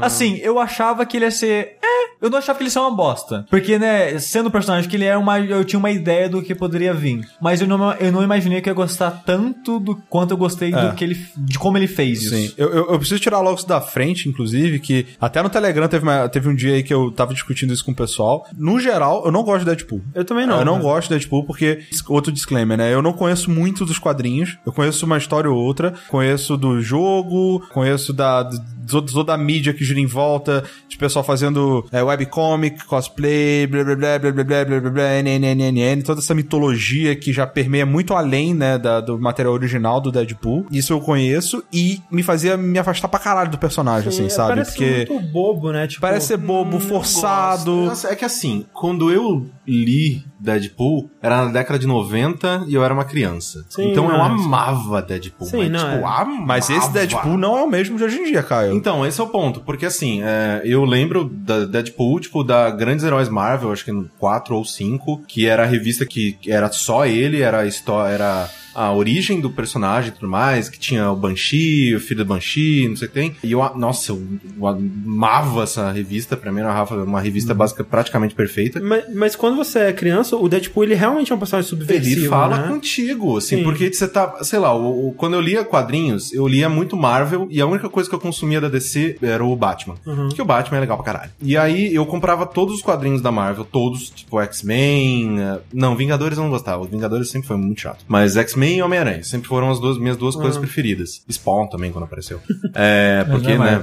Assim, 0.02 0.36
eu 0.38 0.58
achava 0.58 1.04
que 1.06 1.16
ele 1.16 1.26
ia 1.26 1.30
ser. 1.30 1.78
É, 1.82 2.09
eu 2.20 2.30
não 2.30 2.38
achava 2.38 2.56
que 2.58 2.62
ele 2.64 2.68
ia 2.68 2.72
ser 2.72 2.78
uma 2.80 2.90
bosta. 2.94 3.44
Porque, 3.50 3.78
né, 3.78 4.18
sendo 4.18 4.46
o 4.48 4.50
personagem 4.50 4.88
que 4.88 4.96
ele 4.96 5.04
é, 5.04 5.16
uma, 5.16 5.38
eu 5.40 5.64
tinha 5.64 5.78
uma 5.78 5.90
ideia 5.90 6.28
do 6.28 6.42
que 6.42 6.54
poderia 6.54 6.92
vir. 6.92 7.26
Mas 7.40 7.60
eu 7.60 7.66
não, 7.66 7.92
eu 7.94 8.12
não 8.12 8.22
imaginei 8.22 8.60
que 8.60 8.68
eu 8.68 8.72
ia 8.72 8.74
gostar 8.76 9.22
tanto 9.24 9.78
do 9.80 9.96
quanto 10.08 10.32
eu 10.32 10.36
gostei 10.36 10.72
É. 10.74 10.88
do 10.88 10.94
que 10.94 11.04
ele. 11.04 11.18
de 11.36 11.58
como 11.58 11.76
ele 11.78 11.86
fez 11.86 12.22
isso. 12.22 12.34
Sim. 12.34 12.52
Eu, 12.56 12.68
eu, 12.70 12.90
eu 12.92 12.98
preciso 12.98 13.20
tirar 13.20 13.40
logo 13.40 13.56
isso 13.58 13.68
da 13.68 13.80
frente, 13.80 14.28
inclusive, 14.28 14.78
que 14.80 15.06
até 15.20 15.42
no 15.42 15.48
Telegram 15.50 15.88
teve, 15.88 16.02
uma- 16.04 16.28
teve 16.28 16.48
um 16.48 16.54
dia 16.54 16.74
aí 16.74 16.82
que 16.82 16.92
eu 16.92 17.10
tava 17.10 17.32
discutindo 17.32 17.72
isso 17.72 17.84
com 17.84 17.92
o 17.92 17.96
pessoal. 17.96 18.46
No 18.56 18.78
geral, 18.80 19.22
eu 19.24 19.32
não 19.32 19.42
gosto 19.42 19.60
de 19.60 19.66
Deadpool. 19.66 20.00
Eu 20.14 20.24
também 20.24 20.46
não. 20.46 20.58
Eu 20.58 20.64
não 20.64 20.74
cara. 20.74 20.84
gosto 20.84 21.08
de 21.08 21.14
Deadpool 21.14 21.44
porque, 21.44 21.80
outro 22.08 22.30
disclaimer, 22.32 22.76
né? 22.76 22.92
Eu 22.92 23.02
não 23.02 23.12
conheço 23.12 23.50
muito 23.50 23.84
dos 23.84 23.98
quadrinhos. 23.98 24.58
Eu 24.64 24.72
conheço 24.72 25.06
uma 25.06 25.18
história 25.18 25.50
ou 25.50 25.56
outra. 25.56 25.94
Conheço 26.08 26.56
do 26.56 26.80
jogo, 26.82 27.60
conheço 27.72 28.12
da, 28.12 28.42
do, 28.90 29.00
do- 29.00 29.24
da 29.24 29.36
mídia 29.36 29.72
que 29.72 29.84
gira 29.84 30.00
em 30.00 30.06
volta, 30.06 30.64
de 30.88 30.96
pessoal 30.96 31.24
fazendo 31.24 31.84
é, 31.92 32.02
webcomic, 32.02 32.84
cosplay, 32.84 33.66
blá 33.66 33.84
blá 33.84 33.96
blá 33.96 34.18
blá 34.18 34.32
blá 34.32 34.44
blá 34.44 34.64
blá 34.64 34.80
blá 34.80 34.90
blá, 34.90 35.22
NNNN, 35.22 36.02
toda 36.02 36.20
essa 36.20 36.34
mitologia 36.34 37.14
que 37.16 37.32
já 37.32 37.46
permeia 37.46 37.86
muito 37.86 38.14
além, 38.14 38.54
né, 38.54 38.78
da- 38.78 39.00
do 39.00 39.18
material 39.18 39.54
original 39.54 40.00
do 40.00 40.10
Deadpool. 40.10 40.66
Isso 40.70 40.92
eu 40.92 41.00
conheço 41.00 41.62
e 41.72 42.00
me 42.10 42.22
fazia 42.22 42.56
me 42.56 42.78
afastar 42.78 43.08
pra 43.08 43.18
caralho 43.20 43.50
do 43.50 43.58
personagem, 43.58 44.08
assim, 44.08 44.26
É, 44.26 44.28
sabe? 44.28 44.48
Parece 44.50 44.70
Porque 44.76 45.06
muito 45.08 45.32
bobo, 45.32 45.72
né? 45.72 45.86
Tipo, 45.86 46.00
parece 46.02 46.26
ser 46.28 46.36
bobo, 46.36 46.78
forçado. 46.80 47.74
Nossa, 47.86 48.08
é 48.08 48.16
que 48.16 48.24
assim, 48.24 48.64
quando 48.72 49.10
eu 49.10 49.46
li 49.66 50.24
Deadpool, 50.40 51.10
era 51.22 51.44
na 51.44 51.52
década 51.52 51.78
de 51.78 51.86
90 51.86 52.64
e 52.66 52.74
eu 52.74 52.82
era 52.82 52.94
uma 52.94 53.04
criança. 53.04 53.64
Sim, 53.68 53.90
então 53.90 54.08
eu 54.08 54.20
amava 54.20 55.02
Deadpool. 55.02 55.46
Sim, 55.46 55.58
mas, 55.58 55.70
não, 55.70 55.80
tipo, 55.80 55.92
é. 55.92 55.98
amava. 55.98 56.30
Mas 56.30 56.70
esse 56.70 56.90
Deadpool 56.90 57.36
não 57.36 57.58
é 57.58 57.62
o 57.62 57.68
mesmo 57.68 57.96
de 57.96 58.04
hoje 58.04 58.18
em 58.18 58.24
dia, 58.24 58.42
Caio. 58.42 58.74
Então, 58.74 59.04
esse 59.06 59.20
é 59.20 59.24
o 59.24 59.28
ponto. 59.28 59.60
Porque 59.60 59.86
assim, 59.86 60.22
é, 60.22 60.62
eu 60.64 60.84
lembro 60.84 61.24
da 61.24 61.64
Deadpool, 61.66 62.20
tipo, 62.20 62.42
da 62.42 62.70
Grandes 62.70 63.04
Heróis 63.04 63.28
Marvel, 63.28 63.72
acho 63.72 63.84
que 63.84 63.92
no 63.92 64.08
4 64.18 64.56
ou 64.56 64.64
5, 64.64 65.24
que 65.28 65.46
era 65.46 65.64
a 65.64 65.66
revista 65.66 66.06
que 66.06 66.38
era 66.46 66.70
só 66.72 67.04
ele, 67.04 67.42
era 67.42 67.60
a 67.60 67.66
história, 67.66 68.14
era 68.14 68.48
a 68.74 68.92
origem 68.92 69.40
do 69.40 69.50
personagem 69.50 70.10
e 70.10 70.12
tudo 70.12 70.28
mais, 70.28 70.68
que 70.68 70.78
tinha 70.78 71.10
o 71.10 71.16
Banshee, 71.16 71.94
o 71.94 72.00
filho 72.00 72.24
do 72.24 72.28
Banshee, 72.28 72.88
não 72.88 72.96
sei 72.96 73.06
o 73.06 73.10
que 73.10 73.14
tem. 73.14 73.36
E 73.42 73.52
eu, 73.52 73.60
nossa, 73.76 74.12
eu, 74.12 74.22
eu 74.58 74.66
amava 74.66 75.62
essa 75.62 75.90
revista, 75.90 76.36
pra 76.36 76.52
mim 76.52 76.60
era 76.60 76.72
uma, 76.84 77.04
uma 77.04 77.20
revista 77.20 77.54
básica 77.54 77.82
praticamente 77.84 78.34
perfeita. 78.34 78.80
Mas, 78.80 79.04
mas 79.14 79.36
quando 79.36 79.56
você 79.56 79.78
é 79.80 79.92
criança, 79.92 80.36
o 80.36 80.48
Deadpool 80.48 80.84
ele 80.84 80.94
realmente 80.94 81.32
é 81.32 81.34
um 81.34 81.38
personagem 81.38 81.68
subversivo, 81.68 82.20
Ele 82.20 82.28
fala 82.28 82.58
né? 82.62 82.68
contigo, 82.68 83.36
assim, 83.36 83.58
Sim. 83.58 83.62
porque 83.64 83.92
você 83.92 84.06
tá, 84.08 84.42
sei 84.42 84.58
lá, 84.58 84.74
o, 84.74 85.08
o- 85.08 85.12
quando 85.12 85.34
eu 85.34 85.40
lia 85.40 85.64
quadrinhos, 85.64 86.32
eu 86.32 86.46
lia 86.46 86.68
muito 86.68 86.96
Marvel 86.96 87.46
e 87.50 87.60
a 87.60 87.66
única 87.66 87.88
coisa 87.88 88.08
que 88.08 88.14
eu 88.14 88.20
consumia 88.20 88.60
da 88.60 88.68
DC 88.68 89.16
era 89.22 89.44
o 89.44 89.54
Batman. 89.56 89.94
Uhum. 90.06 90.28
Porque 90.28 90.42
o 90.42 90.44
Batman 90.44 90.78
é 90.78 90.80
legal 90.80 90.96
pra 90.96 91.06
caralho. 91.12 91.30
E 91.42 91.56
aí 91.56 91.94
eu 91.94 92.04
comprava 92.06 92.46
todos 92.46 92.74
os 92.76 92.82
quadrinhos 92.82 93.20
da 93.20 93.32
Marvel, 93.32 93.64
todos, 93.64 94.10
tipo 94.10 94.40
X-Men. 94.40 95.40
eh, 95.40 95.58
Não, 95.72 95.96
Vingadores 95.96 96.38
eu 96.38 96.44
não 96.44 96.50
gostava. 96.50 96.84
Vingadores 96.86 97.30
sempre 97.30 97.48
foi 97.48 97.56
muito 97.56 97.80
chato. 97.80 98.04
Mas 98.08 98.36
X-Men 98.36 98.59
e 98.78 98.82
Homem-Aranha 98.82 99.22
sempre 99.22 99.48
foram 99.48 99.70
as 99.70 99.80
duas, 99.80 99.98
minhas 99.98 100.16
duas 100.16 100.34
coisas 100.34 100.56
Uhum. 100.56 100.62
preferidas. 100.62 101.22
Spawn 101.30 101.66
também, 101.68 101.90
quando 101.92 102.04
apareceu. 102.04 102.40
É, 102.74 103.24
porque, 103.30 103.56
né? 103.56 103.80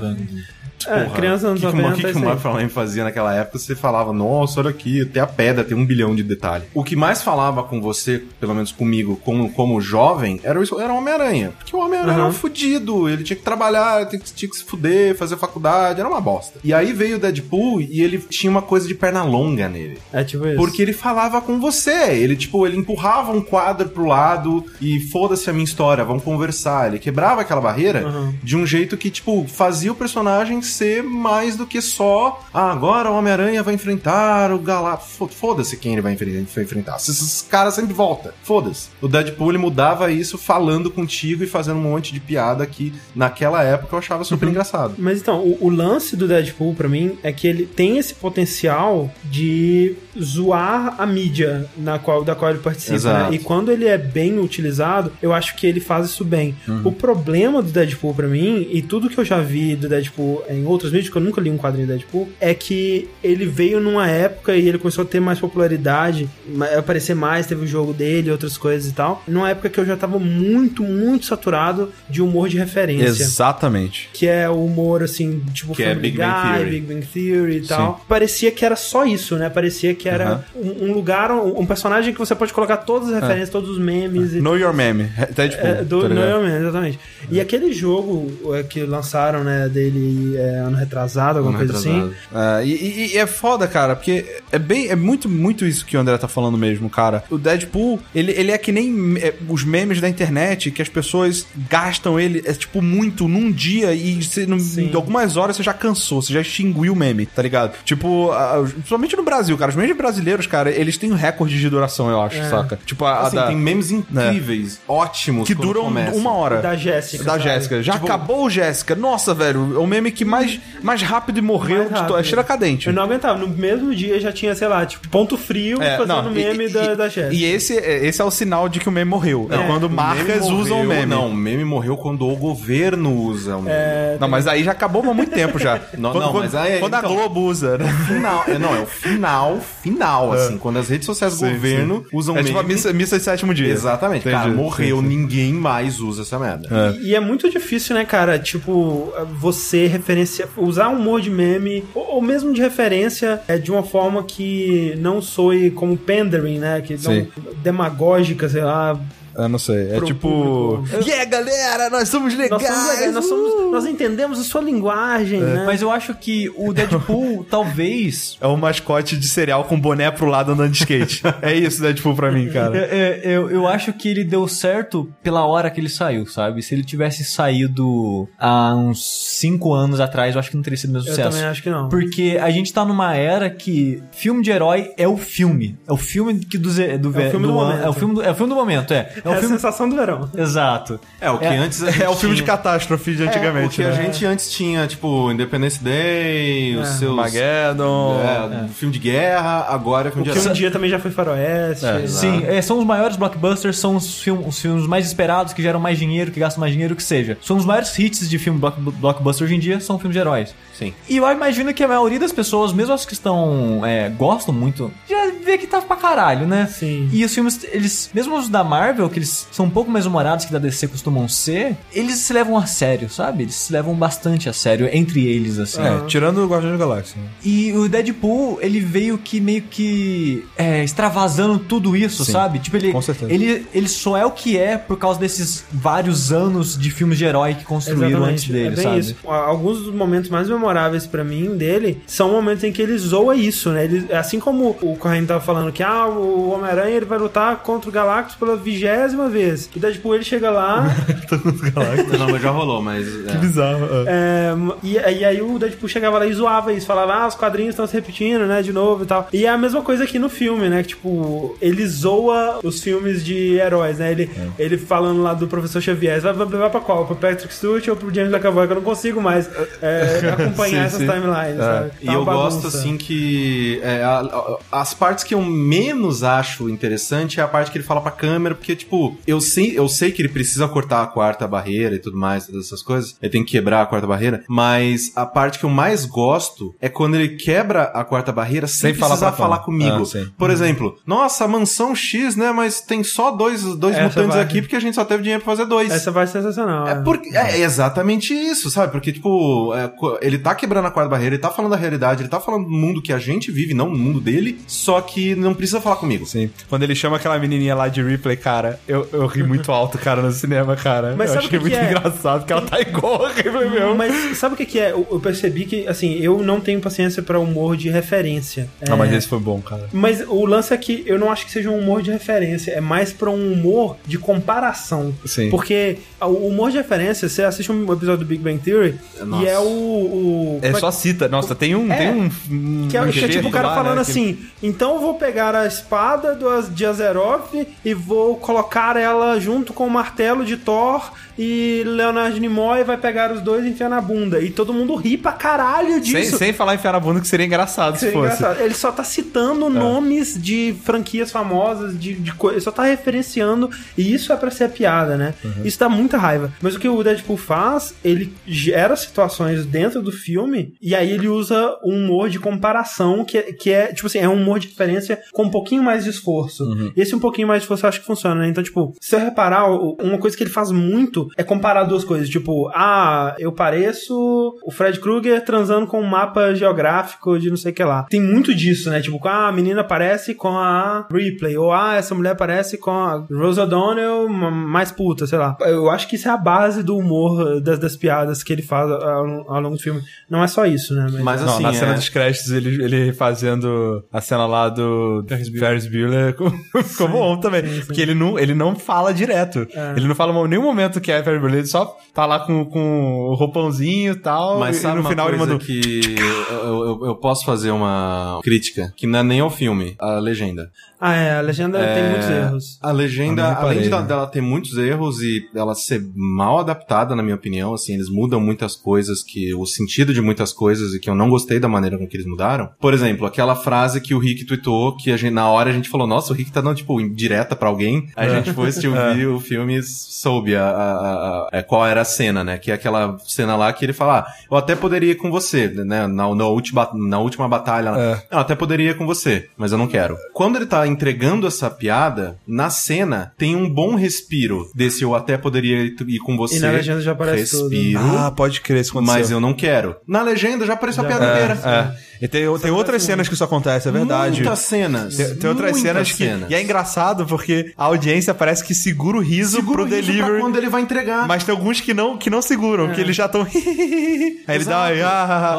Marvel. 0.89 1.07
É, 1.07 1.15
criança 1.15 1.47
anos 1.47 1.63
O 1.63 1.65
que, 1.67 1.71
que, 1.75 1.81
90 1.81 1.93
o 1.93 1.99
que, 1.99 2.05
é 2.07 2.11
que 2.11 2.17
o. 2.17 2.21
Marvel 2.21 2.51
Flame 2.51 2.69
fazia 2.69 3.03
naquela 3.03 3.33
época? 3.35 3.57
Você 3.59 3.75
falava, 3.75 4.11
nossa, 4.13 4.59
olha 4.59 4.69
aqui, 4.69 5.01
até 5.01 5.19
a 5.19 5.27
pedra 5.27 5.63
tem 5.63 5.75
um 5.77 5.85
bilhão 5.85 6.15
de 6.15 6.23
detalhe. 6.23 6.63
O 6.73 6.83
que 6.83 6.95
mais 6.95 7.21
falava 7.21 7.63
com 7.63 7.81
você, 7.81 8.23
pelo 8.39 8.53
menos 8.55 8.71
comigo, 8.71 9.19
como, 9.23 9.49
como 9.51 9.79
jovem, 9.81 10.39
era 10.43 10.59
o, 10.59 10.81
era 10.81 10.93
o 10.93 10.97
Homem-Aranha. 10.97 11.51
Porque 11.57 11.75
o 11.75 11.79
Homem-Aranha 11.79 12.13
era 12.13 12.23
Uhum. 12.23 12.29
um 12.29 12.33
fudido, 12.33 13.07
ele 13.09 13.23
tinha 13.23 13.37
que 13.37 13.43
trabalhar, 13.43 14.05
tinha 14.07 14.19
que, 14.19 14.31
tinha 14.33 14.49
que 14.49 14.57
se 14.57 14.63
fuder, 14.63 15.15
fazer 15.15 15.37
faculdade, 15.37 15.99
era 15.99 16.09
uma 16.09 16.21
bosta. 16.21 16.59
E 16.63 16.73
aí 16.73 16.91
veio 16.93 17.17
o 17.17 17.19
Deadpool 17.19 17.81
e 17.81 18.01
ele 18.01 18.17
tinha 18.17 18.49
uma 18.49 18.61
coisa 18.61 18.87
de 18.87 18.95
perna 18.95 19.23
longa 19.23 19.67
nele. 19.69 19.97
É 20.11 20.23
tipo 20.23 20.45
isso. 20.47 20.55
Porque 20.57 20.81
ele 20.81 20.93
falava 20.93 21.41
com 21.41 21.59
você. 21.59 22.11
Ele, 22.13 22.35
tipo, 22.35 22.65
ele 22.65 22.77
empurrava 22.77 23.31
um 23.31 23.41
quadro 23.41 23.89
pro 23.89 24.05
lado 24.05 24.65
e 24.81 24.99
foda-se 25.11 25.49
a 25.49 25.53
minha 25.53 25.63
história, 25.65 26.03
vamos 26.03 26.23
conversar. 26.23 26.87
Ele 26.87 26.99
quebrava 26.99 27.41
aquela 27.41 27.61
barreira 27.61 28.05
Uhum. 28.07 28.33
de 28.43 28.55
um 28.57 28.65
jeito 28.65 28.97
que, 28.97 29.09
tipo, 29.09 29.45
fazia 29.47 29.91
o 29.91 29.95
personagem 29.95 30.61
ser 30.77 31.03
mais 31.03 31.55
do 31.55 31.65
que 31.65 31.81
só. 31.81 32.43
Ah, 32.53 32.71
agora 32.71 33.09
o 33.11 33.15
Homem-Aranha 33.17 33.63
vai 33.63 33.73
enfrentar 33.73 34.51
o 34.51 34.59
Galactus. 34.59 35.33
Foda-se 35.33 35.77
quem 35.77 35.93
ele 35.93 36.01
vai 36.01 36.13
enfren- 36.13 36.45
vai 36.53 36.63
enfrentar. 36.63 36.95
Esses, 36.97 37.41
caras 37.49 37.73
sempre 37.73 37.93
voltam. 37.93 38.31
Foda-se. 38.43 38.89
O 39.01 39.07
Deadpool 39.07 39.49
ele 39.51 39.57
mudava 39.57 40.11
isso 40.11 40.37
falando 40.37 40.89
contigo 40.91 41.43
e 41.43 41.47
fazendo 41.47 41.77
um 41.77 41.83
monte 41.83 42.13
de 42.13 42.19
piada 42.19 42.65
que 42.65 42.93
naquela 43.15 43.63
época 43.63 43.95
eu 43.95 43.99
achava 43.99 44.23
super 44.23 44.47
engraçado. 44.49 44.95
Mas 44.97 45.19
então, 45.19 45.39
o, 45.39 45.57
o 45.65 45.69
lance 45.69 46.15
do 46.15 46.27
Deadpool 46.27 46.75
pra 46.75 46.87
mim 46.87 47.17
é 47.23 47.31
que 47.31 47.47
ele 47.47 47.65
tem 47.65 47.97
esse 47.97 48.13
potencial 48.13 49.09
de 49.23 49.95
zoar 50.21 50.95
a 50.97 51.05
mídia 51.05 51.67
na 51.77 51.99
qual, 51.99 52.23
da 52.23 52.35
qual 52.35 52.51
ele 52.51 52.59
participa. 52.59 52.93
Né? 53.29 53.35
E 53.35 53.39
quando 53.39 53.71
ele 53.71 53.85
é 53.87 53.97
bem 53.97 54.39
utilizado, 54.39 55.11
eu 55.21 55.33
acho 55.33 55.55
que 55.55 55.65
ele 55.65 55.79
faz 55.79 56.05
isso 56.07 56.23
bem. 56.23 56.55
O 56.83 56.91
problema 56.91 57.61
do 57.61 57.71
Deadpool 57.71 58.13
pra 58.13 58.27
mim, 58.27 58.67
e 58.71 58.81
tudo 58.81 59.09
que 59.09 59.17
eu 59.17 59.25
já 59.25 59.39
vi 59.39 59.75
do 59.75 59.87
Deadpool 59.87 60.43
em 60.49 60.65
outros 60.67 60.91
vídeos, 60.91 61.09
que 61.09 61.17
eu 61.17 61.21
nunca 61.21 61.41
li 61.41 61.49
um 61.49 61.57
quadrinho 61.57 61.87
do 61.87 61.93
Deadpool, 61.93 62.29
é 62.39 62.53
que 62.53 63.09
ele 63.23 63.45
veio 63.45 63.79
numa 63.79 64.07
época 64.07 64.55
e 64.55 64.67
ele 64.67 64.77
começou 64.77 65.03
a 65.03 65.07
ter 65.07 65.19
mais 65.19 65.39
popularidade, 65.39 66.29
aparecer 66.77 67.15
mais, 67.15 67.47
teve 67.47 67.63
o 67.63 67.67
jogo 67.67 67.93
dele, 67.93 68.31
outras 68.31 68.57
coisas 68.57 68.89
e 68.89 68.93
tal. 68.93 69.23
Numa 69.27 69.49
época 69.49 69.69
que 69.69 69.79
eu 69.79 69.85
já 69.85 69.95
tava 69.95 70.19
muito, 70.19 70.83
muito 70.83 71.25
saturado 71.25 71.91
de 72.09 72.21
humor 72.21 72.49
de 72.49 72.57
referência 72.57 73.23
Exatamente. 73.23 74.09
que 74.13 74.27
é 74.27 74.49
o 74.49 74.65
humor, 74.65 75.03
assim, 75.03 75.41
tipo 75.53 75.73
Que 75.73 75.83
é 75.83 75.89
Family 75.89 76.11
Big 76.11 76.17
Bang 76.17 76.31
Guy, 76.31 76.53
Theory. 76.53 76.69
Big 76.69 76.93
Bang 76.93 77.05
Theory 77.05 77.57
e 77.57 77.61
tal. 77.61 78.05
Parecia 78.07 78.51
que 78.51 78.65
era 78.65 78.75
só 78.75 79.05
isso, 79.05 79.35
né? 79.35 79.49
Parecia 79.49 79.93
que 79.93 80.07
era 80.09 80.43
um, 80.55 80.89
um 80.89 80.93
lugar, 80.93 81.31
um, 81.31 81.59
um 81.59 81.65
personagem 81.65 82.13
que 82.13 82.19
você 82.19 82.35
pode 82.35 82.53
colocar 82.53 82.77
todas 82.77 83.09
as 83.09 83.15
referências, 83.15 83.49
todos 83.49 83.69
os 83.69 83.79
memes 83.79 84.33
e 84.33 84.41
Know 84.41 84.57
Your 84.57 84.73
Meme. 84.73 85.09
Deadpool. 85.35 85.67
é, 85.67 85.83
do 85.83 86.01
tá 86.01 86.07
ligado? 86.07 86.25
Noel 86.25 86.41
Man, 86.41 86.59
exatamente. 86.59 86.99
E 87.29 87.39
aquele 87.39 87.73
jogo 87.73 88.31
é, 88.55 88.63
que 88.63 88.81
lançaram, 88.83 89.43
né, 89.43 89.69
dele 89.69 90.35
é, 90.47 90.59
ano 90.59 90.77
retrasado, 90.77 91.39
alguma 91.39 91.57
Ano 91.57 91.67
coisa 91.67 91.89
retrasado. 91.89 92.15
assim. 92.31 92.61
É, 92.61 92.65
e, 92.65 93.13
e- 93.13 93.17
é 93.17 93.25
foda, 93.27 93.67
cara, 93.67 93.95
porque 93.95 94.25
é 94.51 94.59
bem, 94.59 94.87
é 94.87 94.95
muito, 94.95 95.27
muito 95.29 95.65
isso 95.65 95.85
que 95.85 95.95
o 95.97 95.99
André 95.99 96.17
tá 96.17 96.27
falando 96.27 96.57
mesmo, 96.57 96.89
cara. 96.89 97.23
O 97.29 97.37
Deadpool, 97.37 97.99
ele, 98.13 98.31
ele 98.31 98.51
é 98.51 98.57
que 98.57 98.71
nem 98.71 99.17
é, 99.17 99.33
os 99.47 99.63
memes 99.63 99.99
da 100.01 100.09
internet, 100.09 100.71
que 100.71 100.81
as 100.81 100.89
pessoas 100.89 101.45
gastam 101.69 102.19
ele, 102.19 102.41
é 102.45 102.53
tipo, 102.53 102.81
muito 102.81 103.27
num 103.27 103.51
dia 103.51 103.93
e 103.93 104.21
você, 104.23 104.45
num- 104.45 104.57
em 104.77 104.93
algumas 104.93 105.37
horas 105.37 105.55
você 105.57 105.63
já 105.63 105.73
cansou, 105.73 106.21
você 106.21 106.33
já 106.33 106.41
extinguiu 106.41 106.93
o 106.93 106.95
meme, 106.95 107.25
tá 107.25 107.41
ligado? 107.41 107.73
Tipo, 107.83 108.31
a- 108.31 108.63
principalmente 108.63 109.15
no 109.15 109.23
Brasil, 109.23 109.57
cara, 109.57 109.69
os 109.69 109.75
memes 109.75 109.95
brasileiros, 109.97 110.47
cara, 110.47 110.69
eles 110.71 110.97
têm 110.97 111.11
um 111.11 111.15
recorde 111.15 111.59
de 111.59 111.69
duração, 111.69 112.09
eu 112.09 112.21
acho, 112.21 112.37
saca? 112.49 112.79
Tipo, 112.85 113.05
a, 113.05 113.11
a 113.13 113.21
Assim, 113.27 113.35
da- 113.35 113.47
tem 113.47 113.55
memes 113.55 113.91
incríveis, 113.91 114.79
ótimos. 114.87 115.47
que 115.47 115.55
duram 115.55 115.83
começam. 115.83 116.15
uma 116.19 116.31
hora. 116.31 116.61
Da 116.61 116.75
Jéssica. 116.75 117.23
Da? 117.23 117.37
Jéssica. 117.37 117.81
Já 117.83 117.95
acabou 117.95 118.45
o 118.45 118.49
Jéssica. 118.49 118.95
Nossa, 118.95 119.33
velho. 119.33 119.75
É 119.75 119.79
o 119.79 119.87
meme 119.87 120.11
que 120.11 120.23
mais, 120.25 120.36
mais 120.81 121.01
rápido 121.01 121.37
e 121.39 121.41
morreu 121.41 121.77
Mais 121.77 121.87
de 121.89 121.93
to- 121.95 121.99
rápido. 122.01 122.17
É 122.17 122.23
Cheira 122.23 122.43
cadente. 122.43 122.87
Eu 122.87 122.93
não 122.93 123.03
aguentava. 123.03 123.37
No 123.39 123.47
mesmo 123.47 123.93
dia 123.95 124.19
já 124.19 124.31
tinha, 124.31 124.53
sei 124.55 124.67
lá, 124.67 124.85
tipo, 124.85 125.07
ponto 125.09 125.37
frio 125.37 125.81
É, 125.81 125.97
fazendo 125.97 126.23
não, 126.23 126.31
meme 126.31 126.65
e, 126.65 126.69
da, 126.69 126.93
e- 126.93 126.95
da 126.95 127.07
Jéssica. 127.09 127.33
E 127.35 127.45
esse, 127.45 127.77
é- 127.77 128.05
esse 128.05 128.21
é 128.21 128.25
o 128.25 128.31
sinal 128.31 128.67
de 128.69 128.79
que 128.79 128.89
o 128.89 128.91
meme 128.91 129.09
morreu. 129.09 129.47
É, 129.51 129.57
quando 129.67 129.85
O 129.85 129.89
marcas 129.89 130.45
meme 130.45 130.55
usam 130.61 130.81
o 130.81 130.83
morreu- 130.83 130.87
meme. 131.01 131.05
Não, 131.05 131.27
o 131.29 131.33
meme 131.33 131.63
morreu 131.65 131.95
quando 131.97 132.27
o 132.27 132.35
governo 132.35 133.13
usa 133.13 133.57
o 133.57 133.61
meme. 133.61 133.77
Não, 134.19 134.27
mas 134.27 134.47
aí 134.47 134.63
já 134.63 134.71
acabou 134.71 135.03
há 135.09 135.13
muito 135.13 135.31
tempo 135.31 135.57
já. 135.59 135.79
Não, 135.97 136.11
quando, 136.11 136.23
não, 136.23 136.31
quando- 136.31 136.43
mas 136.43 136.55
aí- 136.55 136.79
quando 136.79 136.93
a 136.93 136.99
então- 136.99 137.15
Globo 137.15 137.41
usa, 137.41 137.77
né? 137.77 137.85
Final, 138.07 138.43
é, 138.47 138.57
não, 138.59 138.75
é 138.75 138.79
o 138.81 138.85
final, 138.85 139.59
final, 139.81 140.33
assim. 140.33 140.57
Quando 140.57 140.77
as 140.79 140.89
redes 140.89 141.05
sociais 141.05 141.33
do 141.33 141.39
Sim, 141.45 141.53
governo 141.53 142.05
usam 142.13 142.35
É 142.35 142.37
meme. 142.37 142.47
tipo 142.49 142.59
a 142.59 142.63
missa, 142.63 142.93
missa 142.93 143.17
de 143.17 143.23
sétimo 143.23 143.53
dia. 143.53 143.67
Exatamente. 143.69 144.23
Cara, 144.23 144.47
Entendi. 144.49 144.55
morreu, 144.61 144.97
Sim, 144.97 145.01
sim. 145.03 145.07
ninguém 145.07 145.53
mais 145.53 145.99
usa 145.99 146.21
essa 146.23 146.37
merda. 146.39 146.67
E, 147.01 147.09
e 147.09 147.15
é 147.15 147.19
muito 147.19 147.49
difícil, 147.49 147.95
né, 147.95 148.05
cara? 148.05 148.37
Tipo, 148.39 149.11
você 149.39 149.87
referenciar, 149.87 150.26
usar 150.57 150.89
um 150.89 150.99
humor 150.99 151.21
de 151.21 151.29
meme, 151.29 151.83
ou, 151.93 152.15
ou 152.15 152.21
mesmo 152.21 152.53
de 152.53 152.61
referência, 152.61 153.41
é 153.47 153.57
de 153.57 153.71
uma 153.71 153.83
forma 153.83 154.23
que 154.23 154.93
não 154.97 155.21
soe 155.21 155.71
como 155.71 155.97
pandering, 155.97 156.59
né? 156.59 156.81
Que 156.81 156.93
não, 156.93 156.99
Sim. 156.99 157.27
demagógica, 157.63 158.47
sei 158.49 158.63
lá. 158.63 158.99
Eu 159.37 159.49
não 159.49 159.59
sei. 159.59 159.91
É 159.91 159.95
Pro 159.97 160.05
tipo. 160.07 160.27
público. 160.29 161.03
Yeah, 161.07 161.25
galera, 161.25 161.89
nós 161.89 162.09
somos 162.09 162.33
Nós 162.33 162.41
legais. 162.41 162.63
somos 162.75 162.89
legais, 162.89 163.13
nós, 163.13 163.25
somos, 163.27 163.71
nós 163.71 163.85
entendemos 163.85 164.39
a 164.39 164.43
sua 164.43 164.61
linguagem, 164.61 165.39
né? 165.41 165.63
Mas 165.65 165.81
eu 165.81 165.91
acho 165.91 166.13
que 166.15 166.49
o 166.55 166.73
Deadpool, 166.73 167.43
talvez. 167.49 168.37
É 168.41 168.47
um 168.47 168.57
mascote 168.57 169.15
de 169.17 169.27
cereal 169.27 169.63
com 169.65 169.79
boné 169.79 170.09
pro 170.11 170.25
lado 170.27 170.51
andando 170.51 170.71
de 170.71 170.77
skate. 170.79 171.21
é 171.41 171.53
isso, 171.53 171.81
Deadpool, 171.81 172.15
pra 172.15 172.31
mim, 172.31 172.45
Eu, 172.47 172.53
cara. 172.53 172.77
eu, 172.77 173.49
eu 173.49 173.67
acho 173.67 173.93
que 173.93 174.07
ele 174.09 174.23
deu 174.23 174.47
certo 174.47 175.09
pela 175.21 175.45
hora 175.45 175.69
que 175.69 175.79
ele 175.79 175.89
saiu, 175.89 176.25
sabe? 176.25 176.61
Se 176.61 176.73
ele 176.73 176.83
tivesse 176.83 177.23
saído 177.23 178.27
há 178.39 178.75
uns 178.75 179.03
5 179.39 179.73
anos 179.73 179.99
atrás, 179.99 180.33
eu 180.35 180.39
acho 180.39 180.49
que 180.49 180.55
não 180.55 180.63
teria 180.63 180.77
sido 180.77 180.91
o 180.91 180.93
mesmo 180.93 181.07
Eu 181.09 181.13
sucesso. 181.15 181.29
também 181.31 181.45
acho 181.47 181.63
que 181.63 181.69
não. 181.69 181.89
Porque 181.89 182.37
a 182.41 182.49
gente 182.49 182.71
tá 182.73 182.83
numa 182.85 183.15
era 183.15 183.49
que 183.49 184.01
filme 184.11 184.41
de 184.43 184.51
herói 184.51 184.91
é 184.97 185.07
o 185.07 185.17
filme. 185.17 185.77
É 185.87 185.91
o 185.93 185.97
filme 185.97 186.35
que 186.39 186.57
do, 186.57 186.69
do, 186.99 187.11
ve- 187.11 187.29
filme 187.29 187.47
do 187.47 187.53
ano- 187.53 187.67
momento. 187.67 187.83
É 187.85 187.89
o 187.89 187.93
filme 187.93 188.13
do, 188.15 188.21
é 188.23 188.31
o 188.31 188.35
filme 188.35 188.49
do 188.49 188.55
momento, 188.55 188.93
é. 188.93 189.11
É 189.27 189.31
É 189.31 189.35
o 189.35 189.37
a 189.37 189.39
filme. 189.41 189.55
sensação 189.55 189.89
do 189.89 189.95
verão. 189.95 190.29
Exato. 190.35 190.99
É, 191.19 191.29
o 191.29 191.37
que 191.37 191.45
É- 191.45 191.57
antes 191.57 191.81
É 192.01 192.07
o 192.09 192.15
filme 192.15 192.35
de 192.35 192.41
tinha- 192.43 192.55
catástrofe 192.55 193.15
de 193.15 193.23
É, 193.23 193.27
antigamente, 193.27 193.67
o 193.81 193.83
que 193.83 193.83
né? 193.83 193.89
a 193.89 193.91
gente 194.03 194.25
antes 194.25 194.49
tinha, 194.51 194.87
tipo, 194.87 195.31
Independence 195.31 195.83
Day, 195.83 196.75
os 196.77 196.87
seus... 196.89 197.15
Mageddon. 197.15 198.19
É, 198.21 198.67
filme 198.69 198.93
de 198.93 198.99
guerra, 198.99 199.65
agora 199.69 200.09
é 200.09 200.11
filme 200.11 200.27
de 200.29 200.39
Que 200.39 200.47
um 200.47 200.53
dia 200.53 200.71
também 200.71 200.89
já 200.89 200.99
foi 200.99 201.11
faroeste. 201.11 201.85
É, 201.85 202.07
Sim, 202.07 202.43
é, 202.45 202.61
são 202.61 202.79
os 202.79 202.85
maiores 202.85 203.17
blockbusters, 203.17 203.77
são 203.77 203.95
os, 203.95 204.19
film- 204.21 204.45
os 204.47 204.59
filmes 204.59 204.85
mais 204.87 205.05
esperados, 205.07 205.53
que 205.53 205.61
geram 205.61 205.79
mais 205.79 205.97
dinheiro, 205.97 206.31
que 206.31 206.39
gastam 206.39 206.59
mais 206.61 206.71
dinheiro, 206.73 206.93
o 206.93 206.97
que 206.97 207.03
seja. 207.03 207.37
São 207.41 207.57
os 207.57 207.65
maiores 207.65 207.97
hits 207.97 208.29
de 208.29 208.37
filme 208.39 208.59
block, 208.59 208.79
blockbuster 208.79 209.45
hoje 209.45 209.55
em 209.55 209.59
dia, 209.59 209.79
são 209.79 209.97
filmes 209.97 210.13
de 210.13 210.19
heróis. 210.19 210.53
Sim. 210.73 210.93
E 211.09 211.17
eu 211.17 211.31
imagino 211.31 211.73
que 211.73 211.83
a 211.83 211.87
maioria 211.87 212.19
das 212.19 212.31
pessoas, 212.31 212.71
mesmo 212.71 212.93
as 212.93 213.05
que 213.05 213.13
estão. 213.13 213.81
é, 213.85 214.09
gostam 214.09 214.53
muito, 214.53 214.91
já 215.09 215.31
vê 215.43 215.57
que 215.57 215.65
tá 215.67 215.81
pra 215.81 215.95
caralho, 215.95 216.45
né? 216.45 216.67
Sim. 216.71 217.09
E 217.11 217.23
os 217.25 217.33
filmes, 217.33 217.63
eles, 217.71 218.09
mesmo 218.13 218.37
os 218.37 218.47
da 218.47 218.63
Marvel, 218.63 219.09
que 219.17 219.19
eles 219.19 219.47
são 219.51 219.65
um 219.65 219.69
pouco 219.69 219.89
mais 219.89 220.05
humorados 220.05 220.45
que 220.45 220.51
da 220.51 220.59
DC 220.59 220.87
costumam 220.87 221.27
ser, 221.27 221.75
eles 221.91 222.15
se 222.17 222.33
levam 222.33 222.57
a 222.57 222.65
sério, 222.65 223.09
sabe? 223.09 223.43
Eles 223.43 223.55
se 223.55 223.73
levam 223.73 223.95
bastante 223.95 224.47
a 224.47 224.53
sério 224.53 224.87
entre 224.91 225.25
eles, 225.25 225.57
assim. 225.57 225.81
É, 225.81 226.05
tirando 226.07 226.37
o 226.39 226.47
Guardião 226.47 226.71
da 226.71 226.77
Galáxia. 226.77 227.19
né? 227.19 227.27
E 227.43 227.73
o 227.73 227.89
Deadpool, 227.89 228.59
ele 228.61 228.79
veio 228.79 229.17
que 229.17 229.39
meio 229.41 229.63
que 229.63 230.45
é, 230.57 230.83
extravasando 230.83 231.57
tudo 231.57 231.95
isso, 231.95 232.23
Sim, 232.23 232.31
sabe? 232.31 232.59
Tipo, 232.59 232.77
ele, 232.77 232.91
com 232.91 233.01
certeza. 233.01 233.31
ele, 233.31 233.65
ele 233.73 233.87
só 233.87 234.15
é 234.15 234.25
o 234.25 234.31
que 234.31 234.57
é 234.57 234.77
por 234.77 234.97
causa 234.97 235.19
desses 235.19 235.65
vários 235.71 236.31
anos 236.31 236.77
de 236.77 236.91
filmes 236.91 237.17
de 237.17 237.25
herói 237.25 237.55
que 237.55 237.63
construíram 237.63 238.23
antes 238.23 238.47
dele, 238.47 238.67
é 238.67 238.71
bem 238.71 238.83
sabe? 238.83 238.99
isso. 238.99 239.15
Alguns 239.27 239.79
dos 239.79 239.93
momentos 239.93 240.29
mais 240.29 240.47
memoráveis 240.47 241.07
pra 241.07 241.23
mim 241.23 241.57
dele 241.57 242.01
são 242.05 242.31
momentos 242.31 242.63
em 242.63 242.71
que 242.71 242.81
ele 242.81 242.97
zoa 242.97 243.35
isso, 243.35 243.71
né? 243.71 243.85
Ele, 243.85 244.13
assim 244.13 244.39
como 244.39 244.77
o 244.81 244.95
Corrêa 244.95 245.25
tava 245.25 245.41
falando 245.41 245.71
que 245.71 245.81
ah, 245.81 246.05
o 246.07 246.51
Homem-Aranha 246.51 246.95
ele 246.95 247.05
vai 247.05 247.17
lutar 247.17 247.57
contra 247.57 247.89
o 247.89 247.93
Galactus 247.93 248.35
pela 248.35 248.55
vigésima 248.55 249.06
centésima 249.07 249.29
vez. 249.29 249.69
E 249.75 249.79
Deadpool 249.79 250.15
ele 250.15 250.23
chega 250.23 250.49
lá. 250.49 250.85
Não, 252.17 252.29
mas 252.29 252.41
já 252.41 252.49
rolou, 252.51 252.81
mas. 252.81 253.05
é. 253.27 253.37
Bizarro. 253.37 253.87
É, 254.07 254.53
e, 254.83 254.93
e 254.93 255.25
aí 255.25 255.41
o 255.41 255.57
Deadpool 255.59 255.89
chegava 255.89 256.17
lá 256.19 256.25
e 256.25 256.33
zoava 256.33 256.73
isso, 256.73 256.85
falava, 256.85 257.13
ah, 257.13 257.27
os 257.27 257.35
quadrinhos 257.35 257.71
estão 257.71 257.87
se 257.87 257.93
repetindo, 257.93 258.45
né, 258.45 258.61
de 258.61 258.71
novo 258.73 259.03
e 259.03 259.07
tal. 259.07 259.27
E 259.33 259.45
é 259.45 259.49
a 259.49 259.57
mesma 259.57 259.81
coisa 259.81 260.03
aqui 260.03 260.19
no 260.19 260.29
filme, 260.29 260.69
né, 260.69 260.81
que 260.83 260.89
tipo, 260.89 261.55
ele 261.61 261.85
zoa 261.87 262.59
os 262.63 262.81
filmes 262.81 263.23
de 263.23 263.55
heróis, 263.55 263.97
né, 263.99 264.11
ele, 264.11 264.29
ele 264.57 264.77
falando 264.77 265.21
lá 265.21 265.33
do 265.33 265.47
Professor 265.47 265.81
Xavier, 265.81 266.19
vai, 266.21 266.33
vai, 266.33 266.45
vai 266.47 266.69
pra 266.69 266.79
qual? 266.79 267.05
Pro 267.05 267.15
Patrick 267.15 267.53
Stewart 267.53 267.87
ou 267.87 267.95
pro 267.95 268.13
James 268.13 268.31
McAvoy, 268.33 268.65
que 268.67 268.73
eu 268.73 268.75
não 268.77 268.83
consigo 268.83 269.21
mais 269.21 269.49
é, 269.81 270.29
acompanhar 270.33 270.89
Sim, 270.89 270.97
essas 270.97 270.99
sim. 270.99 271.05
timelines, 271.07 271.57
sabe? 271.57 271.91
E 272.01 272.05
Tá 272.05 272.13
eu 272.13 272.21
uma 272.21 272.33
gosto, 272.33 272.57
bagunça. 272.57 272.77
assim, 272.79 272.97
que 272.97 273.79
é, 273.83 274.03
a- 274.03 274.19
a- 274.21 274.57
as 274.81 274.93
partes 274.93 275.23
que 275.23 275.33
eu 275.33 275.41
menos 275.41 276.23
acho 276.23 276.69
interessante 276.69 277.39
é 277.39 277.43
a 277.43 277.47
parte 277.47 277.71
que 277.71 277.77
ele 277.77 277.85
fala 277.85 278.01
pra 278.01 278.11
câmera, 278.11 278.55
porque, 278.55 278.75
tipo, 278.75 278.96
eu 279.25 279.39
sei, 279.41 279.77
eu 279.77 279.87
sei 279.87 280.11
que 280.11 280.21
ele 280.21 280.29
precisa 280.29 280.67
cortar 280.67 281.01
a 281.03 281.07
quarta 281.07 281.47
barreira 281.47 281.95
e 281.95 281.99
tudo 281.99 282.17
mais, 282.17 282.47
todas 282.47 282.65
essas 282.65 282.81
coisas. 282.81 283.15
Ele 283.21 283.31
tem 283.31 283.43
que 283.43 283.51
quebrar 283.51 283.81
a 283.81 283.85
quarta 283.85 284.07
barreira, 284.07 284.43
mas 284.47 285.11
a 285.15 285.25
parte 285.25 285.59
que 285.59 285.65
eu 285.65 285.69
mais 285.69 286.05
gosto 286.05 286.73
é 286.81 286.89
quando 286.89 287.15
ele 287.15 287.29
quebra 287.37 287.83
a 287.83 288.03
quarta 288.03 288.31
barreira 288.31 288.67
sem, 288.67 288.91
Sem 288.91 288.93
falar 288.93 289.15
precisar 289.15 289.31
falar 289.33 289.57
fã. 289.57 289.63
comigo. 289.63 290.03
Ah. 290.15 290.25
Por 290.37 290.49
exemplo, 290.49 290.97
nossa, 291.05 291.47
mansão 291.47 291.95
X, 291.95 292.35
né, 292.35 292.51
mas 292.51 292.81
tem 292.81 293.03
só 293.03 293.31
dois, 293.31 293.63
dois 293.75 293.95
Essa 293.95 294.03
mutantes 294.05 294.35
vai. 294.35 294.43
aqui 294.43 294.61
porque 294.61 294.75
a 294.75 294.79
gente 294.79 294.95
só 294.95 295.05
teve 295.05 295.23
dinheiro 295.23 295.43
pra 295.43 295.53
fazer 295.53 295.65
dois. 295.65 295.91
Essa 295.91 296.11
vai 296.11 296.27
ser 296.27 296.41
sensacional. 296.41 296.87
É, 296.87 296.95
porque, 297.01 297.35
é 297.35 297.59
exatamente 297.59 298.33
isso, 298.33 298.69
sabe? 298.69 298.91
Porque, 298.91 299.11
tipo, 299.11 299.73
é, 299.73 299.91
ele 300.21 300.37
tá 300.37 300.53
quebrando 300.55 300.87
a 300.87 300.91
quarta 300.91 301.09
barreira, 301.09 301.35
ele 301.35 301.41
tá 301.41 301.49
falando 301.49 301.71
da 301.71 301.77
realidade, 301.77 302.21
ele 302.21 302.29
tá 302.29 302.39
falando 302.39 302.65
do 302.65 302.71
mundo 302.71 303.01
que 303.01 303.13
a 303.13 303.19
gente 303.19 303.51
vive, 303.51 303.73
não 303.73 303.91
do 303.91 303.97
mundo 303.97 304.19
dele, 304.19 304.59
só 304.67 304.99
que 305.01 305.35
não 305.35 305.53
precisa 305.53 305.81
falar 305.81 305.97
comigo. 305.97 306.25
Sim. 306.25 306.49
Quando 306.69 306.83
ele 306.83 306.95
chama 306.95 307.17
aquela 307.17 307.37
menininha 307.39 307.75
lá 307.75 307.87
de 307.87 308.01
replay, 308.01 308.35
cara, 308.37 308.76
eu, 308.87 309.07
eu 309.13 309.25
ri 309.27 309.43
muito 309.43 309.71
alto, 309.71 309.97
cara, 309.97 310.21
no 310.21 310.31
cinema, 310.31 310.75
cara. 310.75 311.15
Mas 311.17 311.29
eu 311.29 311.35
sabe 311.41 311.45
achei 311.47 311.57
o 311.59 311.61
que 311.61 311.69
muito 311.69 311.79
que 311.79 311.85
é? 311.85 311.89
engraçado, 311.91 312.39
porque 312.41 312.53
ela 312.53 312.61
tá 312.63 312.79
igual 312.81 313.21
mesmo. 313.71 313.95
Mas 313.95 314.37
sabe 314.37 314.55
o 314.55 314.57
que, 314.57 314.65
que 314.65 314.79
é? 314.79 314.91
Eu, 314.91 315.07
eu 315.11 315.19
percebi 315.19 315.65
que, 315.65 315.87
assim, 315.87 316.17
eu 316.19 316.39
não 316.43 316.59
tenho 316.59 316.79
paciência 316.79 317.21
pra 317.23 317.39
humor 317.39 317.77
de 317.77 317.89
referência. 317.89 318.67
Ah, 318.89 318.95
mas 318.95 319.11
É, 319.11 319.17
esse 319.17 319.27
foi 319.27 319.39
bom, 319.39 319.61
cara. 319.61 319.87
Mas 319.93 320.21
o 320.27 320.45
lance 320.45 320.73
é 320.73 320.77
que 320.77 321.03
eu 321.05 321.17
não 321.19 321.31
acho 321.31 321.45
que 321.45 321.51
seja 321.51 321.69
um 321.69 321.77
humor 321.79 322.01
de 322.01 322.11
referência, 322.11 322.71
é 322.71 322.81
mais 322.81 323.13
pra 323.13 323.29
um 323.29 323.53
humor 323.53 323.97
de 324.05 324.17
comparação. 324.17 325.13
Sim. 325.25 325.49
Porque 325.49 325.97
o 326.21 326.47
humor 326.47 326.71
de 326.71 326.77
referência, 326.77 327.27
você 327.29 327.43
assiste 327.43 327.71
um 327.71 327.83
episódio 327.93 328.19
do 328.19 328.25
Big 328.25 328.41
Bang 328.43 328.57
Theory 328.59 328.95
Nossa. 329.23 329.43
e 329.43 329.47
é 329.47 329.59
o. 329.59 329.63
o 329.63 330.59
É 330.61 330.67
como 330.69 330.79
só 330.79 330.91
cita. 330.91 331.27
Nossa, 331.27 331.53
tem 331.55 331.75
um. 331.75 331.91
É. 331.91 331.97
Tem 331.97 332.09
um, 332.11 332.29
um 332.51 332.87
que 332.89 332.97
é, 332.97 333.07
que 333.11 333.25
é 333.25 333.27
tipo 333.27 333.47
o 333.47 333.51
cara 333.51 333.67
lá, 333.67 333.75
falando 333.75 333.97
né, 333.97 334.03
que- 334.05 334.11
assim: 334.11 334.37
então 334.61 334.95
eu 334.95 334.99
vou 335.01 335.13
pegar 335.15 335.55
a 335.55 335.65
espada 335.67 336.35
do, 336.35 336.47
Azeroth 336.85 337.53
e 337.83 337.93
vou 337.93 338.35
colocar 338.37 338.66
ela 338.99 339.39
junto 339.39 339.73
com 339.73 339.87
o 339.87 339.89
martelo 339.89 340.45
de 340.45 340.57
Thor 340.57 341.11
e 341.39 341.83
Leonard 341.85 342.39
Nimoy 342.39 342.83
vai 342.83 342.97
pegar 342.97 343.31
os 343.31 343.41
dois 343.41 343.63
e 343.65 343.69
enfiar 343.69 343.89
na 343.89 344.01
bunda. 344.01 344.41
E 344.41 344.49
todo 344.49 344.73
mundo 344.73 344.95
ri 344.95 345.17
pra 345.17 345.31
caralho 345.31 345.93
Sem, 345.93 346.01
disso. 346.01 346.37
sem 346.37 346.51
falar 346.51 346.75
enfiar 346.75 346.93
na 346.93 346.99
bunda, 346.99 347.19
que 347.21 347.27
seria 347.27 347.45
engraçado 347.45 347.93
se 347.95 347.99
Seria 348.05 348.13
fosse. 348.13 348.35
engraçado. 348.37 348.61
Ele 348.61 348.73
só 348.73 348.91
tá 348.91 349.03
citando 349.03 349.69
nomes 349.69 350.41
de 350.41 350.75
franquias 350.83 351.31
famosas, 351.31 351.97
de, 351.99 352.13
de 352.15 352.33
coisas. 352.33 352.57
Ele 352.57 352.63
só 352.63 352.71
tá 352.71 352.83
referenciando. 352.83 353.69
E 353.97 354.13
isso 354.13 354.33
é 354.33 354.35
pra 354.35 354.49
ser 354.49 354.69
piada, 354.71 355.15
né? 355.15 355.33
Isso 355.63 355.79
dá 355.79 355.87
muita 355.87 356.17
raiva. 356.17 356.51
Mas 356.61 356.75
o 356.75 356.79
que 356.79 356.87
o 356.89 357.03
Deadpool 357.03 357.37
faz, 357.37 357.93
ele 358.03 358.33
gera 358.47 358.95
situações 358.95 359.63
dentro 359.65 360.01
do 360.01 360.11
filme. 360.11 360.73
E 360.81 360.95
aí 360.95 361.11
ele 361.11 361.27
usa 361.27 361.77
um 361.85 362.05
humor 362.05 362.29
de 362.29 362.39
comparação, 362.39 363.23
que 363.23 363.37
é, 363.37 363.43
que 363.53 363.71
é 363.71 363.87
tipo 363.93 364.07
assim, 364.07 364.19
é 364.19 364.27
um 364.27 364.33
humor 364.33 364.57
de 364.59 364.67
referência 364.69 365.19
com 365.33 365.43
um 365.43 365.49
pouquinho 365.51 365.83
mais 365.83 366.03
de 366.03 366.09
esforço. 366.09 366.65
Esse 366.95 367.15
um 367.15 367.19
pouquinho 367.19 367.47
mais 367.47 367.59
de 367.59 367.63
esforço 367.65 367.85
eu 367.85 367.89
acho 367.89 367.99
que 368.01 368.05
funciona, 368.07 368.41
né? 368.41 368.47
Então, 368.57 368.63
tipo, 368.63 368.93
se 368.99 369.15
eu 369.15 369.19
reparar, 369.19 369.67
uma 369.69 370.17
coisa 370.17 370.35
que 370.35 370.41
ele 370.43 370.49
faz 370.49 370.71
muito 370.71 371.27
é 371.37 371.43
comparar 371.43 371.83
duas 371.83 372.03
coisas. 372.03 372.27
Tipo, 372.27 372.69
ah, 372.73 373.35
eu 373.37 373.51
pareço 373.51 374.55
o 374.63 374.71
Fred 374.71 374.99
Krueger 374.99 375.43
transando 375.45 375.85
com 375.87 376.01
um 376.01 376.07
mapa 376.07 376.53
geográfico 376.55 377.37
de 377.39 377.49
não 377.49 377.57
sei 377.57 377.71
o 377.71 377.75
que 377.75 377.83
lá. 377.83 378.03
Tem 378.09 378.21
muito 378.21 378.53
disso, 378.55 378.89
né? 378.89 378.99
Tipo, 379.01 379.19
ah, 379.27 379.47
a 379.47 379.51
menina 379.51 379.83
parece 379.83 380.33
com 380.33 380.57
a 380.57 381.07
Ripley, 381.11 381.57
ou 381.57 381.71
ah, 381.71 381.95
essa 381.95 382.15
mulher 382.15 382.35
parece 382.35 382.77
com 382.77 382.91
a 382.91 383.25
Rose 383.31 383.59
O'Donnell 383.59 384.27
ma- 384.29 384.51
mais 384.51 384.91
puta, 384.91 385.27
sei 385.27 385.37
lá. 385.37 385.55
Eu 385.61 385.89
acho 385.89 386.07
que 386.07 386.15
isso 386.15 386.27
é 386.27 386.31
a 386.31 386.37
base 386.37 386.81
do 386.83 386.97
humor 386.97 387.61
das, 387.61 387.79
das 387.79 387.95
piadas 387.95 388.41
que 388.43 388.51
ele 388.53 388.61
faz 388.61 388.89
ao, 388.91 389.51
ao 389.53 389.61
longo 389.61 389.75
do 389.77 389.81
filme. 389.81 390.01
Não 390.29 390.43
é 390.43 390.47
só 390.47 390.65
isso, 390.65 390.93
né? 390.95 391.07
Mas 391.21 391.41
Não, 391.41 391.53
assim, 391.53 391.63
na 391.63 391.73
cena 391.73 391.91
é- 391.91 391.95
dos 391.95 392.09
créditos, 392.09 392.51
ele, 392.51 392.83
ele 392.83 393.13
fazendo 393.13 394.03
a 394.11 394.21
cena 394.21 394.45
lá 394.47 394.69
do 394.69 395.23
Ferris 395.27 395.87
Bueller, 395.87 396.31
ficou- 396.33 396.83
ficou 396.83 397.07
bom 397.07 397.37
também. 397.39 397.63
Porque 397.85 398.01
ele 398.01 398.13
não, 398.13 398.37
ele 398.47 398.55
não 398.55 398.75
fala 398.75 399.13
direto. 399.13 399.67
É. 399.73 399.93
Ele 399.97 400.07
não 400.07 400.15
fala 400.15 400.33
em 400.45 400.49
nenhum 400.49 400.63
momento 400.63 400.99
que 401.01 401.11
é 401.11 401.21
Ferris 401.23 401.39
Bueller, 401.39 401.59
ele 401.59 401.67
só 401.67 401.97
tá 402.13 402.25
lá 402.25 402.39
com, 402.39 402.65
com 402.65 403.27
o 403.29 403.35
roupãozinho 403.35 404.13
e 404.13 404.15
tal. 404.15 404.59
Mas 404.59 404.77
e 404.77 404.79
sabe 404.81 404.95
no 404.95 405.01
uma 405.01 405.09
final 405.09 405.27
ele 405.29 405.37
coisa 405.37 405.53
mandou. 405.53 405.65
que 405.65 406.15
eu, 406.51 406.85
eu- 406.85 407.05
eu 407.07 407.15
posso 407.15 407.45
fazer 407.45 407.71
uma 407.71 408.39
crítica, 408.43 408.93
que 408.95 409.05
não 409.07 409.19
é 409.19 409.23
nem 409.23 409.39
ao 409.39 409.49
filme, 409.49 409.95
a 409.99 410.19
legenda. 410.19 410.71
Ah, 410.99 411.13
é, 411.13 411.37
a 411.37 411.41
legenda 411.41 411.77
tem 411.77 412.03
É, 412.03 412.09
muitos 412.09 412.29
erros. 412.29 412.79
A 412.81 412.91
legenda, 412.91 413.53
além 413.53 413.81
de, 413.81 413.89
né? 413.89 414.01
dela 414.01 414.25
ter 414.27 414.41
muitos 414.41 414.77
erros 414.77 415.21
e 415.21 415.47
ela 415.55 415.75
ser 415.75 416.03
mal 416.15 416.59
adaptada, 416.59 417.15
na 417.15 417.21
minha 417.23 417.35
opinião, 417.35 417.73
assim, 417.73 417.93
eles 417.93 418.09
mudam 418.09 418.39
muitas 418.39 418.75
coisas, 418.75 419.21
que 419.23 419.53
o 419.53 419.65
sentido 419.65 420.13
de 420.13 420.21
muitas 420.21 420.51
coisas 420.51 420.93
e 420.93 420.99
que 420.99 421.09
eu 421.09 421.15
não 421.15 421.29
gostei 421.29 421.59
da 421.59 421.67
maneira 421.67 421.97
com 421.97 422.07
que 422.07 422.15
eles 422.17 422.25
mudaram. 422.25 422.69
Por 422.79 422.93
exemplo, 422.93 423.25
aquela 423.27 423.55
frase 423.55 424.01
que 424.01 424.13
o 424.15 424.19
Rick 424.19 424.45
tweetou, 424.45 424.95
que 424.97 425.11
a 425.11 425.17
gente, 425.17 425.33
na 425.33 425.47
hora 425.49 425.69
a 425.69 425.73
gente 425.73 425.89
falou, 425.89 426.07
nossa, 426.07 426.33
o 426.33 426.35
Rick 426.35 426.51
tá 426.51 426.61
dando, 426.61 426.75
tipo, 426.77 426.97
direta 427.09 427.55
pra 427.55 427.69
alguém. 427.69 428.07
A 428.15 428.27
gente 428.27 428.51
foi 428.53 428.69
assistir 428.69 428.87
o 428.87 428.97
o 429.37 429.39
filme 429.39 429.81
soube 429.83 430.55
a, 430.55 430.63
a- 430.63 431.47
a- 431.53 431.59
a- 431.59 431.63
qual 431.63 431.85
era 431.85 432.01
a 432.01 432.05
cena, 432.05 432.43
né? 432.43 432.57
Que 432.57 432.71
é 432.71 432.73
aquela 432.73 433.17
cena 433.25 433.55
lá 433.55 433.71
que 433.71 433.85
ele 433.85 433.93
fala, 433.93 434.19
ah, 434.19 434.25
eu 434.49 434.57
até 434.57 434.75
poderia 434.75 435.11
ir 435.11 435.15
com 435.15 435.29
você, 435.29 435.67
né? 435.67 436.07
Na, 436.07 436.33
na, 436.33 436.47
última, 436.47 436.89
na 436.93 437.19
última 437.19 437.47
batalha. 437.47 437.89
É. 437.95 438.21
Eu 438.31 438.39
até 438.39 438.55
poderia 438.55 438.91
ir 438.91 438.97
com 438.97 439.05
você, 439.05 439.47
mas 439.57 439.71
eu 439.71 439.77
não 439.77 439.87
quero. 439.87 440.17
Quando 440.33 440.55
ele 440.55 440.65
tá 440.65 440.86
entregando 440.87 441.45
essa 441.45 441.69
piada, 441.69 442.37
na 442.47 442.69
cena 442.69 443.31
tem 443.37 443.55
um 443.55 443.69
bom 443.69 443.95
respiro 443.95 444.69
desse 444.73 445.03
eu 445.03 445.13
até 445.13 445.37
poderia 445.37 445.83
ir 445.83 445.95
ir 446.07 446.19
com 446.19 446.35
você. 446.37 446.57
E 446.57 446.59
na 446.59 446.71
legenda 446.71 447.01
já 447.01 447.11
aparece 447.11 447.51
tudo. 447.51 447.69
respiro, 447.69 447.99
Ah, 447.99 448.31
pode 448.31 448.61
crer, 448.61 448.81
isso 448.81 448.91
aconteceu. 448.91 449.19
mas 449.19 449.31
eu 449.31 449.39
não 449.39 449.53
quero. 449.53 449.95
Na 450.07 450.21
legenda 450.21 450.65
já 450.65 450.73
apareceu 450.73 451.03
a 451.03 451.07
piada 451.07 451.25
inteira. 451.25 451.93
É. 452.16 452.16
E 452.21 452.27
tem, 452.27 452.57
tem 452.59 452.71
outras 452.71 453.03
cenas 453.03 453.27
que 453.27 453.33
isso 453.33 453.43
acontece, 453.43 453.87
é 453.87 453.91
verdade. 453.91 454.41
Muitas 454.41 454.59
cenas. 454.59 455.15
Tem, 455.15 455.35
tem 455.35 455.49
outras 455.49 455.71
muitas 455.71 455.81
cenas 455.81 456.11
que. 456.11 456.17
cenas. 456.17 456.49
E 456.49 456.55
é 456.55 456.61
engraçado 456.61 457.25
porque 457.25 457.73
a 457.77 457.85
audiência 457.85 458.33
parece 458.33 458.63
que 458.63 458.73
segura 458.73 459.17
o 459.17 459.21
riso 459.21 459.57
Segura 459.57 459.73
pro 459.73 459.83
o 459.83 459.85
riso 459.85 459.97
pra 460.05 460.13
delivery. 460.13 460.41
quando 460.41 460.55
ele 460.57 460.69
vai 460.69 460.81
entregar. 460.81 461.27
Mas 461.27 461.43
tem 461.43 461.53
alguns 461.53 461.79
que 461.81 461.93
não, 461.93 462.17
que 462.17 462.29
não 462.29 462.41
seguram, 462.41 462.91
que 462.93 463.01
eles 463.01 463.15
já 463.15 463.25
estão. 463.25 463.41
Aí 464.47 464.55
ele 464.55 464.65
dá. 464.65 464.93
Exato. 464.93 465.07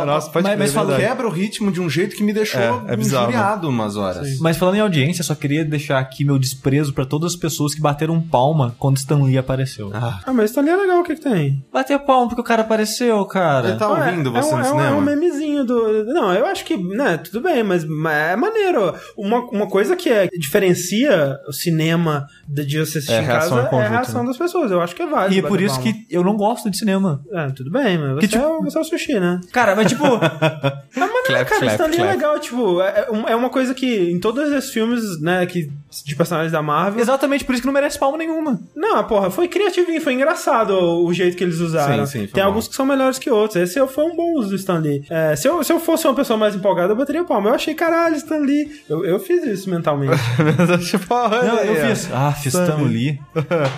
Ah, 0.03 0.05
nossa, 0.05 0.31
pode 0.31 0.47
Mas- 0.47 0.75
mas 0.75 0.91
é. 0.91 0.97
Quebra 1.09 1.27
o 1.27 1.31
ritmo 1.31 1.71
de 1.71 1.81
um 1.81 1.89
jeito 1.89 2.17
que 2.17 2.23
me 2.23 2.33
deixou 2.33 2.61
É, 2.61 2.93
é 2.93 2.97
bizarro, 2.97 3.29
injuriado 3.29 3.69
umas 3.69 3.97
horas. 3.97 4.39
Mas 4.41 4.57
falando 4.57 4.77
em 4.77 4.81
audiência, 4.81 5.23
só 5.23 5.35
queria 5.35 5.65
deixar 5.65 5.99
aqui 5.99 6.25
meu 6.25 6.39
desprezo 6.39 6.93
pra 6.93 7.05
todas 7.05 7.33
as 7.33 7.39
pessoas 7.39 7.75
que 7.75 7.81
bateram 7.81 8.21
palma 8.21 8.75
quando 8.79 8.97
Stan 8.97 9.23
Lee 9.23 9.39
apareceu. 9.39 9.91
Ah, 9.95 10.21
Ah, 10.27 10.33
mas 10.33 10.53
tá 10.53 10.61
ali 10.61 10.71
é 10.71 10.77
legal, 10.77 11.01
o 11.01 11.05
que 11.05 11.15
que 11.15 11.21
tem? 11.23 11.65
Bater 11.73 11.99
palma 12.01 12.29
porque 12.29 12.41
o 12.41 12.45
cara 12.45 12.63
apareceu, 12.63 13.25
cara. 13.27 13.69
ele 13.71 13.79
tá 13.79 13.89
ouvindo 13.89 14.37
é 14.37 14.43
você 14.43 14.55
um, 14.55 14.59
no 14.59 14.65
é 14.65 14.67
um, 14.67 14.71
cinema? 14.71 14.89
É 14.89 14.93
um 14.95 15.01
memezinho 15.01 15.65
do. 15.65 16.05
Não, 16.07 16.33
eu 16.33 16.47
acho 16.49 16.65
que, 16.65 16.77
né, 16.77 17.17
tudo 17.19 17.41
bem, 17.41 17.63
mas, 17.63 17.85
mas 17.85 18.33
é 18.33 18.37
maneiro. 18.37 18.95
Uma, 19.17 19.39
uma 19.51 19.67
coisa 19.69 19.95
que 19.97 20.09
é, 20.11 20.27
diferencia 20.39 21.39
o 21.47 21.53
cinema 21.53 22.27
de 22.49 22.65
de 22.65 22.79
você 22.79 22.99
assistir 22.99 23.13
É 23.15 23.19
a 23.19 23.23
em 23.23 23.27
casa 23.27 23.47
em 23.47 23.51
conjunto, 23.51 23.75
é 23.77 23.87
a 23.87 23.89
reação 23.89 24.21
né? 24.23 24.29
das 24.29 24.37
pessoas. 24.37 24.71
Eu 24.71 24.81
acho 24.81 24.95
que 24.95 25.03
é 25.03 25.07
válido. 25.07 25.35
E 25.35 25.39
é 25.39 25.43
por 25.49 25.61
isso 25.61 25.77
palma. 25.77 25.93
que 25.93 26.07
eu 26.15 26.23
não 26.25 26.37
gosto 26.37 26.71
de 26.71 26.77
cinema. 26.77 27.23
É, 27.33 27.47
tudo 27.51 27.71
bem, 27.71 27.97
mas 27.99 28.11
você, 28.15 28.21
Que 28.21 28.29
tipo- 28.29 28.45
é, 28.45 28.65
você 28.65 28.79
é 28.79 28.81
o 28.81 28.85
sushi, 28.85 29.21
né? 29.21 29.41
Cara, 29.53 29.75
mas 29.75 29.89
tipo, 29.89 30.05
Clap, 31.29 31.49
cara, 31.49 31.61
clap, 31.61 31.73
Stan 31.73 31.87
Lee 31.87 31.95
é 31.95 31.99
clap. 31.99 32.17
legal, 32.17 32.39
tipo, 32.39 32.81
é, 32.83 32.89
é 32.89 33.33
é 33.33 33.37
uma 33.37 33.51
coisa 33.51 33.75
que 33.75 34.11
em 34.11 34.19
todos 34.19 34.51
esses 34.53 34.71
filmes, 34.71 35.21
né, 35.21 35.45
que, 35.47 35.71
de 36.05 36.17
personagens 36.17 36.53
da 36.53 36.63
Marvel. 36.63 37.01
exatamente 37.01 37.45
por 37.45 37.53
isso 37.53 37.63
que 37.63 37.67
não 37.67 37.73
merece 37.73 37.99
palma 37.99 38.19
nenhuma. 38.19 38.61
Não, 38.75 39.03
porra, 39.05 39.31
foi 39.31 39.49
criativinho, 39.49 40.01
foi 40.01 40.15
engraçado 40.15 40.71
o, 40.73 41.13
jeito 41.13 41.37
que 41.37 41.45
eles 41.45 41.59
usaram. 41.61 42.07
Sim, 42.07 42.21
sim, 42.21 42.27
Tem 42.27 42.43
bom. 42.43 42.49
alguns 42.49 42.69
que 42.69 42.75
são 42.75 42.87
melhores 42.87 43.19
que 43.19 43.31
outros. 43.31 43.57
Esse 43.57 43.85
foi 43.89 44.05
um 44.05 44.15
bom 44.15 44.35
uso 44.35 44.51
do 44.51 44.57
Stan 44.57 44.79
Lee. 44.79 45.05
É, 45.11 45.35
se, 45.37 45.49
eu, 45.49 45.63
se 45.63 45.73
eu 45.73 45.81
fosse 45.81 46.07
uma 46.07 46.15
pessoa 46.15 46.37
mais 46.37 46.55
empolgada, 46.55 46.93
eu 46.93 46.97
bateria 46.97 47.25
palma. 47.25 47.51
Eu 47.51 47.55
achei, 47.55 47.75
caralho, 47.75 48.17
Stan 48.17 48.39
Lee. 48.39 48.83
Eu, 48.89 49.05
eu 49.05 49.19
fiz 49.19 49.45
isso 49.45 49.71
mentalmente. 49.71 50.17
tipo, 50.89 51.15
olha 51.15 51.43
Não, 51.43 51.59
eu 51.59 51.73
ó. 51.73 51.89
fiz. 51.89 52.09
Ah, 52.13 52.33
fiz 52.33 52.55
Stan 52.55 52.83
Lee. 52.83 53.19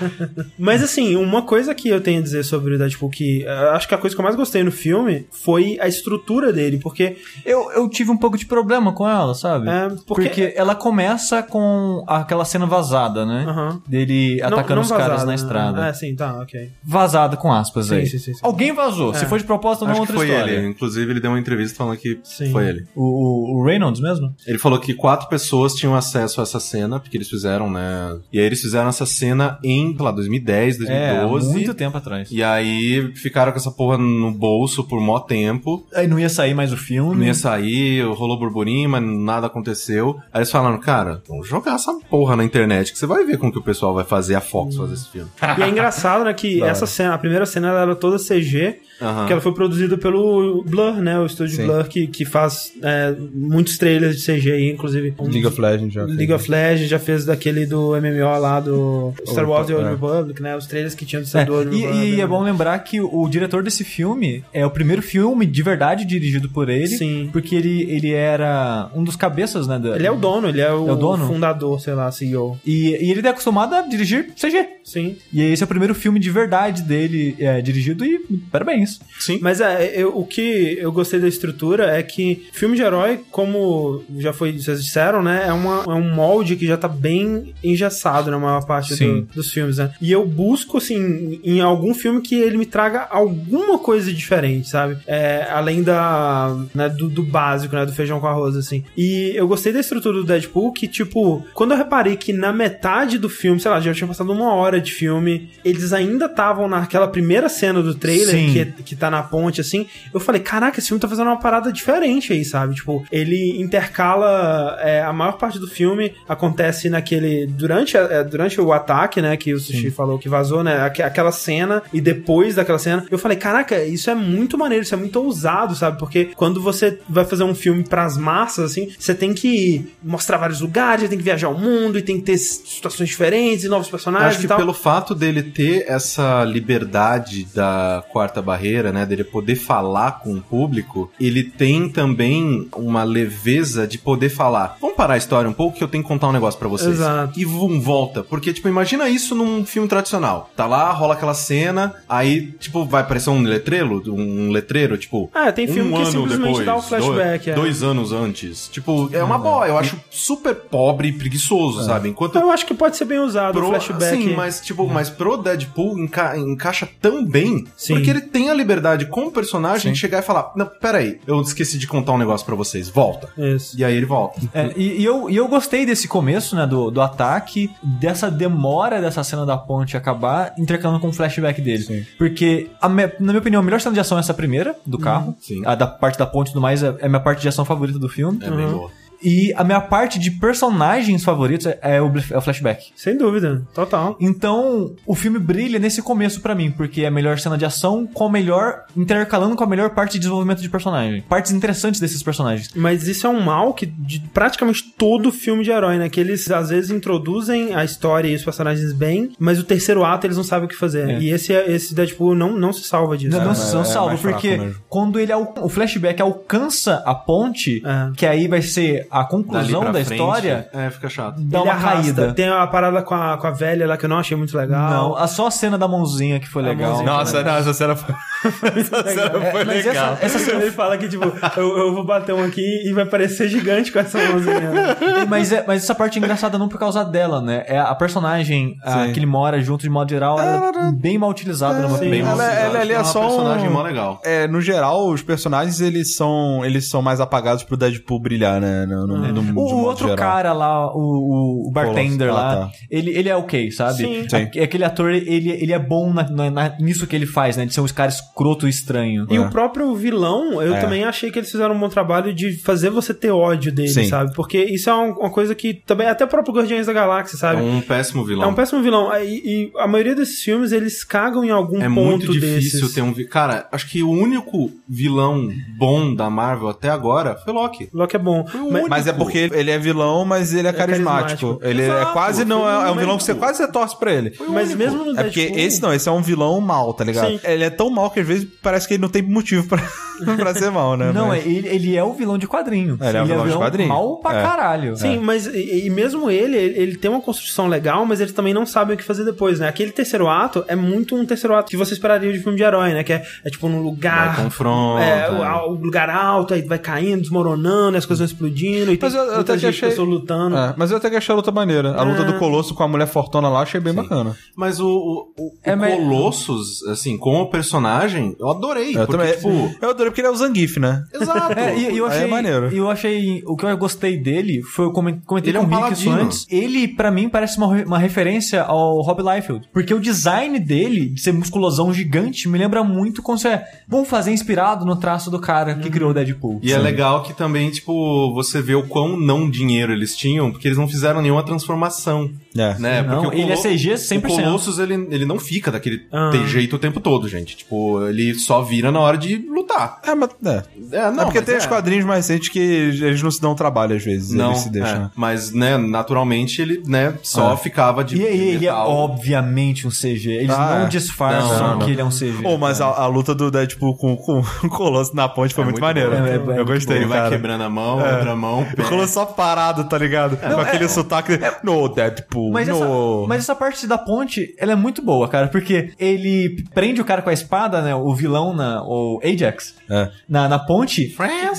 Mas 0.58 0.82
assim, 0.82 1.16
uma 1.16 1.42
coisa 1.42 1.74
que 1.74 1.88
eu 1.88 2.00
tenho 2.00 2.20
a 2.20 2.22
dizer 2.22 2.44
sobre 2.44 2.74
o 2.74 2.78
Deadpool, 2.78 3.10
que 3.10 3.44
eh, 3.44 3.70
acho 3.72 3.88
que 3.88 3.94
a 3.94 3.98
coisa 3.98 4.14
que 4.14 4.20
eu 4.20 4.24
mais 4.24 4.36
gostei 4.36 4.62
no 4.62 4.72
filme 4.72 5.26
foi 5.30 5.78
a 5.80 5.88
estrutura 5.88 6.52
dele, 6.52 6.78
porque 6.78 7.16
Eu, 7.44 7.70
eu 7.72 7.88
tive 7.88 8.10
um 8.10 8.16
pouco 8.16 8.36
de 8.36 8.46
problema 8.46 8.92
com 8.92 9.08
ela, 9.08 9.34
sabe? 9.34 9.68
É, 9.68 9.88
porque- 10.06 10.28
porque... 10.28 10.52
ela 10.56 10.74
começa 10.74 11.42
com 11.42 12.04
aquela 12.06 12.44
cena 12.44 12.66
vazada, 12.66 13.24
né? 13.26 13.44
Aham. 13.48 13.82
Dele 13.86 14.38
Não- 14.40 14.48
atacando 14.48 14.74
não 14.76 14.82
os 14.82 14.90
caras 14.90 15.20
na 15.20 15.26
né? 15.28 15.34
estrada. 15.34 15.86
É, 15.88 15.92
sim, 15.92 16.14
tá, 16.14 16.40
ok. 16.40 16.70
Vazada 16.84 17.36
com 17.36 17.52
aspas 17.52 17.86
Sim, 17.86 17.94
aí. 17.96 18.06
sim, 18.06 18.18
sim, 18.18 18.34
sim. 18.34 18.40
Alguém 18.42 18.72
vazou. 18.72 19.14
Se 19.14 19.24
É. 19.24 19.28
foi 19.28 19.38
de 19.38 19.44
propósito 19.44 19.82
ou 19.82 19.88
não, 19.88 19.94
Acho 19.94 20.06
que 20.06 20.12
outra 20.12 20.26
foi 20.26 20.34
história. 20.34 20.52
ele. 20.52 20.68
Inclusive, 20.68 21.10
ele 21.12 21.20
deu 21.20 21.30
uma 21.30 21.38
entrevista 21.40 21.76
falando 21.76 21.96
que 21.96 22.18
Sim. 22.22 22.50
foi 22.52 22.68
ele. 22.68 22.86
O, 22.94 23.58
o 23.60 23.64
Reynolds 23.64 24.00
mesmo? 24.00 24.34
Ele 24.46 24.58
falou 24.58 24.78
que 24.78 24.94
quatro 24.94 25.28
pessoas 25.28 25.74
tinham 25.74 25.94
acesso 25.94 26.40
a 26.40 26.42
essa 26.42 26.60
cena, 26.60 26.98
porque 27.00 27.16
eles 27.16 27.28
fizeram, 27.28 27.70
né? 27.70 28.18
E 28.32 28.38
aí 28.38 28.44
eles 28.44 28.60
fizeram 28.60 28.88
essa 28.88 29.06
cena 29.06 29.58
em, 29.64 29.94
sei 29.94 30.04
lá, 30.04 30.10
2010, 30.10 30.80
É, 30.80 31.10
há 31.10 31.20
2012. 31.26 31.52
muito 31.52 31.74
tempo 31.74 31.96
atrás. 31.96 32.28
E 32.30 32.42
aí 32.42 33.12
ficaram 33.14 33.52
com 33.52 33.58
essa 33.58 33.70
porra 33.70 33.96
no 33.98 34.30
bolso 34.32 34.84
por 34.84 35.00
mó 35.00 35.18
tempo. 35.20 35.86
Aí 35.94 36.06
não 36.06 36.18
ia 36.18 36.28
sair 36.28 36.54
mais 36.54 36.72
o 36.72 36.76
filme. 36.76 37.29
Ia 37.30 37.34
sair, 37.34 38.02
rolou 38.02 38.38
burburinho, 38.38 38.90
mas 38.90 39.02
nada 39.02 39.46
aconteceu. 39.46 40.18
Aí 40.32 40.40
eles 40.40 40.50
falaram, 40.50 40.78
cara, 40.78 41.22
vamos 41.28 41.48
jogar 41.48 41.74
essa 41.74 41.92
porra 42.08 42.36
na 42.36 42.44
internet, 42.44 42.92
que 42.92 42.98
você 42.98 43.06
vai 43.06 43.24
ver 43.24 43.38
como 43.38 43.52
que 43.52 43.58
o 43.58 43.62
pessoal 43.62 43.94
vai 43.94 44.04
fazer 44.04 44.34
a 44.34 44.40
Fox 44.40 44.76
fazer 44.76 44.94
esse 44.94 45.08
filme. 45.08 45.30
E 45.58 45.62
é 45.62 45.68
engraçado, 45.68 46.24
né, 46.24 46.32
que 46.34 46.62
essa 46.64 46.86
cena, 46.86 47.14
a 47.14 47.18
primeira 47.18 47.46
cena 47.46 47.68
era 47.68 47.94
toda 47.94 48.18
CG, 48.18 48.80
Aham. 49.00 49.26
que 49.26 49.32
ela 49.32 49.40
foi 49.40 49.52
produzida 49.54 49.96
pelo 49.96 50.62
Blur, 50.66 50.94
né, 50.96 51.18
o 51.18 51.26
estúdio 51.26 51.56
Sim. 51.56 51.64
Blur, 51.66 51.84
que, 51.88 52.06
que 52.06 52.24
faz 52.24 52.72
é, 52.82 53.14
muitos 53.34 53.78
trailers 53.78 54.16
de 54.18 54.22
CG 54.24 54.52
aí, 54.52 54.70
inclusive. 54.70 55.14
um- 55.18 55.24
League 55.30 55.46
of 55.46 55.60
Legends 55.60 55.94
já. 55.94 56.04
League 56.04 56.32
of 56.32 56.50
Legends 56.50 56.88
já 56.90 56.98
fez 56.98 57.24
daquele 57.24 57.66
do 57.66 57.94
MMO 57.96 58.38
lá 58.40 58.60
do 58.60 59.12
Star 59.26 59.48
Wars 59.48 59.66
The 59.66 59.74
Old 59.74 59.86
é. 59.86 59.90
Republic, 59.90 60.42
né? 60.42 60.56
Os 60.56 60.66
trailers 60.66 60.94
que 60.94 61.04
tinham 61.06 61.22
do 61.22 61.26
É, 61.26 61.28
Star 61.28 61.50
Wars 61.50 61.68
e, 61.74 62.16
e 62.16 62.20
é 62.20 62.26
bom 62.26 62.42
lembrar 62.42 62.78
que 62.80 63.00
o 63.00 63.28
diretor 63.28 63.62
desse 63.62 63.84
filme 63.84 64.44
é 64.52 64.64
o 64.66 64.70
primeiro 64.70 65.02
filme 65.02 65.46
de 65.46 65.62
verdade 65.62 66.04
dirigido 66.04 66.48
por 66.48 66.68
ele. 66.68 66.88
Sim. 66.88 67.28
Porque 67.32 67.54
ele, 67.54 67.82
ele 67.90 68.12
era 68.12 68.90
um 68.94 69.02
dos 69.04 69.16
cabeças, 69.16 69.66
né? 69.66 69.78
da- 69.78 69.96
Ele 69.96 70.06
é 70.06 70.10
o 70.10 70.16
dono, 70.16 70.48
ele 70.48 70.60
é 70.60 70.72
o, 70.72 70.88
É 70.88 70.92
o 70.92 70.96
dono? 70.96 71.26
fundador, 71.26 71.80
sei 71.80 71.94
lá, 71.94 72.10
CEO. 72.10 72.58
E, 72.66 72.90
e 73.00 73.10
ele 73.10 73.26
é 73.26 73.30
acostumado 73.30 73.74
a 73.74 73.82
dirigir 73.82 74.32
CG. 74.34 74.66
Sim. 74.84 75.16
E 75.32 75.40
esse 75.42 75.62
é 75.62 75.66
o 75.66 75.68
primeiro 75.68 75.94
filme 75.94 76.18
de 76.18 76.30
verdade 76.30 76.82
dele 76.82 77.36
é, 77.38 77.60
dirigido 77.60 78.04
e 78.04 78.18
parabéns. 78.50 78.89
Sim. 79.18 79.38
Mas 79.42 79.60
é, 79.60 79.92
eu- 79.94 80.16
o 80.16 80.24
que 80.26 80.78
eu 80.80 80.90
gostei 80.90 81.20
da 81.20 81.28
estrutura 81.28 81.86
é 81.96 82.02
que 82.02 82.46
filme 82.52 82.74
de 82.76 82.82
herói, 82.82 83.20
como 83.30 84.02
já 84.18 84.32
foi, 84.32 84.52
vocês 84.58 84.82
disseram, 84.82 85.22
né? 85.22 85.44
É, 85.46 85.52
uma, 85.52 85.84
é 85.84 85.94
um 85.94 86.14
molde 86.14 86.56
que 86.56 86.66
já 86.66 86.76
tá 86.76 86.88
bem 86.88 87.54
engessado 87.62 88.30
na 88.30 88.38
maior 88.38 88.64
parte 88.66 88.94
do- 88.96 89.22
dos 89.34 89.52
filmes, 89.52 89.76
né? 89.78 89.92
E 90.00 90.10
eu 90.10 90.24
busco, 90.26 90.78
assim, 90.78 91.40
em 91.44 91.60
algum 91.60 91.92
filme 91.94 92.20
que 92.20 92.34
ele 92.34 92.56
me 92.56 92.66
traga 92.66 93.06
alguma 93.10 93.78
coisa 93.78 94.12
diferente, 94.12 94.68
sabe? 94.68 94.96
É, 95.06 95.46
além 95.50 95.82
da, 95.82 96.56
né, 96.74 96.88
do, 96.88 97.08
do 97.08 97.22
básico, 97.22 97.74
né? 97.74 97.84
Do 97.84 97.92
feijão 97.92 98.20
com 98.20 98.26
arroz, 98.26 98.56
assim. 98.56 98.84
E 98.96 99.32
eu 99.34 99.46
gostei 99.46 99.72
da 99.72 99.80
estrutura 99.80 100.14
do 100.18 100.24
Deadpool, 100.24 100.72
que, 100.72 100.88
tipo, 100.88 101.44
quando 101.54 101.72
eu 101.72 101.76
reparei 101.78 102.16
que 102.16 102.32
na 102.32 102.52
metade 102.52 103.18
do 103.18 103.28
filme, 103.28 103.60
sei 103.60 103.70
lá, 103.70 103.80
já 103.80 103.92
tinha 103.92 104.08
passado 104.08 104.32
uma 104.32 104.54
hora 104.54 104.80
de 104.80 104.92
filme, 104.92 105.50
eles 105.64 105.92
ainda 105.92 106.26
estavam 106.26 106.68
naquela 106.68 107.08
primeira 107.08 107.48
cena 107.48 107.82
do 107.82 107.94
trailer, 107.94 108.34
Sim. 108.34 108.52
que, 108.52 108.79
que 108.80 108.96
tá 108.96 109.10
na 109.10 109.22
ponte, 109.22 109.60
assim, 109.60 109.86
eu 110.12 110.20
falei, 110.20 110.40
caraca, 110.40 110.78
esse 110.78 110.88
filme 110.88 111.00
tá 111.00 111.08
fazendo 111.08 111.26
uma 111.28 111.38
parada 111.38 111.72
diferente 111.72 112.32
aí, 112.32 112.44
sabe? 112.44 112.74
Tipo, 112.74 113.04
ele 113.10 113.60
intercala 113.60 114.76
é, 114.80 115.02
a 115.02 115.12
maior 115.12 115.32
parte 115.32 115.58
do 115.58 115.66
filme 115.68 116.14
acontece 116.28 116.88
naquele 116.88 117.46
durante, 117.46 117.96
é, 117.96 118.22
durante 118.24 118.60
o 118.60 118.72
ataque, 118.72 119.20
né, 119.20 119.36
que 119.36 119.52
o 119.54 119.58
Sushi 119.60 119.90
falou 119.90 120.18
que 120.18 120.28
vazou, 120.28 120.62
né, 120.62 120.80
aque- 120.82 121.02
aquela 121.02 121.32
cena 121.32 121.82
e 121.92 122.00
depois 122.00 122.54
daquela 122.54 122.78
cena, 122.78 123.04
eu 123.10 123.18
falei, 123.18 123.36
caraca, 123.36 123.82
isso 123.84 124.10
é 124.10 124.14
muito 124.14 124.56
maneiro, 124.58 124.82
isso 124.84 124.94
é 124.94 124.98
muito 124.98 125.16
ousado, 125.20 125.74
sabe? 125.74 125.98
Porque 125.98 126.26
quando 126.36 126.60
você 126.62 126.98
vai 127.08 127.24
fazer 127.24 127.44
um 127.44 127.54
filme 127.54 127.82
pras 127.84 128.16
massas, 128.16 128.70
assim, 128.72 128.90
você 128.98 129.14
tem 129.14 129.32
que 129.34 129.92
mostrar 130.02 130.36
vários 130.38 130.60
lugares, 130.60 131.08
tem 131.08 131.18
que 131.18 131.24
viajar 131.24 131.48
o 131.48 131.58
mundo 131.58 131.98
e 131.98 132.02
tem 132.02 132.16
que 132.18 132.24
ter 132.24 132.38
situações 132.38 133.08
diferentes 133.08 133.64
e 133.64 133.68
novos 133.68 133.88
personagens 133.88 134.30
Acho 134.38 134.46
que 134.46 134.54
pelo 134.54 134.72
fato 134.72 135.14
dele 135.14 135.42
ter 135.42 135.84
essa 135.88 136.44
liberdade 136.44 137.46
da 137.54 138.04
quarta 138.10 138.40
barreira, 138.40 138.69
né, 138.92 139.04
dele 139.06 139.24
poder 139.24 139.56
falar 139.56 140.20
com 140.20 140.34
o 140.34 140.40
público, 140.40 141.10
ele 141.20 141.42
tem 141.42 141.88
também 141.88 142.68
uma 142.76 143.02
leveza 143.04 143.86
de 143.86 143.98
poder 143.98 144.28
falar. 144.28 144.76
Vamos 144.80 144.96
parar 144.96 145.14
a 145.14 145.16
história 145.18 145.48
um 145.48 145.52
pouco 145.52 145.76
que 145.76 145.84
eu 145.84 145.88
tenho 145.88 146.02
que 146.04 146.08
contar 146.08 146.28
um 146.28 146.32
negócio 146.32 146.58
pra 146.58 146.68
vocês. 146.68 146.92
Exato. 146.92 147.38
E 147.38 147.44
vum, 147.44 147.80
volta, 147.80 148.22
porque 148.22 148.52
tipo, 148.52 148.68
imagina 148.68 149.08
isso 149.08 149.34
num 149.34 149.64
filme 149.64 149.88
tradicional. 149.88 150.50
Tá 150.56 150.66
lá, 150.66 150.90
rola 150.92 151.14
aquela 151.14 151.34
cena, 151.34 151.94
aí 152.08 152.52
tipo 152.58 152.84
vai 152.84 153.02
aparecer 153.02 153.30
um 153.30 153.42
letreiro, 153.42 154.02
um 154.12 154.50
letreiro, 154.50 154.96
tipo, 154.98 155.30
Ah, 155.34 155.50
tem 155.52 155.66
filme 155.66 155.90
um 155.90 155.96
que 155.96 156.02
ano 156.02 156.10
simplesmente 156.10 156.46
depois, 156.48 156.66
dá 156.66 156.76
o 156.76 156.82
flashback, 156.82 157.44
Dois, 157.44 157.48
é. 157.48 157.54
dois 157.54 157.82
anos 157.82 158.12
antes. 158.12 158.68
Tipo, 158.68 159.08
é 159.12 159.22
uma 159.22 159.38
boa, 159.38 159.66
eu 159.66 159.76
acho 159.78 159.96
super 160.10 160.54
pobre 160.54 161.08
e 161.08 161.12
preguiçoso, 161.12 161.84
sabe? 161.84 162.08
Enquanto 162.08 162.36
Eu 162.36 162.50
acho 162.50 162.66
que 162.66 162.74
pode 162.74 162.96
ser 162.96 163.04
bem 163.04 163.18
usado 163.18 163.50
o 163.56 163.58
pro, 163.60 163.68
flashback. 163.70 164.16
Sim, 164.16 164.34
mas 164.34 164.60
tipo, 164.60 164.86
mas 164.88 165.08
pro 165.10 165.36
Deadpool 165.36 165.98
enca- 165.98 166.36
encaixa 166.36 166.88
tão 167.00 167.24
bem, 167.24 167.66
Sim. 167.76 167.94
porque 167.94 168.10
ele 168.10 168.20
tem 168.20 168.49
a 168.50 168.54
liberdade 168.54 169.06
com 169.06 169.26
o 169.26 169.30
personagem 169.30 169.92
de 169.92 169.98
chegar 169.98 170.18
e 170.18 170.22
falar, 170.22 170.52
não, 170.56 170.66
peraí, 170.66 171.20
eu 171.26 171.40
esqueci 171.40 171.78
de 171.78 171.86
contar 171.86 172.12
um 172.12 172.18
negócio 172.18 172.44
pra 172.44 172.54
vocês, 172.54 172.88
volta. 172.88 173.28
Isso. 173.36 173.78
E 173.78 173.84
aí 173.84 173.96
ele 173.96 174.06
volta. 174.06 174.40
É, 174.52 174.72
e, 174.76 175.00
e 175.00 175.04
eu, 175.04 175.30
e 175.30 175.36
eu 175.36 175.48
gostei 175.48 175.84
desse 175.86 176.06
começo, 176.08 176.54
né, 176.56 176.66
do, 176.66 176.90
do 176.90 177.00
ataque, 177.00 177.70
dessa 177.82 178.30
demora 178.30 179.00
dessa 179.00 179.22
cena 179.24 179.44
da 179.46 179.56
ponte 179.56 179.96
acabar, 179.96 180.52
intercalando 180.58 181.00
com 181.00 181.08
o 181.08 181.12
flashback 181.12 181.60
dele. 181.60 182.06
Porque, 182.18 182.68
a 182.80 182.88
me- 182.88 183.06
na 183.18 183.32
minha 183.32 183.38
opinião, 183.38 183.60
a 183.60 183.64
melhor 183.64 183.80
cena 183.80 183.94
de 183.94 184.00
ação 184.00 184.16
é 184.18 184.20
essa 184.20 184.34
primeira, 184.34 184.74
do 184.86 184.98
carro. 184.98 185.34
sim. 185.40 185.62
A 185.64 185.74
da 185.74 185.86
parte 185.86 186.18
da 186.18 186.26
ponte 186.26 186.48
e 186.48 186.52
tudo 186.52 186.62
mais 186.62 186.82
é, 186.82 186.94
é 187.00 187.06
a 187.06 187.08
minha 187.08 187.20
parte 187.20 187.40
de 187.42 187.48
ação 187.48 187.64
favorita 187.64 187.98
do 187.98 188.08
filme. 188.08 188.38
É 188.42 188.50
bem 188.50 188.66
boa. 188.66 188.90
E 189.22 189.52
a 189.56 189.62
minha 189.64 189.80
parte 189.80 190.18
de 190.18 190.30
personagens 190.30 191.22
favoritos 191.24 191.66
é, 191.66 191.78
é 191.82 192.00
o, 192.02 192.10
é 192.30 192.38
o 192.38 192.40
flashback. 192.40 192.86
Sem 192.96 193.16
dúvida, 193.16 193.62
total. 193.74 194.16
Então, 194.20 194.92
o 195.06 195.14
filme 195.14 195.38
brilha 195.38 195.78
nesse 195.78 196.02
começo 196.02 196.40
pra 196.40 196.54
mim, 196.54 196.70
porque 196.70 197.02
é 197.02 197.06
a 197.06 197.10
melhor 197.10 197.38
cena 197.38 197.56
de 197.58 197.64
ação 197.64 198.06
com 198.06 198.26
a 198.26 198.30
melhor. 198.30 198.84
intercalando 198.96 199.56
com 199.56 199.64
a 199.64 199.66
melhor 199.66 199.90
parte 199.90 200.12
de 200.12 200.20
desenvolvimento 200.20 200.60
de 200.62 200.68
personagem. 200.68 201.22
Partes 201.28 201.52
interessantes 201.52 202.00
desses 202.00 202.22
personagens. 202.22 202.70
Mas 202.74 203.06
isso 203.08 203.26
é 203.26 203.30
um 203.30 203.40
mal 203.40 203.74
que 203.74 203.86
de 203.86 204.20
praticamente 204.32 204.84
todo 204.96 205.30
filme 205.32 205.64
de 205.64 205.70
herói, 205.70 205.98
né? 205.98 206.08
Que 206.08 206.20
eles 206.20 206.50
às 206.50 206.70
vezes 206.70 206.90
introduzem 206.90 207.74
a 207.74 207.84
história 207.84 208.28
e 208.28 208.34
os 208.34 208.44
personagens 208.44 208.92
bem, 208.92 209.32
mas 209.38 209.58
o 209.58 209.64
terceiro 209.64 210.04
ato 210.04 210.26
eles 210.26 210.36
não 210.36 210.44
sabem 210.44 210.66
o 210.66 210.68
que 210.68 210.76
fazer. 210.76 211.08
É. 211.10 211.18
E 211.20 211.30
esse, 211.30 211.52
esse 211.52 211.94
Deadpool 211.94 212.34
não, 212.34 212.56
não 212.56 212.72
se 212.72 212.84
salva 212.84 213.16
disso. 213.16 213.32
Não, 213.36 213.40
não, 213.44 213.48
né? 213.50 213.54
se- 213.54 213.74
não 213.74 213.82
é 213.82 213.84
salva, 213.84 214.16
porque 214.16 214.72
quando 214.88 215.18
ele 215.18 215.32
o 215.34 215.68
flashback 215.68 216.20
alcança 216.20 217.02
a 217.06 217.14
ponte, 217.14 217.82
É. 217.84 218.10
que 218.16 218.26
aí 218.26 218.48
vai 218.48 218.62
ser 218.62 219.06
a 219.10 219.24
conclusão 219.24 219.84
da 219.84 219.92
frente, 219.92 220.12
história, 220.12 220.68
É, 220.72 220.90
fica 220.90 221.08
chato. 221.08 221.36
dá 221.40 221.62
uma 221.62 221.72
arrasta. 221.72 222.02
caída. 222.02 222.32
Tem 222.34 222.48
a 222.48 222.66
parada 222.66 223.02
com 223.02 223.14
a, 223.14 223.36
com 223.36 223.46
a 223.46 223.50
velha 223.50 223.86
lá 223.86 223.96
que 223.96 224.04
eu 224.04 224.08
não 224.08 224.18
achei 224.18 224.36
muito 224.36 224.56
legal. 224.56 224.90
Não, 224.90 225.16
a 225.16 225.26
só 225.26 225.46
a 225.46 225.50
cena 225.50 225.76
da 225.76 225.88
mãozinha 225.88 226.38
que 226.40 226.48
foi 226.48 226.62
legal. 226.62 227.02
Nossa, 227.02 227.42
não, 227.42 227.56
essa 227.56 227.72
cena 227.74 227.96
foi, 227.96 228.14
essa 228.80 229.02
cena 229.10 229.30
foi 229.30 229.60
É, 229.60 229.64
mas 229.64 229.86
legal. 229.86 230.12
essa, 230.14 230.24
essa 230.26 230.38
cena 230.38 230.62
Ele 230.62 230.70
fala 230.70 230.96
que, 230.96 231.08
tipo, 231.08 231.24
eu, 231.56 231.78
eu 231.78 231.94
vou 231.94 232.04
bater 232.04 232.34
um 232.34 232.44
aqui 232.44 232.88
e 232.88 232.92
vai 232.92 233.04
parecer 233.04 233.48
gigante 233.48 233.90
com 233.92 233.98
essa 233.98 234.18
mãozinha. 234.18 234.60
né? 234.70 234.96
mas, 235.28 235.52
é- 235.52 235.64
mas 235.66 235.82
essa 235.82 235.94
parte 235.94 236.18
é 236.18 236.18
engraçada 236.18 236.58
não 236.58 236.68
por 236.68 236.78
causa 236.78 237.04
dela, 237.04 237.40
né? 237.40 237.64
É 237.66 237.78
a 237.78 237.94
personagem 237.94 238.76
a, 238.82 239.06
que 239.08 239.18
ele 239.18 239.26
mora 239.26 239.60
junto 239.60 239.82
de 239.82 239.90
modo 239.90 240.08
geral, 240.10 240.38
ela 240.38 240.88
é 240.88 240.92
bem 240.92 241.18
mal 241.18 241.30
utilizada 241.30 241.80
numa 241.80 241.98
Sim. 241.98 242.10
bem 242.10 242.22
mal 242.22 242.34
Ela- 242.34 242.44
utilizada. 242.44 242.66
ela- 242.70 242.80
ali 242.80 242.92
é 242.92 242.98
uma 242.98 243.04
só 243.04 243.20
um- 243.24 243.28
personagem 243.28 243.70
mó 243.70 243.82
legal. 243.82 244.20
É, 244.24 244.46
no 244.46 244.60
geral, 244.60 245.08
os 245.08 245.22
personagens 245.22 245.80
eles 245.80 246.14
são, 246.16 246.64
eles 246.64 246.88
são 246.88 247.02
mais 247.02 247.20
apagados 247.20 247.62
pro 247.64 247.76
Deadpool 247.76 248.20
brilhar, 248.20 248.60
né? 248.60 248.86
No, 248.86 248.99
no, 249.06 249.16
no- 249.32 249.42
de 249.42 249.52
O, 249.58 249.78
outro 249.84 250.04
geral. 250.08 250.16
cara 250.16 250.52
lá, 250.52 250.94
o, 250.94 250.98
o- 251.00 251.68
o 251.68 251.70
bartender 251.70 252.28
Ah, 252.30 252.32
lá, 252.34 252.56
tá. 252.56 252.70
ele, 252.90 253.10
ele 253.10 253.28
é 253.28 253.36
ok, 253.36 253.70
sabe? 253.70 253.98
Sim. 253.98 254.28
Sim. 254.28 254.36
Aque- 254.36 254.60
Aquele 254.60 254.84
ator, 254.84 255.10
ele, 255.10 255.50
ele 255.50 255.72
é 255.72 255.78
bom 255.78 256.12
na- 256.12 256.28
na- 256.30 256.50
na- 256.50 256.76
nisso 256.78 257.06
que 257.06 257.14
ele 257.16 257.26
faz, 257.26 257.56
né? 257.56 257.66
De 257.66 257.72
ser 257.74 257.80
um 257.80 257.86
cara 257.88 258.10
escroto 258.10 258.66
e 258.66 258.70
estranho. 258.70 259.26
E 259.30 259.36
É. 259.36 259.40
o 259.40 259.50
próprio 259.50 259.94
vilão, 259.94 260.60
eu 260.62 260.74
É. 260.74 260.80
também 260.80 261.04
achei 261.04 261.30
que 261.30 261.38
eles 261.38 261.50
fizeram 261.50 261.74
um 261.74 261.78
bom 261.78 261.88
trabalho 261.88 262.32
de 262.34 262.52
fazer 262.62 262.90
você 262.90 263.12
ter 263.14 263.30
ódio 263.30 263.72
dele, 263.72 263.88
Sim. 263.88 264.04
sabe? 264.08 264.32
Porque 264.34 264.58
isso 264.62 264.88
é 264.90 264.94
um- 264.94 265.12
uma 265.12 265.30
coisa 265.30 265.54
que 265.54 265.74
também, 265.74 266.06
até 266.06 266.24
o 266.24 266.28
próprio 266.28 266.54
Guardiões 266.54 266.86
da 266.86 266.92
Galáxia, 266.92 267.36
É 267.36 267.38
sabe? 267.38 267.62
um 267.62 267.80
péssimo 267.80 268.24
vilão. 268.24 268.44
É 268.44 268.46
um 268.46 268.54
péssimo 268.54 268.82
vilão. 268.82 269.10
E, 269.16 269.26
e 269.26 269.72
a 269.78 269.86
maioria 269.86 270.14
desses 270.14 270.42
filmes, 270.42 270.72
eles 270.72 271.02
cagam 271.04 271.44
em 271.44 271.50
algum 271.50 271.80
É 271.80 271.88
ponto 271.88 272.00
muito 272.00 272.32
difícil 272.32 272.80
desses. 272.80 272.94
ter 272.94 273.02
um. 273.02 273.12
Cara, 273.28 273.66
acho 273.72 273.88
que 273.88 274.02
o 274.02 274.10
único 274.10 274.70
vilão 274.88 275.48
bom 275.78 276.14
da 276.14 276.28
Marvel 276.30 276.68
até 276.68 276.88
agora 276.88 277.36
foi 277.36 277.52
Loki. 277.52 277.88
Loki 277.92 278.16
é 278.16 278.18
bom. 278.18 278.44
Mas, 278.70 278.88
Mas 278.90 279.06
é 279.06 279.12
porque 279.12 279.38
ele- 279.38 279.56
ele 279.58 279.70
é 279.70 279.78
vilão, 279.78 280.24
mas 280.24 280.52
ele 280.52 280.68
é 280.68 280.72
carismático. 280.72 281.56
carismático. 281.56 281.60
Ele 281.62 281.82
é 281.82 281.86
Exato, 281.86 282.12
quase 282.12 282.44
não 282.44 282.68
é, 282.68 282.88
é 282.88 282.92
um 282.92 282.96
vilão 282.96 283.16
que 283.16 283.22
você 283.24 283.34
quase 283.34 283.58
você 283.58 283.68
torce 283.70 283.98
pra 283.98 284.12
ele. 284.12 284.34
mas 284.48 284.74
mesmo 284.74 285.04
no 285.04 285.18
É 285.18 285.24
porque 285.24 285.40
Deadpool- 285.42 285.58
esse 285.60 285.82
não, 285.82 285.92
esse 285.94 286.08
é 286.08 286.12
um 286.12 286.22
vilão 286.22 286.60
mal, 286.60 286.92
tá 286.92 287.04
ligado? 287.04 287.28
Sim. 287.28 287.40
Ele 287.44 287.64
é 287.64 287.70
tão 287.70 287.88
mal 287.90 288.10
que 288.10 288.20
às 288.20 288.26
vezes 288.26 288.46
parece 288.62 288.86
que 288.88 288.94
ele 288.94 289.02
não 289.02 289.08
tem 289.08 289.22
motivo 289.22 289.66
pra, 289.68 289.78
pra 290.36 290.54
ser 290.54 290.70
mal, 290.70 290.96
né? 290.96 291.12
Não, 291.12 291.28
Mas- 291.28 291.46
ele, 291.46 291.68
ele 291.68 291.96
é 291.96 292.02
o 292.04 292.12
vilão 292.12 292.36
de 292.36 292.46
quadrinho. 292.46 292.98
É, 293.00 293.08
ele 293.08 293.18
é 293.18 293.22
o 293.22 293.26
vilão 293.26 293.48
de 293.48 293.56
quadrinho. 293.56 293.88
mal 293.88 294.16
pra 294.18 294.38
É. 294.38 294.42
caralho. 294.42 294.96
Sim, 294.96 295.18
mas 295.18 295.46
e, 295.46 295.86
e 295.86 295.90
mesmo 295.90 296.30
ele, 296.30 296.56
ele 296.56 296.80
ele 296.80 296.96
tem 296.96 297.10
uma 297.10 297.20
construção 297.20 297.68
legal, 297.68 298.04
mas 298.04 298.20
ele 298.20 298.32
também 298.32 298.52
não 298.54 298.64
sabe 298.66 298.94
o 298.94 298.96
que 298.96 299.04
fazer 299.04 299.24
depois, 299.24 299.60
né? 299.60 299.68
Aquele 299.68 299.92
terceiro 299.92 300.28
ato 300.28 300.64
é 300.66 300.74
muito 300.74 301.14
um 301.14 301.24
terceiro 301.24 301.54
ato 301.54 301.70
que 301.70 301.76
você 301.76 301.92
esperaria 301.94 302.32
de 302.32 302.38
filme 302.40 302.56
de 302.56 302.62
herói, 302.64 302.92
né? 302.94 303.04
Que 303.04 303.12
é, 303.12 303.22
é 303.44 303.50
tipo 303.50 303.68
num 303.68 303.80
lugar. 303.82 304.34
Vai 304.36 304.44
confronto, 304.44 304.98
É, 305.02 305.26
é. 305.26 305.30
o, 305.30 305.70
o 305.70 305.74
lugar 305.74 306.08
alto, 306.10 306.54
aí 306.54 306.62
vai 306.62 306.78
caindo, 306.78 307.20
desmoronando, 307.20 307.96
as 307.96 308.04
coisas 308.06 308.18
vão 308.18 308.26
explodindo. 308.34 308.79
E 308.82 308.96
tem 308.96 308.98
Mas 309.02 309.14
eu- 309.14 309.22
eu 309.24 309.40
até 309.40 309.56
que 309.56 309.66
achei- 309.66 309.94
lutando. 309.96 310.56
É, 310.56 310.74
mas 310.76 310.90
eu 310.90 310.96
até 310.96 311.10
que 311.10 311.16
achei 311.16 311.32
a 311.32 311.36
luta 311.36 311.50
maneira. 311.50 311.94
A 311.94 312.02
luta 312.02 312.22
É. 312.22 312.24
do 312.24 312.38
Colosso 312.38 312.74
com 312.74 312.82
a 312.82 312.88
mulher 312.88 313.06
fortuna 313.06 313.48
lá, 313.48 313.60
achei 313.62 313.80
bem 313.80 313.92
bacana. 313.92 314.36
Mas 314.56 314.80
o, 314.80 314.86
o, 314.88 315.32
o, 315.38 315.52
É, 315.62 315.74
o 315.74 315.78
mas- 315.78 315.94
Colossus, 315.96 316.82
assim, 316.88 317.16
com 317.18 317.40
o 317.42 317.46
personagem, 317.50 318.34
eu 318.38 318.48
adorei. 318.50 318.96
Eu 318.96 319.06
porque, 319.06 319.12
também. 319.16 319.34
tipo, 319.34 319.76
Eu 319.82 319.90
adorei 319.90 320.10
porque 320.10 320.20
ele 320.20 320.28
é 320.28 320.30
o 320.30 320.36
Zangief, 320.36 320.78
né? 320.78 321.02
exato. 321.14 321.40
É, 321.60 321.76
e, 321.78 321.96
eu 321.96 322.06
é 322.06 322.16
achei, 322.16 322.26
maneiro. 322.30 322.72
e 322.72 322.76
eu 322.76 322.90
achei, 322.90 323.42
o 323.46 323.56
que 323.56 323.64
eu 323.66 323.76
gostei 323.76 324.16
dele 324.16 324.62
foi 324.62 324.86
eu 324.86 324.92
comen- 324.92 325.20
comentei 325.26 325.50
Ele 325.50 325.58
é 325.58 325.60
com 325.60 325.66
um 325.66 325.78
o 325.78 325.82
Rick 325.84 325.92
isso 326.00 326.10
antes. 326.10 326.46
Ele 326.50 326.88
pra 326.88 327.10
mim 327.10 327.28
parece 327.28 327.58
uma, 327.58 327.66
uma 327.84 327.98
referência 327.98 328.62
ao 328.62 329.00
Rob 329.02 329.20
Liefeld, 329.22 329.68
porque 329.72 329.92
o 329.92 330.00
design 330.00 330.58
dele 330.58 331.08
de 331.10 331.20
ser 331.20 331.32
musculosão 331.32 331.92
gigante 331.92 332.48
me 332.48 332.58
lembra 332.58 332.82
muito 332.84 333.22
como 333.22 333.36
se 333.38 333.48
é, 333.48 333.64
vamos 333.88 334.08
fazer 334.08 334.32
inspirado 334.32 334.84
no 334.84 334.96
traço 334.96 335.30
do 335.30 335.38
cara 335.40 335.74
que 335.74 335.90
criou 335.90 336.10
o 336.10 336.14
Deadpool. 336.14 336.60
E 336.62 336.72
é 336.72 336.78
legal 336.78 337.22
que 337.22 337.32
também, 337.34 337.70
tipo, 337.70 338.32
você 338.34 338.60
vê 338.62 338.69
o 338.74 338.82
quão 338.82 339.16
não 339.16 339.48
dinheiro 339.48 339.92
eles 339.92 340.16
tinham, 340.16 340.50
porque 340.50 340.68
eles 340.68 340.78
não 340.78 340.88
fizeram 340.88 341.20
nenhuma 341.22 341.42
transformação. 341.42 342.30
É. 342.56 342.74
Né? 342.78 343.02
Não, 343.02 343.22
porque 343.22 343.36
o 343.36 343.40
ele 343.40 343.52
é 343.52 343.56
CG 343.56 343.92
O 343.92 343.94
100%. 343.94 344.20
Colossus, 344.22 344.78
ele, 344.78 344.94
ele 345.10 345.24
não 345.24 345.38
fica 345.38 345.70
daquele 345.70 346.06
Ah. 346.12 346.30
jeito 346.46 346.76
o 346.76 346.78
tempo 346.78 346.98
todo, 347.00 347.28
gente. 347.28 347.56
Tipo, 347.56 348.04
ele 348.08 348.34
só 348.34 348.60
vira 348.62 348.90
na 348.90 348.98
hora 349.00 349.16
de 349.16 349.36
lutar. 349.36 350.00
É, 350.04 350.14
mas. 350.14 350.30
É. 350.44 350.62
É, 350.92 351.10
não, 351.10 351.22
é 351.22 351.24
porque 351.24 351.38
mas 351.38 351.46
tem 351.46 351.54
é. 351.54 351.58
os 351.58 351.66
quadrinhos 351.66 352.04
mais 352.04 352.26
recentes 352.26 352.48
que 352.48 352.58
eles 352.58 353.22
não 353.22 353.30
se 353.30 353.40
dão 353.40 353.54
trabalho 353.54 353.94
às 353.96 354.04
vezes. 354.04 354.32
Não, 354.32 354.50
eles 354.50 354.62
se 354.62 354.70
deixam. 354.70 354.96
é. 354.96 354.98
né? 355.00 355.10
mas, 355.14 355.52
né, 355.52 355.76
naturalmente 355.78 356.60
ele, 356.60 356.82
né, 356.86 357.14
só 357.22 357.52
É. 357.52 357.56
ficava 357.56 358.02
de 358.02 358.16
E, 358.16 358.20
e 358.20 358.24
ele 358.54 358.66
é 358.66 358.72
obviamente 358.72 359.86
um 359.86 359.90
CG. 359.90 360.30
Eles 360.30 360.50
Ah, 360.50 360.76
não 360.78 360.86
é. 360.86 360.88
disfarçam 360.88 361.58
Não, 361.58 361.78
não, 361.78 361.86
que 361.86 361.92
ele 361.92 362.00
é 362.00 362.04
um 362.04 362.10
CG. 362.10 362.42
Pô, 362.42 362.56
mas 362.58 362.80
a, 362.80 362.86
a 362.86 363.06
luta 363.06 363.34
do 363.34 363.50
Deadpool 363.50 363.96
com, 363.96 364.16
com 364.16 364.40
o 364.64 364.68
Colosso 364.68 365.14
na 365.14 365.28
ponte 365.28 365.54
foi 365.54 365.62
É 365.62 365.64
muito, 365.66 365.80
muito. 365.80 365.98
É, 365.98 366.00
é, 366.00 366.56
é 366.56 366.60
eu 366.60 366.64
gostei, 366.64 366.96
Ele 366.96 367.06
vai 367.06 367.28
quebrando 367.28 367.62
a 367.62 367.70
mão, 367.70 368.00
É. 368.04 368.16
outra 368.16 368.34
mão, 368.34 368.49
O 368.58 368.64
pé. 368.76 368.82
Colosso 368.84 369.12
só 369.14 369.24
parado, 369.26 369.84
tá 369.84 369.96
ligado? 369.98 370.36
com 370.36 370.60
aquele 370.60 370.88
sotaque. 370.88 371.38
No, 371.62 371.88
Deadpool, 371.88 372.50
Mas 372.52 372.68
essa, 372.68 372.84
no. 372.84 373.26
mas 373.28 373.38
essa 373.42 373.54
parte 373.54 373.86
da 373.86 373.96
ponte, 373.98 374.54
ela 374.58 374.72
é 374.72 374.74
muito 374.76 375.02
boa, 375.02 375.28
cara, 375.28 375.48
porque 375.48 375.92
ele 375.98 376.64
prende 376.74 377.00
o 377.00 377.04
cara 377.04 377.22
com 377.22 377.30
a 377.30 377.32
espada, 377.32 377.80
né? 377.82 377.94
O 377.94 378.14
vilão, 378.14 378.52
na, 378.54 378.82
o 378.82 379.20
Ajax, 379.24 379.74
É. 379.88 380.10
na, 380.28 380.48
na 380.48 380.58
ponte, 380.58 381.14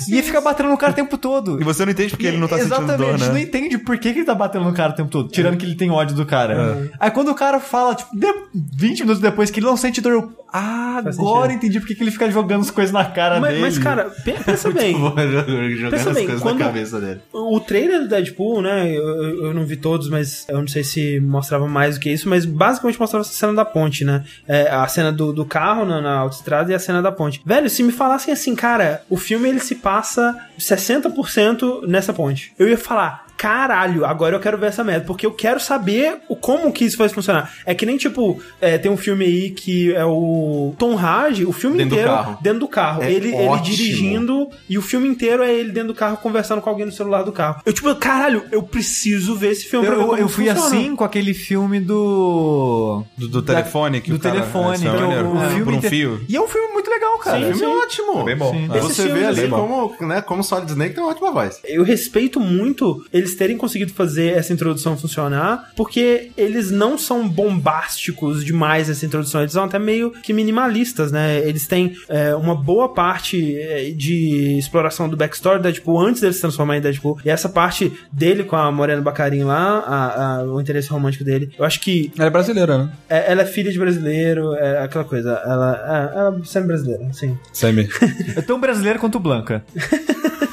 e 0.08 0.14
ele 0.14 0.24
fica 0.24 0.42
batendo 0.42 0.70
no 0.70 0.78
cara 0.78 0.92
o 0.92 0.96
tempo 0.96 1.18
todo. 1.18 1.60
E 1.62 1.64
você 1.64 1.86
não 1.86 1.92
entende 1.92 2.10
porque 2.12 2.28
ele 2.28 2.38
não 2.38 2.48
tá 2.48 2.58
Exatamente, 2.58 2.92
sentindo 2.92 3.06
dor, 3.06 3.14
a 3.16 3.18
gente 3.18 3.28
não 3.28 3.34
né? 3.36 3.42
entende 3.42 3.78
por 3.78 3.98
que, 3.98 4.12
que 4.14 4.20
ele 4.20 4.26
tá 4.26 4.36
batendo 4.36 4.66
no 4.66 4.74
cara 4.74 4.92
o 4.92 4.96
tempo 4.96 5.10
todo, 5.10 5.30
tirando 5.30 5.58
que 5.58 5.66
ele 5.66 5.76
tem 5.76 5.90
ódio 5.92 6.16
do 6.16 6.26
cara. 6.26 6.54
É. 6.54 6.90
Aí 7.00 7.12
quando 7.12 7.30
o 7.30 7.36
cara 7.36 7.60
fala, 7.60 7.96
tipo, 7.96 8.10
de- 8.18 8.32
20 8.54 9.02
minutos 9.02 9.22
depois 9.22 9.50
que 9.50 9.60
ele 9.60 9.66
não 9.68 9.78
sente 9.78 10.02
dor, 10.02 10.12
eu, 10.14 10.32
ah, 10.54 11.00
Faz 11.04 11.18
agora 11.18 11.52
sentido. 11.52 11.58
entendi 11.58 11.80
por 11.80 11.88
que, 11.88 11.96
que 11.96 12.04
ele 12.04 12.12
fica 12.12 12.30
jogando 12.32 12.62
as 12.62 12.72
coisas 12.72 12.92
na 12.92 13.06
cara 13.06 13.40
Mas, 13.40 13.52
dele. 13.52 13.62
mas, 13.62 13.78
cara, 13.78 14.10
pe- 14.24 14.34
pensa 14.44 14.70
bem. 14.72 14.96
Pensa 15.92 16.14
bem, 16.14 16.28
quando- 16.40 16.58
cabeça 16.84 17.00
dele. 17.02 17.22
O 17.34 17.60
trailer 17.60 18.02
do 18.02 18.08
Deadpool, 18.08 18.62
né? 18.62 18.90
Eu, 18.92 19.46
eu- 19.46 19.54
não 19.54 19.66
vi 19.66 19.76
todos, 19.78 20.10
mas 20.10 20.46
eu 20.48 20.60
não 20.60 20.68
sei 20.68 20.84
se 20.84 21.20
mostrava 21.20 21.68
mais 21.68 21.96
do 21.96 22.02
que 22.02 22.10
isso, 22.10 22.28
mas 22.30 22.46
basicamente 22.46 23.00
mostrava 23.00 23.26
essa 23.26 23.34
cena 23.34 23.54
da 23.54 23.66
ponte, 23.66 24.04
né? 24.06 24.24
É, 24.48 24.70
a 24.70 24.88
cena 24.88 25.12
do, 25.12 25.32
do 25.34 25.46
carro 25.46 25.86
na, 25.86 26.02
na 26.02 26.18
autoestrada 26.20 26.72
e 26.72 26.76
a 26.76 26.80
cena 26.80 27.02
da 27.02 27.12
ponte. 27.12 27.42
Velho, 27.46 27.70
se 27.70 27.84
me 27.84 27.92
falassem 27.92 28.34
assim, 28.34 28.56
cara, 28.56 29.04
o 29.10 29.18
filme 29.18 29.50
ele 29.50 29.60
se 29.60 29.76
passa 29.76 30.36
60% 30.58 31.86
nessa 31.88 32.14
ponte. 32.14 32.54
Eu 32.58 32.68
ia 32.68 32.78
falar. 32.78 33.26
Caralho, 33.42 34.06
agora 34.06 34.36
eu 34.36 34.40
quero 34.40 34.56
ver 34.56 34.68
essa 34.68 34.84
merda, 34.84 35.04
porque 35.04 35.26
eu 35.26 35.32
quero 35.32 35.60
saber 35.60 36.20
o 36.30 36.36
como 36.36 36.72
que 36.72 36.86
isso 36.86 36.96
vai 36.96 37.10
funcionar. 37.10 37.52
É 37.66 37.74
que 37.74 37.88
nem 37.88 37.98
tipo, 37.98 38.40
é, 38.62 38.78
tem 38.78 38.92
um 38.92 38.96
filme 38.96 39.26
aí 39.26 39.50
que 39.50 39.92
é 39.96 40.06
o 40.06 40.76
Tom 40.78 40.96
Hardy, 40.96 41.44
o 41.44 41.52
filme 41.52 41.78
Dentro 41.78 41.90
do 41.96 42.00
inteiro 42.02 42.12
carro. 42.16 42.38
dentro 42.40 42.60
do 42.60 42.68
carro. 42.68 43.02
É 43.02 43.12
ele, 43.12 43.30
ele 43.30 43.48
ótimo. 43.48 43.76
dirigindo 43.76 44.48
e 44.70 44.78
o 44.78 44.82
filme 44.84 45.08
inteiro 45.08 45.42
é 45.42 45.52
ele 45.52 45.72
dentro 45.72 45.88
do 45.88 45.96
carro 45.96 46.18
conversando 46.18 46.62
com 46.62 46.70
alguém 46.70 46.86
no 46.86 46.92
celular 46.92 47.24
do 47.24 47.32
carro. 47.32 47.62
Eu, 47.66 47.74
tipo, 47.74 47.94
caralho, 47.96 48.44
eu 48.52 48.62
preciso 48.62 49.36
ver 49.36 49.50
esse 49.54 49.66
filme 49.66 49.88
Eu, 49.88 49.92
pra 49.92 49.98
ver 49.98 50.04
eu, 50.04 50.10
como 50.10 50.22
eu 50.22 50.30
fui 50.30 50.46
funciona. 50.46 50.68
assim 50.68 50.96
com 50.96 51.04
aquele 51.04 51.34
filme 51.34 51.80
do. 51.80 53.04
Do, 53.18 53.28
do 53.28 53.42
telefone, 53.42 54.02
que 54.02 54.12
do 54.12 54.18
o 54.18 54.20
cara- 54.20 54.36
telefone, 54.36 54.76
é 54.76 54.80
que 54.80 54.88
é 54.88 54.92
maneiro. 54.92 55.28
o, 55.30 55.34
o 55.38 55.42
É, 55.44 55.48
filme 55.50 55.64
por 55.66 55.74
um 55.74 55.82
fio. 55.82 56.22
E 56.30 56.36
é 56.36 56.42
um 56.42 56.48
filme 56.48 56.74
muito 56.74 56.90
legal, 56.92 57.18
cara. 57.18 57.38
Sim, 57.40 57.44
O 57.52 57.56
filme 57.56 57.74
sim. 57.74 57.80
é 57.80 57.84
ótimo. 57.84 58.24
Bem 58.24 58.38
bom. 58.38 58.56
É. 58.74 58.80
Você 58.80 59.04
vê 59.08 59.10
filmes 59.20 59.40
ali 59.40 59.50
como, 59.50 59.96
né, 60.02 60.22
como 60.22 60.44
Solid 60.44 60.70
Snake 60.72 60.94
tem 60.96 61.04
uma 61.04 61.12
ótima 61.12 61.32
voz. 61.32 61.60
Eu 61.66 61.84
respeito 61.84 62.40
muito 62.40 63.04
eles 63.12 63.31
terem 63.36 63.58
conseguido 63.58 63.92
fazer 63.94 64.34
essa 64.38 64.54
introdução 64.54 64.98
funcionar, 64.98 65.72
porque 65.76 66.32
eles 66.38 66.72
não 66.72 66.98
são 66.98 67.28
bombásticos 67.28 68.44
demais 68.44 68.88
nessa 68.88 69.06
introdução, 69.06 69.42
eles 69.42 69.54
são 69.54 69.64
até 69.64 69.80
meio 69.80 70.12
que 70.12 70.34
minimalistas, 70.34 71.12
né? 71.12 71.40
Eles 71.48 71.68
têm 71.68 71.94
é, 72.10 72.36
uma 72.36 72.56
boa 72.56 72.90
parte 72.94 73.56
é, 73.58 73.92
de 73.92 74.58
exploração 74.58 75.08
do 75.10 75.16
backstory 75.18 75.60
do 75.60 75.64
Deadpool 75.64 76.00
antes 76.00 76.22
dele 76.22 76.34
se 76.34 76.42
transformar 76.42 76.78
em 76.78 76.82
Deadpool, 76.82 77.20
e 77.26 77.30
essa 77.30 77.50
parte 77.50 77.92
dele 78.12 78.44
com 78.44 78.56
a 78.56 78.72
Morena 78.72 79.02
Bacarin 79.02 79.44
lá, 79.44 79.80
a- 79.80 80.38
a- 80.40 80.44
o 80.44 80.60
interesse 80.60 80.90
romântico 80.90 81.24
dele, 81.24 81.52
eu 81.58 81.66
acho 81.66 81.80
que 81.80 82.12
Ela 82.18 82.28
é 82.28 82.30
brasileira, 82.32 82.78
né? 82.78 82.92
é- 83.10 83.32
ela 83.32 83.42
é 83.42 83.46
filha 83.46 83.72
de 83.72 83.80
brasileiro, 83.80 84.54
é 84.56 84.80
aquela 84.84 85.04
coisa, 85.06 85.32
ela 85.46 86.12
é, 86.14 86.18
ela 86.20 86.38
é 86.42 86.46
semi-brasileira, 86.46 87.12
sim. 87.14 87.38
Semi. 87.54 87.88
É 88.36 88.42
tão 88.42 88.60
brasileiro 88.60 89.00
quanto 89.00 89.20
Blanca. 89.20 89.64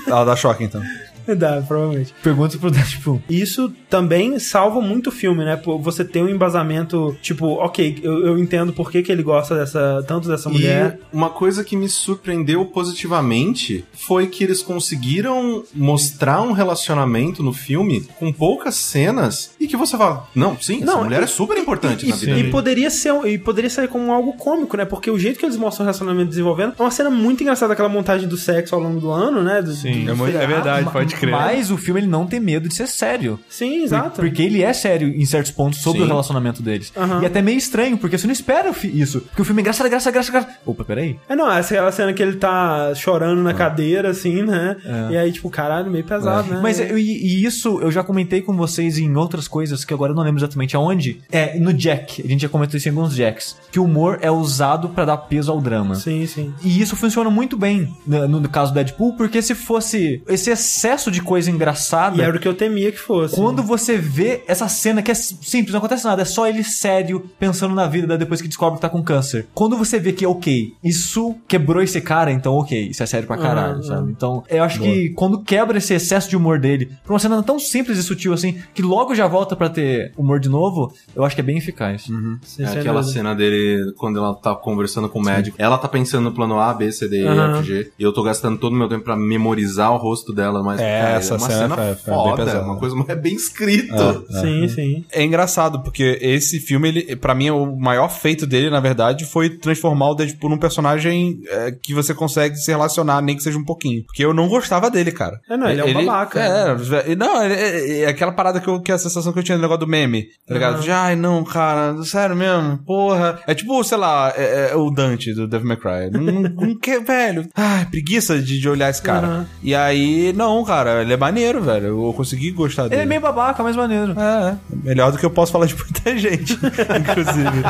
Ela 0.06 0.24
dá 0.24 0.34
choque, 0.36 0.64
então. 0.64 0.82
Dá, 1.36 1.62
provavelmente. 1.66 2.14
Pergunta 2.22 2.56
pro 2.58 2.70
Deadpool. 2.70 3.22
Isso 3.28 3.72
também 3.90 4.38
salva 4.38 4.80
muito 4.80 5.08
o 5.08 5.12
filme, 5.12 5.44
né? 5.44 5.60
Você 5.80 6.04
tem 6.04 6.22
um 6.22 6.28
embasamento, 6.28 7.16
tipo, 7.22 7.46
ok, 7.54 7.98
eu, 8.02 8.26
eu 8.26 8.38
entendo 8.38 8.72
por 8.72 8.90
que, 8.90 9.02
que 9.02 9.10
ele 9.12 9.22
gosta 9.22 9.54
dessa, 9.54 10.04
tanto 10.06 10.28
dessa 10.28 10.48
mulher. 10.48 10.98
E 11.12 11.16
uma 11.16 11.30
coisa 11.30 11.62
que 11.64 11.76
me 11.76 11.88
surpreendeu 11.88 12.64
positivamente 12.66 13.84
foi 13.92 14.26
que 14.26 14.44
eles 14.44 14.62
conseguiram 14.62 15.64
mostrar 15.74 16.40
um 16.42 16.52
relacionamento 16.52 17.42
no 17.42 17.52
filme 17.52 18.06
com 18.18 18.32
poucas 18.32 18.74
cenas 18.76 19.52
e 19.60 19.66
que 19.66 19.76
você 19.76 19.96
fala, 19.96 20.28
não, 20.34 20.58
sim, 20.60 20.82
essa 20.82 20.86
Não, 20.92 21.04
mulher 21.04 21.20
e- 21.20 21.24
é 21.24 21.26
super 21.26 21.56
importante 21.58 22.06
E, 22.06 22.08
na 22.10 22.16
vida 22.16 22.30
e 22.32 22.34
dele. 22.34 22.50
poderia 22.50 22.90
ser 22.90 23.14
e 23.26 23.38
poderia 23.38 23.70
sair 23.70 23.88
como 23.88 24.12
algo 24.12 24.32
cômico, 24.34 24.76
né? 24.76 24.84
Porque 24.84 25.10
o 25.10 25.18
jeito 25.18 25.38
que 25.38 25.44
eles 25.46 25.56
mostram 25.56 25.84
o 25.84 25.86
relacionamento 25.86 26.28
desenvolvendo 26.28 26.74
é 26.78 26.82
uma 26.82 26.90
cena 26.90 27.10
muito 27.10 27.42
engraçada, 27.42 27.72
aquela 27.72 27.88
montagem 27.88 28.28
do 28.28 28.36
sexo 28.36 28.74
ao 28.74 28.80
longo 28.80 29.00
do 29.00 29.10
ano, 29.10 29.42
né? 29.42 29.62
Do, 29.62 29.72
Sim. 29.72 30.04
do 30.04 30.10
É, 30.10 30.14
muito- 30.14 30.36
é 30.36 30.46
verdade, 30.46 30.90
pode 30.90 31.14
crer. 31.18 31.32
Mas 31.32 31.70
o 31.70 31.76
filme 31.76 32.00
ele 32.00 32.06
não 32.06 32.26
tem 32.26 32.40
medo 32.40 32.68
de 32.68 32.74
ser 32.74 32.86
sério. 32.86 33.38
Sim, 33.48 33.82
exato. 33.84 34.20
Porque 34.20 34.42
ele 34.42 34.62
é 34.62 34.72
sério 34.72 35.08
em 35.08 35.24
certos 35.24 35.50
pontos 35.52 35.80
sobre 35.80 36.00
Sim. 36.00 36.04
o 36.06 36.08
relacionamento 36.08 36.62
deles. 36.62 36.92
Aham. 36.96 37.22
E 37.22 37.26
até 37.26 37.42
meio 37.42 37.58
estranho, 37.58 37.96
porque 37.98 38.16
você 38.18 38.26
não 38.26 38.32
espera 38.32 38.72
isso. 38.84 39.20
Porque 39.22 39.42
o 39.42 39.44
filme 39.44 39.60
é 39.62 39.64
graça, 39.64 39.88
graça, 39.88 40.10
graça, 40.10 40.32
graça. 40.32 40.48
Opa, 40.64 40.84
peraí. 40.84 41.18
É, 41.28 41.34
não, 41.36 41.50
essa 41.50 41.74
é 41.74 41.78
aquela 41.78 41.92
cena 41.92 42.12
que 42.12 42.22
ele 42.22 42.36
tá 42.36 42.92
chorando 42.94 43.42
na 43.42 43.54
cadeira, 43.54 44.10
assim, 44.10 44.42
né? 44.42 44.76
É. 44.84 45.12
E 45.12 45.16
aí, 45.16 45.32
tipo, 45.32 45.48
caralho, 45.50 45.90
meio 45.90 46.04
pesado, 46.04 46.52
né? 46.54 46.60
Mas 46.62 46.78
eu- 46.80 46.98
e, 46.98 47.44
isso 47.44 47.80
eu 47.80 47.90
já 47.90 48.02
comentei 48.02 48.40
com 48.42 48.56
vocês 48.56 48.98
em 48.98 49.14
outras 49.16 49.46
coisas 49.48 49.84
que 49.84 49.92
agora 49.94 50.12
eu 50.12 50.16
não 50.16 50.22
lembro 50.22 50.40
exatamente 50.40 50.76
aonde. 50.76 51.20
É, 51.30 51.58
no 51.58 51.72
Jack. 51.72 52.22
A 52.24 52.28
gente 52.28 52.42
já 52.42 52.48
comentou 52.48 52.76
isso 52.76 52.88
em 52.88 52.92
alguns 52.92 53.14
Jacks. 53.14 53.56
Que 53.70 53.78
o 53.80 53.84
humor 53.84 54.18
é 54.22 54.30
usado 54.30 54.88
pra 54.90 55.04
dar 55.04 55.16
peso 55.16 55.50
ao 55.50 55.60
drama. 55.60 55.94
Sim, 55.94 56.26
sim. 56.26 56.52
E 56.62 56.80
isso 56.80 56.96
funciona 56.96 57.30
muito 57.30 57.56
bem 57.56 57.94
né, 58.06 58.26
no, 58.26 58.40
no 58.40 58.48
caso 58.48 58.72
do 58.72 58.74
Deadpool, 58.74 59.14
porque 59.16 59.40
se 59.42 59.54
fosse 59.54 60.22
esse 60.28 60.50
excesso 60.50 61.07
de 61.10 61.20
coisa 61.22 61.50
engraçada. 61.50 62.16
E 62.16 62.20
era 62.20 62.36
o 62.36 62.40
que 62.40 62.48
eu 62.48 62.54
temia 62.54 62.90
que 62.92 62.98
fosse. 62.98 63.34
Quando 63.34 63.62
você 63.62 63.96
vê 63.96 64.42
essa 64.46 64.68
cena 64.68 65.02
que 65.02 65.10
é 65.10 65.14
simples, 65.14 65.72
não 65.72 65.78
acontece 65.78 66.04
nada, 66.04 66.22
é 66.22 66.24
só 66.24 66.46
ele 66.46 66.64
sério 66.64 67.28
pensando 67.38 67.74
na 67.74 67.86
vida 67.86 68.16
depois 68.18 68.40
que 68.40 68.48
descobre 68.48 68.76
que 68.76 68.82
tá 68.82 68.88
com 68.88 69.02
câncer. 69.02 69.46
Quando 69.54 69.76
você 69.76 69.98
vê 69.98 70.12
que, 70.12 70.26
ok, 70.26 70.72
isso 70.82 71.36
quebrou 71.46 71.82
esse 71.82 72.00
cara, 72.00 72.30
então 72.30 72.54
ok, 72.54 72.88
isso 72.88 73.02
é 73.02 73.06
sério 73.06 73.26
pra 73.26 73.36
caralho, 73.36 73.74
Aham, 73.74 73.82
sabe? 73.82 74.10
Então, 74.12 74.44
eu 74.48 74.62
acho 74.62 74.80
que 74.80 75.10
quando 75.10 75.42
quebra 75.42 75.78
esse 75.78 75.94
excesso 75.94 76.28
de 76.28 76.36
humor 76.36 76.58
dele, 76.58 76.90
pra 77.04 77.12
uma 77.12 77.18
cena 77.18 77.42
tão 77.42 77.58
simples 77.58 77.98
e 77.98 78.02
sutil 78.02 78.32
assim, 78.32 78.58
que 78.74 78.82
logo 78.82 79.14
já 79.14 79.26
volta 79.26 79.54
pra 79.56 79.68
ter 79.68 80.12
humor 80.16 80.40
de 80.40 80.48
novo, 80.48 80.92
eu 81.14 81.24
acho 81.24 81.34
que 81.34 81.40
é 81.40 81.44
bem 81.44 81.58
eficaz. 81.58 82.08
Sim, 82.42 82.64
É 82.64 82.66
aquela 82.78 83.02
cena 83.02 83.34
dele, 83.34 83.92
quando 83.96 84.18
ela 84.18 84.34
tá 84.34 84.54
conversando 84.54 85.08
com 85.08 85.18
o 85.18 85.22
médico. 85.22 85.56
Ela 85.58 85.78
tá 85.78 85.88
pensando 85.88 86.24
no 86.24 86.32
plano 86.32 86.58
A, 86.58 86.72
B, 86.74 86.90
C, 86.92 87.08
D, 87.08 87.22
E. 87.24 87.26
F, 87.58 87.62
G. 87.64 87.90
E 87.98 88.02
eu 88.02 88.12
tô 88.12 88.22
gastando 88.22 88.58
todo 88.58 88.72
o 88.72 88.76
meu 88.76 88.88
tempo 88.88 89.04
pra 89.04 89.16
memorizar 89.16 89.92
o 89.92 89.96
rosto 89.96 90.32
dela. 90.32 90.62
Mas, 90.62 90.80
É, 90.80 90.87
cara, 90.88 91.10
essa 91.16 91.34
é 91.34 91.36
uma 91.36 91.46
cena 91.46 91.58
cena, 91.58 91.76
foi- 91.76 91.94
foi 91.94 92.14
bem 92.14 92.22
foda. 92.24 92.44
pesada. 92.44 92.64
uma 92.64 92.76
coisa 92.78 92.96
é 93.08 93.14
bem 93.16 93.34
escrito. 93.34 94.26
Sim, 94.40 94.68
sim. 94.68 95.04
É 95.12 95.22
engraçado, 95.22 95.82
porque 95.82 96.18
esse 96.20 96.60
filme, 96.60 96.88
ele, 96.88 97.16
pra 97.16 97.34
mim, 97.34 97.50
o 97.50 97.76
maior 97.76 98.08
feito 98.08 98.46
dele, 98.46 98.70
na 98.70 98.80
verdade, 98.80 99.24
foi 99.24 99.50
transformar 99.50 100.10
o 100.10 100.14
Deadpool 100.14 100.50
num 100.50 100.58
personagem 100.58 101.40
é, 101.48 101.72
que 101.72 101.94
você 101.94 102.14
consegue 102.14 102.56
se 102.56 102.70
relacionar, 102.70 103.20
nem 103.22 103.36
que 103.36 103.42
seja 103.42 103.58
um 103.58 103.64
pouquinho. 103.64 104.04
Porque 104.04 104.24
eu 104.24 104.32
não 104.34 104.48
gostava 104.48 104.90
dele, 104.90 105.12
cara. 105.12 105.40
É, 105.48 105.56
não, 105.56 105.68
ele 105.68 105.80
é 105.80 105.84
um 105.84 106.04
babaca. 106.06 106.40
É, 106.40 107.16
não, 107.16 107.40
é, 107.42 107.52
é- 107.52 107.98
é 108.00 108.06
aquela 108.06 108.32
parada 108.32 108.60
que, 108.60 108.68
eu, 108.68 108.80
que 108.80 108.92
a 108.92 108.98
sensação 108.98 109.32
que 109.32 109.38
eu 109.38 109.42
tinha 109.42 109.56
no 109.56 109.62
negócio 109.62 109.80
do 109.80 109.86
meme, 109.86 110.26
tá 110.46 110.54
ligado? 110.54 110.80
De, 110.80 110.90
ai, 110.90 111.16
não, 111.16 111.42
cara, 111.44 112.02
sério 112.04 112.36
mesmo, 112.36 112.78
porra. 112.78 113.38
É 113.46 113.54
tipo, 113.54 113.82
sei 113.84 113.98
lá, 113.98 114.32
é- 114.36 114.70
é 114.72 114.76
o 114.76 114.90
Dante 114.90 115.32
do 115.34 115.46
Devil 115.46 115.68
May 115.68 115.76
Cry. 115.76 116.10
Não, 116.12 116.20
não, 116.20 116.42
não 116.42 116.78
quer, 116.78 117.02
velho. 117.02 117.46
Ai, 117.54 117.86
preguiça 117.86 118.38
de, 118.38 118.58
de 118.60 118.68
olhar 118.68 118.90
esse 118.90 119.02
cara. 119.02 119.26
Aham. 119.26 119.46
E 119.62 119.74
aí, 119.74 120.32
não, 120.34 120.62
cara, 120.78 121.02
ele 121.02 121.12
é 121.12 121.16
maneiro, 121.16 121.62
velho. 121.62 121.86
Eu 121.86 122.12
consegui 122.14 122.50
gostar 122.52 122.84
dele. 122.84 122.96
Ele 122.96 123.02
é 123.02 123.06
meio 123.06 123.20
babaca, 123.20 123.62
mas 123.62 123.74
maneiro. 123.76 124.14
É, 124.18 124.50
é. 124.50 124.56
melhor 124.84 125.12
do 125.12 125.18
que 125.18 125.26
eu 125.26 125.30
posso 125.30 125.52
falar 125.52 125.66
de 125.66 125.74
muita 125.74 126.16
gente, 126.18 126.54
inclusive. 126.54 127.62